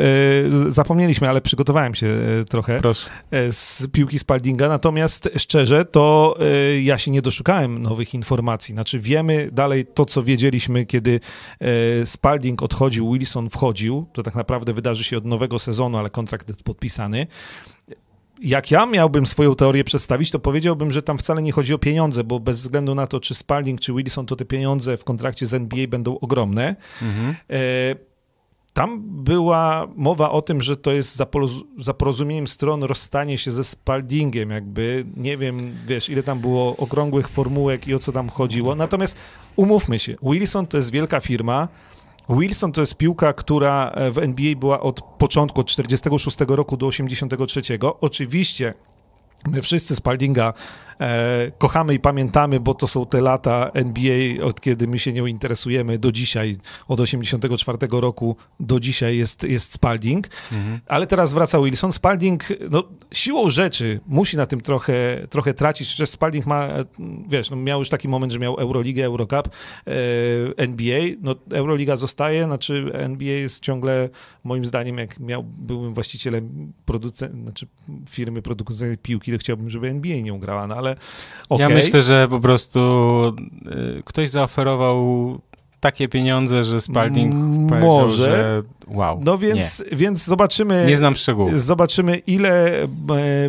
e, 0.69 0.73
zapomnieliśmy, 0.73 1.29
ale 1.29 1.41
przygotowałem 1.41 1.95
się 1.95 2.07
e, 2.07 2.45
trochę. 2.45 2.79
Proszę. 2.81 3.11
e, 3.31 3.53
z 3.53 3.87
piłki 3.93 4.19
Spaldinga, 4.19 4.69
natomiast 4.69 5.31
szczerze 5.37 5.85
to 5.85 6.37
e, 6.41 6.81
ja 6.83 6.99
się 6.99 7.11
nie 7.11 7.23
doszukałem 7.23 7.83
nowych 7.83 8.15
informacji. 8.15 8.73
Znaczy 8.73 8.99
wiemy 8.99 9.49
dalej 9.53 9.87
to, 9.87 10.05
co 10.05 10.23
wiedzieliśmy, 10.23 10.87
kiedy 10.87 11.21
e, 11.61 12.07
Spalding 12.07 12.63
odchodził, 12.63 13.13
Wilson 13.13 13.51
wchodził, 13.51 14.07
to 14.13 14.23
tak 14.23 14.35
naprawdę 14.35 14.73
wydarzy 14.73 15.05
się 15.05 15.19
od 15.19 15.25
nowego 15.25 15.59
sezonu, 15.59 15.99
ale 15.99 16.11
kontrakt 16.11 16.49
jest 16.49 16.63
podpisany. 16.63 17.27
Jak 18.43 18.71
ja 18.71 18.87
miałbym 18.87 19.27
swoją 19.27 19.55
teorię 19.55 19.85
przedstawić, 19.85 20.31
to 20.31 20.39
powiedziałbym, 20.39 20.91
że 20.91 21.03
tam 21.03 21.19
wcale 21.19 21.43
nie 21.43 21.53
chodzi 21.53 21.75
o 21.75 21.79
pieniądze, 21.79 22.25
bo 22.25 22.41
bez 22.41 22.57
względu 22.59 22.95
na 22.95 23.07
to, 23.07 23.21
czy 23.21 23.35
Spalding, 23.35 23.81
czy 23.81 23.93
Wilson, 23.93 24.27
to 24.27 24.37
te 24.37 24.45
pieniądze 24.45 24.97
w 24.97 25.05
kontrakcie 25.05 25.47
z 25.47 25.55
NBA 25.55 25.87
będą 25.89 26.19
ogromne. 26.19 26.77
Mhm. 27.03 27.35
E, 27.51 28.11
Tam 28.73 29.03
była 29.25 29.89
mowa 29.97 30.31
o 30.31 30.43
tym, 30.43 30.63
że 30.63 30.77
to 30.77 30.93
jest 30.93 31.17
za, 31.17 31.25
poroz- 31.25 31.65
za 31.79 31.95
porozumieniem 31.95 32.47
stron 32.47 32.83
rozstanie 32.83 33.39
się 33.39 33.51
ze 33.51 33.65
Spaldingiem, 33.65 34.51
jakby 34.51 35.05
nie 35.17 35.37
wiem, 35.37 35.77
wiesz, 35.87 36.09
ile 36.09 36.23
tam 36.23 36.41
było 36.41 36.77
okrągłych 36.77 37.29
formułek 37.29 37.89
i 37.89 37.95
o 37.95 37.99
co 37.99 38.13
tam 38.13 38.29
chodziło. 38.29 38.75
Natomiast 38.75 39.17
umówmy 39.57 39.99
się, 39.99 40.17
Wilson 40.23 40.67
to 40.67 40.77
jest 40.77 40.91
wielka 40.93 41.21
firma. 41.21 41.69
Wilson 42.31 42.73
to 42.73 42.81
jest 42.81 42.97
piłka, 42.97 43.33
która 43.33 43.91
e, 43.91 44.11
w 44.11 44.19
NBA 44.19 44.57
była 44.57 44.81
od 44.81 45.03
początku, 45.03 45.61
od 45.61 45.67
46 45.67 46.39
roku 46.49 46.77
do 46.77 46.87
83. 46.87 47.63
Oczywiście 48.01 48.75
My 49.49 49.63
wszyscy 49.63 49.97
Spaldinga 49.97 50.55
kochamy 51.59 51.95
i 51.95 52.01
pamiętamy, 52.01 52.61
bo 52.61 52.75
to 52.75 52.87
są 52.87 53.07
te 53.07 53.21
lata 53.21 53.71
NBA, 53.75 54.45
od 54.45 54.61
kiedy 54.61 54.87
my 54.87 54.99
się 54.99 55.13
nią 55.13 55.27
interesujemy 55.27 55.99
do 55.99 56.13
dzisiaj, 56.13 56.57
od 56.89 57.01
84 57.01 57.79
roku 57.91 58.37
do 58.61 58.81
dzisiaj 58.81 59.17
jest, 59.17 59.43
jest 59.43 59.73
Spalding. 59.73 60.29
Mhm. 60.53 60.81
Ale 60.87 61.07
teraz 61.07 61.33
wraca 61.33 61.61
Wilson. 61.61 61.93
Spalding, 61.93 62.45
no, 62.71 62.85
siłą 63.13 63.51
rzeczy 63.51 64.01
musi 64.07 64.37
na 64.37 64.47
tym 64.47 64.61
trochę, 64.61 65.27
trochę 65.31 65.55
tracić. 65.55 65.95
Że 65.95 66.07
Spalding 66.07 66.47
ma, 66.47 66.65
e, 66.65 66.85
wiesz, 67.29 67.51
no, 67.51 67.57
miał 67.57 67.79
już 67.79 67.89
taki 67.89 68.09
moment, 68.09 68.33
że 68.33 68.39
miał 68.39 68.57
Euroligę, 68.57 69.05
Eurocup, 69.05 69.49
e, 69.49 69.93
NBA. 70.57 71.01
No, 71.21 71.35
Euroliga 71.53 71.97
zostaje, 71.97 72.45
znaczy 72.45 72.91
NBA 72.93 73.33
jest 73.33 73.63
ciągle, 73.63 74.09
moim 74.45 74.65
zdaniem, 74.65 74.99
jak 74.99 75.21
miał, 75.21 75.43
byłbym 75.43 75.95
właścicielem 75.95 76.73
producent, 76.85 77.43
znaczy 77.43 77.67
firmy 78.09 78.43
produkującej 78.43 78.99
piłki, 78.99 79.33
to 79.33 79.39
chciałbym, 79.39 79.71
żeby 79.71 79.89
NBA 79.89 80.21
nie 80.21 80.39
grała, 80.39 80.67
no 80.67 80.75
ale 80.77 80.90
okej. 81.49 81.69
Ja 81.69 81.75
myślę, 81.75 82.03
że 82.03 82.29
po 82.29 82.41
prostu 82.41 82.81
y, 83.99 84.03
ktoś 84.05 84.29
zaoferował 84.29 85.39
takie 85.81 86.09
pieniądze, 86.09 86.65
że 86.65 86.81
Spalding 86.81 87.35
powiedział, 87.69 87.91
może. 87.91 88.25
że 88.25 88.63
wow. 88.87 89.21
No 89.25 89.39
więc, 89.39 89.85
więc 89.93 90.25
zobaczymy. 90.25 90.83
Nie, 90.83 90.91
nie 90.91 90.97
znam 90.97 91.15
szczegółów. 91.17 91.61
Zobaczymy, 91.61 92.17
ile 92.17 92.83
e, 92.83 92.89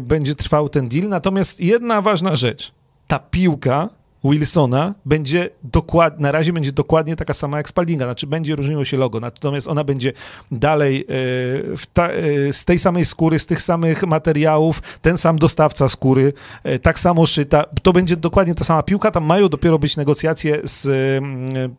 będzie 0.01 0.35
trwał 0.35 0.69
ten 0.69 0.89
deal. 0.89 1.09
Natomiast 1.09 1.59
jedna 1.59 2.01
ważna 2.01 2.35
rzecz. 2.35 2.71
Ta 3.07 3.19
piłka 3.19 3.89
Wilsona 4.23 4.93
będzie 5.05 5.49
dokładnie, 5.63 6.23
na 6.23 6.31
razie 6.31 6.53
będzie 6.53 6.71
dokładnie 6.71 7.15
taka 7.15 7.33
sama 7.33 7.57
jak 7.57 7.69
Spaldinga, 7.69 8.05
znaczy 8.05 8.27
będzie 8.27 8.55
różniło 8.55 8.85
się 8.85 8.97
logo, 8.97 9.19
natomiast 9.19 9.67
ona 9.67 9.83
będzie 9.83 10.13
dalej 10.51 11.05
e, 11.09 11.77
ta, 11.93 12.09
e, 12.09 12.53
z 12.53 12.65
tej 12.65 12.79
samej 12.79 13.05
skóry, 13.05 13.39
z 13.39 13.45
tych 13.45 13.61
samych 13.61 14.03
materiałów, 14.03 14.81
ten 15.01 15.17
sam 15.17 15.39
dostawca 15.39 15.89
skóry, 15.89 16.33
e, 16.63 16.79
tak 16.79 16.99
samo 16.99 17.25
szyta, 17.25 17.65
to 17.81 17.93
będzie 17.93 18.17
dokładnie 18.17 18.55
ta 18.55 18.63
sama 18.63 18.83
piłka, 18.83 19.11
tam 19.11 19.25
mają 19.25 19.49
dopiero 19.49 19.79
być 19.79 19.97
negocjacje 19.97 20.59
z 20.63 20.91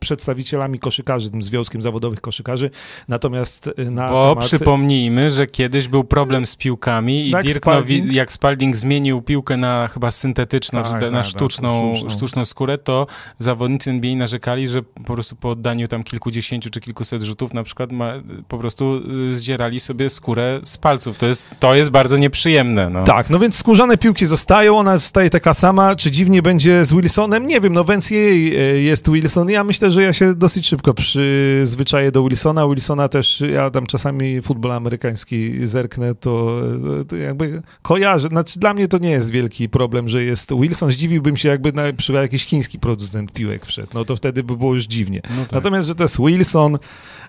przedstawicielami 0.01 0.79
koszykarzy, 0.79 1.31
tym 1.31 1.43
Związkiem 1.43 1.83
Zawodowych 1.83 2.21
Koszykarzy, 2.21 2.71
natomiast 3.09 3.71
na 3.91 4.09
Bo 4.09 4.35
temat... 4.35 4.45
przypomnijmy, 4.45 5.31
że 5.31 5.47
kiedyś 5.47 5.89
był 5.89 6.05
problem 6.05 6.47
z 6.47 6.57
piłkami 6.57 7.29
i 7.29 7.33
Tak, 7.33 7.45
Dirk 7.45 7.57
Spalding. 7.57 8.13
Jak 8.13 8.33
Spalding 8.33 8.77
zmienił 8.77 9.23
piłkę 9.23 9.57
na 9.57 9.89
chyba 9.89 10.11
syntetyczną, 10.11 10.83
Tak, 10.83 10.89
czy 10.89 10.95
na 10.95 11.01
tak, 11.01 11.11
tak, 11.13 11.25
sztuczną, 11.25 11.95
sztuczną. 12.09 12.32
Sztuczną 12.33 12.45
skórę, 12.45 12.79
to 12.79 13.07
zawodnicy 13.39 13.91
NBA 13.91 14.17
narzekali, 14.17 14.69
że 14.69 14.83
po 14.83 15.15
prostu 15.15 15.37
po 15.37 15.51
oddaniu 15.51 15.89
tam 15.89 16.05
kilkudziesięciu 16.05 16.71
czy 16.71 16.81
kilkuset 16.81 17.23
rzutów 17.23 17.55
na 17.55 17.63
przykład 17.63 17.93
ma, 17.93 18.13
po 18.49 18.59
prostu 18.59 19.03
y, 19.31 19.35
zdzierali 19.35 19.81
sobie 19.81 20.11
skórę 20.11 20.61
z 20.65 20.79
palców. 20.79 21.19
To 21.19 21.27
jest, 21.27 21.47
to 21.61 21.75
jest 21.75 21.91
bardzo 21.91 22.17
nieprzyjemne. 22.17 22.91
No. 22.91 23.05
Tak, 23.05 23.31
no 23.31 23.39
więc 23.39 23.57
skórzane 23.57 23.99
piłki 23.99 24.27
zostają, 24.27 24.79
ona 24.79 24.99
zostaje 24.99 25.31
taka 25.31 25.55
sama. 25.55 25.97
Czy 25.97 26.11
dziwnie 26.11 26.43
będzie 26.43 26.85
z 26.85 26.93
Wilsonem? 26.93 27.47
Nie 27.47 27.61
wiem, 27.61 27.73
no 27.73 27.85
więc 27.85 28.11
jej 28.11 28.55
jest 28.85 29.11
Wilson. 29.11 29.49
Ja 29.49 29.65
myślę, 29.65 29.91
że 29.91 30.03
ja 30.03 30.13
się 30.13 30.35
dosyć 30.35 30.67
szybko 30.67 30.95
przyzwyczaję 30.95 32.13
do 32.13 32.23
Wilsona. 32.23 32.69
Wilsona 32.69 33.09
też, 33.09 33.41
ja 33.41 33.71
tam 33.71 33.87
czasami 33.87 34.43
futbol 34.43 34.73
amerykański 34.73 35.67
zerknę, 35.67 36.15
to, 36.15 36.61
to 37.09 37.17
jakby 37.17 37.63
kojarzę. 37.83 38.29
Znaczy 38.29 38.61
dla 38.61 38.75
mnie 38.75 38.89
to 38.89 38.99
nie 38.99 39.11
jest 39.11 39.31
wielki 39.31 39.69
problem, 39.69 40.09
że 40.09 40.25
jest 40.25 40.55
Wilson. 40.55 40.91
Zdziwiłbym 40.91 41.37
się, 41.37 41.49
jakby 41.49 41.73
na 41.73 41.93
przykład 41.93 42.22
jakiś 42.23 42.45
chiński 42.45 42.79
producent 42.79 43.33
piłek 43.33 43.67
wszedł, 43.67 43.91
no 43.95 44.05
to 44.05 44.17
wtedy 44.17 44.43
by 44.43 44.57
było 44.57 44.75
już 44.75 44.85
dziwnie. 44.85 45.21
No 45.37 45.43
tak. 45.43 45.53
Natomiast, 45.53 45.89
że 45.89 45.95
to 45.95 46.05
jest 46.05 46.21
Wilson, 46.21 46.79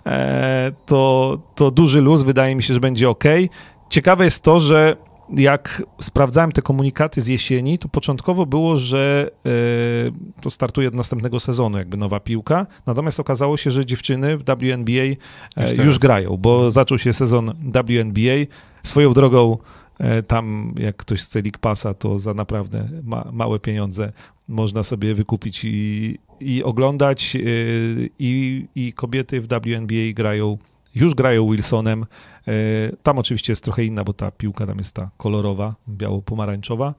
e, 0.06 0.72
to, 0.86 1.38
to 1.56 1.72
duży 1.72 2.02
luz, 2.02 2.24
wydaje 2.24 2.56
mi 2.56 2.64
się, 2.64 2.74
że 2.74 2.80
będzie 2.80 3.10
ok. 3.10 3.24
Ciekawe 3.90 4.24
jest 4.24 4.44
to, 4.44 4.60
że 4.60 4.96
jak 5.30 5.84
sprawdzałem 6.02 6.52
te 6.52 6.62
komunikaty 6.62 7.22
z 7.22 7.28
jesieni, 7.28 7.78
to 7.78 7.90
początkowo 7.90 8.46
było, 8.46 8.78
że 8.78 9.32
e, 9.46 9.50
to 10.42 10.50
startuje 10.50 10.88
od 10.88 10.96
następnego 10.96 11.40
sezonu, 11.40 11.78
jakby 11.78 11.98
nowa 11.98 12.20
piłka. 12.20 12.68
Natomiast 12.86 13.20
okazało 13.20 13.58
się, 13.58 13.72
że 13.72 13.86
dziewczyny 13.86 14.38
w 14.38 14.44
WNBA 14.44 15.04
Już 15.04 15.18
e, 15.56 15.74
teraz. 15.74 15.86
już 15.86 16.00
grają, 16.00 16.38
bo 16.38 16.72
zaczął 16.72 16.98
się 16.98 17.14
sezon 17.14 17.54
WNBA. 17.64 18.46
Swoją 18.84 19.14
drogą, 19.14 19.58
tam 20.28 20.74
jak 20.78 20.96
ktoś 20.96 21.22
chce 21.22 21.42
League 21.42 21.60
Passa, 21.62 21.94
to 21.94 22.20
za 22.20 22.34
naprawdę 22.34 22.90
ma, 23.04 23.30
małe 23.34 23.60
pieniądze 23.60 24.12
można 24.48 24.84
sobie 24.84 25.16
wykupić 25.16 25.66
i, 25.66 26.18
i 26.40 26.64
oglądać. 26.64 27.36
e, 27.36 27.40
I, 28.20 28.66
I 28.76 28.94
kobiety 28.94 29.42
w 29.42 29.48
WNBA 29.48 30.14
grają, 30.14 30.58
już 30.96 31.16
grają 31.16 31.52
Wilsonem. 31.52 32.06
E, 32.48 32.52
Tam 33.04 33.20
oczywiście 33.20 33.52
jest 33.52 33.64
trochę 33.64 33.86
inna, 33.86 34.04
bo 34.04 34.14
ta 34.14 34.32
piłka 34.32 34.68
tam 34.68 34.78
jest 34.78 34.96
ta 34.96 35.10
kolorowa, 35.18 35.76
biało-pomarańczowa. 35.90 36.94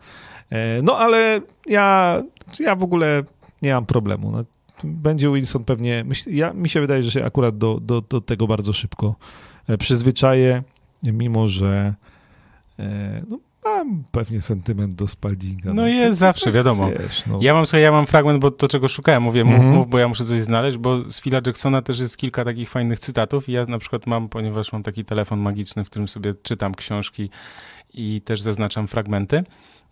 E, 0.51 0.83
No 0.83 0.99
ale 0.99 1.41
ja, 1.67 2.23
ja 2.61 2.77
w 2.77 2.83
ogóle 2.83 3.23
nie 3.63 3.75
mam 3.75 3.87
problemu. 3.87 4.31
No, 4.31 4.45
będzie 4.85 5.31
Wilson 5.33 5.65
pewnie, 5.65 6.05
ja, 6.27 6.53
mi 6.53 6.69
się 6.69 6.81
wydaje, 6.81 7.03
że 7.03 7.11
się 7.11 7.25
akurat 7.25 7.59
do, 7.59 7.81
do, 7.81 8.01
do 8.01 8.21
tego 8.21 8.47
bardzo 8.47 8.73
szybko 8.73 9.15
e, 9.69 9.79
przyzwyczaję, 9.79 10.63
mimo 11.03 11.49
że 11.49 11.95
e, 12.01 12.05
no, 13.29 13.39
mam 13.65 14.05
pewnie 14.13 14.43
sentyment 14.43 14.95
do 14.95 15.09
Spaldinga. 15.09 15.75
No 15.75 15.87
jest 15.87 16.19
zawsze, 16.19 16.53
wiadomo. 16.53 16.91
Wiesz, 16.91 17.27
no. 17.27 17.39
Ja 17.43 17.55
mam, 17.55 17.67
słuchaj, 17.67 17.83
ja 17.83 17.93
mam 17.93 18.07
fragment, 18.07 18.41
bo 18.41 18.51
to 18.51 18.69
czego 18.69 18.89
szukałem, 18.89 19.23
mówię, 19.23 19.45
mów, 19.45 19.55
Mhm. 19.55 19.75
mów, 19.75 19.89
bo 19.91 19.99
ja 19.99 20.09
muszę 20.09 20.25
coś 20.25 20.41
znaleźć, 20.41 20.79
bo 20.79 21.11
z 21.11 21.21
Phila 21.21 21.41
Jacksona 21.47 21.83
też 21.83 21.99
jest 21.99 22.17
kilka 22.17 22.45
takich 22.45 22.71
fajnych 22.71 22.99
cytatów 22.99 23.49
ja 23.49 23.67
na 23.67 23.79
przykład 23.79 24.07
mam, 24.07 24.29
ponieważ 24.29 24.73
mam 24.73 24.83
taki 24.83 25.05
telefon 25.05 25.41
magiczny, 25.41 25.85
w 25.85 25.91
którym 25.91 26.09
sobie 26.09 26.35
czytam 26.43 26.75
książki 26.75 27.31
i 27.95 28.21
też 28.25 28.41
zaznaczam 28.41 28.89
fragmenty, 28.89 29.45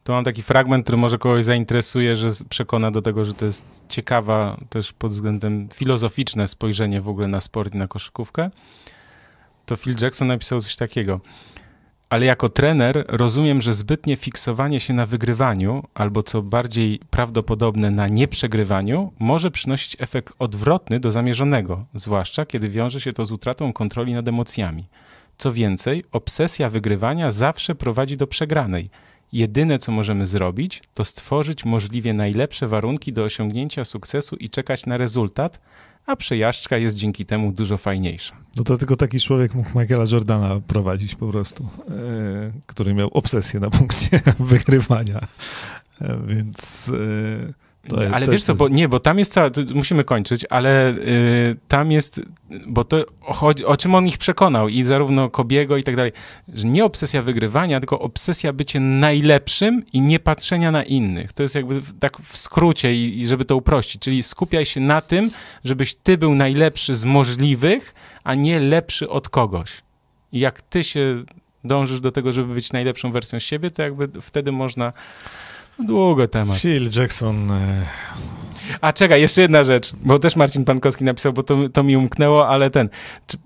to 0.04 0.12
mam 0.12 0.24
taki 0.24 0.42
fragment, 0.42 0.84
który 0.84 0.98
może 0.98 1.18
kogoś 1.18 1.44
zainteresuje, 1.44 2.16
że 2.16 2.28
przekona 2.48 2.90
do 2.90 3.02
tego, 3.02 3.24
że 3.24 3.34
to 3.34 3.44
jest 3.44 3.84
ciekawa 3.88 4.56
też 4.68 4.92
pod 4.92 5.10
względem 5.10 5.68
filozoficzne 5.74 6.48
spojrzenie 6.48 7.00
w 7.00 7.08
ogóle 7.08 7.28
na 7.28 7.40
sport 7.40 7.74
i 7.74 7.78
na 7.78 7.86
koszykówkę. 7.86 8.50
To 9.66 9.76
Phil 9.76 9.96
Jackson 10.00 10.28
napisał 10.28 10.60
coś 10.60 10.76
takiego. 10.76 11.20
Ale 12.12 12.26
jako 12.26 12.48
trener 12.48 13.04
rozumiem, 13.08 13.62
że 13.62 13.72
zbytnie 13.72 14.16
fiksowanie 14.16 14.80
się 14.80 14.94
na 14.94 15.06
wygrywaniu, 15.06 15.84
albo 15.94 16.22
co 16.22 16.42
bardziej 16.42 17.00
prawdopodobne 17.10 17.90
na 17.90 18.08
nieprzegrywaniu, 18.08 19.12
może 19.18 19.50
przynosić 19.50 19.96
efekt 19.98 20.34
odwrotny 20.38 21.00
do 21.00 21.10
zamierzonego, 21.10 21.84
zwłaszcza 21.94 22.46
kiedy 22.46 22.68
wiąże 22.68 23.00
się 23.00 23.12
to 23.12 23.24
z 23.24 23.32
utratą 23.32 23.72
kontroli 23.72 24.14
nad 24.14 24.28
emocjami. 24.28 24.84
Co 25.38 25.52
więcej, 25.52 26.04
obsesja 26.12 26.70
wygrywania 26.70 27.30
zawsze 27.30 27.74
prowadzi 27.74 28.16
do 28.16 28.26
przegranej. 28.26 28.90
Jedyne, 29.32 29.78
co 29.78 29.92
możemy 29.92 30.26
zrobić, 30.26 30.82
to 30.94 31.04
stworzyć 31.04 31.64
możliwie 31.64 32.14
najlepsze 32.14 32.66
warunki 32.66 33.12
do 33.12 33.24
osiągnięcia 33.24 33.84
sukcesu 33.84 34.36
i 34.36 34.50
czekać 34.50 34.86
na 34.86 34.96
rezultat, 34.96 35.60
a 36.06 36.16
przejażdżka 36.16 36.76
jest 36.76 36.96
dzięki 36.96 37.26
temu 37.26 37.52
dużo 37.52 37.76
fajniejsza. 37.76 38.36
No 38.56 38.64
to 38.64 38.78
tylko 38.78 38.96
taki 38.96 39.20
człowiek 39.20 39.54
mógł 39.54 39.78
Michaela 39.78 40.04
Jordana 40.12 40.60
prowadzić 40.66 41.14
po 41.14 41.28
prostu, 41.28 41.68
e, 41.88 42.52
który 42.66 42.94
miał 42.94 43.08
obsesję 43.08 43.60
na 43.60 43.70
punkcie 43.70 44.20
wygrywania. 44.38 45.20
E, 46.00 46.18
więc 46.26 46.88
e, 47.48 47.61
to, 47.88 47.96
ale 48.12 48.26
to 48.26 48.32
wiesz 48.32 48.42
co, 48.42 48.54
bo 48.54 48.68
nie, 48.68 48.88
bo 48.88 49.00
tam 49.00 49.18
jest 49.18 49.32
cała, 49.32 49.50
musimy 49.74 50.04
kończyć, 50.04 50.46
ale 50.50 50.90
y, 50.90 51.56
tam 51.68 51.90
jest, 51.92 52.20
bo 52.66 52.84
to 52.84 53.04
chodzi, 53.20 53.64
o 53.64 53.76
czym 53.76 53.94
on 53.94 54.06
ich 54.06 54.18
przekonał 54.18 54.68
i 54.68 54.82
zarówno 54.82 55.30
Kobiego 55.30 55.76
i 55.76 55.82
tak 55.84 55.96
dalej, 55.96 56.12
że 56.54 56.68
nie 56.68 56.84
obsesja 56.84 57.22
wygrywania, 57.22 57.80
tylko 57.80 58.00
obsesja 58.00 58.52
bycie 58.52 58.80
najlepszym 58.80 59.82
i 59.92 60.00
nie 60.00 60.20
patrzenia 60.20 60.70
na 60.70 60.82
innych. 60.82 61.32
To 61.32 61.42
jest 61.42 61.54
jakby 61.54 61.80
w- 61.80 61.98
tak 61.98 62.18
w 62.22 62.36
skrócie 62.36 62.94
i, 62.94 63.20
i 63.20 63.26
żeby 63.26 63.44
to 63.44 63.56
uprościć, 63.56 64.02
czyli 64.02 64.22
skupiaj 64.22 64.66
się 64.66 64.80
na 64.80 65.00
tym, 65.00 65.30
żebyś 65.64 65.94
ty 65.94 66.18
był 66.18 66.34
najlepszy 66.34 66.94
z 66.94 67.04
możliwych, 67.04 67.94
a 68.24 68.34
nie 68.34 68.60
lepszy 68.60 69.08
od 69.08 69.28
kogoś. 69.28 69.82
I 70.32 70.40
jak 70.40 70.62
ty 70.62 70.84
się 70.84 71.24
dążysz 71.64 72.00
do 72.00 72.12
tego, 72.12 72.32
żeby 72.32 72.54
być 72.54 72.72
najlepszą 72.72 73.12
wersją 73.12 73.38
siebie, 73.38 73.70
to 73.70 73.82
jakby 73.82 74.08
wtedy 74.20 74.52
można 74.52 74.92
długo 75.78 76.28
temat. 76.28 76.58
Phil 76.58 76.90
Jackson. 76.96 77.50
E, 77.50 77.86
A 78.80 78.92
czekaj, 78.92 79.20
jeszcze 79.20 79.42
jedna 79.42 79.64
rzecz, 79.64 79.92
bo 80.02 80.18
też 80.18 80.36
Marcin 80.36 80.64
Pankowski 80.64 81.04
napisał, 81.04 81.32
bo 81.32 81.42
to, 81.42 81.68
to 81.68 81.82
mi 81.82 81.96
umknęło, 81.96 82.48
ale 82.48 82.70
ten. 82.70 82.88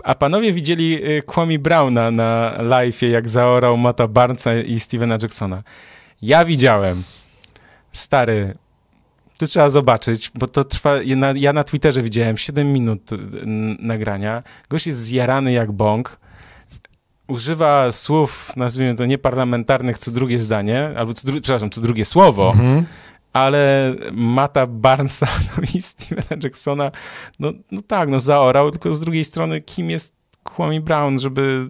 A 0.05 0.15
panowie 0.15 0.53
widzieli 0.53 1.05
y, 1.05 1.23
Kwame 1.27 1.59
Browna 1.59 2.11
na 2.11 2.55
live'ie, 2.59 3.07
jak 3.09 3.29
zaorał 3.29 3.77
Mata 3.77 4.09
Barnesa 4.09 4.55
i 4.55 4.81
Stevena 4.81 5.19
Jacksona? 5.23 5.63
Ja 6.23 6.45
widziałem. 6.45 7.03
Stary, 7.93 8.55
to 9.39 9.47
trzeba 9.47 9.71
zobaczyć, 9.71 10.31
bo 10.35 10.47
to 10.47 10.65
trwa, 10.65 11.03
ja 11.03 11.17
na, 11.17 11.33
ja 11.37 11.53
na 11.53 11.65
Twitterze 11.65 12.03
widziałem 12.03 12.37
7 12.39 12.73
minut 12.73 13.11
nagrania. 13.79 14.43
Gość 14.71 14.87
jest 14.87 14.99
zjarany 14.99 15.53
jak 15.53 15.73
bąk. 15.73 16.19
Używa 17.29 17.93
słów, 17.93 18.57
nazwijmy 18.57 18.95
to 18.95 19.07
nieparlamentarnych, 19.07 19.99
co 19.99 20.11
drugie 20.11 20.41
zdanie, 20.41 20.91
albo 20.97 21.13
co 21.13 21.29
dru- 21.29 21.41
przepraszam, 21.41 21.71
co 21.71 21.81
drugie 21.81 22.05
słowo 22.05 22.51
mhm. 22.51 22.85
ale 23.33 23.95
Mata 24.13 24.67
Barnesa 24.67 25.29
no 25.57 25.63
i 25.75 25.83
Stevena 25.83 26.43
Jacksona, 26.43 26.91
no, 27.39 27.53
no 27.71 27.81
tak, 27.87 28.09
no 28.09 28.21
zaorał, 28.21 28.71
tylko 28.71 28.95
z 28.95 29.01
drugiej 29.01 29.25
strony 29.25 29.61
kim 29.61 29.91
jest 29.91 30.17
Kwame 30.45 30.81
Brown, 30.81 31.19
żeby, 31.19 31.69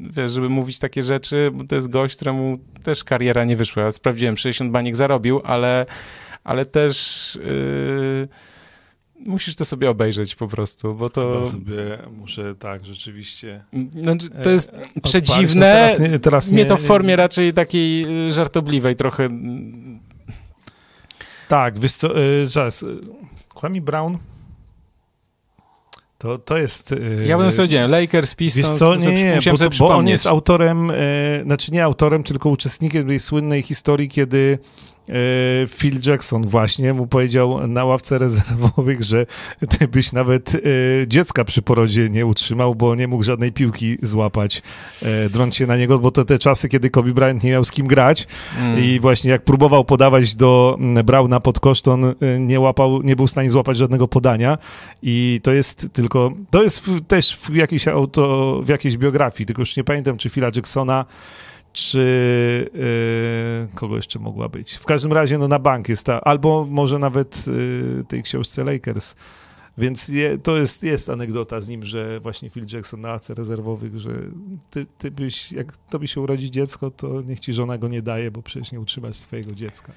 wiesz, 0.00 0.32
żeby 0.32 0.48
mówić 0.48 0.78
takie 0.78 1.02
rzeczy, 1.02 1.50
bo 1.54 1.64
to 1.64 1.74
jest 1.74 1.88
gość, 1.88 2.16
któremu 2.16 2.58
też 2.82 3.04
kariera 3.04 3.44
nie 3.44 3.56
wyszła. 3.56 3.82
Ja 3.82 3.92
sprawdziłem, 3.92 4.36
60 4.36 4.70
baniek 4.70 4.96
zarobił, 4.96 5.40
ale, 5.44 5.86
ale 6.44 6.66
też 6.66 7.38
yy, 7.44 8.28
musisz 9.26 9.56
to 9.56 9.64
sobie 9.64 9.90
obejrzeć 9.90 10.34
po 10.36 10.48
prostu, 10.48 10.94
bo 10.94 11.10
to, 11.10 11.32
Chyba 11.32 11.44
sobie 11.52 11.98
muszę 12.16 12.54
tak 12.54 12.84
rzeczywiście. 12.86 13.64
znaczy, 14.02 14.28
to 14.30 14.50
jest 14.50 14.68
odpalić. 14.68 15.02
przedziwne. 15.02 15.60
Teraz 15.60 16.00
nie, 16.00 16.18
teraz 16.18 16.52
Mnie 16.52 16.62
nie, 16.62 16.68
to 16.68 16.76
w 16.76 16.80
formie 16.82 17.16
raczej 17.16 17.52
takiej 17.52 18.06
y, 18.28 18.32
żartobliwej 18.32 18.96
trochę. 18.96 19.28
Tak, 21.48 21.78
wiesz 21.78 21.92
co, 21.92 22.18
e, 22.18 22.46
zaraz. 22.46 22.82
e, 22.82 22.86
Kwame 23.54 23.80
Brown. 23.80 24.18
To, 26.18 26.38
to 26.38 26.56
jest. 26.58 26.92
e, 26.92 27.26
Ja 27.26 27.38
bym 27.38 27.52
sobie 27.52 27.56
powiedziałem, 27.68 27.90
Lakers, 27.90 28.30
Wiesz 28.30 28.36
Pistons, 28.54 28.78
co, 28.78 29.00
sobie 29.00 29.14
nie, 29.14 29.24
nie, 29.24 29.34
musiałem 29.34 29.58
bo, 29.58 29.70
to, 29.70 29.76
bo 29.78 29.96
on 29.96 30.08
jest 30.08 30.26
autorem, 30.26 30.90
e, 30.90 30.94
znaczy 31.44 31.72
nie 31.72 31.84
autorem, 31.84 32.22
tylko 32.22 32.48
uczestnikiem 32.48 33.06
tej 33.08 33.20
słynnej 33.20 33.62
historii, 33.62 34.08
kiedy 34.08 34.58
e, 34.62 34.95
Phil 35.68 36.00
Jackson 36.06 36.46
właśnie 36.46 36.94
mu 36.94 37.06
powiedział 37.06 37.68
na 37.68 37.84
ławce 37.84 38.18
rezerwowych, 38.18 39.02
że 39.02 39.26
ty 39.68 39.88
byś 39.88 40.12
nawet 40.12 40.54
e, 40.54 40.58
dziecka 41.06 41.44
przy 41.44 41.62
porodzie 41.62 42.10
nie 42.10 42.26
utrzymał, 42.26 42.74
bo 42.74 42.94
nie 42.94 43.08
mógł 43.08 43.22
żadnej 43.22 43.52
piłki 43.52 43.98
złapać, 44.02 44.62
e, 45.02 45.30
drąc 45.30 45.56
się 45.56 45.66
na 45.66 45.76
niego, 45.76 45.98
bo 45.98 46.10
to 46.10 46.24
te 46.24 46.38
czasy, 46.38 46.68
kiedy 46.68 46.90
Kobe 46.90 47.12
Bryant 47.12 47.42
nie 47.44 47.50
miał 47.50 47.64
z 47.64 47.70
kim 47.70 47.86
grać. 47.86 48.26
Mm. 48.58 48.84
i 48.84 49.00
właśnie 49.00 49.30
jak 49.30 49.42
próbował 49.42 49.84
podawać 49.84 50.34
do 50.34 50.76
mm, 50.80 51.06
Brauna 51.06 51.40
pod 51.40 51.60
kosz, 51.60 51.82
to 51.82 51.92
on 51.92 52.14
nie 52.38 52.60
łapał, 52.60 53.02
nie 53.02 53.16
był 53.16 53.26
w 53.26 53.30
stanie 53.30 53.50
złapać 53.50 53.76
żadnego 53.76 54.08
podania. 54.08 54.58
I 55.02 55.40
to 55.42 55.52
jest 55.52 55.88
tylko, 55.92 56.32
to 56.50 56.62
jest 56.62 56.90
też 57.08 57.36
w 57.36 57.54
jakiejś 57.54 57.88
auto, 57.88 58.60
w 58.62 58.68
jakiejś 58.68 58.96
biografii, 58.96 59.46
tylko 59.46 59.62
już 59.62 59.76
nie 59.76 59.84
pamiętam, 59.84 60.16
czy 60.16 60.30
Phila 60.30 60.50
Jacksona, 60.56 61.04
czy 61.76 61.98
y, 62.74 63.74
kogo 63.74 63.96
jeszcze 63.96 64.18
mogła 64.18 64.48
być. 64.48 64.74
W 64.74 64.84
każdym 64.84 65.12
razie, 65.12 65.38
no 65.38 65.48
na 65.48 65.58
bank 65.58 65.88
jest 65.88 66.06
ta, 66.06 66.20
albo 66.20 66.66
może 66.70 66.98
nawet 66.98 67.44
y, 67.48 68.04
tej 68.08 68.22
książce 68.22 68.64
Lakers. 68.64 69.14
Więc 69.78 70.08
je, 70.08 70.38
to 70.38 70.56
jest, 70.56 70.82
jest 70.82 71.10
anegdota 71.10 71.60
z 71.60 71.68
nim, 71.68 71.84
że 71.84 72.20
właśnie 72.20 72.50
Phil 72.50 72.64
Jackson 72.72 73.00
na 73.00 73.10
AC 73.12 73.30
rezerwowych, 73.30 73.98
że 73.98 74.10
ty, 74.70 74.86
ty 74.98 75.10
byś, 75.10 75.52
jak 75.52 75.76
tobie 75.76 76.08
się 76.08 76.20
urodzi 76.20 76.50
dziecko, 76.50 76.90
to 76.90 77.22
niech 77.22 77.40
ci 77.40 77.52
żona 77.52 77.78
go 77.78 77.88
nie 77.88 78.02
daje, 78.02 78.30
bo 78.30 78.42
przecież 78.42 78.72
nie 78.72 78.80
utrzymasz 78.80 79.16
swojego 79.16 79.54
dziecka. 79.54 79.92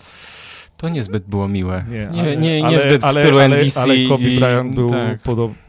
To 0.77 0.89
niezbyt 0.89 1.23
było 1.27 1.47
miłe. 1.47 1.85
Nie, 1.89 1.97
nie, 2.13 2.21
ale- 2.21 2.37
nie, 2.37 2.65
ale- 2.65 2.75
niezbyt 2.75 3.01
w 3.01 3.05
ale, 3.05 3.21
stylu 3.21 3.39
ale, 3.39 3.45
NBC. 3.57 3.81
Ale 3.81 3.95
Kobe 4.09 4.23
i- 4.23 4.35
Bryant 4.39 4.75
był 4.75 4.89
tak. 4.89 5.19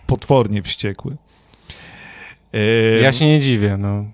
potwornie 0.06 0.62
wściekły. 0.62 1.16
Ja 3.02 3.12
się 3.12 3.26
nie 3.26 3.40
dziwię, 3.40 3.76
no. 3.76 4.04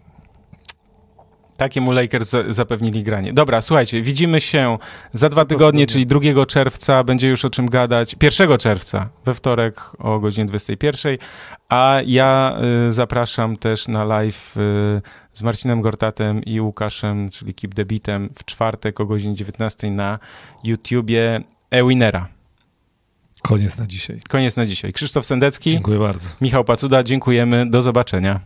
Takiemu 1.57 1.93
Lakers 1.93 2.31
za- 2.31 2.53
zapewnili 2.53 3.03
granie. 3.03 3.33
Dobra, 3.33 3.61
słuchajcie, 3.62 4.03
widzimy 4.03 4.41
się 4.41 4.78
za 5.12 5.28
dwa 5.28 5.45
tygodnie, 5.45 5.87
czyli 5.87 6.07
2 6.07 6.47
czerwca, 6.47 7.05
będzie 7.05 7.28
już 7.28 7.45
o 7.45 7.51
czym 7.51 7.66
gadać. 7.70 8.16
1 8.23 8.59
czerwca, 8.59 9.09
we 9.24 9.35
wtorek 9.35 9.81
o 9.99 10.19
godzinie 10.20 10.47
21, 10.47 11.16
a 11.69 12.01
ja 12.07 12.59
y, 12.89 12.93
zapraszam 12.93 13.57
też 13.57 13.89
na 13.89 14.05
live 14.05 14.57
y, 14.57 15.03
z 15.33 15.43
Marcinem 15.43 15.81
Gortatem 15.81 16.43
i 16.45 16.61
Łukaszem, 16.61 17.28
czyli 17.31 17.55
Keep 17.55 17.74
the 17.74 17.85
Beatem 17.85 18.31
w 18.39 18.45
czwartek 18.45 19.01
o 19.01 19.07
godzinie 19.07 19.35
19 19.35 19.91
na 19.91 20.19
YouTubie 20.65 21.41
Ewinera. 21.70 22.28
Koniec 23.43 23.78
na 23.78 23.87
dzisiaj. 23.87 24.20
Koniec 24.28 24.57
na 24.57 24.66
dzisiaj. 24.66 24.93
Krzysztof 24.93 25.27
Sendecki, 25.27 25.70
Dziękuję 25.70 25.99
bardzo. 25.99 26.31
Michał 26.41 26.65
Pacuda, 26.65 27.03
dziękujemy. 27.03 27.70
Do 27.70 27.83
zobaczenia. 27.83 28.41